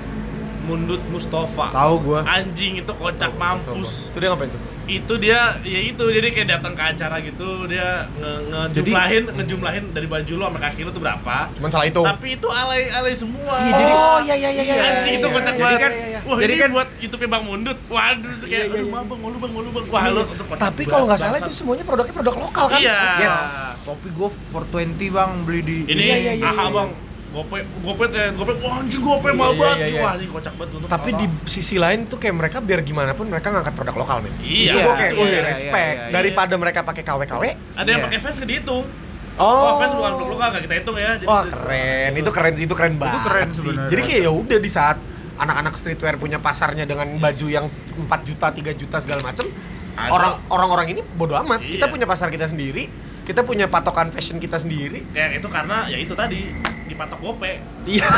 Mundut 0.64 1.02
Mustafa 1.06 1.66
tahu 1.70 1.94
gua. 2.02 2.20
anjing 2.24 2.76
itu 2.76 2.92
kocak 2.92 3.32
mampus 3.34 4.08
Itu 4.08 4.18
dia 4.18 4.28
ngapain 4.28 4.48
tuh? 4.48 4.62
itu 4.84 5.14
dia 5.16 5.40
ya 5.62 5.80
itu 5.82 6.04
jadi 6.04 6.28
kayak 6.28 6.48
datang 6.50 6.72
ke 6.72 6.84
acara 6.86 7.16
gitu 7.18 7.64
dia 7.64 8.04
nge 8.14 8.32
ngejumlahin 8.68 9.24
ngejumlahin 9.30 9.84
dari 9.90 10.04
baju 10.04 10.32
lo 10.34 10.44
sama 10.44 10.58
kaki 10.60 10.80
lo 10.82 10.90
tuh 10.90 11.00
berapa 11.00 11.36
Cuman 11.54 11.70
salah 11.70 11.86
itu. 11.86 12.02
tapi 12.02 12.28
itu 12.34 12.44
alay 12.46 12.82
alay 12.90 13.14
semua 13.14 13.54
Iya, 13.58 13.72
jadi- 13.72 13.94
oh 13.94 14.18
iya 14.20 14.34
iya 14.34 14.50
iya 14.50 14.62
iya. 14.62 14.74
anjing 14.86 15.08
iya, 15.10 15.20
itu 15.20 15.26
iya, 15.26 15.34
kocak 15.34 15.54
iya, 15.54 15.62
banget 15.62 15.80
iya, 15.80 15.88
iya, 15.94 16.06
iya. 16.10 16.20
wah 16.22 16.36
Jadi 16.36 16.44
ini 16.46 16.60
kan- 16.60 16.72
buat 16.72 16.88
YouTube 16.98 17.22
Bang 17.26 17.44
Mundut 17.44 17.78
waduh 17.86 18.28
kayak 18.36 18.44
Iya, 18.44 18.58
iya, 18.60 18.64
aduh 18.70 18.80
iya. 18.82 18.92
mabang 18.92 19.18
ngolu 19.18 19.36
bang 19.38 19.52
ngolu 19.52 19.68
bang 19.70 19.84
wah 19.88 20.02
itu 20.04 20.44
kocak 20.44 20.58
Tapi 20.60 20.82
kalau 20.84 21.04
nggak 21.06 21.18
salah 21.18 21.38
itu 21.38 21.52
semuanya 21.54 21.84
produknya 21.84 22.14
produk 22.14 22.34
lokal 22.38 22.64
kan? 22.68 22.78
Iya. 22.78 22.98
Yes. 23.20 23.36
Kopi 23.84 24.08
gua 24.10 24.28
420 24.52 25.00
bang 25.10 25.30
beli 25.42 25.60
di 25.60 25.76
ini 25.86 26.02
Iya, 26.02 26.16
iya, 26.18 26.32
iya, 26.34 26.46
aha 26.46 26.60
iya. 26.62 26.68
bang 26.70 26.88
gope 27.34 27.58
gope 27.82 28.04
eh 28.08 28.30
gope 28.30 28.52
wah 28.62 28.78
anjing 28.78 29.02
gope 29.02 29.26
Iya, 29.26 29.34
mahal 29.34 29.52
iya, 29.52 29.60
banget 29.60 29.76
iya, 29.76 29.86
iya. 29.90 30.00
wah 30.00 30.12
anjing 30.14 30.30
kocak 30.30 30.54
banget 30.54 30.70
untuk 30.72 30.88
Tapi 30.88 31.10
di 31.12 31.26
sisi 31.44 31.76
lain 31.76 32.06
tuh 32.06 32.16
kayak 32.16 32.34
mereka 32.38 32.58
biar 32.62 32.80
gimana 32.80 33.10
pun 33.12 33.26
mereka 33.26 33.50
ngangkat 33.50 33.74
produk 33.74 33.96
lokal 33.98 34.18
men. 34.22 34.30
Iya, 34.38 34.70
Itu 34.70 34.78
gua 34.80 34.94
kayak, 34.94 35.12
iya, 35.12 35.26
iya, 35.26 35.40
respect. 35.42 35.96
iya, 35.98 36.06
iya. 36.06 36.12
Daripada 36.14 36.54
mereka 36.54 36.80
pakai 36.80 37.02
KW-KW. 37.02 37.42
ada 37.74 37.88
yang 37.90 38.02
pakai 38.06 38.18
fans 38.20 38.38
dihitung 38.38 38.86
Oh, 39.34 39.42
oh 39.42 39.72
fans 39.82 39.90
bukan 39.92 40.12
produk 40.14 40.30
lokal 40.30 40.48
gak 40.54 40.62
kita 40.62 40.74
hitung 40.78 40.94
ya 40.94 41.10
Jadi- 41.18 41.26
Wah 41.26 41.42
keren, 41.42 42.10
itu 42.14 42.30
keren 42.30 42.52
sih, 42.54 42.64
itu 42.64 42.74
keren 42.78 42.94
banget 42.94 43.20
keren 43.26 43.48
sih. 43.50 43.58
sebenarnya. 43.66 43.90
Jadi 43.90 44.00
kayak 44.06 44.22
ya 44.22 44.32
udah 44.32 44.58
di 44.62 44.70
saat 44.70 44.96
anak-anak 45.34 45.74
streetwear 45.74 46.14
punya 46.14 46.38
pasarnya 46.38 46.86
dengan 46.86 47.18
baju 47.18 47.46
yang 47.50 47.66
4 47.66 48.22
juta, 48.22 48.54
3 48.54 48.70
juta 48.72 49.02
segala 49.02 49.26
macem 49.26 49.50
orang 49.98 50.38
orang-orang 50.48 50.86
ini 50.88 51.00
bodo 51.02 51.34
amat. 51.36 51.58
Iya. 51.60 51.70
Kita 51.74 51.86
punya 51.88 52.06
pasar 52.06 52.30
kita 52.30 52.46
sendiri, 52.46 52.86
kita 53.22 53.42
punya 53.42 53.66
patokan 53.66 54.10
fashion 54.10 54.38
kita 54.38 54.54
sendiri. 54.54 55.02
kayak 55.10 55.42
itu 55.42 55.48
karena 55.50 55.86
ya 55.86 55.98
itu 55.98 56.14
tadi 56.14 56.54
dipatok 56.86 57.18
gope. 57.20 57.52
Iya. 57.84 58.08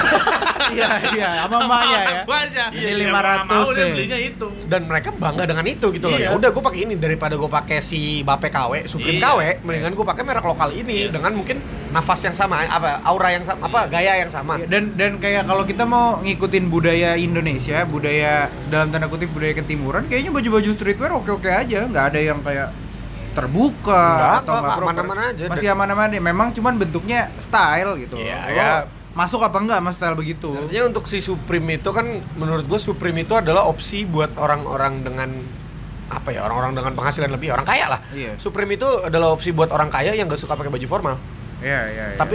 Iya, 0.66 0.88
iya, 1.14 1.28
sama 1.46 1.62
emaknya 1.62 1.98
ya. 2.02 2.22
Ini 2.74 2.90
Ya, 2.98 3.06
nggak 3.06 3.46
500 3.46 3.46
mau 3.46 3.70
dia 3.70 3.78
ya. 3.78 3.86
belinya 3.88 4.18
itu. 4.18 4.46
Dan 4.66 4.82
mereka 4.84 5.14
bangga 5.14 5.44
dengan 5.46 5.62
itu 5.64 5.86
gitu 5.88 6.06
loh. 6.06 6.18
Iya. 6.18 6.26
Ya 6.26 6.34
udah 6.34 6.50
gue 6.50 6.58
pakai 6.60 6.80
ini 6.82 6.94
daripada 6.98 7.38
gue 7.38 7.46
pakai 7.46 7.78
si 7.78 8.00
Bape 8.20 8.50
KW, 8.50 8.82
Supreme 8.84 9.16
Iya. 9.16 9.30
KW, 9.30 9.40
mendingan 9.62 9.94
gue 9.94 10.02
pakai 10.04 10.22
merek 10.26 10.42
lokal 10.42 10.74
ini 10.74 11.06
Yes. 11.06 11.14
dengan 11.14 11.32
mungkin 11.32 11.62
nafas 11.88 12.18
yang 12.20 12.34
sama, 12.34 12.66
apa 12.66 12.98
aura 13.04 13.30
yang 13.30 13.46
sama, 13.46 13.62
apa 13.62 13.86
Iya. 13.86 13.92
gaya 13.94 14.12
yang 14.18 14.32
sama. 14.32 14.58
Iya, 14.58 14.66
Dan 14.66 14.82
dan 14.96 15.12
kayak 15.16 15.46
kalau 15.46 15.62
kita 15.62 15.86
mau 15.86 16.18
ngikutin 16.18 16.64
budaya 16.66 17.14
Indonesia, 17.14 17.86
budaya 17.86 18.32
dalam 18.66 18.90
tanda 18.90 19.06
kutip 19.06 19.30
budaya 19.30 19.54
ketimuran, 19.54 20.10
kayaknya 20.10 20.34
baju-baju 20.34 20.70
streetwear 20.72 21.14
oke-oke 21.14 21.46
aja, 21.46 21.86
nggak 21.86 22.04
ada 22.10 22.20
yang 22.20 22.42
kayak 22.42 22.74
terbuka 23.36 24.02
Nggak, 24.16 24.32
atau 24.40 24.54
nggak, 24.56 24.76
aman-aman 24.80 25.18
aja. 25.32 25.44
Masih 25.52 25.68
aman-aman 25.68 26.06
deh. 26.08 26.22
Memang 26.24 26.48
cuman 26.56 26.80
bentuknya 26.80 27.28
style 27.36 28.00
gitu. 28.00 28.16
Iya, 28.16 28.38
Lo 28.48 28.56
ya. 28.56 28.70
Masuk 29.12 29.40
apa 29.44 29.56
enggak 29.60 29.80
sama 29.80 29.92
style 29.92 30.16
begitu? 30.16 30.52
Artinya 30.56 30.92
untuk 30.92 31.04
si 31.08 31.20
Supreme 31.20 31.80
itu 31.80 31.88
kan 31.92 32.24
menurut 32.36 32.64
gue 32.64 32.80
Supreme 32.80 33.24
itu 33.24 33.36
adalah 33.36 33.68
opsi 33.68 34.08
buat 34.08 34.32
orang-orang 34.36 35.04
dengan 35.04 35.30
apa 36.06 36.30
ya 36.30 36.46
orang-orang 36.46 36.78
dengan 36.78 36.92
penghasilan 36.94 37.30
lebih 37.32 37.52
orang 37.52 37.66
kaya 37.66 37.86
lah. 37.92 38.00
Iya. 38.12 38.36
Supreme 38.40 38.76
itu 38.76 38.88
adalah 39.04 39.32
opsi 39.32 39.52
buat 39.52 39.72
orang 39.72 39.88
kaya 39.88 40.12
yang 40.16 40.28
gak 40.28 40.40
suka 40.40 40.56
pakai 40.56 40.72
baju 40.72 40.86
formal. 40.88 41.16
Iya, 41.64 41.80
iya, 41.88 42.04
iya. 42.12 42.18
Tapi 42.20 42.34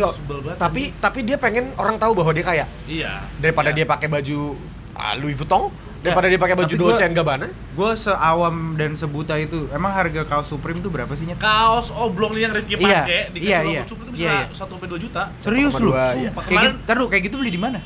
tapi 0.58 0.82
tapi 0.98 1.20
dia 1.22 1.38
pengen 1.38 1.70
orang 1.78 2.02
tahu 2.02 2.18
bahwa 2.18 2.34
dia 2.34 2.46
kaya 2.46 2.66
iya. 2.90 3.22
daripada 3.38 3.70
Iya. 3.70 3.78
dia 3.78 3.86
pakai 3.86 4.08
baju 4.10 4.58
ah, 4.98 5.14
Louis 5.14 5.38
Vuitton 5.38 5.70
daripada 6.02 6.26
dia 6.26 6.38
pakai 6.38 6.56
baju 6.58 6.74
Dolce 6.74 7.04
and 7.06 7.14
Gabbana. 7.14 7.48
gue 7.50 7.92
seawam 7.96 8.74
dan 8.76 8.98
sebuta 8.98 9.38
itu. 9.38 9.70
Emang 9.70 9.94
harga 9.94 10.26
kaos 10.26 10.50
Supreme 10.50 10.82
tuh 10.82 10.90
berapa 10.90 11.14
sih 11.14 11.24
Nyet? 11.24 11.38
kaos 11.38 11.94
oblong 11.94 12.34
nih 12.34 12.50
yang 12.50 12.54
Rifki 12.54 12.76
Iya, 12.76 12.82
pakai 12.82 13.20
iya, 13.38 13.58
logo 13.62 13.72
iya. 13.72 13.84
Super 13.86 14.06
itu 14.06 14.12
Iya, 14.12 14.18
bisa 14.18 14.34
iya. 14.34 14.44
satu 14.52 14.72
sampai 14.76 14.88
dua 14.90 15.00
juta. 15.00 15.22
Serius 15.38 15.74
lu? 15.78 15.94
1,2, 15.94 16.20
iya. 16.20 16.30
Kemarin 16.34 16.72
gitu, 16.74 16.86
taruh 16.90 17.08
kayak 17.08 17.24
gitu 17.30 17.36
beli 17.38 17.52
di 17.54 17.62
mana? 17.62 17.80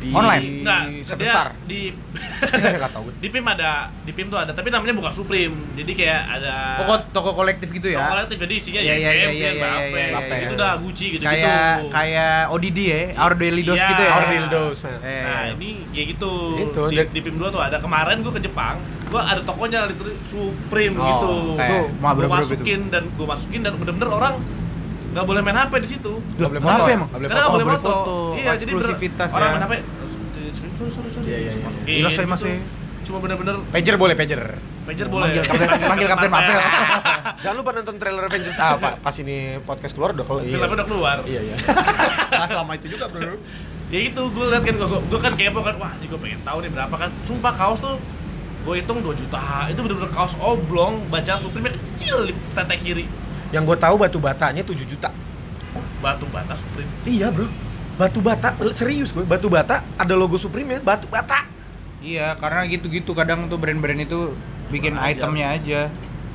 Di 0.00 0.08
Online? 0.10 0.64
Enggak, 0.64 0.82
Superstar. 1.04 1.52
dia 1.52 1.68
di 1.68 1.80
Enggak 2.72 2.88
tahu 2.90 3.12
di 3.20 3.28
PIM 3.28 3.44
ada, 3.44 3.92
di 4.00 4.10
PIM 4.10 4.26
tuh 4.26 4.40
ada, 4.40 4.56
tapi 4.56 4.72
namanya 4.72 4.96
bukan 4.96 5.12
Supreme. 5.12 5.52
Jadi 5.76 5.92
kayak 5.92 6.20
ada 6.40 6.54
Toko 6.80 6.94
toko 7.12 7.30
kolektif 7.36 7.68
gitu 7.68 7.92
toko 7.92 8.00
ya? 8.00 8.08
kolektif 8.10 8.36
jadi 8.40 8.54
isinya 8.56 8.80
Iya, 8.80 8.88
ya 8.88 8.96
iya, 8.96 8.96
iya, 8.96 9.12
champion, 9.20 9.36
iya, 9.36 9.50
iya, 9.52 9.60
Bape, 9.60 9.92
iya, 9.92 10.06
iya, 10.08 10.38
itu 10.40 10.48
iya. 10.48 10.56
udah 10.56 10.70
Gucci 10.80 11.06
gitu-gitu. 11.12 11.28
kayak 11.28 11.68
kayak 11.92 12.36
ODD 12.48 12.78
ya, 12.80 13.00
Our 13.20 13.34
Daily 13.36 13.62
Dose 13.62 13.76
Iya, 13.76 13.90
gitu 13.92 14.02
ya. 14.02 14.10
Our 14.10 14.24
Daily 14.26 14.48
Dose, 14.48 14.80
nah. 14.88 15.42
Ini 15.52 15.70
kayak 15.92 16.06
gitu. 16.16 16.32
Itu, 16.56 16.82
di, 16.88 16.96
di 17.12 17.20
PIM 17.20 17.36
2 17.36 17.52
tuh 17.52 17.60
ada. 17.60 17.76
Kemarin 17.76 18.16
gua 18.24 18.32
ke 18.32 18.40
Jepang, 18.40 18.76
gua 19.06 19.20
ada 19.22 19.40
tokonya 19.44 19.84
Supreme 20.24 20.96
Oh, 20.96 21.04
gitu. 21.04 21.32
Gua 21.60 21.80
bener-bener 22.16 22.40
masukin 22.40 22.80
dan 22.88 23.04
gua 23.14 23.36
masukin 23.36 23.60
dan 23.60 23.76
bener-bener 23.76 24.08
orang 24.08 24.34
nggak 25.10 25.24
boleh 25.24 25.40
main 25.40 25.56
HP 25.58 25.72
di 25.78 25.88
situ. 25.88 26.12
Nggak 26.36 26.48
boleh 26.48 26.62
foto 26.62 26.82
ya? 26.82 26.94
emang? 26.94 27.08
Nggak 27.08 27.18
boleh 27.18 27.28
Karena 27.28 27.40
nggak 27.40 27.50
foto. 27.50 27.58
boleh 27.58 27.66
foto. 27.66 27.90
boleh 27.90 28.00
foto. 28.00 28.16
Iya, 28.36 28.52
jadi 28.54 28.70
Eksklusivitas 28.70 29.28
orang 29.30 29.42
ya. 29.42 29.52
main 29.52 29.64
HP. 29.64 29.74
Sorry, 30.80 30.90
sorry, 30.90 31.10
sorry. 31.10 31.26
Iya, 31.26 31.38
iya, 31.38 31.50
iya. 31.50 31.62
Masukin. 31.62 31.92
Iya, 31.92 32.08
saya 32.10 32.26
masih. 32.26 32.54
Cuma 33.00 33.18
bener-bener 33.18 33.56
Pager 33.68 33.96
boleh 33.96 34.14
pager. 34.14 34.42
pager 34.80 35.06
boleh. 35.06 35.28
Manggil 35.28 35.42
Kapten- 35.42 35.82
manggil 35.82 36.08
Kapten 36.08 36.30
Marvel. 36.30 36.60
Jangan 37.42 37.56
lupa 37.56 37.70
nonton 37.72 37.94
trailer 37.96 38.24
Avengers 38.24 38.56
ah, 38.56 38.76
Pak. 38.76 38.94
Pas 39.00 39.14
ini 39.18 39.36
podcast 39.60 39.92
keluar 39.92 40.12
udah 40.12 40.22
keluar. 40.22 40.42
Filmnya 40.42 40.68
udah 40.70 40.86
keluar. 40.86 41.16
Iya, 41.24 41.40
iya. 41.42 41.56
Nggak 42.30 42.48
selama 42.48 42.72
itu 42.76 42.86
juga, 42.88 43.04
Bro. 43.08 43.36
ya 43.90 44.00
itu 44.00 44.22
gue 44.22 44.44
liat 44.46 44.62
kan 44.62 44.74
gue 44.76 44.86
gue 45.02 45.18
kan 45.18 45.32
kepo 45.34 45.60
kan 45.60 45.74
wah 45.74 45.90
juga 45.98 46.14
pengen 46.16 46.38
tahu 46.46 46.62
nih 46.62 46.70
berapa 46.70 46.94
kan 46.94 47.10
sumpah 47.26 47.50
kaos 47.50 47.82
tuh 47.82 47.98
gue 48.62 48.74
hitung 48.78 49.02
2 49.02 49.18
juta 49.18 49.66
itu 49.66 49.82
bener-bener 49.82 50.14
kaos 50.14 50.38
oblong 50.38 51.02
baca 51.10 51.34
Supreme 51.34 51.74
kecil 51.74 52.30
di 52.30 52.32
tete 52.54 52.76
kiri 52.78 53.10
Yang 53.50 53.62
gue 53.74 53.78
tahu 53.82 53.94
batu 53.98 54.18
batanya 54.22 54.62
7 54.62 54.86
juta. 54.86 55.10
batu 56.00 56.24
bata 56.32 56.56
Supreme 56.56 56.90
Iya, 57.04 57.28
Bro. 57.28 57.46
Batu 58.00 58.24
bata, 58.24 58.56
serius 58.72 59.12
gue. 59.12 59.22
Batu 59.22 59.52
bata 59.52 59.84
ada 60.00 60.14
logo 60.16 60.40
Supreme 60.40 60.78
ya, 60.78 60.80
batu 60.80 61.04
bata. 61.12 61.44
Iya, 62.00 62.32
karena 62.40 62.64
gitu-gitu 62.64 63.12
kadang 63.12 63.52
tuh 63.52 63.60
brand-brand 63.60 64.00
itu 64.00 64.32
bikin 64.72 64.96
Kurang 64.96 65.12
itemnya 65.12 65.46
aja. 65.52 65.80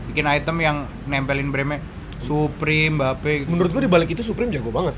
Bikin 0.05 0.25
item 0.29 0.57
yang 0.61 0.77
nempelin 1.09 1.49
brandnya 1.49 1.81
Supreme, 2.21 3.01
Bape 3.01 3.43
gitu. 3.43 3.49
Menurut 3.49 3.73
gue 3.73 3.81
di 3.85 3.91
balik 3.91 4.13
itu 4.13 4.21
Supreme 4.21 4.53
jago 4.53 4.69
banget. 4.69 4.93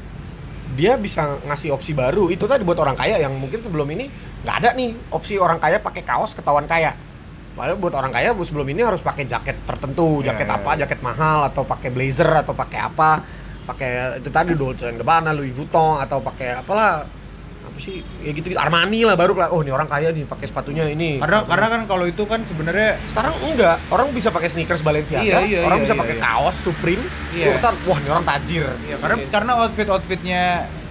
Dia 0.76 1.00
bisa 1.00 1.40
ngasih 1.48 1.72
opsi 1.72 1.96
baru. 1.96 2.28
Itu 2.28 2.46
tadi 2.46 2.68
buat 2.68 2.78
orang 2.78 3.00
kaya 3.00 3.18
yang 3.24 3.34
mungkin 3.40 3.64
sebelum 3.64 3.88
ini 3.96 4.12
nggak 4.44 4.56
ada 4.64 4.70
nih 4.76 4.94
opsi 5.10 5.40
orang 5.40 5.58
kaya 5.58 5.80
pakai 5.80 6.04
kaos 6.04 6.36
ketahuan 6.36 6.68
kaya. 6.68 6.94
Padahal 7.58 7.82
buat 7.82 7.98
orang 7.98 8.14
kaya 8.14 8.38
sebelum 8.38 8.70
ini 8.70 8.86
harus 8.86 9.02
pakai 9.02 9.26
jaket 9.26 9.66
tertentu, 9.66 10.22
Iya, 10.22 10.32
jaket 10.32 10.48
iya, 10.48 10.58
apa, 10.62 10.72
iya. 10.78 10.80
jaket 10.86 11.00
mahal 11.02 11.50
atau 11.50 11.66
pakai 11.66 11.90
blazer 11.90 12.30
atau 12.30 12.54
pakai 12.54 12.80
apa, 12.86 13.10
pakai 13.66 14.22
itu 14.22 14.30
tadi 14.30 14.54
Dolce 14.54 14.94
and 14.94 15.02
Gabbana, 15.02 15.34
Louis 15.34 15.50
Vuitton 15.50 15.98
atau 15.98 16.22
pakai 16.22 16.62
apalah. 16.62 17.10
Apa 17.66 17.78
sih? 17.82 18.06
Ya 18.22 18.32
gitu 18.32 18.54
Armani 18.54 19.04
lah 19.10 19.18
baru 19.18 19.34
lah 19.34 19.50
oh 19.50 19.66
ini 19.66 19.74
orang 19.74 19.90
kaya 19.90 20.14
nih 20.14 20.30
pakai 20.30 20.46
sepatunya 20.46 20.86
ini. 20.86 21.18
Karena 21.18 21.44
karena 21.50 21.68
kan 21.68 21.82
kalau 21.90 22.06
itu 22.06 22.24
kan 22.30 22.46
sebenarnya 22.46 23.02
sekarang 23.10 23.34
enggak. 23.42 23.82
Orang 23.90 24.14
bisa 24.14 24.30
pakai 24.30 24.54
sneakers 24.54 24.86
Balenciaga. 24.86 25.26
Iya, 25.26 25.38
iya, 25.44 25.60
orang 25.66 25.82
iya, 25.82 25.86
bisa 25.90 25.94
iya, 25.98 26.02
pakai 26.06 26.16
iya. 26.16 26.24
kaos 26.24 26.58
Supreme. 26.62 27.04
Iya. 27.34 27.58
Ntar, 27.58 27.74
wah 27.90 27.98
ini 27.98 28.10
orang 28.14 28.26
tajir. 28.38 28.70
Ya 28.86 28.96
karena 29.02 29.18
karena 29.34 29.52
outfit 29.66 29.90
outfitnya 29.90 30.44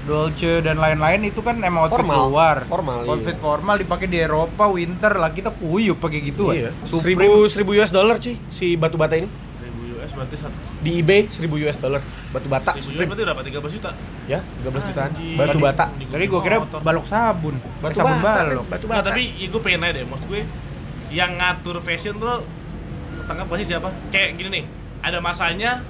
Dolce 0.06 0.52
dan 0.60 0.76
lain-lain 0.76 1.20
itu 1.24 1.40
kan 1.40 1.58
emang 1.58 1.84
outfit 1.84 1.98
Formal. 2.00 2.22
luar. 2.24 2.56
Formal, 2.64 2.98
iya. 3.00 3.10
Outfit 3.10 3.36
formal 3.36 3.76
dipakai 3.76 4.06
di 4.06 4.18
Eropa 4.18 4.64
winter 4.66 5.12
lah 5.12 5.30
kita 5.30 5.50
kuyup 5.50 5.98
pakai 5.98 6.22
gitu 6.22 6.48
Iya. 6.48 6.70
Supreme 6.82 7.18
Seribu, 7.20 7.36
seribu 7.46 7.70
US 7.74 7.90
dollar 7.90 8.16
cuy 8.16 8.38
si 8.48 8.74
batu 8.74 8.94
bata 8.94 9.14
ini 9.14 9.26
1000 9.26 9.66
US 9.96 10.10
berarti 10.12 10.36
satu 10.36 10.54
di 10.78 10.90
eBay 10.96 11.26
seribu 11.26 11.58
US 11.58 11.76
dollar 11.76 11.98
batu 12.30 12.46
bata 12.46 12.70
1000 12.72 12.86
US 12.94 13.02
berarti 13.04 13.22
berapa 13.24 13.42
13 13.42 13.74
juta 13.74 13.90
ya 14.24 14.38
13 14.62 14.88
jutaan 14.88 15.10
Anjing. 15.12 15.36
batu 15.36 15.58
bata 15.58 15.84
Tadi 15.90 16.24
gua 16.24 16.40
kira 16.40 16.56
Motor. 16.60 16.80
balok 16.80 17.04
sabun. 17.04 17.54
batu 17.76 17.90
Eh, 17.90 17.96
sabun 17.96 18.16
bata 18.16 18.40
balok. 18.44 18.64
batu 18.68 18.84
Nah, 18.86 18.94
bata 18.96 19.08
tapi 19.10 19.22
ya 19.34 19.46
gue 19.48 19.60
pengen 19.60 19.82
aja 19.82 19.92
deh, 19.92 20.04
maksud 20.04 20.26
gue 20.28 20.42
yang 21.08 21.34
ngatur 21.34 21.76
fashion 21.80 22.14
tuh 22.16 22.46
tangkap 23.24 23.46
pasti 23.46 23.64
siapa? 23.66 23.90
Kayak 24.08 24.38
gini 24.38 24.48
nih, 24.52 24.64
ada 25.00 25.18
masanya 25.18 25.82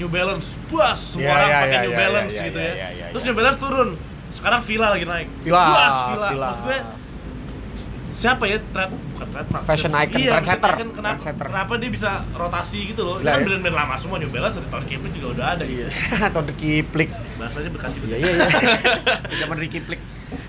New 0.00 0.08
Balance, 0.08 0.56
puas 0.72 0.96
semua 0.96 1.28
Iya, 1.28 1.32
orang 1.36 1.48
iya, 1.48 1.60
pakai 1.60 1.76
iya, 1.76 1.82
New 1.84 1.92
iya, 1.92 2.00
Balance 2.00 2.32
iya, 2.32 2.46
gitu 2.48 2.58
iya, 2.58 2.64
ya. 2.64 2.74
iya, 2.74 2.88
iya, 2.96 3.04
Terus 3.12 3.20
iya. 3.22 3.28
New 3.28 3.36
Balance 3.36 3.58
turun, 3.60 3.88
sekarang 4.32 4.60
Villa 4.64 4.86
lagi 4.88 5.04
naik. 5.04 5.28
Villa, 5.44 5.60
puas 5.60 5.94
Villa. 6.08 6.28
Villa. 6.32 6.48
Maksud 6.48 6.64
gue 6.64 6.78
siapa 8.20 8.44
ya? 8.44 8.60
Trend 8.60 8.92
bukan 9.16 9.26
trademark 9.32 9.62
Fashion 9.64 9.92
icon, 9.96 10.18
iya, 10.20 10.30
trendsetter. 10.36 10.60
maksudnya 10.60 10.76
kan 10.76 10.88
kenapa, 10.92 11.12
Trendsetter. 11.16 11.46
kenapa 11.48 11.72
dia 11.80 11.90
bisa 11.90 12.10
rotasi 12.36 12.78
gitu 12.92 13.02
loh? 13.08 13.16
Lah, 13.24 13.32
kan 13.32 13.40
ya. 13.40 13.46
brand-brand 13.48 13.76
lama 13.80 13.94
semua 13.96 14.16
New 14.20 14.28
Balance 14.28 14.54
dari 14.60 14.68
tahun 14.68 14.84
Kipling 14.84 15.14
juga 15.16 15.28
udah 15.32 15.46
ada 15.56 15.64
gitu. 15.64 15.88
Atau 16.28 16.42
The 16.44 16.54
Kiplik 16.60 17.10
bahasanya 17.40 17.70
bekasi 17.72 17.96
iya 18.04 18.04
betul 18.04 18.20
iya 18.20 18.30
iya. 18.36 18.48
Zaman 19.40 19.56
The 19.56 19.68
Kiplik 19.72 20.00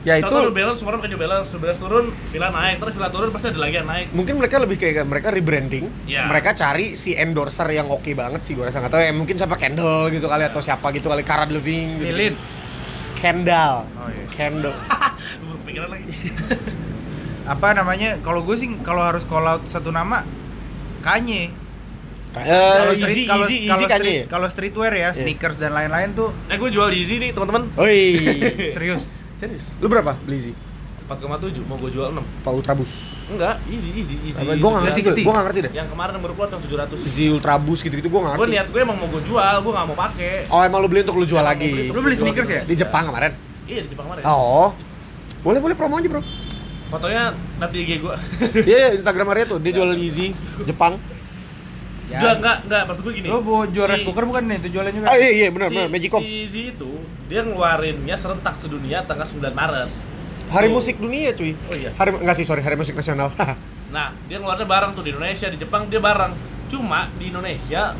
ya 0.05 0.13
itu 0.17 0.33
New 0.33 0.53
Balance 0.53 0.77
semua 0.83 0.89
orang 0.93 0.99
pakai 1.01 1.11
New 1.15 1.21
Balance. 1.21 1.47
New 1.55 1.61
Balance 1.63 1.79
turun 1.79 2.05
Villa 2.27 2.49
naik. 2.51 2.75
Terus 2.83 2.93
Villa 2.99 3.09
turun 3.09 3.29
pasti 3.31 3.47
ada 3.49 3.59
lagi 3.63 3.75
yang 3.79 3.87
naik. 3.87 4.07
Mungkin 4.11 4.33
mereka 4.35 4.55
lebih 4.59 4.77
kayak 4.77 5.07
mereka 5.07 5.27
rebranding. 5.31 5.85
Iya. 6.05 6.27
mereka 6.27 6.51
cari 6.51 6.93
si 6.99 7.15
endorser 7.15 7.71
yang 7.71 7.87
oke 7.87 8.11
banget 8.11 8.43
sih 8.43 8.53
gue 8.53 8.67
rasa. 8.67 8.83
Nggak 8.83 8.91
tahu 8.91 9.01
ya 9.01 9.13
mungkin 9.15 9.35
siapa 9.39 9.55
Kendall 9.55 10.11
gitu 10.11 10.27
kali 10.27 10.43
atau 10.43 10.59
siapa 10.59 10.91
gitu 10.91 11.07
kali 11.07 11.23
Cara 11.23 11.47
Delevingne 11.47 12.03
gitu. 12.03 12.11
Lilin. 12.11 12.35
Kendall. 13.21 13.85
Oh, 13.95 14.09
iya. 14.09 14.25
Kendall. 14.33 14.73
Gue 15.45 15.55
kepikiran 15.61 15.89
lagi 15.93 16.09
Apa 17.43 17.73
namanya? 17.73 18.19
Kalau 18.19 18.41
gue 18.41 18.53
sih 18.53 18.69
kalau 18.81 19.01
harus 19.01 19.23
call 19.23 19.43
out 19.43 19.63
satu 19.65 19.89
nama 19.89 20.23
Kanye. 20.99 21.49
Eh, 22.31 22.47
Kalau 22.47 22.93
easy, 22.93 23.03
street- 23.03 23.27
kalau 23.27 23.43
easy, 23.43 23.57
kalau 23.59 23.75
easy 23.75 23.85
street- 23.91 24.25
kalau 24.25 24.47
streetwear 24.47 24.93
ya, 24.93 25.09
sneakers 25.11 25.57
dan 25.57 25.71
lain-lain 25.71 26.15
tuh 26.15 26.31
Eh 26.47 26.55
gue 26.55 26.69
jual 26.69 26.87
Yeezy 26.87 27.19
nih 27.19 27.35
teman-teman 27.35 27.67
Oi, 27.75 28.15
serius. 28.75 29.03
Serius 29.35 29.67
lu 29.77 29.85
berapa 29.85 30.15
beli 30.17 30.39
sih? 30.41 30.55
4,7 31.09 31.27
mau 31.67 31.75
gue 31.75 31.91
jual 31.91 32.07
6 32.07 32.23
Pak 32.39 32.51
Ultrabus? 32.55 33.11
Enggak, 33.27 33.59
easy, 33.67 33.89
easy, 33.91 34.15
easy 34.23 34.47
Gue 34.47 34.55
nggak 34.63 34.83
ngerti, 34.87 35.01
360. 35.03 35.27
gue 35.27 35.33
nggak 35.33 35.45
ngerti 35.45 35.59
deh. 35.59 35.71
Yang 35.75 35.87
kemarin 35.91 36.11
yang 36.15 36.23
baru 36.23 36.33
keluar 36.33 36.47
yang 36.47 36.63
700 36.63 37.03
Easy 37.03 37.23
Ultrabus 37.27 37.79
gitu-gitu 37.81 38.07
gue 38.07 38.21
nggak 38.23 38.31
Gue 38.31 38.39
ngerti. 38.39 38.55
niat 38.55 38.67
gue 38.71 38.79
emang 38.79 38.95
mau 38.95 39.07
gue 39.09 39.21
jual, 39.21 39.55
gue 39.59 39.71
gak 39.75 39.85
mau 39.85 39.97
pakai 39.99 40.33
Oh 40.47 40.61
emang 40.63 40.79
lu 40.79 40.87
beli 40.87 41.03
untuk 41.03 41.17
lu 41.19 41.27
jual 41.27 41.43
Emang 41.43 41.51
lagi? 41.51 41.67
beli 41.67 41.91
Lu 41.91 41.99
beli 41.99 42.15
sneakers 42.15 42.47
ya? 42.49 42.61
Di 42.63 42.75
Jepang 42.77 43.03
kemarin? 43.05 43.35
Iya 43.67 43.79
di 43.83 43.89
Jepang 43.91 44.07
kemarin 44.07 44.23
Oh, 44.23 44.71
boleh 45.41 45.59
boleh 45.59 45.75
promo 45.75 45.99
aja 45.99 46.07
bro. 46.07 46.23
Fotonya 46.91 47.23
nanti 47.55 47.75
IG 47.81 48.03
gue 48.03 48.15
Iya 48.61 48.91
yeah, 48.91 48.91
Instagram 48.91 49.31
Maria 49.31 49.47
tuh 49.47 49.57
dia 49.57 49.71
jual 49.71 49.95
Easy 49.95 50.35
Jepang. 50.61 50.99
Enggak, 52.11 52.33
enggak, 52.37 52.57
enggak, 52.67 52.81
maksud 52.83 53.01
gue 53.01 53.13
gini 53.15 53.27
Lu 53.31 53.39
mau 53.39 53.63
jual 53.63 53.87
Si- 53.87 53.91
rice 53.95 54.03
cooker 54.03 54.27
bukan 54.27 54.43
nih? 54.43 54.57
Itu 54.59 54.67
jualan 54.69 54.91
juga. 54.91 55.07
Ah 55.07 55.15
iya 55.15 55.31
iya 55.31 55.47
benar 55.47 55.71
si, 55.71 55.75
benar 55.79 55.87
Magicom. 55.87 56.19
Si 56.19 56.27
Yeezy 56.27 56.61
itu, 56.75 56.91
dia 57.25 57.41
ngeluarinnya 57.41 58.15
serentak 58.19 58.59
sedunia 58.59 58.99
tanggal 59.01 59.23
9 59.23 59.39
Maret 59.49 59.89
Hari 60.51 60.67
Tuh. 60.67 60.73
musik 60.75 60.99
dunia 60.99 61.31
cuy. 61.31 61.55
Oh 61.71 61.75
iya 61.79 61.95
Hari 61.95 62.11
enggak 62.11 62.35
sih 62.35 62.43
sorry 62.43 62.59
hari 62.59 62.75
musik 62.75 62.93
nasional. 62.93 63.31
Nah, 63.91 64.15
dia 64.23 64.39
ngeluarinnya 64.39 64.67
bareng 64.67 64.91
tuh 64.95 65.03
di 65.03 65.11
Indonesia, 65.11 65.51
di 65.51 65.59
Jepang 65.59 65.83
dia 65.87 65.99
bareng 65.99 66.31
Cuma 66.67 67.11
di 67.19 67.27
Indonesia 67.27 67.91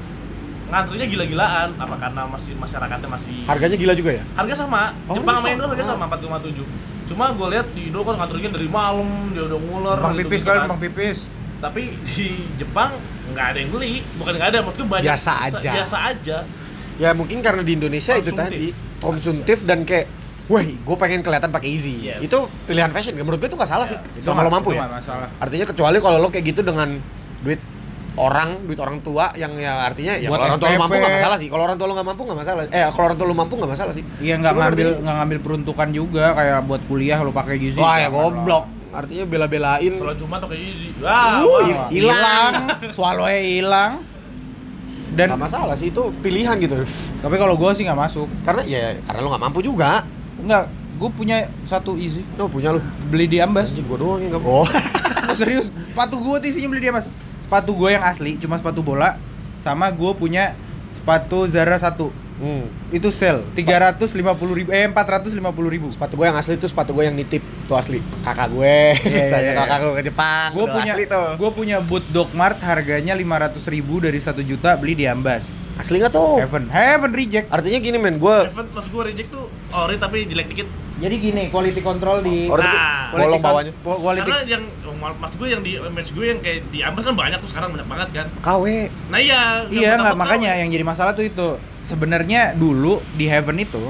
ngantrinya 0.71 1.03
gila-gilaan 1.03 1.75
Apa 1.75 1.99
karena 1.99 2.23
masih 2.31 2.55
masyarakatnya 2.55 3.11
masih 3.11 3.43
Harganya 3.43 3.75
gila 3.75 3.91
juga 3.91 4.15
ya? 4.15 4.23
Harga 4.39 4.55
sama, 4.55 4.95
Oh, 5.11 5.19
Jepang 5.19 5.35
sama 5.35 5.51
Indo 5.51 5.67
sama. 5.67 5.75
harga 5.75 5.83
sama 5.83 6.03
4,7 6.07 6.63
Cuma 7.09 7.31
gue 7.33 7.47
lihat 7.51 7.67
di 7.71 7.89
Indo 7.89 8.01
kan 8.01 8.15
ngantrinya 8.17 8.49
dari 8.55 8.67
malam, 8.67 9.09
dia 9.31 9.43
udah 9.45 9.59
nguler 9.59 9.97
Bang 9.99 10.13
gitu-gitu 10.15 10.29
pipis 10.29 10.41
kali, 10.43 10.57
kan. 10.57 10.67
bang 10.69 10.81
pipis. 10.81 11.17
Tapi 11.61 11.81
di 12.03 12.25
Jepang 12.57 12.91
nggak 13.31 13.45
ada 13.53 13.57
yang 13.61 13.69
beli, 13.69 13.93
bukan 14.17 14.33
nggak 14.37 14.49
ada, 14.51 14.59
gue 14.63 14.85
banyak 14.85 15.05
Biasa 15.05 15.31
aja. 15.49 15.71
Biasa 15.77 15.97
aja 16.13 16.37
Ya 16.99 17.17
mungkin 17.17 17.41
karena 17.41 17.65
di 17.65 17.73
Indonesia 17.73 18.13
itu 18.13 18.29
tadi 18.29 18.69
konsumtif 19.01 19.65
dan 19.65 19.81
kayak 19.81 20.05
wah 20.45 20.61
gue 20.61 20.95
pengen 20.99 21.25
kelihatan 21.25 21.49
pakai 21.49 21.69
easy 21.73 22.11
Yes. 22.11 22.21
itu 22.21 22.37
pilihan 22.69 22.93
fashion 22.93 23.17
menurut 23.17 23.41
gue 23.41 23.49
itu 23.49 23.57
nggak 23.57 23.71
salah 23.71 23.87
sih 23.89 23.97
Itu 24.13 24.29
sama 24.29 24.45
lo 24.45 24.53
mampu 24.53 24.75
itu 24.75 24.77
ya 24.77 24.85
masalah 24.85 25.27
artinya 25.39 25.65
kecuali 25.65 25.97
kalau 25.97 26.21
lo 26.21 26.29
kayak 26.29 26.45
gitu 26.53 26.61
dengan 26.61 27.01
duit 27.41 27.57
orang 28.11 28.67
duit 28.67 28.75
orang 28.75 28.99
tua 28.99 29.31
yang 29.33 29.55
ya 29.55 29.87
artinya 29.87 30.19
ya 30.19 30.27
kalau 30.27 30.43
orang 30.43 30.59
tua 30.59 30.69
SPP. 30.69 30.81
mampu 30.83 30.95
nggak 30.99 31.15
masalah 31.15 31.37
sih 31.39 31.47
kalau 31.47 31.63
orang 31.63 31.77
tua 31.79 31.87
lo 31.87 31.93
nggak 31.95 32.07
mampu 32.11 32.21
nggak 32.27 32.39
masalah 32.43 32.61
eh 32.67 32.83
kalau 32.91 33.05
orang 33.07 33.17
tua 33.17 33.27
lo 33.31 33.35
mampu 33.35 33.53
nggak 33.55 33.71
masalah 33.71 33.93
sih 33.95 34.03
Iya 34.19 34.33
nggak 34.35 34.53
ngambil 34.53 34.87
nggak 34.99 35.15
ngambil 35.15 35.37
peruntukan 35.39 35.87
juga 35.89 36.25
kayak 36.35 36.59
buat 36.67 36.81
kuliah 36.85 37.17
lu 37.23 37.31
pakai 37.31 37.55
gizi. 37.55 37.79
wah 37.79 37.95
ya 37.95 38.11
goblok 38.11 38.65
lah. 38.67 38.99
artinya 38.99 39.23
bela-belain 39.23 39.91
Sholat 39.95 40.19
Jumat 40.19 40.43
pakai. 40.43 40.57
Uh, 40.99 41.07
Wah, 41.47 41.87
hilang. 41.87 42.53
swallow 42.91 43.31
hilang. 43.31 44.03
Dan 45.11 45.31
nggak 45.31 45.41
masalah 45.43 45.75
sih 45.75 45.91
itu 45.91 46.11
pilihan 46.19 46.55
gitu 46.59 46.83
tapi 47.19 47.35
kalau 47.35 47.55
gua 47.55 47.71
sih 47.71 47.83
nggak 47.83 47.99
masuk. 47.99 48.27
karena 48.43 48.63
ya 48.63 48.95
karena 49.03 49.19
lo 49.19 49.31
nggak 49.31 49.43
mampu 49.43 49.59
juga 49.59 50.03
Enggak, 50.35 50.67
gua 50.95 51.09
punya 51.11 51.37
satu 51.63 51.95
easy 51.95 52.23
lo 52.35 52.47
punya 52.47 52.75
lo 52.75 52.83
beli 53.07 53.27
di 53.27 53.39
Ambas. 53.39 53.71
anjing 53.71 53.83
gue 53.85 53.95
doang 53.95 54.19
yang 54.19 54.35
nggak 54.35 54.43
oh 54.43 54.67
Oh, 55.21 55.35
serius, 55.39 55.71
sepatu 55.71 56.19
gua 56.19 56.39
tuh 56.39 56.49
isinya 56.49 56.67
beli 56.67 56.83
di 56.83 56.89
Ambas. 56.91 57.07
Sepatu 57.51 57.75
gua 57.75 57.91
yang 57.91 58.07
asli 58.07 58.39
cuma 58.39 58.55
sepatu 58.55 58.79
bola 58.79 59.19
sama 59.59 59.91
gua 59.91 60.15
punya 60.15 60.55
sepatu 60.95 61.51
Zara 61.51 61.75
satu. 61.75 62.15
Hmm. 62.41 62.65
itu 62.89 63.13
sale 63.13 63.45
350 63.53 64.17
ribu 64.57 64.73
eh 64.73 64.87
450 64.89 65.35
ribu. 65.69 65.91
Sepatu 65.91 66.17
gue 66.17 66.25
yang 66.25 66.33
asli 66.33 66.57
itu 66.57 66.65
sepatu 66.65 66.89
gue 66.95 67.05
yang 67.05 67.13
nitip 67.13 67.43
tuh 67.69 67.77
asli. 67.77 68.01
Kakak 68.25 68.49
gue 68.49 68.97
Iya, 68.97 69.29
misalnya 69.29 69.51
iya, 69.53 69.59
kakak 69.61 69.77
iya. 69.77 69.83
gue 69.85 69.91
ke 69.93 70.03
Jepang 70.09 70.49
gue 70.57 70.65
punya 70.65 70.93
asli 70.95 71.03
tuh. 71.05 71.27
gue 71.37 71.49
punya 71.53 71.77
boot 71.85 72.05
Dogmart 72.09 72.57
harganya 72.65 73.13
500 73.13 73.61
ribu 73.69 74.01
dari 74.01 74.17
1 74.17 74.33
juta 74.41 74.73
beli 74.73 74.97
di 74.97 75.05
Ambas. 75.05 75.45
Asli 75.77 76.01
nggak 76.01 76.17
tuh? 76.17 76.41
Heaven 76.41 76.65
Heaven 76.73 77.11
reject. 77.13 77.45
Artinya 77.53 77.77
gini 77.77 78.01
men 78.01 78.17
gue 78.17 78.37
Event 78.47 78.69
pas 78.73 78.85
gue 78.89 79.01
reject 79.05 79.29
tuh 79.29 79.45
ori 79.75 80.01
tapi 80.01 80.25
jelek 80.25 80.47
dikit. 80.49 80.67
Jadi 81.01 81.15
gini 81.17 81.43
quality 81.49 81.81
control 81.81 82.21
di 82.21 82.45
tuh 82.45 82.61
Nah, 82.61 83.09
quality 83.09 83.25
bolong 83.25 83.41
bawahnya. 83.41 83.71
quality 83.81 84.29
Karena 84.29 84.45
yang 84.45 84.63
oh, 84.85 84.93
mas 85.17 85.33
gue 85.33 85.47
yang 85.49 85.61
di 85.65 85.71
match 85.81 86.13
gue 86.13 86.25
yang 86.29 86.39
kayak 86.39 86.69
di 86.69 86.79
Ambas 86.85 87.03
kan 87.03 87.17
banyak 87.17 87.41
tuh 87.41 87.49
sekarang 87.49 87.73
banyak 87.73 87.87
banget 87.89 88.07
kan. 88.13 88.27
KW 88.45 88.65
Nah 89.09 89.19
iya. 89.19 89.65
iya 89.73 89.97
nggak 89.97 90.13
makanya 90.13 90.61
yang 90.61 90.69
jadi 90.69 90.85
masalah 90.85 91.17
tuh 91.17 91.25
itu. 91.25 91.57
Sebenarnya 91.81 92.53
dulu 92.53 93.01
di 93.17 93.25
Heaven 93.25 93.57
itu 93.57 93.89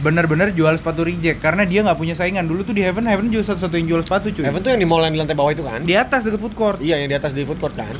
bener-bener 0.00 0.52
jual 0.56 0.72
sepatu 0.76 1.04
reject 1.04 1.40
karena 1.40 1.64
dia 1.64 1.80
nggak 1.80 1.96
punya 1.96 2.12
saingan. 2.12 2.44
Dulu 2.44 2.68
tuh 2.68 2.76
di 2.76 2.84
Heaven 2.84 3.08
Heaven 3.08 3.32
jual 3.32 3.42
satu-satu 3.42 3.74
yang 3.80 3.96
jual 3.96 4.02
sepatu 4.04 4.28
cuy. 4.28 4.44
Heaven 4.44 4.60
tuh 4.60 4.70
yang 4.76 4.80
di 4.84 4.88
mall 4.88 5.00
yang 5.08 5.16
di 5.16 5.20
lantai 5.20 5.36
bawah 5.36 5.56
itu 5.56 5.64
kan? 5.64 5.80
Di 5.82 5.96
atas 5.96 6.28
deket 6.28 6.40
food 6.44 6.52
court. 6.52 6.78
Iya 6.84 7.00
yang 7.00 7.08
di 7.08 7.16
atas 7.16 7.32
di 7.32 7.42
food 7.48 7.56
court 7.56 7.72
kan. 7.72 7.90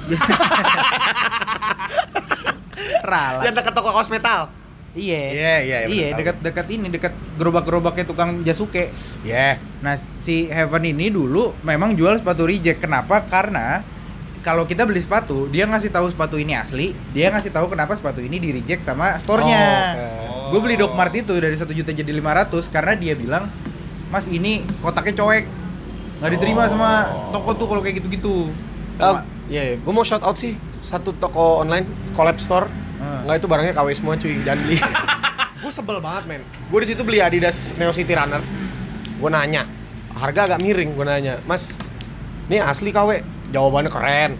Ralat. 3.11 3.49
Yang 3.49 3.55
dekat 3.65 3.73
toko 3.73 3.91
iya 4.95 5.23
iya 5.31 5.55
iya 5.63 5.79
iya 5.87 6.09
dekat-dekat 6.19 6.67
ini 6.71 6.91
dekat 6.91 7.15
gerobak-gerobaknya 7.39 8.05
tukang 8.07 8.43
Jasuke 8.43 8.91
iya 9.23 9.59
Nah, 9.81 9.97
si 10.21 10.45
Heaven 10.49 10.85
ini 10.85 11.09
dulu 11.09 11.57
memang 11.65 11.97
jual 11.97 12.21
sepatu 12.21 12.45
reject. 12.45 12.85
Kenapa? 12.85 13.25
Karena 13.25 13.81
kalau 14.45 14.65
kita 14.65 14.85
beli 14.85 15.01
sepatu, 15.01 15.49
dia 15.49 15.65
ngasih 15.69 15.93
tahu 15.93 16.13
sepatu 16.13 16.37
ini 16.37 16.57
asli, 16.57 16.93
dia 17.13 17.33
ngasih 17.33 17.53
tahu 17.53 17.73
kenapa 17.73 17.97
sepatu 17.97 18.21
ini 18.21 18.41
di 18.41 18.53
reject 18.57 18.85
sama 18.85 19.17
store-nya. 19.21 19.65
Oh. 19.97 20.53
Gue 20.53 20.61
beli 20.65 20.77
Dogmart 20.77 21.13
itu 21.13 21.33
dari 21.37 21.57
1 21.57 21.69
juta 21.73 21.93
jadi 21.93 22.09
500 22.13 22.73
karena 22.73 22.93
dia 22.97 23.13
bilang, 23.17 23.49
"Mas, 24.09 24.29
ini 24.29 24.65
kotaknya 24.81 25.17
cowek." 25.17 25.45
Nggak 26.21 26.31
diterima 26.37 26.69
sama 26.69 27.09
toko 27.33 27.57
tuh 27.57 27.67
kalau 27.69 27.81
kayak 27.81 28.05
gitu-gitu. 28.05 28.53
Oh, 29.01 29.17
iya, 29.49 29.73
iya. 29.73 29.77
gue 29.81 29.93
mau 29.93 30.05
shout 30.05 30.21
out 30.21 30.37
sih 30.37 30.53
satu 30.85 31.17
toko 31.17 31.65
online 31.65 31.89
collab 32.13 32.37
store 32.37 32.69
Hmm. 33.01 33.25
Enggak 33.25 33.37
itu 33.41 33.49
barangnya 33.49 33.73
KW 33.73 33.89
semua 33.97 34.15
cuy, 34.21 34.35
jangan 34.45 34.61
beli. 34.61 34.77
gue 35.61 35.73
sebel 35.73 35.99
banget 36.05 36.25
men. 36.29 36.43
Gue 36.69 36.79
di 36.85 36.89
situ 36.93 37.01
beli 37.01 37.25
Adidas 37.25 37.73
Neo 37.81 37.97
City 37.97 38.13
Runner. 38.13 38.45
Gue 39.17 39.31
nanya, 39.33 39.65
harga 40.13 40.53
agak 40.53 40.61
miring. 40.61 40.93
Gue 40.93 41.09
nanya, 41.09 41.41
Mas, 41.49 41.73
ini 42.53 42.61
asli 42.61 42.93
KW? 42.93 43.25
Jawabannya 43.51 43.89
keren. 43.89 44.33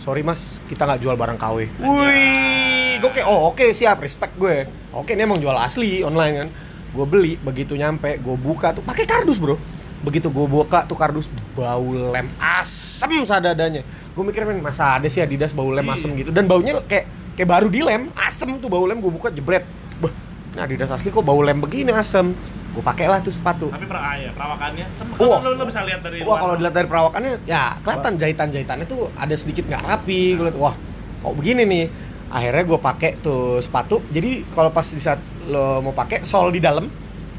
Sorry 0.00 0.24
mas, 0.24 0.58
kita 0.66 0.88
nggak 0.88 1.00
jual 1.04 1.14
barang 1.14 1.38
KW. 1.38 1.58
Wih, 1.78 2.98
gue 2.98 3.10
kayak 3.12 3.28
oh 3.28 3.52
oke 3.52 3.70
siap, 3.70 4.00
respect 4.00 4.34
gue. 4.40 4.66
Oke 4.90 5.14
ini 5.14 5.22
emang 5.24 5.38
jual 5.38 5.54
asli 5.54 6.02
online 6.02 6.34
kan. 6.42 6.48
Gue 6.92 7.06
beli, 7.08 7.32
begitu 7.40 7.78
nyampe, 7.78 8.18
gue 8.20 8.36
buka 8.36 8.74
tuh 8.74 8.84
pakai 8.84 9.04
kardus 9.06 9.38
bro. 9.38 9.56
Begitu 10.02 10.28
gue 10.28 10.46
buka 10.50 10.82
tuh 10.84 10.98
kardus 10.98 11.30
bau 11.54 11.86
lem 11.94 12.26
asem 12.38 13.22
sadadanya. 13.22 13.86
Gue 14.12 14.22
mikir 14.26 14.42
men 14.42 14.58
masa 14.58 14.98
ada 14.98 15.06
sih 15.06 15.22
Adidas 15.22 15.54
bau 15.54 15.70
lem 15.70 15.86
Iya. 15.86 15.94
asem 15.94 16.10
gitu 16.18 16.30
dan 16.34 16.50
baunya 16.50 16.74
kayak 16.90 17.06
kayak 17.38 17.48
baru 17.48 17.68
dilem, 17.70 18.10
asem 18.18 18.58
tuh 18.58 18.66
bau 18.66 18.82
lem 18.84 18.98
gue 18.98 19.08
buka 19.08 19.30
jebret. 19.30 19.62
Bah, 20.02 20.10
ini 20.52 20.60
Adidas 20.60 20.90
asli 20.90 21.08
kok 21.08 21.22
bau 21.22 21.38
lem 21.38 21.62
begini 21.62 21.94
asem. 21.94 22.34
Gue 22.72 22.80
pakailah 22.80 23.20
tuh 23.20 23.30
sepatu. 23.30 23.68
Tapi 23.68 23.84
per, 23.84 24.00
ya, 24.16 24.32
perawakannya 24.32 24.86
kan 24.96 25.04
Wah. 25.20 25.44
lo, 25.44 25.60
lo 25.60 25.64
bisa 25.68 25.84
lihat 25.84 26.00
dari 26.00 26.24
Wah 26.24 26.40
kalau 26.40 26.54
dilihat 26.56 26.74
dari 26.74 26.88
perawakannya 26.88 27.32
ya 27.44 27.76
kelihatan 27.84 28.16
jahitan-jahitannya 28.16 28.86
tuh 28.88 29.12
ada 29.14 29.34
sedikit 29.36 29.68
nggak 29.68 29.82
rapi. 29.86 30.34
Gue 30.34 30.48
liat 30.48 30.58
wah 30.58 30.74
kok 31.22 31.34
begini 31.36 31.62
nih. 31.68 31.84
Akhirnya 32.32 32.64
gue 32.64 32.78
pakai 32.80 33.20
tuh 33.20 33.60
sepatu. 33.60 34.00
Jadi 34.08 34.48
kalau 34.56 34.72
pas 34.72 34.88
di 34.88 34.98
saat 34.98 35.20
lo 35.46 35.84
mau 35.84 35.92
pakai 35.92 36.24
sol 36.24 36.48
di 36.48 36.64
dalam, 36.64 36.88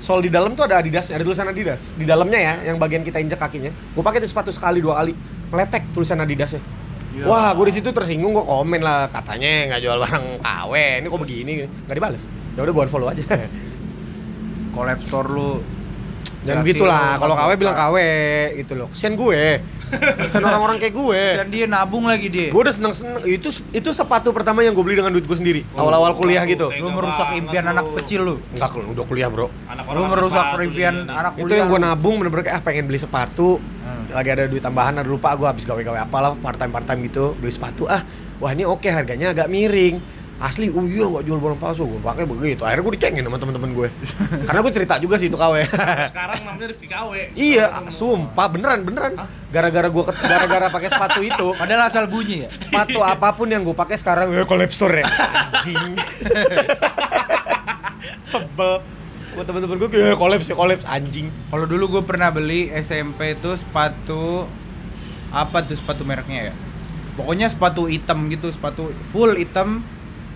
sol 0.03 0.19
di 0.19 0.27
dalam 0.27 0.51
tuh 0.51 0.67
ada 0.67 0.83
Adidas, 0.83 1.15
ada 1.15 1.23
tulisan 1.23 1.47
Adidas 1.47 1.95
di 1.95 2.03
dalamnya 2.03 2.35
ya, 2.35 2.53
yang 2.67 2.75
bagian 2.75 3.07
kita 3.07 3.23
injek 3.23 3.39
kakinya. 3.39 3.71
Gue 3.95 4.03
pakai 4.03 4.19
tuh 4.19 4.27
sepatu 4.27 4.51
sekali 4.51 4.83
dua 4.83 4.99
kali, 4.99 5.15
letek 5.55 5.95
tulisan 5.95 6.19
Adidasnya. 6.19 6.59
Iya. 7.15 7.23
Wah, 7.23 7.55
gue 7.55 7.71
di 7.71 7.79
situ 7.79 7.95
tersinggung, 7.95 8.35
gue 8.35 8.43
komen 8.43 8.83
lah 8.83 9.07
katanya 9.07 9.71
nggak 9.71 9.79
jual 9.79 9.97
barang 10.03 10.25
KW, 10.43 10.73
ini 10.99 11.07
kok 11.07 11.21
begini, 11.23 11.51
nggak 11.87 11.95
dibales. 11.95 12.27
Ya 12.59 12.67
udah 12.67 12.73
gue 12.75 12.83
unfollow 12.83 13.07
aja. 13.15 13.23
store 15.07 15.29
lu 15.31 15.63
Jangan 16.43 16.63
gitu 16.67 16.83
lah, 16.83 17.15
kalau 17.17 17.33
KW 17.39 17.51
bilang 17.55 17.75
KW 17.75 17.97
gitu 18.59 18.73
loh. 18.75 18.87
Kesian 18.91 19.15
gue. 19.15 19.43
Kesian 19.93 20.41
orang-orang 20.41 20.81
kayak 20.81 20.95
gue. 20.97 21.23
dan 21.37 21.47
dia 21.53 21.65
nabung 21.69 22.09
lagi 22.09 22.25
dia 22.27 22.49
Gue 22.49 22.61
udah 22.65 22.73
seneng-seneng. 22.73 23.23
Itu 23.23 23.53
itu 23.71 23.89
sepatu 23.93 24.33
pertama 24.33 24.59
yang 24.65 24.73
gue 24.75 24.83
beli 24.83 24.99
dengan 24.99 25.13
duit 25.13 25.23
gue 25.23 25.37
sendiri. 25.37 25.61
Oh, 25.77 25.87
Awal-awal 25.87 26.17
kuliah 26.17 26.43
oh, 26.43 26.49
gitu. 26.49 26.67
thank 26.67 26.81
lu 26.83 26.89
merusak 26.91 27.27
banget 27.29 27.39
impian 27.45 27.63
lu. 27.63 27.71
anak 27.71 27.85
kecil 28.01 28.21
lu 28.25 28.35
Enggak, 28.51 28.69
kalau 28.73 28.85
udah 28.91 29.05
kuliah 29.07 29.29
bro. 29.31 29.47
Anak 29.69 29.83
lu 29.87 30.03
merusak 30.09 30.45
impian 30.59 30.95
anak 31.07 31.31
Itu 31.37 31.41
kuliah 31.45 31.57
yang 31.63 31.69
gue 31.71 31.79
lu. 31.79 31.85
nabung 31.87 32.15
bener-bener 32.19 32.43
kayak 32.43 32.57
ah 32.59 32.63
pengen 32.65 32.83
beli 32.89 32.99
sepatu. 32.99 33.61
Hmm. 33.61 34.03
Lagi 34.11 34.29
ada 34.33 34.43
duit 34.49 34.63
tambahan, 34.65 34.99
ada 34.99 35.07
lupa 35.07 35.31
gue 35.37 35.47
habis 35.47 35.63
gawe-gawe 35.63 35.99
apalah 36.03 36.35
part 36.35 36.57
time 36.59 36.71
part 36.73 36.83
time 36.83 36.99
gitu 37.05 37.37
beli 37.39 37.53
sepatu 37.53 37.87
ah. 37.87 38.03
Wah 38.41 38.51
ini 38.51 38.67
oke 38.67 38.89
harganya 38.89 39.31
agak 39.31 39.47
miring. 39.47 40.01
Asli, 40.41 40.67
oh 40.73 40.83
iya 40.83 41.07
nggak 41.07 41.23
jual 41.29 41.39
barang 41.39 41.59
palsu, 41.61 41.87
gue 41.87 42.01
pakai 42.03 42.25
begitu. 42.25 42.65
Akhirnya 42.65 42.83
gue 42.83 42.93
dicengin 42.99 43.23
sama 43.23 43.37
teman-teman 43.39 43.69
gue. 43.71 43.87
Karena 44.49 44.59
gue 44.59 44.73
cerita 44.73 44.93
juga 44.99 45.15
sih 45.21 45.31
itu 45.31 45.37
KW. 45.39 45.55
Sekarang 46.09 46.39
namanya 46.43 46.67
Rifki 46.73 46.87
KW. 46.89 47.11
iya, 47.37 47.69
sumpah 47.87 48.47
beneran 48.51 48.83
beneran. 48.83 49.13
Gara-gara 49.53 49.87
gue 49.87 50.03
gara-gara 50.09 50.67
pakai 50.73 50.89
sepatu 50.89 51.21
itu, 51.21 51.47
padahal 51.55 51.87
asal 51.87 52.09
bunyi 52.09 52.45
ya 52.45 52.49
sepatu 52.57 53.05
apa 53.05 53.29
pun 53.37 53.45
yang 53.45 53.61
gue 53.61 53.77
pakai 53.77 54.01
sekarang 54.01 54.33
ya 54.33 54.43
collab 54.49 54.73
store 54.73 55.01
ya 55.01 55.05
anjing 55.05 55.93
sebel 58.31 58.81
buat 59.33 59.49
temen-temen 59.49 59.81
gue 59.81 59.89
kayak 59.89 60.17
collabs 60.21 60.45
ya 60.45 60.53
collabs 60.53 60.85
anjing 60.85 61.33
Kalau 61.49 61.65
dulu 61.65 61.97
gue 61.97 62.03
pernah 62.05 62.29
beli 62.29 62.69
SMP 62.69 63.33
itu 63.33 63.57
sepatu 63.57 64.45
apa 65.33 65.65
tuh 65.65 65.73
sepatu 65.73 66.05
mereknya 66.05 66.49
ya? 66.49 66.53
Pokoknya 67.17 67.49
sepatu 67.49 67.89
hitam 67.89 68.29
gitu, 68.29 68.53
sepatu 68.53 68.93
full 69.09 69.33
hitam, 69.37 69.81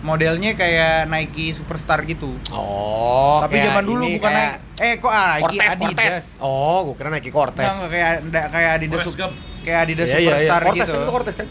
modelnya 0.06 0.54
kayak 0.54 1.10
Nike 1.10 1.58
Superstar 1.58 2.06
gitu. 2.06 2.34
oh 2.54 3.42
Tapi 3.42 3.58
zaman 3.58 3.84
dulu 3.84 4.04
ini 4.06 4.18
bukan 4.22 4.32
kayak 4.32 4.54
Nike, 4.62 4.84
eh 4.84 4.94
kok 5.02 5.12
ah, 5.12 5.26
Nike 5.36 5.42
Cortez 5.42 5.72
Adidas. 5.72 5.88
Cortez 5.88 6.16
oh 6.38 6.78
gue 6.86 6.96
kira 6.98 7.10
Nike 7.10 7.32
Cortez 7.34 7.66
Enggak, 7.66 7.76
enggak 7.78 7.92
kayak 7.92 8.12
enggak, 8.22 8.46
kayak 8.54 8.70
Adidas 8.78 8.98
Forrest 9.02 9.18
Gump. 9.18 9.34
kayak 9.66 9.80
Adidas 9.84 10.08
iya 10.08 10.18
iya 10.18 10.22
iya 10.22 10.30
Superstar 10.30 10.62
Cortez 10.64 10.78
gitu. 10.86 10.94
kan 10.94 11.02
itu 11.02 11.14
Cortez 11.14 11.36
kan 11.36 11.48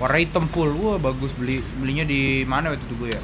Warna 0.00 0.18
hitam 0.18 0.50
full. 0.50 0.74
Wah, 0.82 0.98
bagus 0.98 1.30
beli 1.38 1.62
belinya 1.78 2.02
di 2.02 2.42
mana 2.42 2.74
waktu 2.74 2.82
itu 2.90 2.94
gue 2.98 3.08
ya? 3.14 3.20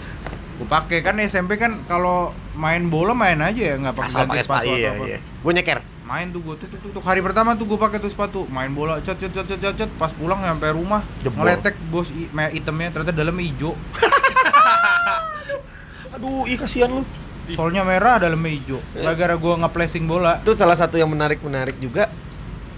Gue 0.63 0.69
pakai 0.71 1.03
kan 1.03 1.19
SMP 1.19 1.59
kan 1.59 1.83
kalau 1.91 2.31
main 2.55 2.87
bola 2.87 3.19
main 3.19 3.35
aja 3.43 3.59
ya, 3.59 3.75
nggak 3.75 3.99
pakai 3.99 4.43
sepatu 4.47 4.71
atau 4.71 4.79
iya 4.79 4.95
apa. 4.95 5.05
iya 5.11 5.19
gue 5.19 5.53
nyeker 5.55 5.79
main 6.09 6.27
tuh 6.27 6.41
gue 6.41 6.55
tuh, 6.57 6.67
tuh, 6.67 6.79
tuh, 6.81 6.89
tuh. 6.91 7.01
hari 7.05 7.21
pertama 7.21 7.53
tuh 7.53 7.65
gue 7.65 7.77
pakai 7.77 7.99
tuh 7.99 8.09
sepatu 8.09 8.45
main 8.49 8.71
bola 8.71 8.99
cet 8.99 9.21
cet 9.21 9.29
cet 9.29 9.45
cet 9.47 9.59
cet, 9.61 9.75
cet. 9.77 9.89
pas 9.95 10.09
pulang 10.11 10.41
sampai 10.41 10.73
rumah 10.73 11.05
Jebol. 11.21 11.39
ngeletek 11.39 11.75
bos 11.87 12.09
i- 12.11 12.27
itemnya 12.51 12.89
ternyata 12.91 13.13
dalamnya 13.13 13.45
hijau 13.45 13.73
aduh 16.11 16.45
ih 16.45 16.57
kasihan 16.57 16.91
lu 16.91 17.03
solnya 17.51 17.83
merah 17.83 18.17
dalamnya 18.17 18.51
hijau 18.51 18.79
Iya. 18.93 19.07
gara-gara 19.07 19.35
gue 19.37 19.53
ngeplacing 19.59 20.05
bola 20.05 20.41
itu 20.41 20.51
salah 20.55 20.75
satu 20.75 20.97
yang 20.97 21.09
menarik 21.09 21.39
menarik 21.41 21.77
juga 21.77 22.09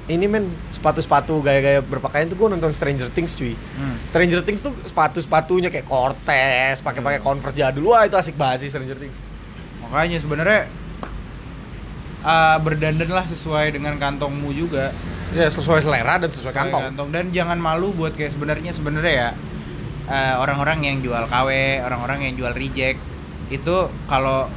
ini 0.07 0.27
men 0.27 0.51
sepatu-sepatu 0.69 1.39
gaya-gaya 1.39 1.79
berpakaian 1.81 2.27
tuh 2.27 2.35
gue 2.35 2.49
nonton 2.51 2.75
Stranger 2.75 3.07
Things 3.09 3.33
cuy 3.33 3.55
hmm. 3.55 4.05
Stranger 4.05 4.43
Things 4.43 4.59
tuh 4.59 4.75
sepatu-sepatunya 4.83 5.71
kayak 5.71 5.87
Cortez, 5.87 6.83
pakai-pakai 6.83 7.21
Converse 7.21 7.55
jadul. 7.55 7.87
Wah, 7.87 8.03
itu 8.03 8.19
asik 8.19 8.35
banget 8.35 8.67
sih 8.67 8.69
Stranger 8.69 8.99
Things. 8.99 9.23
makanya 9.81 10.19
sebenarnya 10.19 10.67
uh, 12.23 12.57
berdandan 12.61 13.09
lah 13.09 13.27
sesuai 13.27 13.73
dengan 13.73 13.97
kantongmu 13.97 14.51
juga. 14.53 14.93
Ya, 15.31 15.47
sesuai 15.47 15.79
selera 15.87 16.19
dan 16.19 16.27
sesuai 16.27 16.51
Sesuai 16.51 16.91
kantong. 16.91 17.09
dan 17.15 17.31
jangan 17.31 17.55
malu 17.55 17.95
buat 17.95 18.19
kayak 18.19 18.35
sebenarnya 18.35 18.75
sebenarnya 18.75 19.15
ya 19.15 19.31
eh, 20.11 20.35
orang-orang 20.35 20.83
yang 20.83 20.99
jual 20.99 21.23
KW 21.31 21.51
orang-orang 21.87 22.27
yang 22.27 22.35
jual 22.35 22.51
reject 22.51 22.99
itu 23.47 23.77
kalau 24.11 24.51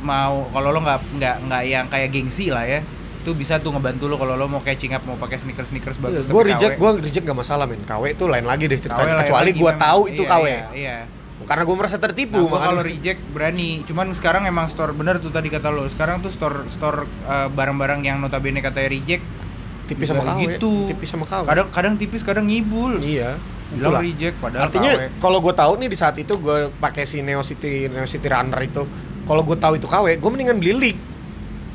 mau 0.00 0.46
kalau 0.54 0.70
lo 0.70 0.78
nggak 0.78 1.18
nggak 1.18 1.36
nggak 1.50 1.62
yang 1.66 1.84
kayak 1.90 2.14
gengsi 2.14 2.46
lah 2.46 2.62
ya 2.62 2.78
itu 3.20 3.34
bisa 3.34 3.58
tuh 3.58 3.74
ngebantu 3.74 4.06
lo 4.06 4.16
kalau 4.16 4.38
lo 4.38 4.46
mau 4.46 4.62
catching 4.62 4.94
up 4.94 5.02
mau 5.02 5.18
pakai 5.18 5.42
sneakers 5.42 5.74
sneakers 5.74 5.98
bagus 5.98 6.30
gue 6.30 6.42
reject 6.46 6.78
gue 6.78 6.90
reject 7.02 7.24
gak 7.26 7.34
masalah 7.34 7.66
men. 7.66 7.82
KW 7.82 8.14
itu 8.14 8.24
lain 8.24 8.46
lagi 8.46 8.70
deh 8.70 8.78
ceritanya 8.78 9.26
kecuali 9.26 9.50
gue 9.50 9.72
tahu 9.76 10.00
itu 10.08 10.22
Iya, 10.22 10.30
KW 10.30 10.44
iya, 10.46 10.62
iya. 10.72 10.96
Karena 11.50 11.66
gue 11.66 11.76
merasa 11.76 11.98
Nah, 11.98 12.06
tertipu 12.06 12.46
gua 12.46 12.62
kalau 12.62 12.86
reject 12.86 13.18
berani. 13.34 13.82
Cuman 13.82 14.14
sekarang 14.14 14.46
emang 14.46 14.70
store 14.70 14.94
bener 14.94 15.18
tuh 15.18 15.34
tadi 15.34 15.50
kata 15.50 15.74
lo 15.74 15.82
sekarang 15.90 16.22
tuh 16.22 16.30
store 16.30 16.70
store 16.70 17.10
uh, 17.26 17.50
barang-barang 17.50 18.06
yang 18.06 18.22
notabene 18.22 18.62
katanya 18.62 18.94
reject 18.94 19.26
tipis 19.90 20.14
sama 20.14 20.22
Dari 20.22 20.30
KW 20.30 20.40
gitu. 20.54 20.72
tipis 20.86 21.10
sama 21.10 21.26
KW 21.26 21.50
kadang 21.50 21.66
kadang 21.74 21.94
tipis 21.98 22.22
kadang 22.22 22.46
ngibul. 22.46 23.02
Iya 23.02 23.34
bilang 23.70 24.02
reject 24.02 24.36
padahal 24.42 24.66
artinya 24.66 24.92
KW. 24.98 25.02
kalau 25.22 25.38
gue 25.38 25.54
tahu 25.54 25.72
nih 25.78 25.88
di 25.90 25.98
saat 25.98 26.16
itu 26.18 26.34
gue 26.38 26.74
pakai 26.82 27.06
si 27.06 27.22
Neo 27.22 27.42
City 27.46 27.86
Neo 27.86 28.06
City 28.06 28.26
Runner 28.26 28.58
itu 28.62 28.82
kalau 29.26 29.42
gue 29.46 29.54
tahu 29.58 29.78
itu 29.78 29.86
KW 29.86 30.06
gue 30.18 30.30
mendingan 30.30 30.58
beli 30.58 30.74
Leak. 30.74 30.98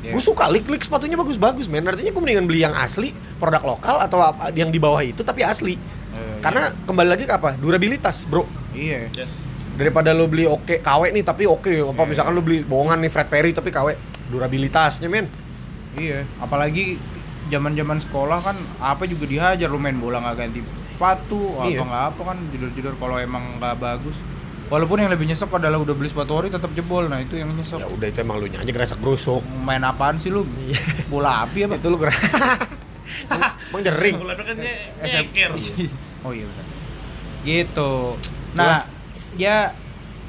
Iya. 0.04 0.12
gue 0.12 0.22
suka 0.22 0.48
Leak 0.48 0.68
Leak 0.68 0.84
sepatunya 0.84 1.16
bagus-bagus 1.20 1.68
men. 1.68 1.84
Artinya 1.84 2.12
gue 2.12 2.22
mendingan 2.22 2.48
beli 2.48 2.64
yang 2.64 2.72
asli 2.76 3.12
produk 3.40 3.76
lokal 3.76 4.00
atau 4.00 4.20
apa 4.24 4.52
yang 4.56 4.68
di 4.72 4.80
bawah 4.80 5.00
itu 5.04 5.20
tapi 5.20 5.44
asli. 5.44 5.76
Eh, 6.16 6.40
karena 6.40 6.72
kembali 6.84 7.08
lagi 7.12 7.24
ke 7.28 7.32
apa? 7.32 7.56
Durabilitas 7.56 8.24
bro. 8.28 8.44
Iya. 8.76 9.08
Yes. 9.12 9.45
Daripada 9.76 10.10
lo 10.10 10.24
beli 10.24 10.44
oke 10.44 10.80
KW 10.80 11.12
nih 11.12 11.22
tapi 11.22 11.44
oke 11.44 11.68
apa 11.86 11.92
Iya. 11.94 12.08
misalkan 12.08 12.32
lo 12.32 12.40
beli 12.40 12.60
bohongan 12.62 12.98
nih 12.98 13.10
Fred 13.10 13.28
Perry 13.28 13.52
tapi 13.52 13.68
KW 13.68 13.92
durabilitasnya 14.28 15.06
men 15.06 15.28
Iya, 15.94 16.28
apalagi 16.36 17.00
zaman-zaman 17.46 18.00
sekolah 18.00 18.42
kan 18.42 18.52
apa 18.78 19.04
juga 19.04 19.24
dihajar 19.24 19.64
lu 19.66 19.78
main 19.78 19.96
bola 19.96 20.20
nggak 20.20 20.36
ganti 20.38 20.60
sepatu, 20.90 21.56
apa 21.56 21.68
Iya. 21.68 21.80
nggak 21.82 22.04
apa 22.10 22.20
kan 22.22 22.36
judul-judul 22.50 22.94
kalau 22.96 23.16
emang 23.16 23.56
nggak 23.56 23.76
bagus. 23.76 24.12
Walaupun 24.66 24.98
yang 24.98 25.08
lebih 25.08 25.24
nyesek 25.24 25.46
adalah 25.48 25.78
udah 25.78 25.94
beli 25.94 26.10
sepatu 26.10 26.34
ori 26.34 26.50
tetap 26.50 26.74
jebol. 26.74 27.06
Nah, 27.06 27.22
itu 27.22 27.38
yang 27.38 27.48
nyesek. 27.48 27.78
ya 27.78 27.86
udah 27.86 28.02
itu 28.04 28.18
emang 28.18 28.36
lu 28.36 28.50
aja 28.50 28.66
gerasak 28.66 28.98
gerusuk 28.98 29.40
Main 29.62 29.80
apaan 29.80 30.18
sih 30.18 30.28
lu? 30.28 30.42
Bola 31.06 31.46
api 31.46 31.64
apa? 31.64 31.78
itu 31.78 31.86
lu 31.86 31.96
gerak 31.96 32.18
emang 33.70 33.80
jering 33.80 34.16
Bola 34.18 34.34
kan 34.34 34.56
SM. 35.00 35.24
nyeker. 35.24 35.50
Oh 36.24 36.32
iya 36.34 36.44
benar. 36.44 36.66
Gitu. 37.40 37.92
Nah, 38.52 38.82
ya 39.36 39.72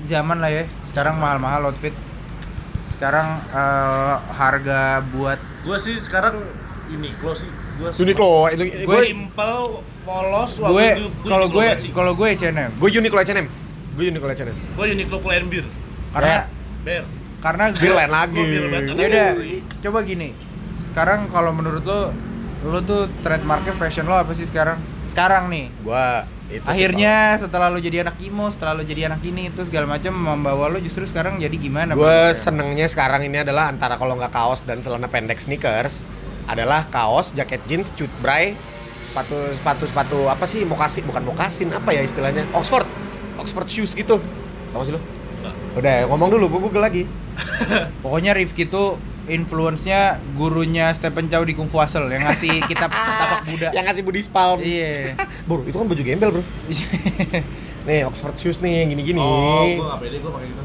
zaman 0.06 0.38
lah 0.38 0.52
ya. 0.52 0.64
Sekarang 0.86 1.18
mahal-mahal 1.18 1.68
outfit. 1.68 1.96
Sekarang 2.94 3.28
eh, 3.48 4.16
harga 4.32 4.80
buat 5.08 5.40
Gua 5.62 5.78
sih 5.78 5.98
sekarang 5.98 6.40
Uniqlo 6.88 7.34
sih. 7.34 7.50
Gua 7.78 7.90
Uniqlo 7.94 8.32
itu 8.50 8.64
Gue 8.64 8.86
gue 8.86 9.00
simple, 9.06 9.84
polos. 10.02 10.52
gue 10.58 10.88
kalau 11.22 11.48
gue 11.48 11.66
kalau 11.92 12.12
gue 12.16 12.28
H&M 12.34 12.72
gue 12.74 12.90
Uniqlo 12.90 13.20
H&M 13.20 13.48
gue 13.94 14.04
Uniqlo 14.08 14.32
H&M 14.32 14.56
Gue 14.74 14.86
Uniqlo 14.90 15.18
Pull 15.20 15.34
and 15.36 15.48
Beer. 15.48 15.68
karena 16.10 16.48
Bear. 16.82 17.04
karena 17.38 17.64
Bir 17.70 17.78
gue 17.78 17.92
lain 17.92 18.10
lagi 18.10 18.46
ya 18.48 19.06
udah 19.06 19.30
coba 19.84 20.00
gini 20.02 20.32
sekarang 20.90 21.28
kalau 21.28 21.52
menurut 21.52 21.84
lo 21.84 22.10
lo 22.64 22.80
tuh 22.82 23.06
trademarknya 23.22 23.76
fashion 23.76 24.08
lo 24.08 24.16
apa 24.16 24.32
sih 24.32 24.48
sekarang 24.48 24.80
sekarang 25.18 25.49
nih. 25.49 25.65
Gue 25.81 26.06
itu 26.48 26.61
sih 26.61 26.69
akhirnya 26.69 27.41
setelah 27.41 27.68
lo 27.73 27.81
jadi 27.81 28.06
anak 28.06 28.22
imo 28.22 28.53
setelah 28.53 28.77
lo 28.77 28.85
jadi 28.85 29.10
anak 29.10 29.26
ini 29.26 29.49
itu 29.49 29.65
segala 29.65 29.98
macam 29.98 30.14
membawa 30.14 30.69
lo 30.69 30.77
justru 30.77 31.10
sekarang 31.10 31.41
jadi 31.41 31.57
gimana? 31.57 31.98
Gue 31.98 32.38
senengnya 32.38 32.85
sekarang 32.85 33.26
ini 33.26 33.41
adalah 33.41 33.73
antara 33.73 33.98
kalau 33.98 34.14
nggak 34.14 34.30
kaos 34.30 34.61
dan 34.61 34.85
celana 34.85 35.10
pendek 35.10 35.41
sneakers 35.41 36.06
adalah 36.45 36.85
kaos 36.94 37.34
jaket 37.34 37.65
jeans 37.65 37.89
cut 37.98 38.14
bray 38.22 38.53
sepatu 39.02 39.34
sepatu 39.57 39.89
sepatu 39.89 40.19
apa 40.30 40.45
sih? 40.45 40.61
Mokasin 40.69 41.10
bukan 41.10 41.26
mokasin 41.26 41.73
apa 41.73 41.98
ya 41.98 42.06
istilahnya? 42.06 42.45
Oxford. 42.53 42.85
Oxford 43.41 43.65
shoes 43.73 43.98
gitu. 43.98 44.22
Tau 44.69 44.85
sih 44.85 44.94
lo 44.94 45.02
Enggak. 45.02 45.53
udah 45.81 45.95
ngomong 46.14 46.30
dulu 46.30 46.45
gue 46.45 46.61
google 46.69 46.85
lagi 46.85 47.03
pokoknya 48.06 48.34
Rifki 48.34 48.65
tuh 48.65 48.98
influence-nya 49.28 50.02
gurunya 50.34 50.91
Stephen 50.91 51.28
Chow 51.28 51.41
di 51.41 51.52
Kung 51.52 51.68
Fu 51.68 51.78
Hustle 51.78 52.08
yang 52.08 52.24
ngasih 52.24 52.64
kitab 52.70 52.90
tapak 52.90 53.44
Buddha 53.44 53.70
yang 53.72 53.84
ngasih 53.84 54.02
budi 54.02 54.20
spalm 54.20 54.60
iya 54.60 55.14
bro 55.48 55.62
itu 55.62 55.74
kan 55.74 55.86
baju 55.86 55.99
gembel 55.99 56.30
bro 56.32 56.44
nih 57.88 58.04
Oxford 58.04 58.36
shoes 58.36 58.60
nih 58.60 58.84
gini 58.86 59.02
gini 59.02 59.20
Oh, 59.20 59.64
gue 59.66 59.80
gak 59.82 59.99
pede 59.99 60.18
gue 60.18 60.28
pakai 60.30 60.48
gitu. 60.48 60.64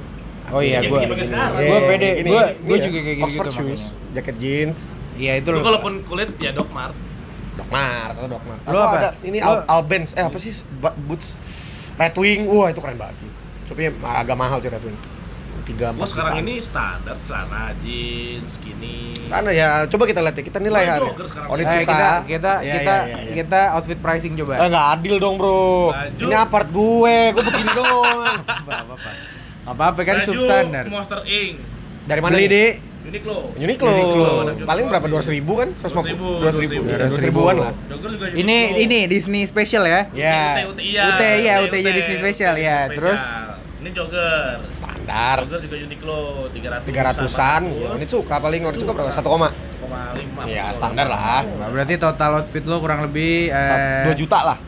oh 0.48 0.60
iya 0.60 0.78
Iya, 0.78 0.89
gue 0.89 0.98
gue 0.98 1.78
pede 1.86 2.10
Gini, 2.16 2.28
gue 2.28 2.43
gue 2.60 2.76
ya, 2.76 2.82
juga 2.82 2.98
kayak 3.01 3.16
gitu 3.16 3.26
Oxford 3.26 3.47
gitu 3.47 3.56
shoes 3.56 3.82
makanya. 3.84 4.12
jaket 4.12 4.36
jeans 4.39 4.78
iya 5.14 5.32
itu 5.36 5.48
Lu 5.48 5.56
lo 5.56 5.62
kalaupun 5.64 6.02
kulit 6.02 6.30
ya 6.36 6.51
Doc 6.51 6.70
Mart. 6.70 6.97
Dokmar 7.52 8.16
atau 8.16 8.32
Dokmar. 8.32 8.56
Lu 8.59 8.72
Atau 8.72 8.80
apa? 8.82 8.97
ada 8.97 9.09
ini 9.22 9.36
Lu- 9.36 9.44
Al 9.44 9.68
Albens. 9.68 10.16
Eh 10.16 10.24
apa 10.24 10.40
sih 10.40 10.64
boots 11.05 11.36
Red 11.94 12.16
Wing. 12.16 12.48
Wah, 12.48 12.72
itu 12.72 12.80
keren 12.80 12.97
banget 12.97 13.20
sih. 13.20 13.30
Tapi 13.68 13.93
agak 13.93 14.32
mahal 14.34 14.56
sih 14.59 14.72
Red 14.72 14.80
Wing. 14.80 14.97
3 15.62 15.72
4 15.89 15.94
Gue 15.94 16.06
sekarang 16.06 16.36
ini 16.40 16.55
standar 16.59 17.16
celana 17.22 17.62
jeans, 17.78 18.51
skinny. 18.52 19.14
sana 19.24 19.48
ya 19.51 19.68
coba 19.86 20.05
kita 20.05 20.20
lihat 20.20 20.34
ya 20.34 20.44
kita 20.44 20.59
nilai 20.59 20.84
hari. 20.84 21.09
Onit 21.47 21.64
Eh, 21.64 21.72
suka 21.72 21.84
kita 21.84 22.09
kita 22.26 22.52
Ya, 22.60 22.72
kita 22.74 22.94
ya, 22.98 23.06
ya, 23.06 23.18
ya. 23.18 23.32
kita 23.34 23.60
outfit 23.72 23.98
pricing 23.98 24.32
coba 24.36 24.52
Eh, 24.56 24.68
nggak 24.68 24.86
adil 24.93 25.14
dong 25.16 25.34
bro 25.36 25.90
Baju. 25.90 26.22
ini 26.22 26.34
apart 26.36 26.68
gue 26.68 27.16
gue 27.32 27.43
begini 27.43 27.70
doang 27.78 28.36
apa 28.39 28.52
apa 28.76 28.93
apa 28.93 29.10
apa 29.64 29.82
apa 29.89 30.01
kan 30.02 30.16
Baju 30.16 30.26
substandar 30.28 30.84
Monster 30.86 31.20
Inc. 31.22 31.55
dari 32.05 32.20
mana 32.20 32.34
beli 32.34 32.47
di 32.47 32.64
Uniqlo. 33.02 33.51
Uniqlo, 33.56 33.90
Uniqlo. 33.90 34.62
paling 34.62 34.86
berapa 34.86 35.02
dua 35.05 35.22
ribu 35.24 35.52
kan 35.56 35.74
seratus 35.74 36.06
dua 36.06 36.06
ribu 36.06 36.28
dua 36.39 36.51
200.000. 37.02 37.18
ribuan 37.20 37.55
lah 37.59 37.72
ini 38.32 38.59
ini 38.80 38.98
Disney 39.06 39.43
special 39.43 39.82
ya 39.84 40.06
ya 40.12 40.62
UT, 40.62 40.70
UT, 40.70 40.80
iya. 40.80 41.02
UT, 41.09 41.22
iya, 41.36 41.55
UT, 41.59 41.66
UT-nya 41.68 41.90
Disney 41.93 42.16
Special, 42.16 42.55
ya. 42.56 42.86
Terus? 42.89 43.18
Ini 43.82 43.90
jogger. 43.90 44.62
standar 44.70 45.42
Jogger 45.42 45.59
juga 45.60 45.74
Uniqlo 45.76 46.18
300 46.48 46.86
tiga 46.86 47.00
ratusan 47.02 47.62
Onit 47.90 48.06
suka 48.06 48.38
paling 48.38 48.62
Onit 48.62 48.78
suka 48.78 48.94
berapa 48.94 49.10
satu 49.10 49.26
koma 49.28 49.50
1,5 49.50 50.46
ya 50.46 50.70
standar 50.70 51.10
lah 51.10 51.42
Nah, 51.42 51.66
berarti 51.66 51.98
total 51.98 52.30
outfit 52.38 52.62
lo 52.62 52.78
kurang 52.78 53.02
lebih 53.02 53.50
eh, 53.50 54.06
dua 54.06 54.14
juta 54.14 54.38
lah 54.44 54.59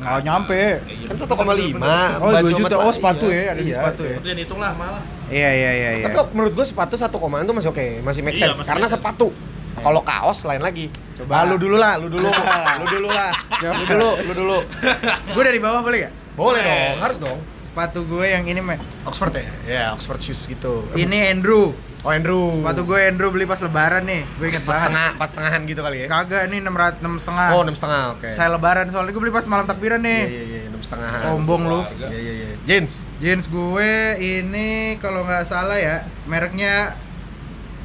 nggak 0.00 0.22
nyampe 0.22 0.60
kan 1.04 1.16
satu 1.18 1.34
koma 1.34 1.52
lima 1.52 2.14
Oh, 2.16 2.30
baju 2.30 2.46
2 2.46 2.54
sama 2.54 2.58
juta. 2.62 2.76
Oh, 2.78 2.94
sepatu 2.94 3.26
iya. 3.28 3.42
ya, 3.42 3.50
ada 3.50 3.60
Iya, 3.60 3.74
sepatu 3.74 4.02
iya. 4.02 4.08
ya. 4.08 4.16
Itu 4.16 4.28
yang 4.30 4.40
hitung 4.40 4.60
lah 4.62 4.72
malah. 4.72 5.02
iya 5.28 5.50
iya 5.50 5.70
iya 5.74 5.90
iya 5.98 6.04
Tapi 6.06 6.16
menurut 6.30 6.52
gue 6.54 6.64
sepatu 6.64 6.94
satu 6.94 7.16
komaan 7.18 7.44
tuh 7.44 7.52
masih 7.52 7.68
oke, 7.68 7.86
masih 8.00 8.22
make 8.22 8.32
Iya, 8.32 8.48
sense. 8.48 8.62
masih 8.62 8.70
Karena 8.70 8.86
sense. 8.86 8.96
sepatu. 8.96 9.28
Kalau 9.76 10.00
kaos 10.00 10.44
lain 10.44 10.60
lagi. 10.60 10.88
Coba. 11.16 11.32
Ah, 11.36 11.44
lu 11.44 11.56
dulu 11.56 11.76
lah, 11.76 11.94
lu 11.96 12.08
dulu, 12.08 12.26
lu 12.80 12.86
dulu 12.88 13.08
lah. 13.08 13.32
Coba. 13.50 13.74
Lu 13.76 13.84
dulu, 13.84 14.10
lu 14.22 14.32
dulu. 14.32 14.58
gue 15.28 15.42
dari 15.42 15.58
bawah 15.58 15.80
boleh 15.82 15.98
gak 16.00 16.12
Boleh. 16.32 16.60
dong, 16.64 16.96
harus 16.98 17.18
dong. 17.18 17.38
Sepatu 17.70 18.02
gue 18.02 18.26
yang 18.26 18.42
ini 18.44 18.58
meh 18.58 18.78
Oxford 19.02 19.30
ya? 19.32 19.46
Ya, 19.62 19.84
Oxford 19.90 20.18
shoes 20.18 20.42
gitu. 20.44 20.82
ini 20.92 21.22
Andrew 21.24 21.70
Oh, 22.00 22.08
Andrew. 22.08 22.58
sepatu 22.58 22.82
gue 22.82 22.96
Andrew 22.98 23.28
beli 23.28 23.44
pas 23.44 23.60
lebaran 23.60 24.02
nih 24.02 24.24
gue 24.32 24.46
inget 24.48 24.60
empat 24.60 24.72
banget 24.72 24.84
setengah, 24.86 25.08
empat 25.14 25.28
setengahan 25.28 25.60
gitu 25.64 25.80
kali 25.80 25.96
ya? 26.00 26.06
kagak 26.08 26.42
nih 26.48 26.58
enam 26.58 26.72
ratus 26.72 26.98
enam 26.98 27.14
setengah 27.14 27.46
Oh, 27.50 27.60
enam 27.60 27.74
setengah, 27.74 28.02
oke. 28.10 28.28
saya 28.30 28.48
lebaran 28.50 28.86
soalnya 28.88 29.12
gue 29.12 29.20
beli 29.20 29.30
pas 29.30 29.44
malam 29.46 29.64
takbiran 29.64 30.00
Iya, 30.00 30.08
nih 30.08 30.22
iya, 30.24 30.42
iya, 30.42 30.60
enam 30.66 30.80
setengahan. 30.80 31.20
sombong 31.22 31.62
lu 31.62 31.80
Iya, 31.92 32.08
iya, 32.10 32.32
iya. 32.34 32.48
Jeans. 32.64 32.92
jeans 33.20 33.44
gue 33.46 33.92
ini 34.18 34.68
kalau 34.96 35.22
nggak 35.22 35.44
salah 35.44 35.76
ya 35.76 35.96
mereknya 36.24 36.96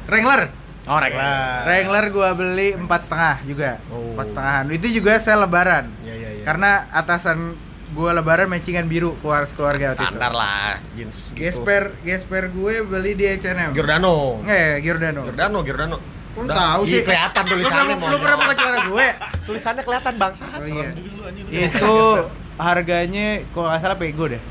Wrangler 0.06 0.48
Oh, 0.86 0.96
Wrangler. 0.96 1.66
Wrangler 1.66 2.04
gue 2.08 2.28
beli 2.36 2.68
empat 2.72 3.00
setengah 3.04 3.36
juga 3.42 3.70
Oh. 3.86 4.16
empat 4.16 4.26
setengahan 4.28 4.64
itu 4.70 4.86
juga 4.92 5.12
saya 5.18 5.36
lebaran 5.38 5.92
Iya, 6.00 6.14
iya, 6.14 6.30
iya. 6.32 6.44
karena 6.44 6.70
atasan 6.88 7.52
gue 7.96 8.10
lebaran 8.12 8.46
matchingan 8.46 8.84
biru 8.84 9.16
keluar 9.18 9.48
keluarga 9.48 9.86
itu. 9.90 9.98
standar 9.98 10.28
lah, 10.30 10.76
jeans 10.92 11.32
gitu. 11.32 11.40
Gesper 11.40 11.96
Gesper 12.04 12.52
gue 12.52 12.84
beli 12.84 13.16
di 13.16 13.24
H&M 13.26 13.72
Giordano. 13.72 14.44
Eh, 14.44 14.78
Giordano. 14.78 15.24
Giordano, 15.24 15.58
Giordano. 15.64 15.96
Lu 16.36 16.44
tahu 16.44 16.80
Ih, 16.84 16.90
sih. 16.90 17.00
kelihatan 17.00 17.42
tulisannya 17.42 17.80
Lu 17.88 17.96
pernah- 17.96 18.12
Lu 18.12 18.16
pernah 18.20 18.36
pakai 18.38 18.54
celana 18.54 18.80
gue? 18.86 19.06
Tulisannya 19.42 19.82
kelihatan 19.82 20.14
bangsa. 20.14 20.44
Oh 20.52 20.68
iya. 20.68 20.88
Itu 21.48 21.94
harganya 22.56 23.26
kalau 23.50 23.66
nggak 23.66 23.80
salah 23.80 23.96
pego 23.96 24.28
deh. 24.28 24.42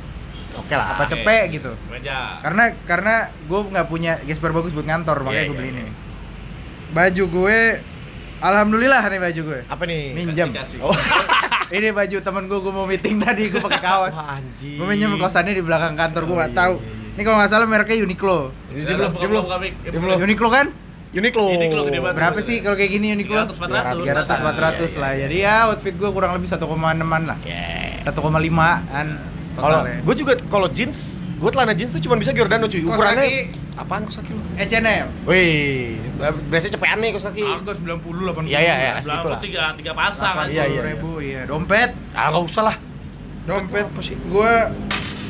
Oke 0.56 0.74
lah. 0.74 0.98
Apa 0.98 1.06
cepet 1.06 1.46
gitu. 1.54 1.78
Meja. 1.86 2.42
Karena 2.42 2.74
karena 2.84 3.16
gue 3.30 3.60
nggak 3.70 3.86
punya 3.86 4.18
Gesper 4.24 4.50
bagus 4.50 4.74
buat 4.74 4.84
ngantor 4.84 5.22
makanya 5.22 5.38
Iya, 5.38 5.46
gue 5.46 5.54
iya, 5.54 5.60
beli 5.62 5.70
iya. 5.70 5.78
ini. 5.78 5.94
Baju 6.90 7.24
gue 7.30 7.60
Alhamdulillah 8.36 9.04
nih 9.06 9.20
baju 9.22 9.42
gue. 9.46 9.60
Apa 9.66 9.84
nih? 9.86 10.02
Minjem. 10.12 10.50
Dikasih. 10.52 10.80
Oh. 10.82 10.90
Ini 11.66 11.90
baju 11.92 12.18
temen 12.22 12.44
gue, 12.46 12.60
gue 12.62 12.74
mau 12.74 12.86
meeting 12.86 13.18
tadi, 13.18 13.50
gue 13.50 13.58
pakai 13.58 13.82
kaos. 13.82 14.14
Wah, 14.14 14.38
anjing. 14.38 14.78
Gue 14.78 14.86
minjem 14.86 15.18
kosannya 15.18 15.54
di 15.54 15.64
belakang 15.66 15.98
kantor, 15.98 16.22
gue 16.24 16.30
Oh, 16.30 16.38
nggak 16.38 16.52
iya, 16.52 16.60
tahu. 16.62 16.74
iya, 16.78 16.86
iya. 16.86 17.14
Ini 17.16 17.22
kalau 17.24 17.38
nggak 17.40 17.50
salah 17.50 17.66
mereknya 17.66 17.96
Uniqlo. 18.06 18.40
Ini 18.70 18.82
dia 18.84 18.96
belum, 18.96 19.12
dia 19.18 20.00
belum. 20.00 20.18
Uniqlo 20.22 20.50
kan? 20.54 20.68
Uniqlo. 21.10 21.46
Uniqlo 21.50 21.82
gede 21.84 22.00
banget. 22.04 22.16
Berapa 22.22 22.40
sih 22.44 22.56
kalau 22.62 22.76
kayak 22.76 22.92
gini 22.92 23.08
Uniqlo? 23.16 23.42
300 23.50 23.58
400. 23.58 24.06
300 24.06 24.46
400 24.46 24.94
Iya, 24.94 25.00
lah. 25.02 25.12
iya, 25.12 25.22
Jadi 25.26 25.36
ya 25.42 25.56
outfit 25.72 25.96
gue 25.98 26.10
kurang 26.12 26.32
lebih 26.38 26.46
1,6an 26.46 27.24
lah. 27.26 27.38
Yeah. 27.42 28.06
1,5an. 28.06 29.08
Kalau 29.56 29.80
gue 30.06 30.16
juga 30.20 30.34
kalau 30.46 30.68
jeans, 30.70 31.24
gue 31.36 31.49
celana 31.49 31.74
jeans 31.74 31.91
tuh 31.91 31.99
cuma 31.99 32.16
bisa 32.16 32.32
Giordano 32.32 32.66
cuy. 32.66 32.80
Ukurannya 32.82 33.22
kaki. 33.22 33.40
apaan 33.76 34.02
kaos 34.03 34.18
kaki 34.18 34.32
lu? 34.32 34.41
H&M. 34.56 35.07
Wih, 35.26 35.99
biasanya 36.48 36.74
cepetan 36.74 36.98
nih 36.98 37.10
kaos 37.12 37.26
kaki. 37.26 37.44
Agak 37.44 37.76
90 37.78 37.99
80. 38.24 38.48
Iya, 38.48 38.60
iya, 38.60 38.74
iya. 38.74 38.91
Sebelah 38.98 39.18
Gitu 39.18 39.28
lah. 39.28 39.40
tiga 39.40 39.64
tiga 39.76 39.91
pasang. 39.94 40.36
Iya, 40.45 40.64
iya, 40.64 40.64
iya. 40.66 40.82
ribu 40.86 41.20
iya. 41.20 41.41
Dompet, 41.44 41.91
Ah, 42.12 42.32
nggak 42.32 42.44
usah 42.45 42.64
lah. 42.66 42.76
dompet 43.44 43.86
Apa 43.86 44.02
sih? 44.02 44.16
gue 44.16 44.53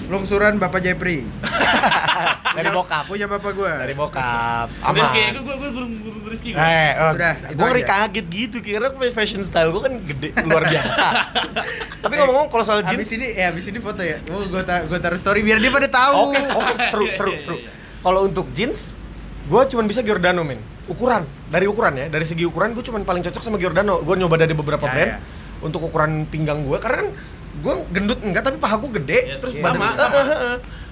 Lungsuran 0.06 0.56
Bapak 0.56 0.80
Jepri. 0.80 1.26
Dari 2.56 2.72
bokap. 2.72 3.03
Punya 3.06 3.27
bapak 3.27 3.52
gua. 3.52 3.84
Dari 3.84 3.91
bokap. 3.91 4.72
Aman. 4.80 5.11
gue 5.11 5.44
gue 5.44 5.56
gue 5.60 5.69
guru 5.72 5.86
Rifki. 6.26 6.56
gua. 6.56 6.64
Eh, 6.64 6.91
Sudah, 6.95 7.34
itu 7.36 7.53
gue 7.53 7.68
ngeri 7.68 7.84
kaget 7.84 8.26
gitu 8.30 8.57
kira 8.64 8.88
fashion 9.11 9.44
style 9.44 9.76
gue 9.76 9.82
kan 9.84 9.94
gede 9.99 10.30
luar 10.41 10.64
biasa. 10.64 11.06
Tapi 12.06 12.14
ngomong-ngomong 12.15 12.48
kalau 12.48 12.64
soal 12.64 12.82
jeans 12.88 13.03
Abis 13.03 13.11
ini 13.14 13.27
ya 13.34 13.52
abis 13.52 13.65
ini 13.68 13.80
foto 13.84 13.99
ya. 13.99 14.23
Oh, 14.30 14.48
gua 14.48 14.64
ta 14.64 14.88
gua 14.88 14.98
taruh 14.98 15.19
story 15.19 15.44
biar 15.44 15.60
dia 15.60 15.68
pada 15.68 15.90
tahu. 15.90 16.32
Oke, 16.32 16.40
oke, 16.48 16.73
seru, 16.88 17.06
Iya, 17.06 17.14
seru, 17.14 17.32
iya, 17.34 17.41
seru. 17.44 17.56
iya. 17.60 17.69
Kalau 17.99 18.19
untuk 18.23 18.48
jeans, 18.53 18.94
gue 19.45 19.61
cuma 19.68 19.84
bisa 19.84 19.99
Giordano 19.99 20.45
men. 20.45 20.61
Ukuran, 20.86 21.26
dari 21.49 21.65
ukuran 21.65 21.98
ya, 21.98 22.06
dari 22.07 22.23
segi 22.23 22.45
ukuran 22.45 22.72
gue 22.72 22.86
cuma 22.86 23.02
paling 23.02 23.26
cocok 23.26 23.41
sama 23.41 23.57
Giordano. 23.57 23.99
Gue 23.99 24.15
nyoba 24.15 24.38
dari 24.38 24.53
beberapa 24.53 24.86
Ya, 24.86 24.94
brand 24.94 25.11
ya. 25.11 25.19
untuk 25.60 25.82
ukuran 25.84 26.30
pinggang 26.30 26.61
gue, 26.61 26.77
karena 26.77 27.02
kan 27.02 27.07
gue 27.56 27.73
gendut 27.90 28.19
enggak 28.19 28.44
tapi 28.44 28.57
paha 28.57 28.76
gue 28.77 28.91
gede, 28.95 29.19
Yes, 29.27 29.40
terus 29.40 29.53
sama, 29.57 29.76
badan 29.76 29.95
sama. 29.95 30.22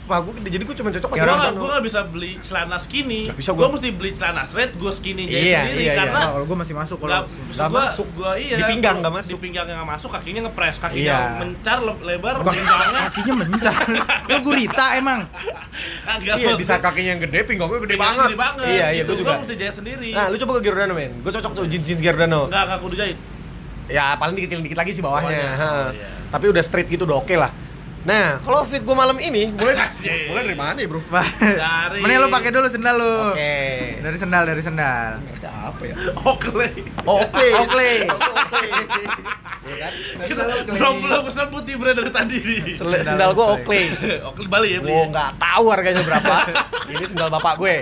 Paha 0.03 0.19
gue 0.19 0.33
gede, 0.35 0.49
jadi 0.51 0.63
gue 0.63 0.75
cuma 0.75 0.89
cocok 0.89 1.09
pakai 1.09 1.15
Gue 1.17 1.31
Giordano. 1.31 1.61
gak, 1.61 1.69
gak 1.69 1.83
bisa 1.87 1.99
beli 2.03 2.31
celana 2.39 2.75
skinny 2.75 3.21
Nggak 3.23 3.39
bisa 3.39 3.49
Gue 3.49 3.59
gua. 3.61 3.71
mesti 3.71 3.87
beli 3.89 4.11
celana 4.11 4.43
straight, 4.43 4.75
gue 4.75 4.91
skinny 4.91 5.23
jahit 5.25 5.43
Iya, 5.45 5.59
sendiri 5.61 5.79
iya, 5.79 5.83
iya. 5.85 5.93
Karena 5.97 6.19
Nah, 6.19 6.29
kalau 6.29 6.43
gua 6.43 6.57
masih 6.59 6.75
masuk 6.75 6.97
kalau 6.99 7.13
Gak, 7.13 7.23
Nggak 7.23 7.69
gua, 7.69 7.79
masuk. 7.79 8.07
Gua 8.13 8.31
iya. 8.35 8.55
Di 8.55 8.63
pinggang 8.65 8.91
gua- 8.91 9.01
nggak 9.01 9.13
masuk. 9.17 9.31
Di 9.31 9.39
pinggang 9.39 9.65
nggak 9.65 9.89
masuk, 9.89 10.09
kakinya 10.11 10.41
ngepres, 10.43 10.75
kakinya 10.77 11.07
Iya. 11.15 11.19
mencar 11.39 11.77
le- 11.79 12.03
lebar, 12.05 12.33
Bang, 12.37 12.51
pinggangnya 12.53 13.01
kakinya 13.07 13.33
mencar. 13.41 13.75
Lu 14.25 14.35
gurita 14.41 14.85
emang. 14.93 15.19
agak 16.05 16.35
Iya, 16.35 16.51
bisa 16.53 16.73
kakinya 16.77 17.09
yang 17.09 17.21
gede, 17.21 17.39
pinggang 17.45 17.67
gue 17.69 17.79
gede 17.81 17.95
pinggangnya 17.95 18.11
banget. 18.19 18.27
Gede 18.29 18.39
banget. 18.41 18.65
Iya, 18.65 18.75
iya, 18.85 18.89
gitu. 18.99 19.07
gue 19.09 19.17
juga. 19.19 19.29
Gua 19.29 19.39
mesti 19.39 19.55
jahit 19.55 19.75
sendiri. 19.77 20.09
Nah, 20.11 20.25
lu 20.27 20.35
coba 20.37 20.51
ke 20.53 20.61
Giordano 20.61 20.93
men. 20.93 21.11
Gue 21.17 21.31
cocok 21.31 21.51
tuh 21.53 21.65
jeans 21.65 21.85
jeans 21.85 22.01
Giordano. 22.01 22.41
Enggak, 22.45 22.63
enggak 22.65 22.79
kudu 22.81 22.95
jahit. 22.97 23.17
Ya 23.85 24.15
paling 24.15 24.35
dikecil 24.35 24.59
dikit 24.59 24.75
lagi 24.77 24.91
sih 24.91 24.99
bawahnya. 24.99 25.31
Iya. 25.31 26.11
Tapi 26.33 26.49
udah 26.49 26.65
straight 26.65 26.89
gitu 26.89 27.05
udah 27.05 27.21
oke 27.21 27.35
lah. 27.37 27.53
Nah, 28.03 28.35
kalau 28.39 28.63
fit 28.63 28.79
gue 28.79 28.91
malam 28.91 29.15
ini 29.15 29.47
mulai 29.49 29.79
Anjing. 29.79 30.27
mulai 30.27 30.43
dari 30.43 30.57
mana 30.57 30.75
ya, 30.75 30.87
Bro? 30.87 30.99
Dari- 31.07 32.03
Mending 32.03 32.19
lu 32.19 32.27
pakai 32.27 32.49
dulu 32.49 32.67
sendal 32.67 32.95
lu. 32.95 33.15
Oke. 33.31 33.55
Dari 33.97 34.17
sendal, 34.17 34.43
dari 34.43 34.59
sendal. 34.59 35.23
Mereka 35.23 35.47
apa 35.47 35.81
ya? 35.81 35.95
Oakley. 36.19 36.71
Oh, 37.03 37.23
Oakley. 37.23 37.49
Oakley. 37.63 37.95
Oakley. 38.11 38.71
Iya 39.63 39.75
kan? 39.79 39.91
Kita 40.27 40.41
Sendal 40.43 40.51
Oakley. 40.57 40.75
belum 40.75 40.95
belum 40.99 41.23
sebut 41.29 41.63
nih 41.63 41.75
brand 41.77 41.95
dari 41.95 42.11
tadi. 42.11 42.39
Sel- 42.75 42.99
Sendal 43.01 43.31
gue 43.31 43.45
Oakley. 43.49 43.83
Oakley 44.21 44.47
Bali 44.47 44.67
ya 44.69 44.79
beli. 44.83 44.91
Gue 44.91 45.03
nggak 45.07 45.31
tahu 45.39 45.65
harganya 45.71 46.03
berapa. 46.03 46.35
Ini 46.83 47.05
sendal 47.07 47.29
bapak 47.31 47.53
gue. 47.55 47.75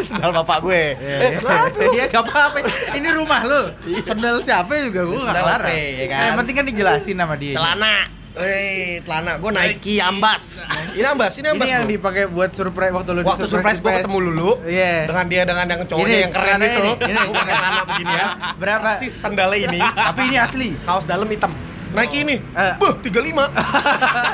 Sendal 0.00 0.30
bapak 0.32 0.58
gue. 0.64 0.82
Eh, 0.96 1.30
kenapa 1.36 1.76
lu? 1.76 1.92
Iya, 1.92 2.04
gak 2.08 2.24
apa-apa. 2.24 2.58
Ini 2.96 3.08
rumah 3.12 3.40
lu. 3.44 3.62
Sendal 4.00 4.40
siapa 4.40 4.72
juga 4.80 5.04
gua 5.04 5.12
enggak 5.14 5.28
Sendal 5.28 5.44
larang. 5.44 5.68
Oakley, 5.68 5.84
ya 5.94 6.06
kan? 6.08 6.22
Yang 6.24 6.36
penting 6.40 6.54
kan 6.56 6.64
dijelasin 6.66 7.16
sama 7.20 7.34
dia. 7.36 7.52
Celana. 7.52 7.96
Eh, 8.32 9.04
celana 9.04 9.36
gue 9.36 9.50
Nike 9.50 10.00
Ambas. 10.00 10.56
Ini 10.92 11.04
Ambas, 11.04 11.32
ini 11.36 11.44
Ini 11.44 11.48
Ambas. 11.52 11.68
yang 11.68 11.84
bro. 11.84 11.92
dipakai 11.92 12.24
buat 12.26 12.50
surprise 12.50 12.88
waktu 12.90 13.10
lu 13.12 13.20
di 13.20 13.28
Waktu 13.28 13.44
surprise 13.44 13.78
gue 13.78 13.92
ketemu 13.92 14.18
Lulu 14.22 14.50
Iya. 14.64 15.04
dengan 15.04 15.24
dia 15.28 15.42
dengan 15.44 15.66
yang 15.66 15.80
cowoknya 15.84 16.08
Ini, 16.08 16.16
yang 16.18 16.32
keren 16.32 16.56
itu. 16.58 16.72
ini, 16.72 16.92
ini. 17.06 17.18
Gue 17.22 17.36
pakai 17.36 17.54
celana 17.54 17.80
begini 17.84 18.12
ya. 18.12 18.26
Berapa? 18.56 18.84
Persis 18.88 19.12
sandalnya 19.12 19.58
ini. 19.66 19.80
Tapi 19.80 20.20
ini 20.26 20.36
asli. 20.36 20.68
Kaos 20.80 21.04
dalam 21.04 21.28
hitam. 21.28 21.52
Nike 21.92 22.24
ini. 22.24 22.40
Eh. 22.40 22.72
Buh, 22.80 22.96
35. 23.04 23.52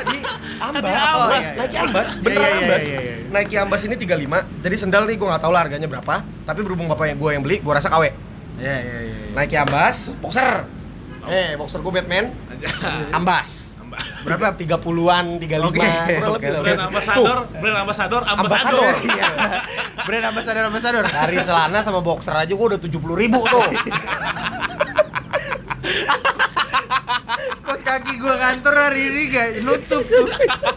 Di 0.07 0.19
Ambas, 0.63 0.79
Di 0.79 0.95
Ambas, 0.95 1.03
Ambas. 1.11 1.45
Nike 1.59 1.77
Ambas, 1.77 2.09
Iya, 2.09 2.23
beneran 2.23 2.39
iya, 2.39 2.55
iya, 2.55 2.63
Ambas. 2.63 2.83
iya, 2.87 2.99
iya. 3.03 3.15
Nike 3.35 3.57
Ambas 3.59 3.81
ini 3.83 3.95
35. 3.99 4.39
Jadi 4.63 4.77
sendal 4.79 5.03
nih 5.11 5.17
gue 5.19 5.27
nggak 5.27 5.43
tahu 5.43 5.51
lah 5.51 5.67
harganya 5.67 5.89
berapa, 5.89 6.15
tapi 6.47 6.61
berhubung 6.63 6.87
bapaknya 6.87 7.19
gue 7.19 7.31
yang 7.35 7.43
beli, 7.43 7.59
gue 7.59 7.73
rasa 7.75 7.91
KW. 7.91 8.05
Iya, 8.05 8.15
iya, 8.63 8.75
iya. 8.79 8.99
iya. 9.03 9.35
Nike 9.35 9.59
Ambas, 9.59 10.15
boxer. 10.17 10.71
Eh, 11.27 11.59
boxer 11.59 11.83
gue 11.83 11.93
Batman, 11.93 12.31
Ambas. 13.11 13.75
Berapa? 14.25 14.55
30-an, 14.59 15.27
35, 15.41 15.69
Oke, 15.69 15.79
kurang 16.19 16.33
oke, 16.35 16.47
lebih. 16.47 16.63
Brand 16.63 16.83
ambassador, 16.91 17.39
brand 17.59 17.79
ambassador, 17.83 18.23
ambassador. 18.27 18.83
Ambassador. 18.83 18.95
Iya. 19.09 19.31
Brand 20.07 20.27
ambassador 20.31 20.65
ambassador. 20.69 21.05
Dari 21.07 21.37
celana 21.43 21.79
sama 21.87 22.01
boxer 22.03 22.35
aja 22.35 22.53
gue 22.53 22.67
udah 22.75 22.81
70 22.81 23.15
ribu 23.15 23.41
tuh. 23.47 23.65
Kos 27.65 27.81
kaki 27.85 28.13
gua 28.21 28.37
kantor 28.37 28.75
hari 28.77 29.01
ini 29.13 29.23
gak 29.33 29.49
nutup 29.65 30.05
tuh. 30.05 30.29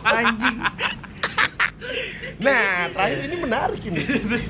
Anjing. 0.06 0.58
Nah, 2.42 2.90
terakhir 2.90 3.20
ini 3.30 3.36
menarik 3.38 3.82
ini. 3.86 4.02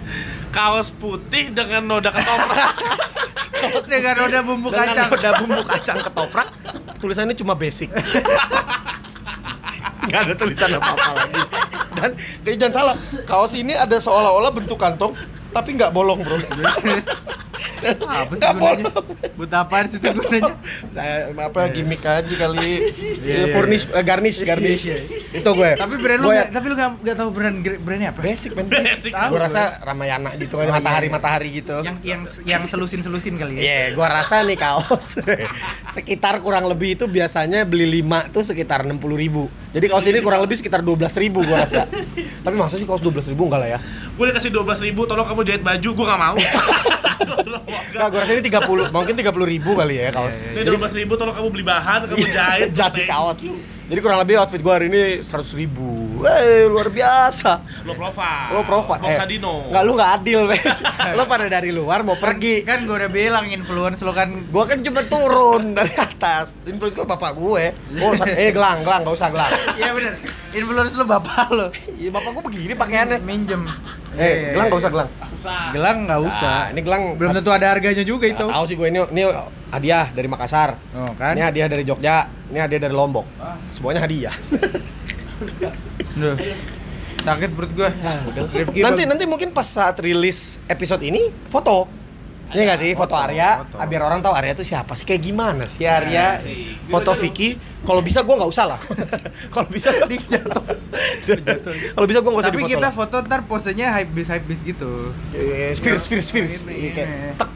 Kaos 0.55 0.91
putih 0.95 1.51
dengan 1.51 1.83
noda 1.83 2.11
ketoprak. 2.11 2.75
Terus 3.61 3.85
dengan 3.85 4.17
roda 4.17 4.39
bumbu 4.41 4.73
Dengan 4.73 4.89
kacang. 4.89 5.09
noda 5.11 5.29
bumbu 5.37 5.61
kacang 5.61 5.97
ketoprak, 6.01 6.47
tulisannya 6.97 7.35
cuma 7.37 7.53
basic. 7.53 7.93
Nggak 10.07 10.21
ada 10.27 10.33
tulisan 10.33 10.81
apa-apa 10.81 11.11
lagi. 11.13 11.41
Dan 11.93 12.09
jangan 12.57 12.73
salah, 12.73 12.95
kaos 13.29 13.53
ini 13.53 13.77
ada 13.77 14.01
seolah-olah 14.01 14.49
bentuk 14.49 14.81
kantong, 14.81 15.13
tapi 15.51 15.69
nggak 15.75 15.91
bolong 15.91 16.19
bro. 16.23 16.37
Apa 17.81 18.33
sih 18.37 18.45
gunanya? 18.45 18.93
Buat 19.37 19.53
apaan 19.57 19.85
sih 19.89 19.97
itu 19.97 20.07
gunanya? 20.13 20.53
Saya 20.93 21.33
apa 21.33 21.65
gimmick 21.73 22.05
aja 22.05 22.29
kali. 22.29 22.93
Iya, 23.17 23.17
iya, 23.21 23.45
Furnish, 23.53 23.89
eh, 23.89 24.03
garnish, 24.05 24.39
garnish. 24.45 24.85
Itu 25.33 25.49
gue. 25.57 25.71
Tapi 25.77 25.95
brand 25.97 26.19
lu 26.21 26.29
nggak, 26.29 26.47
tapi 26.53 26.65
lu 26.69 26.75
nggak 26.77 26.91
nggak 27.01 27.17
tahu 27.17 27.29
brand 27.33 27.57
brandnya 27.81 28.09
apa? 28.13 28.21
basic 28.21 28.53
men. 28.53 28.69
Basic. 28.69 29.09
Gue 29.13 29.33
gue. 29.33 29.41
rasa 29.41 29.81
Ramayana 29.81 30.29
gitu 30.37 30.53
Oh, 30.57 30.61
kan 30.61 30.67
iya, 30.69 30.73
matahari 30.77 31.07
iya. 31.09 31.13
matahari 31.13 31.49
gitu. 31.57 31.77
Yang 31.81 31.97
yang 32.05 32.21
yang 32.45 32.63
selusin 32.69 33.01
selusin 33.01 33.33
kali 33.41 33.57
ya. 33.57 33.61
Iya, 33.65 33.81
gua 33.97 34.13
rasa 34.13 34.45
nih 34.45 34.57
kaos 34.61 35.17
sekitar 35.95 36.37
kurang 36.45 36.69
lebih 36.69 36.99
itu 36.99 37.09
biasanya 37.09 37.65
beli 37.65 38.03
5 38.05 38.29
tuh 38.29 38.43
sekitar 38.45 38.85
60 38.85 39.01
ribu. 39.17 39.49
Jadi 39.73 39.85
kaos 39.89 40.05
ini 40.05 40.19
kurang 40.21 40.45
lebih 40.45 40.59
sekitar 40.59 40.85
12 40.85 41.01
ribu 41.17 41.41
gua 41.41 41.65
rasa. 41.65 41.89
Tapi 42.45 42.55
masa 42.57 42.77
sih 42.77 42.85
kaos 42.85 43.01
12 43.01 43.31
ribu 43.33 43.49
enggak 43.49 43.59
lah 43.61 43.69
ya? 43.77 43.79
Gue 44.17 44.29
dikasih 44.29 44.53
12 44.53 44.85
ribu, 44.85 45.07
tolong 45.09 45.25
kamu 45.25 45.40
jahit 45.43 45.63
baju, 45.63 45.89
gue 45.93 46.05
gak 46.05 46.21
mau. 46.21 46.37
Enggak, 47.91 48.07
gua 48.07 48.19
rasa 48.23 48.31
ini 48.33 48.43
30, 48.47 48.95
mungkin 48.95 49.13
30 49.19 49.53
ribu 49.53 49.71
kali 49.75 49.95
ya 49.99 50.09
kaos. 50.09 50.33
Iya, 50.33 50.63
Ini 50.63 50.63
Jadi 50.63 50.77
12 50.79 50.99
ribu, 51.03 51.13
tolong 51.19 51.35
kamu 51.35 51.47
beli 51.51 51.65
bahan, 51.67 51.99
kamu 52.07 52.27
jahit. 52.31 52.69
jadi 52.79 53.01
kaos. 53.05 53.37
Jadi 53.91 53.99
kurang 53.99 54.23
lebih 54.23 54.39
outfit 54.39 54.63
gua 54.63 54.79
hari 54.79 54.87
ini 54.87 55.19
100 55.19 55.51
ribu. 55.59 56.15
Wey, 56.23 56.71
luar 56.71 56.87
biasa. 56.87 57.59
Lo 57.83 57.91
profile. 57.91 58.55
Lo 58.55 58.63
profile. 58.63 59.03
Box 59.03 59.19
Adino. 59.19 59.67
Enggak 59.67 59.83
lu 59.83 59.91
enggak 59.99 60.11
adil, 60.15 60.39
Bes. 60.47 60.79
Lo 61.19 61.23
pada 61.27 61.51
dari 61.51 61.75
luar 61.75 61.99
mau 62.07 62.15
pergi. 62.15 62.63
Kan 62.63 62.87
gua 62.87 63.03
udah 63.03 63.11
bilang 63.11 63.51
influence 63.51 63.99
lu 63.99 64.15
kan 64.15 64.31
Gua 64.47 64.63
kan 64.63 64.79
cuma 64.79 65.03
turun 65.11 65.75
dari 65.75 65.91
atas. 65.99 66.55
Influence 66.63 66.95
gua 66.95 67.03
bapak 67.03 67.35
gue. 67.35 67.63
Oh, 67.99 68.15
eh 68.23 68.55
gelang, 68.55 68.87
gelang, 68.87 69.03
enggak 69.03 69.17
usah 69.17 69.27
gelang. 69.27 69.51
Iya 69.75 69.91
bener. 69.91 70.13
Influence 70.55 70.95
lu 70.95 71.03
bapak 71.03 71.47
lu. 71.51 71.67
Iya, 71.99 72.09
bapak 72.15 72.29
gua 72.31 72.43
begini 72.47 72.73
pakaiannya. 72.79 73.17
Minjem. 73.27 73.67
Iya, 74.11 74.23
Eh, 74.27 74.35
gelang 74.51 74.67
enggak 74.67 74.81
usah 74.83 74.91
gelang. 74.91 75.09
Usah. 75.31 75.61
Gelang 75.71 75.97
nggak 76.03 76.19
usah. 76.19 76.59
Nah, 76.67 76.71
ini 76.75 76.81
gelang 76.83 77.03
Belum 77.15 77.31
tentu 77.31 77.51
ada 77.55 77.67
harganya 77.71 78.03
juga 78.03 78.25
itu. 78.27 78.45
Tahu 78.45 78.63
sih 78.67 78.75
gue 78.75 78.87
ini 78.91 78.99
ini 79.07 79.23
hadiah 79.71 80.05
dari 80.11 80.27
Makassar. 80.27 80.75
Oh, 80.91 81.11
kan? 81.15 81.33
Ini 81.33 81.43
hadiah 81.47 81.67
dari 81.71 81.83
Jogja, 81.87 82.27
ini 82.51 82.59
hadiah 82.59 82.81
dari 82.83 82.95
Lombok. 82.95 83.23
Ah. 83.39 83.55
Semuanya 83.71 84.03
hadiah. 84.03 84.35
Duh. 86.19 86.35
Sakit 87.21 87.49
perut 87.53 87.71
gua. 87.77 87.89
Rifki 88.51 88.81
nanti 88.81 89.05
nanti 89.05 89.23
mungkin 89.29 89.53
pas 89.53 89.69
saat 89.69 90.01
rilis 90.01 90.57
episode 90.65 91.05
ini 91.05 91.29
foto. 91.47 92.00
Iya 92.51 92.61
nggak 92.67 92.79
sih 92.83 92.91
foto, 92.93 93.15
foto, 93.15 93.23
Arya, 93.23 93.63
foto. 93.63 93.75
ah, 93.79 93.87
biar 93.87 94.01
orang 94.03 94.19
tahu 94.19 94.33
Arya 94.35 94.53
tuh 94.55 94.67
siapa 94.67 94.93
sih, 94.99 95.07
kayak 95.07 95.23
gimana 95.23 95.63
sih 95.71 95.87
Arya. 95.87 96.39
Iya 96.39 96.43
sih. 96.43 96.75
Foto 96.91 97.15
Vicky, 97.15 97.55
kalau 97.87 98.03
bisa 98.03 98.27
gue 98.27 98.35
nggak 98.35 98.51
usah 98.51 98.65
lah. 98.75 98.79
kalau 99.53 99.67
bisa 99.71 99.95
jatuh. 99.95 100.63
kalau 101.95 102.07
bisa 102.07 102.19
gue 102.19 102.31
nggak 102.31 102.43
usah 102.43 102.51
Tapi 102.51 102.63
kita 102.67 102.89
lah. 102.89 102.93
foto 102.93 103.15
ntar 103.23 103.47
posenya 103.47 103.95
hype 103.95 104.11
bis 104.11 104.27
hype 104.27 104.45
bis 104.45 104.59
gitu. 104.67 105.15
Fierce, 105.79 106.05
fierce, 106.11 106.29
fierce. 106.29 106.67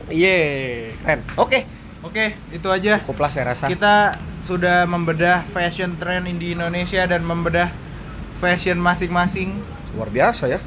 Iya, 0.07 0.37
keren. 1.03 1.19
Oke, 1.35 1.67
Oke, 2.05 2.37
itu 2.53 2.67
aja. 2.69 3.01
cukup 3.01 3.25
lah 3.25 3.31
saya 3.33 3.51
rasa. 3.51 3.65
Kita 3.65 4.13
sudah 4.45 4.85
membedah 4.85 5.41
fashion 5.49 5.97
trend 5.97 6.29
di 6.37 6.53
Indonesia 6.53 7.01
dan 7.09 7.25
membedah 7.25 7.73
fashion 8.37 8.77
masing-masing. 8.77 9.57
Luar 9.97 10.13
biasa 10.13 10.45
ya. 10.45 10.61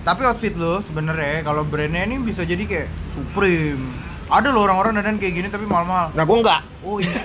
Tapi 0.00 0.20
outfit 0.24 0.54
lo 0.56 0.80
sebenarnya 0.80 1.44
kalau 1.44 1.62
brandnya 1.62 2.04
ini 2.04 2.16
bisa 2.18 2.42
jadi 2.42 2.64
kayak 2.64 2.88
Supreme. 3.12 3.84
Ada 4.30 4.54
loh 4.54 4.62
orang-orang 4.62 4.94
dandan 4.96 5.18
kayak 5.18 5.34
gini 5.34 5.48
tapi 5.50 5.66
mahal-mahal. 5.66 6.14
Nah, 6.14 6.22
gue 6.22 6.36
enggak. 6.38 6.60
Oh 6.80 7.02
iya. 7.02 7.10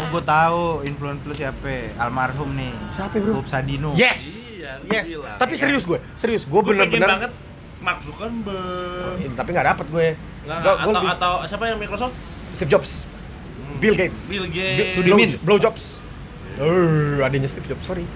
oh, 0.00 0.06
gue 0.14 0.22
tahu 0.22 0.62
influence 0.86 1.26
lu 1.26 1.34
siapa? 1.34 1.90
Almarhum 1.98 2.54
nih. 2.54 2.70
Siapa, 2.88 3.18
bro? 3.18 3.42
Bob 3.42 3.48
Sadino. 3.50 3.90
Yes. 3.98 4.46
Iya, 4.86 5.02
yes. 5.02 5.06
gila. 5.10 5.32
Tapi 5.36 5.52
serius 5.58 5.82
gue, 5.82 5.98
serius. 6.14 6.46
Gue 6.46 6.62
bener-bener 6.62 7.10
banget 7.10 7.32
Mark 7.82 7.98
Zuckerberg. 8.02 9.18
Eh, 9.18 9.30
tapi 9.34 9.48
nggak 9.50 9.66
dapet 9.74 9.86
gue. 9.90 10.06
Nggak, 10.46 10.58
Gua- 10.62 10.74
atau, 10.74 10.86
gua 10.86 10.92
lebih- 10.94 11.12
atau 11.12 11.32
siapa 11.46 11.64
yang 11.66 11.78
Microsoft? 11.78 12.14
Steve 12.54 12.70
Jobs, 12.70 13.02
Bill 13.82 13.98
Gates, 13.98 14.30
Bill 14.30 14.46
Gates. 14.48 14.78
Bi- 14.78 14.94
Sudimin. 14.96 15.28
Blow, 15.42 15.42
Blow 15.44 15.58
Jobs. 15.58 15.98
Eh, 16.56 17.18
adanya 17.20 17.50
Steve 17.50 17.66
Jobs, 17.66 17.82
sorry. 17.84 18.06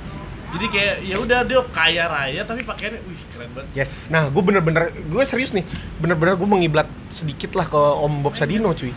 Jadi 0.50 0.66
kayak 0.66 0.94
ya 1.06 1.16
udah 1.16 1.38
dia 1.46 1.60
kaya 1.70 2.04
raya 2.10 2.42
tapi 2.42 2.66
pakaiannya 2.66 3.00
wih 3.06 3.20
keren 3.30 3.50
banget. 3.54 3.70
Yes. 3.72 4.10
Nah, 4.10 4.26
gue 4.26 4.42
bener-bener, 4.42 4.90
gue 4.90 5.22
serius 5.22 5.54
nih, 5.54 5.62
bener-bener 6.02 6.34
gue 6.34 6.48
mengiblat 6.48 6.90
sedikit 7.06 7.54
lah 7.54 7.64
ke 7.64 7.78
Om 7.78 8.26
Bob 8.26 8.34
Sadino, 8.34 8.74
cuy. 8.74 8.90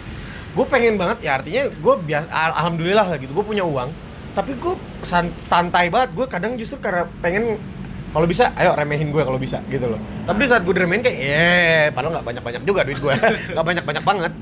Gue 0.54 0.66
pengen 0.66 0.98
banget, 0.98 1.22
ya 1.22 1.38
artinya 1.38 1.70
gue 1.70 1.94
biasa, 2.10 2.26
al- 2.30 2.58
alhamdulillah 2.58 3.06
lah 3.06 3.18
gitu, 3.22 3.34
gue 3.34 3.46
punya 3.46 3.62
uang. 3.62 3.90
tapi 4.34 4.58
gue 4.58 4.74
san- 5.06 5.30
santai 5.38 5.94
banget 5.94 6.10
gue 6.18 6.26
kadang 6.26 6.58
justru 6.58 6.82
karena 6.82 7.06
pengen 7.22 7.62
kalau 8.10 8.26
bisa 8.26 8.50
ayo 8.58 8.74
remehin 8.74 9.14
gue 9.14 9.22
kalau 9.22 9.38
bisa 9.38 9.62
gitu 9.70 9.86
loh 9.86 10.02
tapi 10.26 10.42
di 10.42 10.50
saat 10.50 10.66
gue 10.66 10.74
diremehin 10.74 11.06
kayak 11.06 11.18
eh 11.22 11.86
padahal 11.94 12.18
nggak 12.18 12.26
banyak 12.26 12.42
banyak 12.42 12.62
juga 12.66 12.82
duit 12.82 12.98
gue 12.98 13.14
nggak 13.54 13.62
banyak 13.62 13.86
banyak 13.86 14.02
banget 14.02 14.34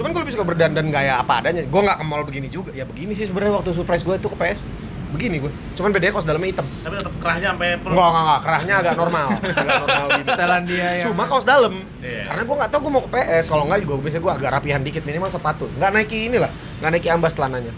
cuman 0.00 0.16
gue 0.16 0.20
lebih 0.24 0.32
suka 0.32 0.48
berdandan 0.48 0.88
gaya 0.88 1.20
apa 1.20 1.44
adanya 1.44 1.60
gue 1.68 1.76
nggak 1.76 1.98
ke 2.00 2.04
mall 2.08 2.24
begini 2.24 2.48
juga 2.48 2.72
ya 2.72 2.88
begini 2.88 3.12
sih 3.12 3.28
sebenarnya 3.28 3.60
waktu 3.60 3.76
surprise 3.76 4.00
gue 4.00 4.16
tuh 4.16 4.32
ke 4.32 4.36
PS 4.40 4.64
begini 5.14 5.38
gue 5.38 5.52
cuman 5.74 5.90
bedanya 5.90 6.12
kaos 6.12 6.26
dalamnya 6.26 6.50
hitam 6.50 6.66
Tapi 6.82 6.94
tetap 6.98 7.14
kerahnya 7.16 7.48
sampai 7.54 7.68
perut. 7.78 7.94
Enggak, 7.94 8.08
enggak, 8.10 8.24
enggak, 8.24 8.40
kerahnya 8.42 8.74
agak 8.76 8.94
normal 8.98 9.26
agak 9.54 9.76
normal 9.80 10.04
gitu 10.10 10.28
Setelan 10.28 10.62
dia 10.66 10.86
yang 10.90 11.02
Cuma 11.06 11.22
kaos 11.24 11.44
dalam. 11.44 11.74
Iya. 12.02 12.22
Karena 12.26 12.42
gue 12.42 12.56
nggak 12.58 12.70
tahu 12.70 12.80
gue 12.82 12.92
mau 12.92 13.02
ke 13.02 13.10
PS. 13.10 13.44
Kalau 13.46 13.64
nggak 13.64 13.78
juga 13.80 13.94
biasanya 14.00 14.22
gue 14.22 14.32
agak 14.34 14.50
rapihan 14.52 14.80
dikit 14.82 15.02
minimal 15.02 15.30
sepatu. 15.30 15.64
Nggak 15.72 15.90
Nike 15.94 16.18
inilah, 16.26 16.50
nggak 16.80 16.90
Nike 16.90 17.08
ambas 17.08 17.32
celananya. 17.32 17.72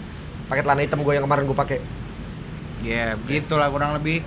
Pakai 0.47 0.61
celana 0.61 0.81
hitam 0.81 0.99
gue 0.99 1.13
yang 1.13 1.23
kemarin 1.23 1.43
gue 1.45 1.53
pakai. 1.55 1.77
Ya, 2.81 3.13
begitulah 3.15 3.69
kurang 3.69 3.93
lebih. 3.93 4.21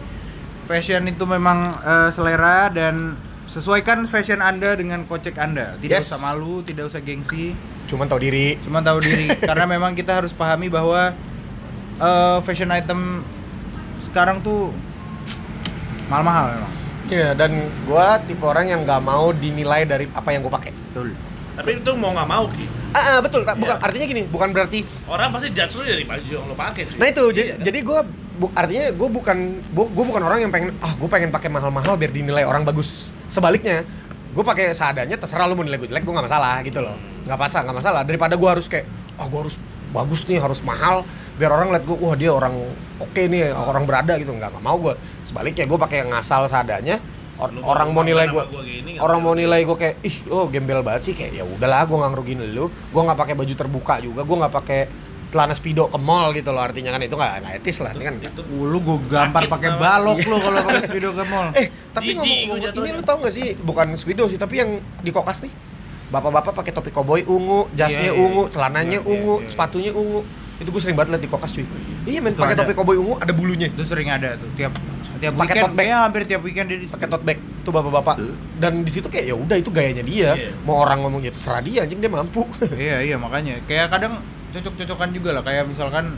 Fashion 0.65 1.03
itu 1.05 1.25
memang 1.25 1.67
eh, 1.75 2.11
selera 2.11 2.71
dan 2.71 3.19
sesuaikan 3.45 4.07
fashion 4.07 4.39
Anda 4.39 4.79
dengan 4.79 5.03
kocek 5.05 5.35
Anda. 5.35 5.75
Tidak 5.77 5.99
Yes. 5.99 6.07
usah 6.07 6.23
malu, 6.23 6.63
tidak 6.63 6.87
usah 6.87 7.03
gengsi, 7.03 7.59
Cuman 7.87 8.07
tahu 8.07 8.23
diri. 8.23 8.55
cuma 8.63 8.79
tahu 8.79 9.03
diri. 9.03 9.27
Karena 9.49 9.67
memang 9.67 9.99
kita 9.99 10.23
harus 10.23 10.31
pahami 10.31 10.71
bahwa 10.71 11.11
eh, 12.01 12.39
fashion 12.43 12.71
item 12.71 13.23
sekarang 14.03 14.41
tuh 14.41 14.73
mahal-mahal 16.09 16.45
memang. 16.53 16.73
Iya, 17.07 17.29
dan 17.35 17.51
gue 17.67 18.07
tipe 18.25 18.43
orang 18.43 18.67
yang 18.67 18.81
nggak 18.83 19.01
mau 19.01 19.31
dinilai 19.31 19.83
dari 19.83 20.07
apa 20.09 20.31
yang 20.31 20.41
gue 20.41 20.53
pakai. 20.53 20.71
Betul. 20.71 21.15
Tapi 21.53 21.71
itu 21.77 21.91
mau 21.93 22.11
nggak 22.11 22.29
mau 22.29 22.45
ki. 22.49 22.67
Ah, 22.91 22.99
ah, 22.99 23.19
betul. 23.21 23.43
Tak- 23.43 23.59
Bukan 23.59 23.77
Iya. 23.77 23.83
artinya 23.83 24.07
gini, 24.07 24.23
bukan 24.25 24.49
berarti. 24.51 24.87
Orang 25.05 25.31
pasti 25.31 25.51
judge 25.51 25.75
lu 25.75 25.83
dari 25.85 26.05
baju 26.05 26.31
yang 26.33 26.47
lo 26.47 26.55
pakai. 26.55 26.83
cuy. 26.87 26.97
Nah 26.97 27.09
itu, 27.09 27.25
jadi, 27.31 27.43
Iya, 27.45 27.53
kan? 27.53 27.65
jadi 27.67 27.79
gue 27.83 28.01
artinya 28.53 28.85
gue 28.91 29.09
bukan 29.11 29.39
gue 29.69 30.05
bukan 30.07 30.23
orang 30.23 30.39
yang 30.41 30.49
pengen 30.49 30.73
ah 30.81 30.97
gue 30.97 31.05
pengen 31.07 31.29
pakai 31.29 31.47
mahal-mahal 31.49 31.95
biar 31.95 32.09
dinilai 32.09 32.43
orang 32.43 32.63
bagus. 32.63 33.11
Sebaliknya, 33.27 33.83
gue 34.31 34.45
pakai 34.47 34.71
seadanya 34.73 35.15
terserah 35.15 35.45
lu 35.45 35.55
mau 35.55 35.63
nilai 35.63 35.77
gue 35.77 35.87
jelek 35.87 36.03
gue 36.03 36.15
nggak 36.15 36.27
masalah 36.27 36.63
gitu 36.63 36.79
loh. 36.81 36.95
Nggak 37.27 37.39
masalah, 37.39 37.63
nggak 37.65 37.77
masalah. 37.77 38.01
Daripada 38.03 38.35
gue 38.35 38.49
harus 38.49 38.67
kayak 38.67 38.87
ah 39.15 39.27
gue 39.27 39.41
harus 39.41 39.57
bagus 39.91 40.23
nih 40.25 40.39
harus 40.39 40.63
mahal 40.63 41.03
biar 41.41 41.51
orang 41.51 41.73
lihat 41.73 41.83
gue 41.83 41.97
wah 41.97 42.13
dia 42.13 42.31
orang 42.31 42.53
oke 42.99 43.17
nih 43.25 43.49
orang 43.51 43.89
berada 43.89 44.15
gitu. 44.15 44.29
Nggak 44.31 44.61
mau 44.61 44.77
gue 44.77 44.93
sebaliknya 45.25 45.65
gue 45.65 45.79
pakai 45.81 46.05
yang 46.05 46.13
ngasal 46.13 46.45
seadanya 46.45 47.01
or- 47.35 47.49
Lu 47.49 47.65
orang 47.65 47.91
mau 47.91 48.05
nilai 48.05 48.29
gue 48.29 48.45
orang 49.01 49.19
mau 49.19 49.33
nilai 49.33 49.65
gue 49.65 49.73
kayak 49.73 49.97
ih 50.03 50.29
lo 50.29 50.45
gembel 50.47 50.85
banget 50.85 51.09
sih. 51.09 51.15
Kayak 51.15 51.41
ya 51.41 51.45
udahlah 51.47 51.89
gue 51.89 51.97
nggak 51.97 52.11
ngerugiin 52.13 52.41
lu. 52.53 52.69
Gue 52.69 53.01
nggak 53.01 53.17
pakai 53.17 53.35
baju 53.35 53.55
terbuka 53.57 53.95
juga. 53.99 54.21
Gue 54.21 54.37
nggak 54.37 54.55
pakai 54.55 54.81
celana 55.31 55.55
speedo 55.55 55.87
ke 55.87 55.97
mall 55.97 56.35
gitu 56.35 56.51
loh. 56.51 56.61
Artinya 56.61 56.91
kan 56.91 57.01
itu 57.01 57.17
nggak 57.17 57.33
nggak 57.41 57.55
etis 57.57 57.81
lah. 57.81 57.97
Ini 57.97 58.05
kan 58.05 58.15
itu 58.21 58.43
Uh, 58.45 58.67
lu 58.67 58.79
gue 58.79 58.97
gampar 59.09 59.49
pakai 59.49 59.71
balok 59.75 60.21
lu 60.21 60.37
kalau 60.37 60.61
pakai 60.67 60.83
speedo 60.85 61.11
ke 61.11 61.25
mall. 61.25 61.49
eh 61.55 61.67
tapi 61.91 62.13
ngomong, 62.13 62.39
gua 62.45 62.57
ngomong 62.61 62.85
ini 62.85 62.91
lu 62.93 63.03
tau 63.03 63.17
gak 63.19 63.33
sih? 63.33 63.57
Bukan 63.57 63.97
speedo 63.97 64.29
sih 64.29 64.37
tapi 64.37 64.59
yang 64.59 64.71
di 65.01 65.09
kokas 65.09 65.41
nih. 65.41 65.55
Bapak-bapak 66.11 66.53
pakai 66.53 66.75
topi 66.75 66.91
koboi 66.91 67.23
ungu 67.23 67.71
jasnya 67.71 68.11
Iya, 68.11 68.13
iya, 68.13 68.21
ungu 68.21 68.51
celananya 68.51 68.99
Iya, 68.99 69.07
iya, 69.07 69.13
ungu 69.15 69.35
iya. 69.39 69.47
sepatunya 69.47 69.95
ungu 69.95 70.27
itu 70.61 70.69
gue 70.69 70.83
sering 70.85 70.97
banget 70.97 71.17
liat 71.17 71.23
di 71.25 71.31
kokas 71.33 71.51
cuy. 71.57 71.65
Iya 72.05 72.21
men 72.21 72.37
Itu 72.37 72.45
pakai 72.45 72.57
topi 72.61 72.73
koboi 72.77 72.97
ungu 73.01 73.17
ada 73.17 73.33
bulunya. 73.33 73.73
Itu 73.73 73.85
sering 73.89 74.13
ada 74.13 74.37
tuh 74.37 74.49
tiap 74.61 74.77
tiap 75.17 75.33
Pakai 75.37 75.57
weekend. 75.57 75.65
tote 75.65 75.73
bag. 75.73 75.85
Kayaknya 75.89 75.99
hampir 76.05 76.23
tiap 76.29 76.43
weekend 76.45 76.67
dia 76.69 76.79
di 76.81 76.89
pakai 76.89 77.09
tote 77.09 77.25
bag 77.25 77.39
tuh 77.65 77.73
bapak-bapak. 77.73 78.15
Dan 78.61 78.73
di 78.85 78.91
situ 78.93 79.09
kayak 79.09 79.25
ya 79.33 79.37
udah 79.37 79.57
itu 79.57 79.73
gayanya 79.73 80.05
dia. 80.05 80.37
Iya. 80.37 80.53
mau 80.69 80.85
orang 80.85 81.01
ngomong 81.01 81.25
ya 81.25 81.33
terserah 81.33 81.65
dia 81.65 81.89
anjing 81.89 82.01
dia 82.05 82.13
mampu. 82.13 82.45
Iya 82.77 82.97
iya 83.01 83.17
makanya. 83.17 83.65
Kayak 83.65 83.89
kadang 83.89 84.21
cocok-cocokan 84.53 85.11
juga 85.17 85.31
lah. 85.41 85.43
Kayak 85.43 85.65
misalkan 85.73 86.13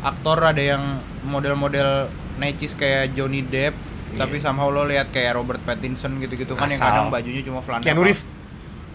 aktor 0.00 0.38
ada 0.40 0.62
yang 0.62 0.82
model-model 1.28 2.08
necis 2.40 2.72
kayak 2.76 3.16
Johnny 3.16 3.40
Depp 3.44 3.76
tapi 4.16 4.40
somehow 4.40 4.72
lo 4.72 4.86
lihat 4.88 5.12
kayak 5.12 5.36
Robert 5.36 5.60
Pattinson 5.66 6.16
gitu-gitu 6.22 6.56
kan 6.56 6.70
yang 6.70 6.80
kadang 6.80 7.06
bajunya 7.12 7.42
cuma 7.44 7.60
celana 7.60 7.84
Keanu 7.84 8.06
Reeves. 8.06 8.22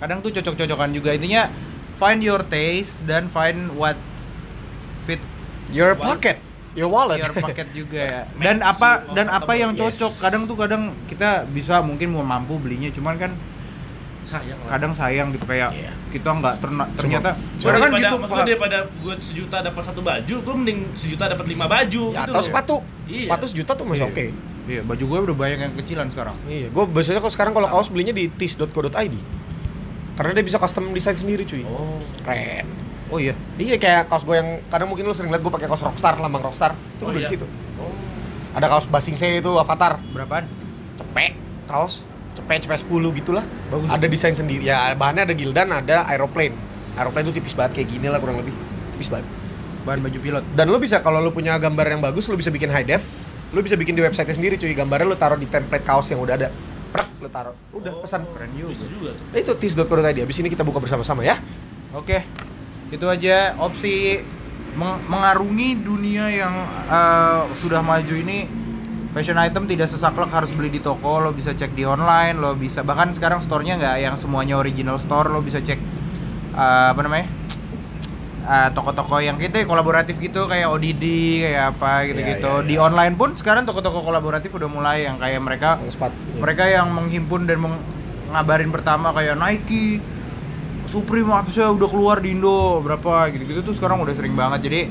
Kadang 0.01 0.17
tuh 0.25 0.33
cocok-cocokan 0.33 0.89
juga. 0.97 1.13
Intinya 1.13 1.45
find 2.01 2.25
your 2.25 2.41
taste 2.49 3.05
dan 3.05 3.29
find 3.29 3.69
what 3.77 3.93
fit 5.03 5.21
your 5.69 5.91
Wallet. 5.91 6.01
pocket 6.01 6.37
your 6.71 6.87
wallet 6.87 7.19
your 7.19 7.35
pocket 7.35 7.67
juga 7.71 7.99
ya 7.99 8.21
dan 8.45 8.61
apa 8.61 9.03
dan 9.11 9.27
apa 9.27 9.51
yang 9.53 9.73
cocok 9.73 10.07
Yes. 10.09 10.19
kadang 10.19 10.45
tuh 10.45 10.55
kadang 10.55 10.95
kita 11.05 11.43
bisa 11.45 11.79
mungkin 11.79 12.11
mau 12.11 12.23
mampu 12.23 12.55
belinya 12.55 12.87
cuman 12.89 13.17
kan 13.17 13.31
sayang 14.21 14.55
lah. 14.57 14.69
kadang 14.69 14.93
sayang 14.93 15.27
gitu 15.29 15.43
kayak 15.43 15.73
Iya. 15.73 15.91
kita 16.09 16.29
nggak 16.31 16.55
terna- 16.59 16.87
ternyata 16.95 17.35
cuma 17.57 17.75
kan 17.75 17.91
gitu 17.91 18.15
maksudnya 18.15 18.47
daripada 18.47 18.77
gue 18.87 19.13
sejuta 19.19 19.57
dapat 19.59 19.83
satu 19.83 19.99
baju, 19.99 20.35
gue 20.37 20.55
mending 20.55 20.79
sejuta 20.93 21.27
dapat 21.27 21.45
lima 21.45 21.65
baju. 21.65 22.03
ya, 22.07 22.21
gitu 22.21 22.29
atau 22.29 22.33
loh. 22.33 22.45
sepatu 22.45 22.75
Iya. 23.05 23.21
sepatu 23.25 23.45
sejuta 23.45 23.71
tuh 23.73 23.85
masih 23.85 24.05
Iya. 24.05 24.13
oke 24.13 24.25
Iya, 24.61 24.81
baju 24.85 25.03
gue 25.03 25.19
udah 25.25 25.35
banyak 25.35 25.59
yang 25.59 25.73
kecilan 25.75 26.07
sekarang. 26.07 26.37
Iya, 26.45 26.69
gue 26.69 26.83
biasanya 26.85 27.17
kalau 27.17 27.33
sekarang 27.33 27.51
kalau 27.51 27.65
kaos 27.67 27.89
belinya 27.89 28.13
di 28.13 28.29
tis.co.id. 28.29 29.15
Karena 30.13 30.31
dia 30.31 30.45
bisa 30.45 30.55
custom 30.55 30.93
desain 30.93 31.17
sendiri, 31.17 31.41
cuy. 31.43 31.65
Oh. 31.65 31.97
Keren. 32.21 32.69
Oh 33.11 33.19
iya. 33.19 33.35
Iya 33.59 33.75
kayak 33.75 34.07
kaos 34.07 34.23
gue 34.23 34.33
yang 34.33 34.63
kadang 34.67 34.87
mungkin 34.87 35.03
lu 35.03 35.11
sering 35.11 35.29
lihat 35.29 35.43
gue 35.43 35.51
pakai 35.51 35.67
kaos 35.67 35.83
Rockstar, 35.83 36.15
lambang 36.15 36.41
Rockstar. 36.41 36.71
Itu 36.73 37.03
Oh, 37.03 37.11
gue 37.11 37.19
di 37.19 37.27
iya. 37.27 37.31
situ. 37.35 37.45
Ada 38.51 38.67
kaos 38.67 38.87
Basing 38.87 39.15
C 39.15 39.39
itu 39.39 39.51
Avatar, 39.53 39.99
Berapaan? 40.11 40.43
cepek 40.95 41.31
kaos, 41.67 42.03
cepek 42.35 42.67
cepek 42.67 42.77
10 42.83 43.15
gitulah. 43.15 43.43
Bagus. 43.67 43.87
Ada 43.87 44.05
desain 44.07 44.35
sendiri. 44.35 44.63
Ya 44.63 44.91
bahannya 44.91 45.23
ada 45.23 45.31
gildan, 45.31 45.71
ada 45.71 46.03
aeroplane. 46.05 46.55
Aeroplane 46.95 47.27
itu 47.27 47.39
tipis 47.39 47.55
banget 47.55 47.79
kayak 47.79 47.87
gini 47.91 48.07
lah 48.07 48.19
kurang 48.19 48.39
lebih. 48.39 48.51
Tipis 48.95 49.07
banget. 49.07 49.27
Bahan 49.81 50.03
baju 50.03 50.19
pilot. 50.19 50.43
Dan 50.51 50.67
lu 50.67 50.77
bisa 50.77 50.99
kalau 50.99 51.19
lu 51.19 51.31
punya 51.31 51.55
gambar 51.55 51.87
yang 51.89 52.01
bagus, 52.01 52.27
lu 52.27 52.35
bisa 52.35 52.51
bikin 52.51 52.67
high 52.67 52.83
def. 52.83 53.07
Lu 53.51 53.59
bisa 53.59 53.75
bikin 53.75 53.95
di 53.95 54.03
website 54.03 54.27
sendiri 54.29 54.55
cuy. 54.55 54.71
Gambarnya 54.71 55.07
lu 55.07 55.15
taruh 55.15 55.35
di 55.35 55.47
template 55.47 55.83
kaos 55.83 56.07
yang 56.07 56.19
udah 56.19 56.35
ada. 56.35 56.47
Prek, 56.91 57.07
lu 57.19 57.27
taruh. 57.27 57.55
Udah 57.71 58.03
pesan. 58.03 58.27
Keren 58.29 58.51
juga. 58.51 58.83
juga 58.83 59.09
tuh. 59.15 59.25
Nah, 59.31 59.39
itu 59.39 59.51
tis.co.id. 59.57 60.17
Abis 60.19 60.37
ini 60.39 60.51
kita 60.51 60.61
buka 60.61 60.77
bersama-sama 60.77 61.23
ya. 61.23 61.39
Oke. 61.91 62.19
Itu 62.91 63.07
aja 63.07 63.55
opsi 63.57 64.19
meng- 64.73 65.01
mengarungi 65.05 65.79
dunia 65.79 66.27
yang 66.27 66.53
eh, 66.85 67.41
sudah 67.57 67.79
maju 67.81 68.13
ini 68.13 68.45
fashion 69.11 69.35
item 69.37 69.65
tidak 69.65 69.87
sesaklek 69.87 70.29
harus 70.29 70.51
beli 70.51 70.69
di 70.69 70.79
toko 70.79 71.19
lo 71.19 71.31
bisa 71.31 71.51
cek 71.51 71.71
di 71.71 71.83
online 71.83 72.35
lo 72.35 72.55
bisa 72.55 72.79
bahkan 72.81 73.11
sekarang 73.11 73.39
store-nya 73.39 73.75
nggak 73.75 73.97
yang 74.01 74.15
semuanya 74.15 74.55
original 74.55 74.95
store 74.97 75.27
lo 75.27 75.39
bisa 75.39 75.59
cek 75.59 75.79
eh, 76.53 76.87
apa 76.89 77.01
namanya 77.01 77.27
Eh, 78.41 78.69
toko-toko 78.73 79.21
yang 79.21 79.37
kita 79.37 79.61
kolaboratif 79.63 80.17
gitu 80.17 80.49
kayak 80.49 80.65
ODD 80.67 81.03
kayak 81.45 81.77
apa 81.77 81.91
gitu-gitu 82.03 82.41
Iya, 82.49 82.57
iya, 82.57 82.65
di 82.65 82.73
iya. 82.73 82.81
online 82.81 83.13
pun 83.13 83.37
sekarang 83.37 83.69
toko-toko 83.69 84.01
kolaboratif 84.01 84.49
udah 84.49 84.65
mulai 84.65 85.05
yang 85.05 85.21
kayak 85.21 85.37
mereka 85.39 85.77
Yang 85.77 85.93
sepatu. 85.93 86.17
mereka 86.41 86.65
yang 86.65 86.89
menghimpun 86.89 87.45
dan 87.45 87.61
meng- 87.61 87.83
ngabarin 88.33 88.73
pertama 88.73 89.13
kayak 89.13 89.37
Nike, 89.37 90.01
Supreme 90.91 91.31
apa 91.31 91.47
sih 91.47 91.63
udah 91.63 91.87
keluar 91.87 92.19
di 92.19 92.35
Indo 92.35 92.83
berapa 92.83 93.31
gitu-gitu 93.31 93.63
tuh 93.63 93.73
sekarang 93.73 94.03
udah 94.03 94.11
sering 94.11 94.35
banget. 94.35 94.67
Jadi 94.67 94.81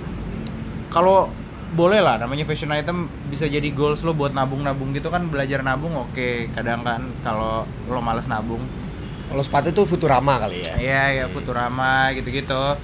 kalau 0.89 1.29
boleh 1.71 2.03
lah 2.03 2.19
namanya 2.19 2.43
fashion 2.43 2.75
item 2.75 3.07
bisa 3.31 3.47
jadi 3.47 3.71
goals 3.71 4.03
lo 4.03 4.11
buat 4.11 4.35
nabung-nabung 4.35 4.91
gitu 4.91 5.07
kan 5.07 5.31
belajar 5.31 5.63
nabung 5.63 5.95
oke 5.95 6.51
kadang 6.51 6.83
kan 6.83 7.07
kalau 7.23 7.63
lo 7.87 8.01
males 8.03 8.27
nabung 8.27 8.59
Kalau 9.31 9.47
sepatu 9.47 9.71
tuh 9.71 9.87
Futurama 9.87 10.43
kali 10.43 10.67
ya. 10.67 10.75
ya 10.83 11.03
ya 11.15 11.25
Futurama 11.31 12.11
gitu-gitu 12.19 12.75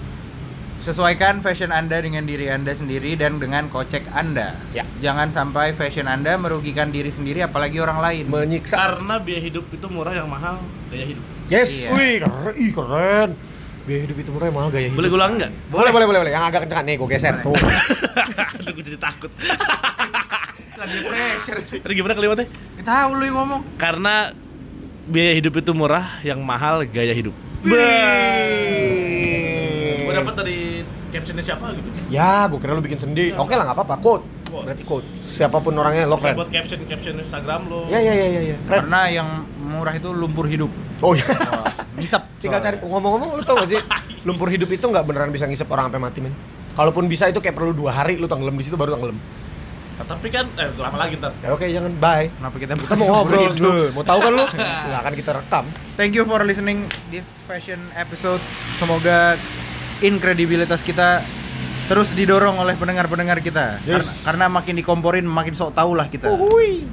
sesuaikan 0.78 1.42
fashion 1.42 1.74
anda 1.74 1.98
dengan 1.98 2.22
diri 2.22 2.46
anda 2.46 2.70
sendiri 2.70 3.18
dan 3.18 3.42
dengan 3.42 3.66
kocek 3.66 4.06
anda 4.14 4.54
Ya. 4.70 4.86
jangan 5.02 5.34
sampai 5.34 5.74
fashion 5.74 6.06
anda 6.06 6.38
merugikan 6.38 6.94
diri 6.94 7.10
sendiri 7.10 7.42
apalagi 7.42 7.82
orang 7.82 7.98
lain 7.98 8.30
Menyiksa. 8.30 8.78
Karena 8.78 9.18
biaya 9.18 9.42
hidup 9.42 9.66
itu 9.74 9.86
murah 9.90 10.14
yang 10.14 10.30
mahal 10.30 10.62
gaya 10.94 11.10
hidup. 11.10 11.26
Yes, 11.46 11.86
Iya. 11.86 11.90
wih 11.94 12.14
keren, 12.18 12.54
ih 12.56 12.70
keren. 12.70 13.30
Biaya 13.86 14.00
hidup 14.02 14.16
itu 14.18 14.30
murah 14.34 14.50
mahal 14.50 14.68
gaya 14.68 14.90
hidup. 14.90 14.98
Boleh 14.98 15.08
gue 15.08 15.18
ulang 15.18 15.32
nggak? 15.38 15.50
Boleh, 15.70 15.90
boleh, 15.94 16.06
boleh, 16.06 16.18
boleh. 16.20 16.32
Yang 16.34 16.44
agak 16.44 16.60
kencang 16.66 16.82
nih, 16.82 16.94
gue 16.96 17.06
geser. 17.06 17.34
Boleh. 17.38 17.54
Tuh. 17.54 17.54
Aduh, 18.58 18.72
gue 18.74 18.84
jadi 18.84 18.98
takut. 18.98 19.30
lagi 20.76 20.98
pressure 21.00 21.60
sih 21.64 21.78
Tadi 21.80 21.96
gimana 21.96 22.12
kalimatnya? 22.12 22.52
tahu 22.84 23.16
lu 23.16 23.24
yang 23.24 23.36
ngomong 23.40 23.64
Karena 23.80 24.28
biaya 25.08 25.32
hidup 25.32 25.56
itu 25.56 25.72
murah, 25.72 26.04
yang 26.20 26.44
mahal 26.44 26.84
gaya 26.84 27.14
hidup. 27.14 27.32
Gue 29.96 30.12
dapat 30.12 30.34
dari 30.36 30.84
captionnya 31.08 31.40
siapa 31.40 31.72
gitu. 31.72 31.88
Ya, 32.08 32.44
gue 32.44 32.58
kira 32.58 32.74
lu 32.74 32.82
bikin 32.82 32.98
sendiri. 32.98 33.32
Oke 33.34 33.54
lah, 33.54 33.64
nggak 33.64 33.78
apa-apa. 33.78 33.96
Quote. 33.98 34.24
Quote. 34.56 34.66
Berarti 34.66 34.84
quote. 34.84 35.06
Siapa 35.20 35.60
pun 35.60 35.72
orangnya, 35.74 36.04
lo 36.04 36.16
Bisa 36.16 36.24
keren. 36.26 36.36
buat 36.36 36.48
caption 36.48 36.80
caption 36.84 37.14
Instagram 37.16 37.60
lo. 37.66 37.84
Ya, 37.86 38.00
ya, 38.00 38.10
ya, 38.10 38.26
ya, 38.26 38.40
ya. 38.42 38.56
Keren. 38.58 38.72
karena 38.82 39.00
yang 39.12 39.28
murah 39.58 39.92
itu 39.92 40.08
lumpur 40.10 40.46
hidup 40.46 40.72
Oh 40.98 41.12
iya. 41.12 41.28
ngisap 41.94 42.22
Tinggal 42.38 42.58
cari 42.58 42.76
ngomong-ngomong 42.78 43.36
lu 43.36 43.42
tau 43.42 43.56
gak 43.56 43.68
sih 43.68 43.80
lumpur 44.22 44.48
hidup 44.48 44.68
itu 44.68 44.80
nggak 44.82 45.04
beneran 45.04 45.28
bisa 45.28 45.44
ngisep 45.44 45.66
orang 45.66 45.88
sampai 45.88 46.00
mati 46.00 46.20
men. 46.20 46.32
Kalaupun 46.72 47.04
bisa 47.04 47.24
itu 47.24 47.36
kayak 47.36 47.52
perlu 47.52 47.72
dua 47.72 47.88
hari 47.90 48.16
lu 48.16 48.24
tenggelam 48.24 48.52
di 48.52 48.64
situ 48.64 48.74
baru 48.74 48.92
tenggelam. 48.92 49.16
Nah, 49.96 50.04
tapi 50.04 50.28
kan 50.28 50.44
eh 50.54 50.68
lama 50.76 50.96
lagi 50.98 51.16
ntar. 51.16 51.32
Ya 51.38 51.48
oke 51.50 51.64
jangan 51.64 51.92
bye. 51.96 52.28
kenapa 52.30 52.56
kita 52.56 52.72
Kita 52.76 52.96
mau 52.98 53.08
ngobrol 53.14 53.52
dulu. 53.52 53.72
Mau 53.92 54.04
tahu 54.04 54.18
kan 54.20 54.32
lu? 54.34 54.44
Nggak 54.86 55.00
akan 55.00 55.14
kita 55.14 55.30
rekam. 55.34 55.64
thank 55.96 56.12
you 56.12 56.22
for 56.22 56.40
listening 56.40 56.84
this 57.08 57.24
fashion 57.44 57.80
episode 57.92 58.40
semoga 58.76 59.40
inkredibilitas 59.98 60.80
kita 60.80 61.24
terus 61.86 62.10
didorong 62.12 62.58
oleh 62.58 62.74
pendengar-pendengar 62.74 63.38
kita. 63.40 63.78
Karena, 63.82 63.98
Yes. 64.02 64.26
karena 64.26 64.46
makin 64.46 64.74
dikomporin 64.76 65.24
makin 65.24 65.54
sok 65.54 65.74
tahu 65.74 65.94
lah 65.94 66.06
kita. 66.06 66.28
Uhuy. 66.28 66.86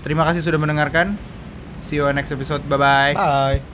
Terima 0.00 0.24
kasih 0.28 0.44
sudah 0.44 0.60
mendengarkan. 0.60 1.16
See 1.80 2.00
you 2.00 2.08
on 2.08 2.16
next 2.16 2.32
episode. 2.32 2.64
Bye 2.64 2.80
bye. 2.80 3.12
Bye. 3.12 3.73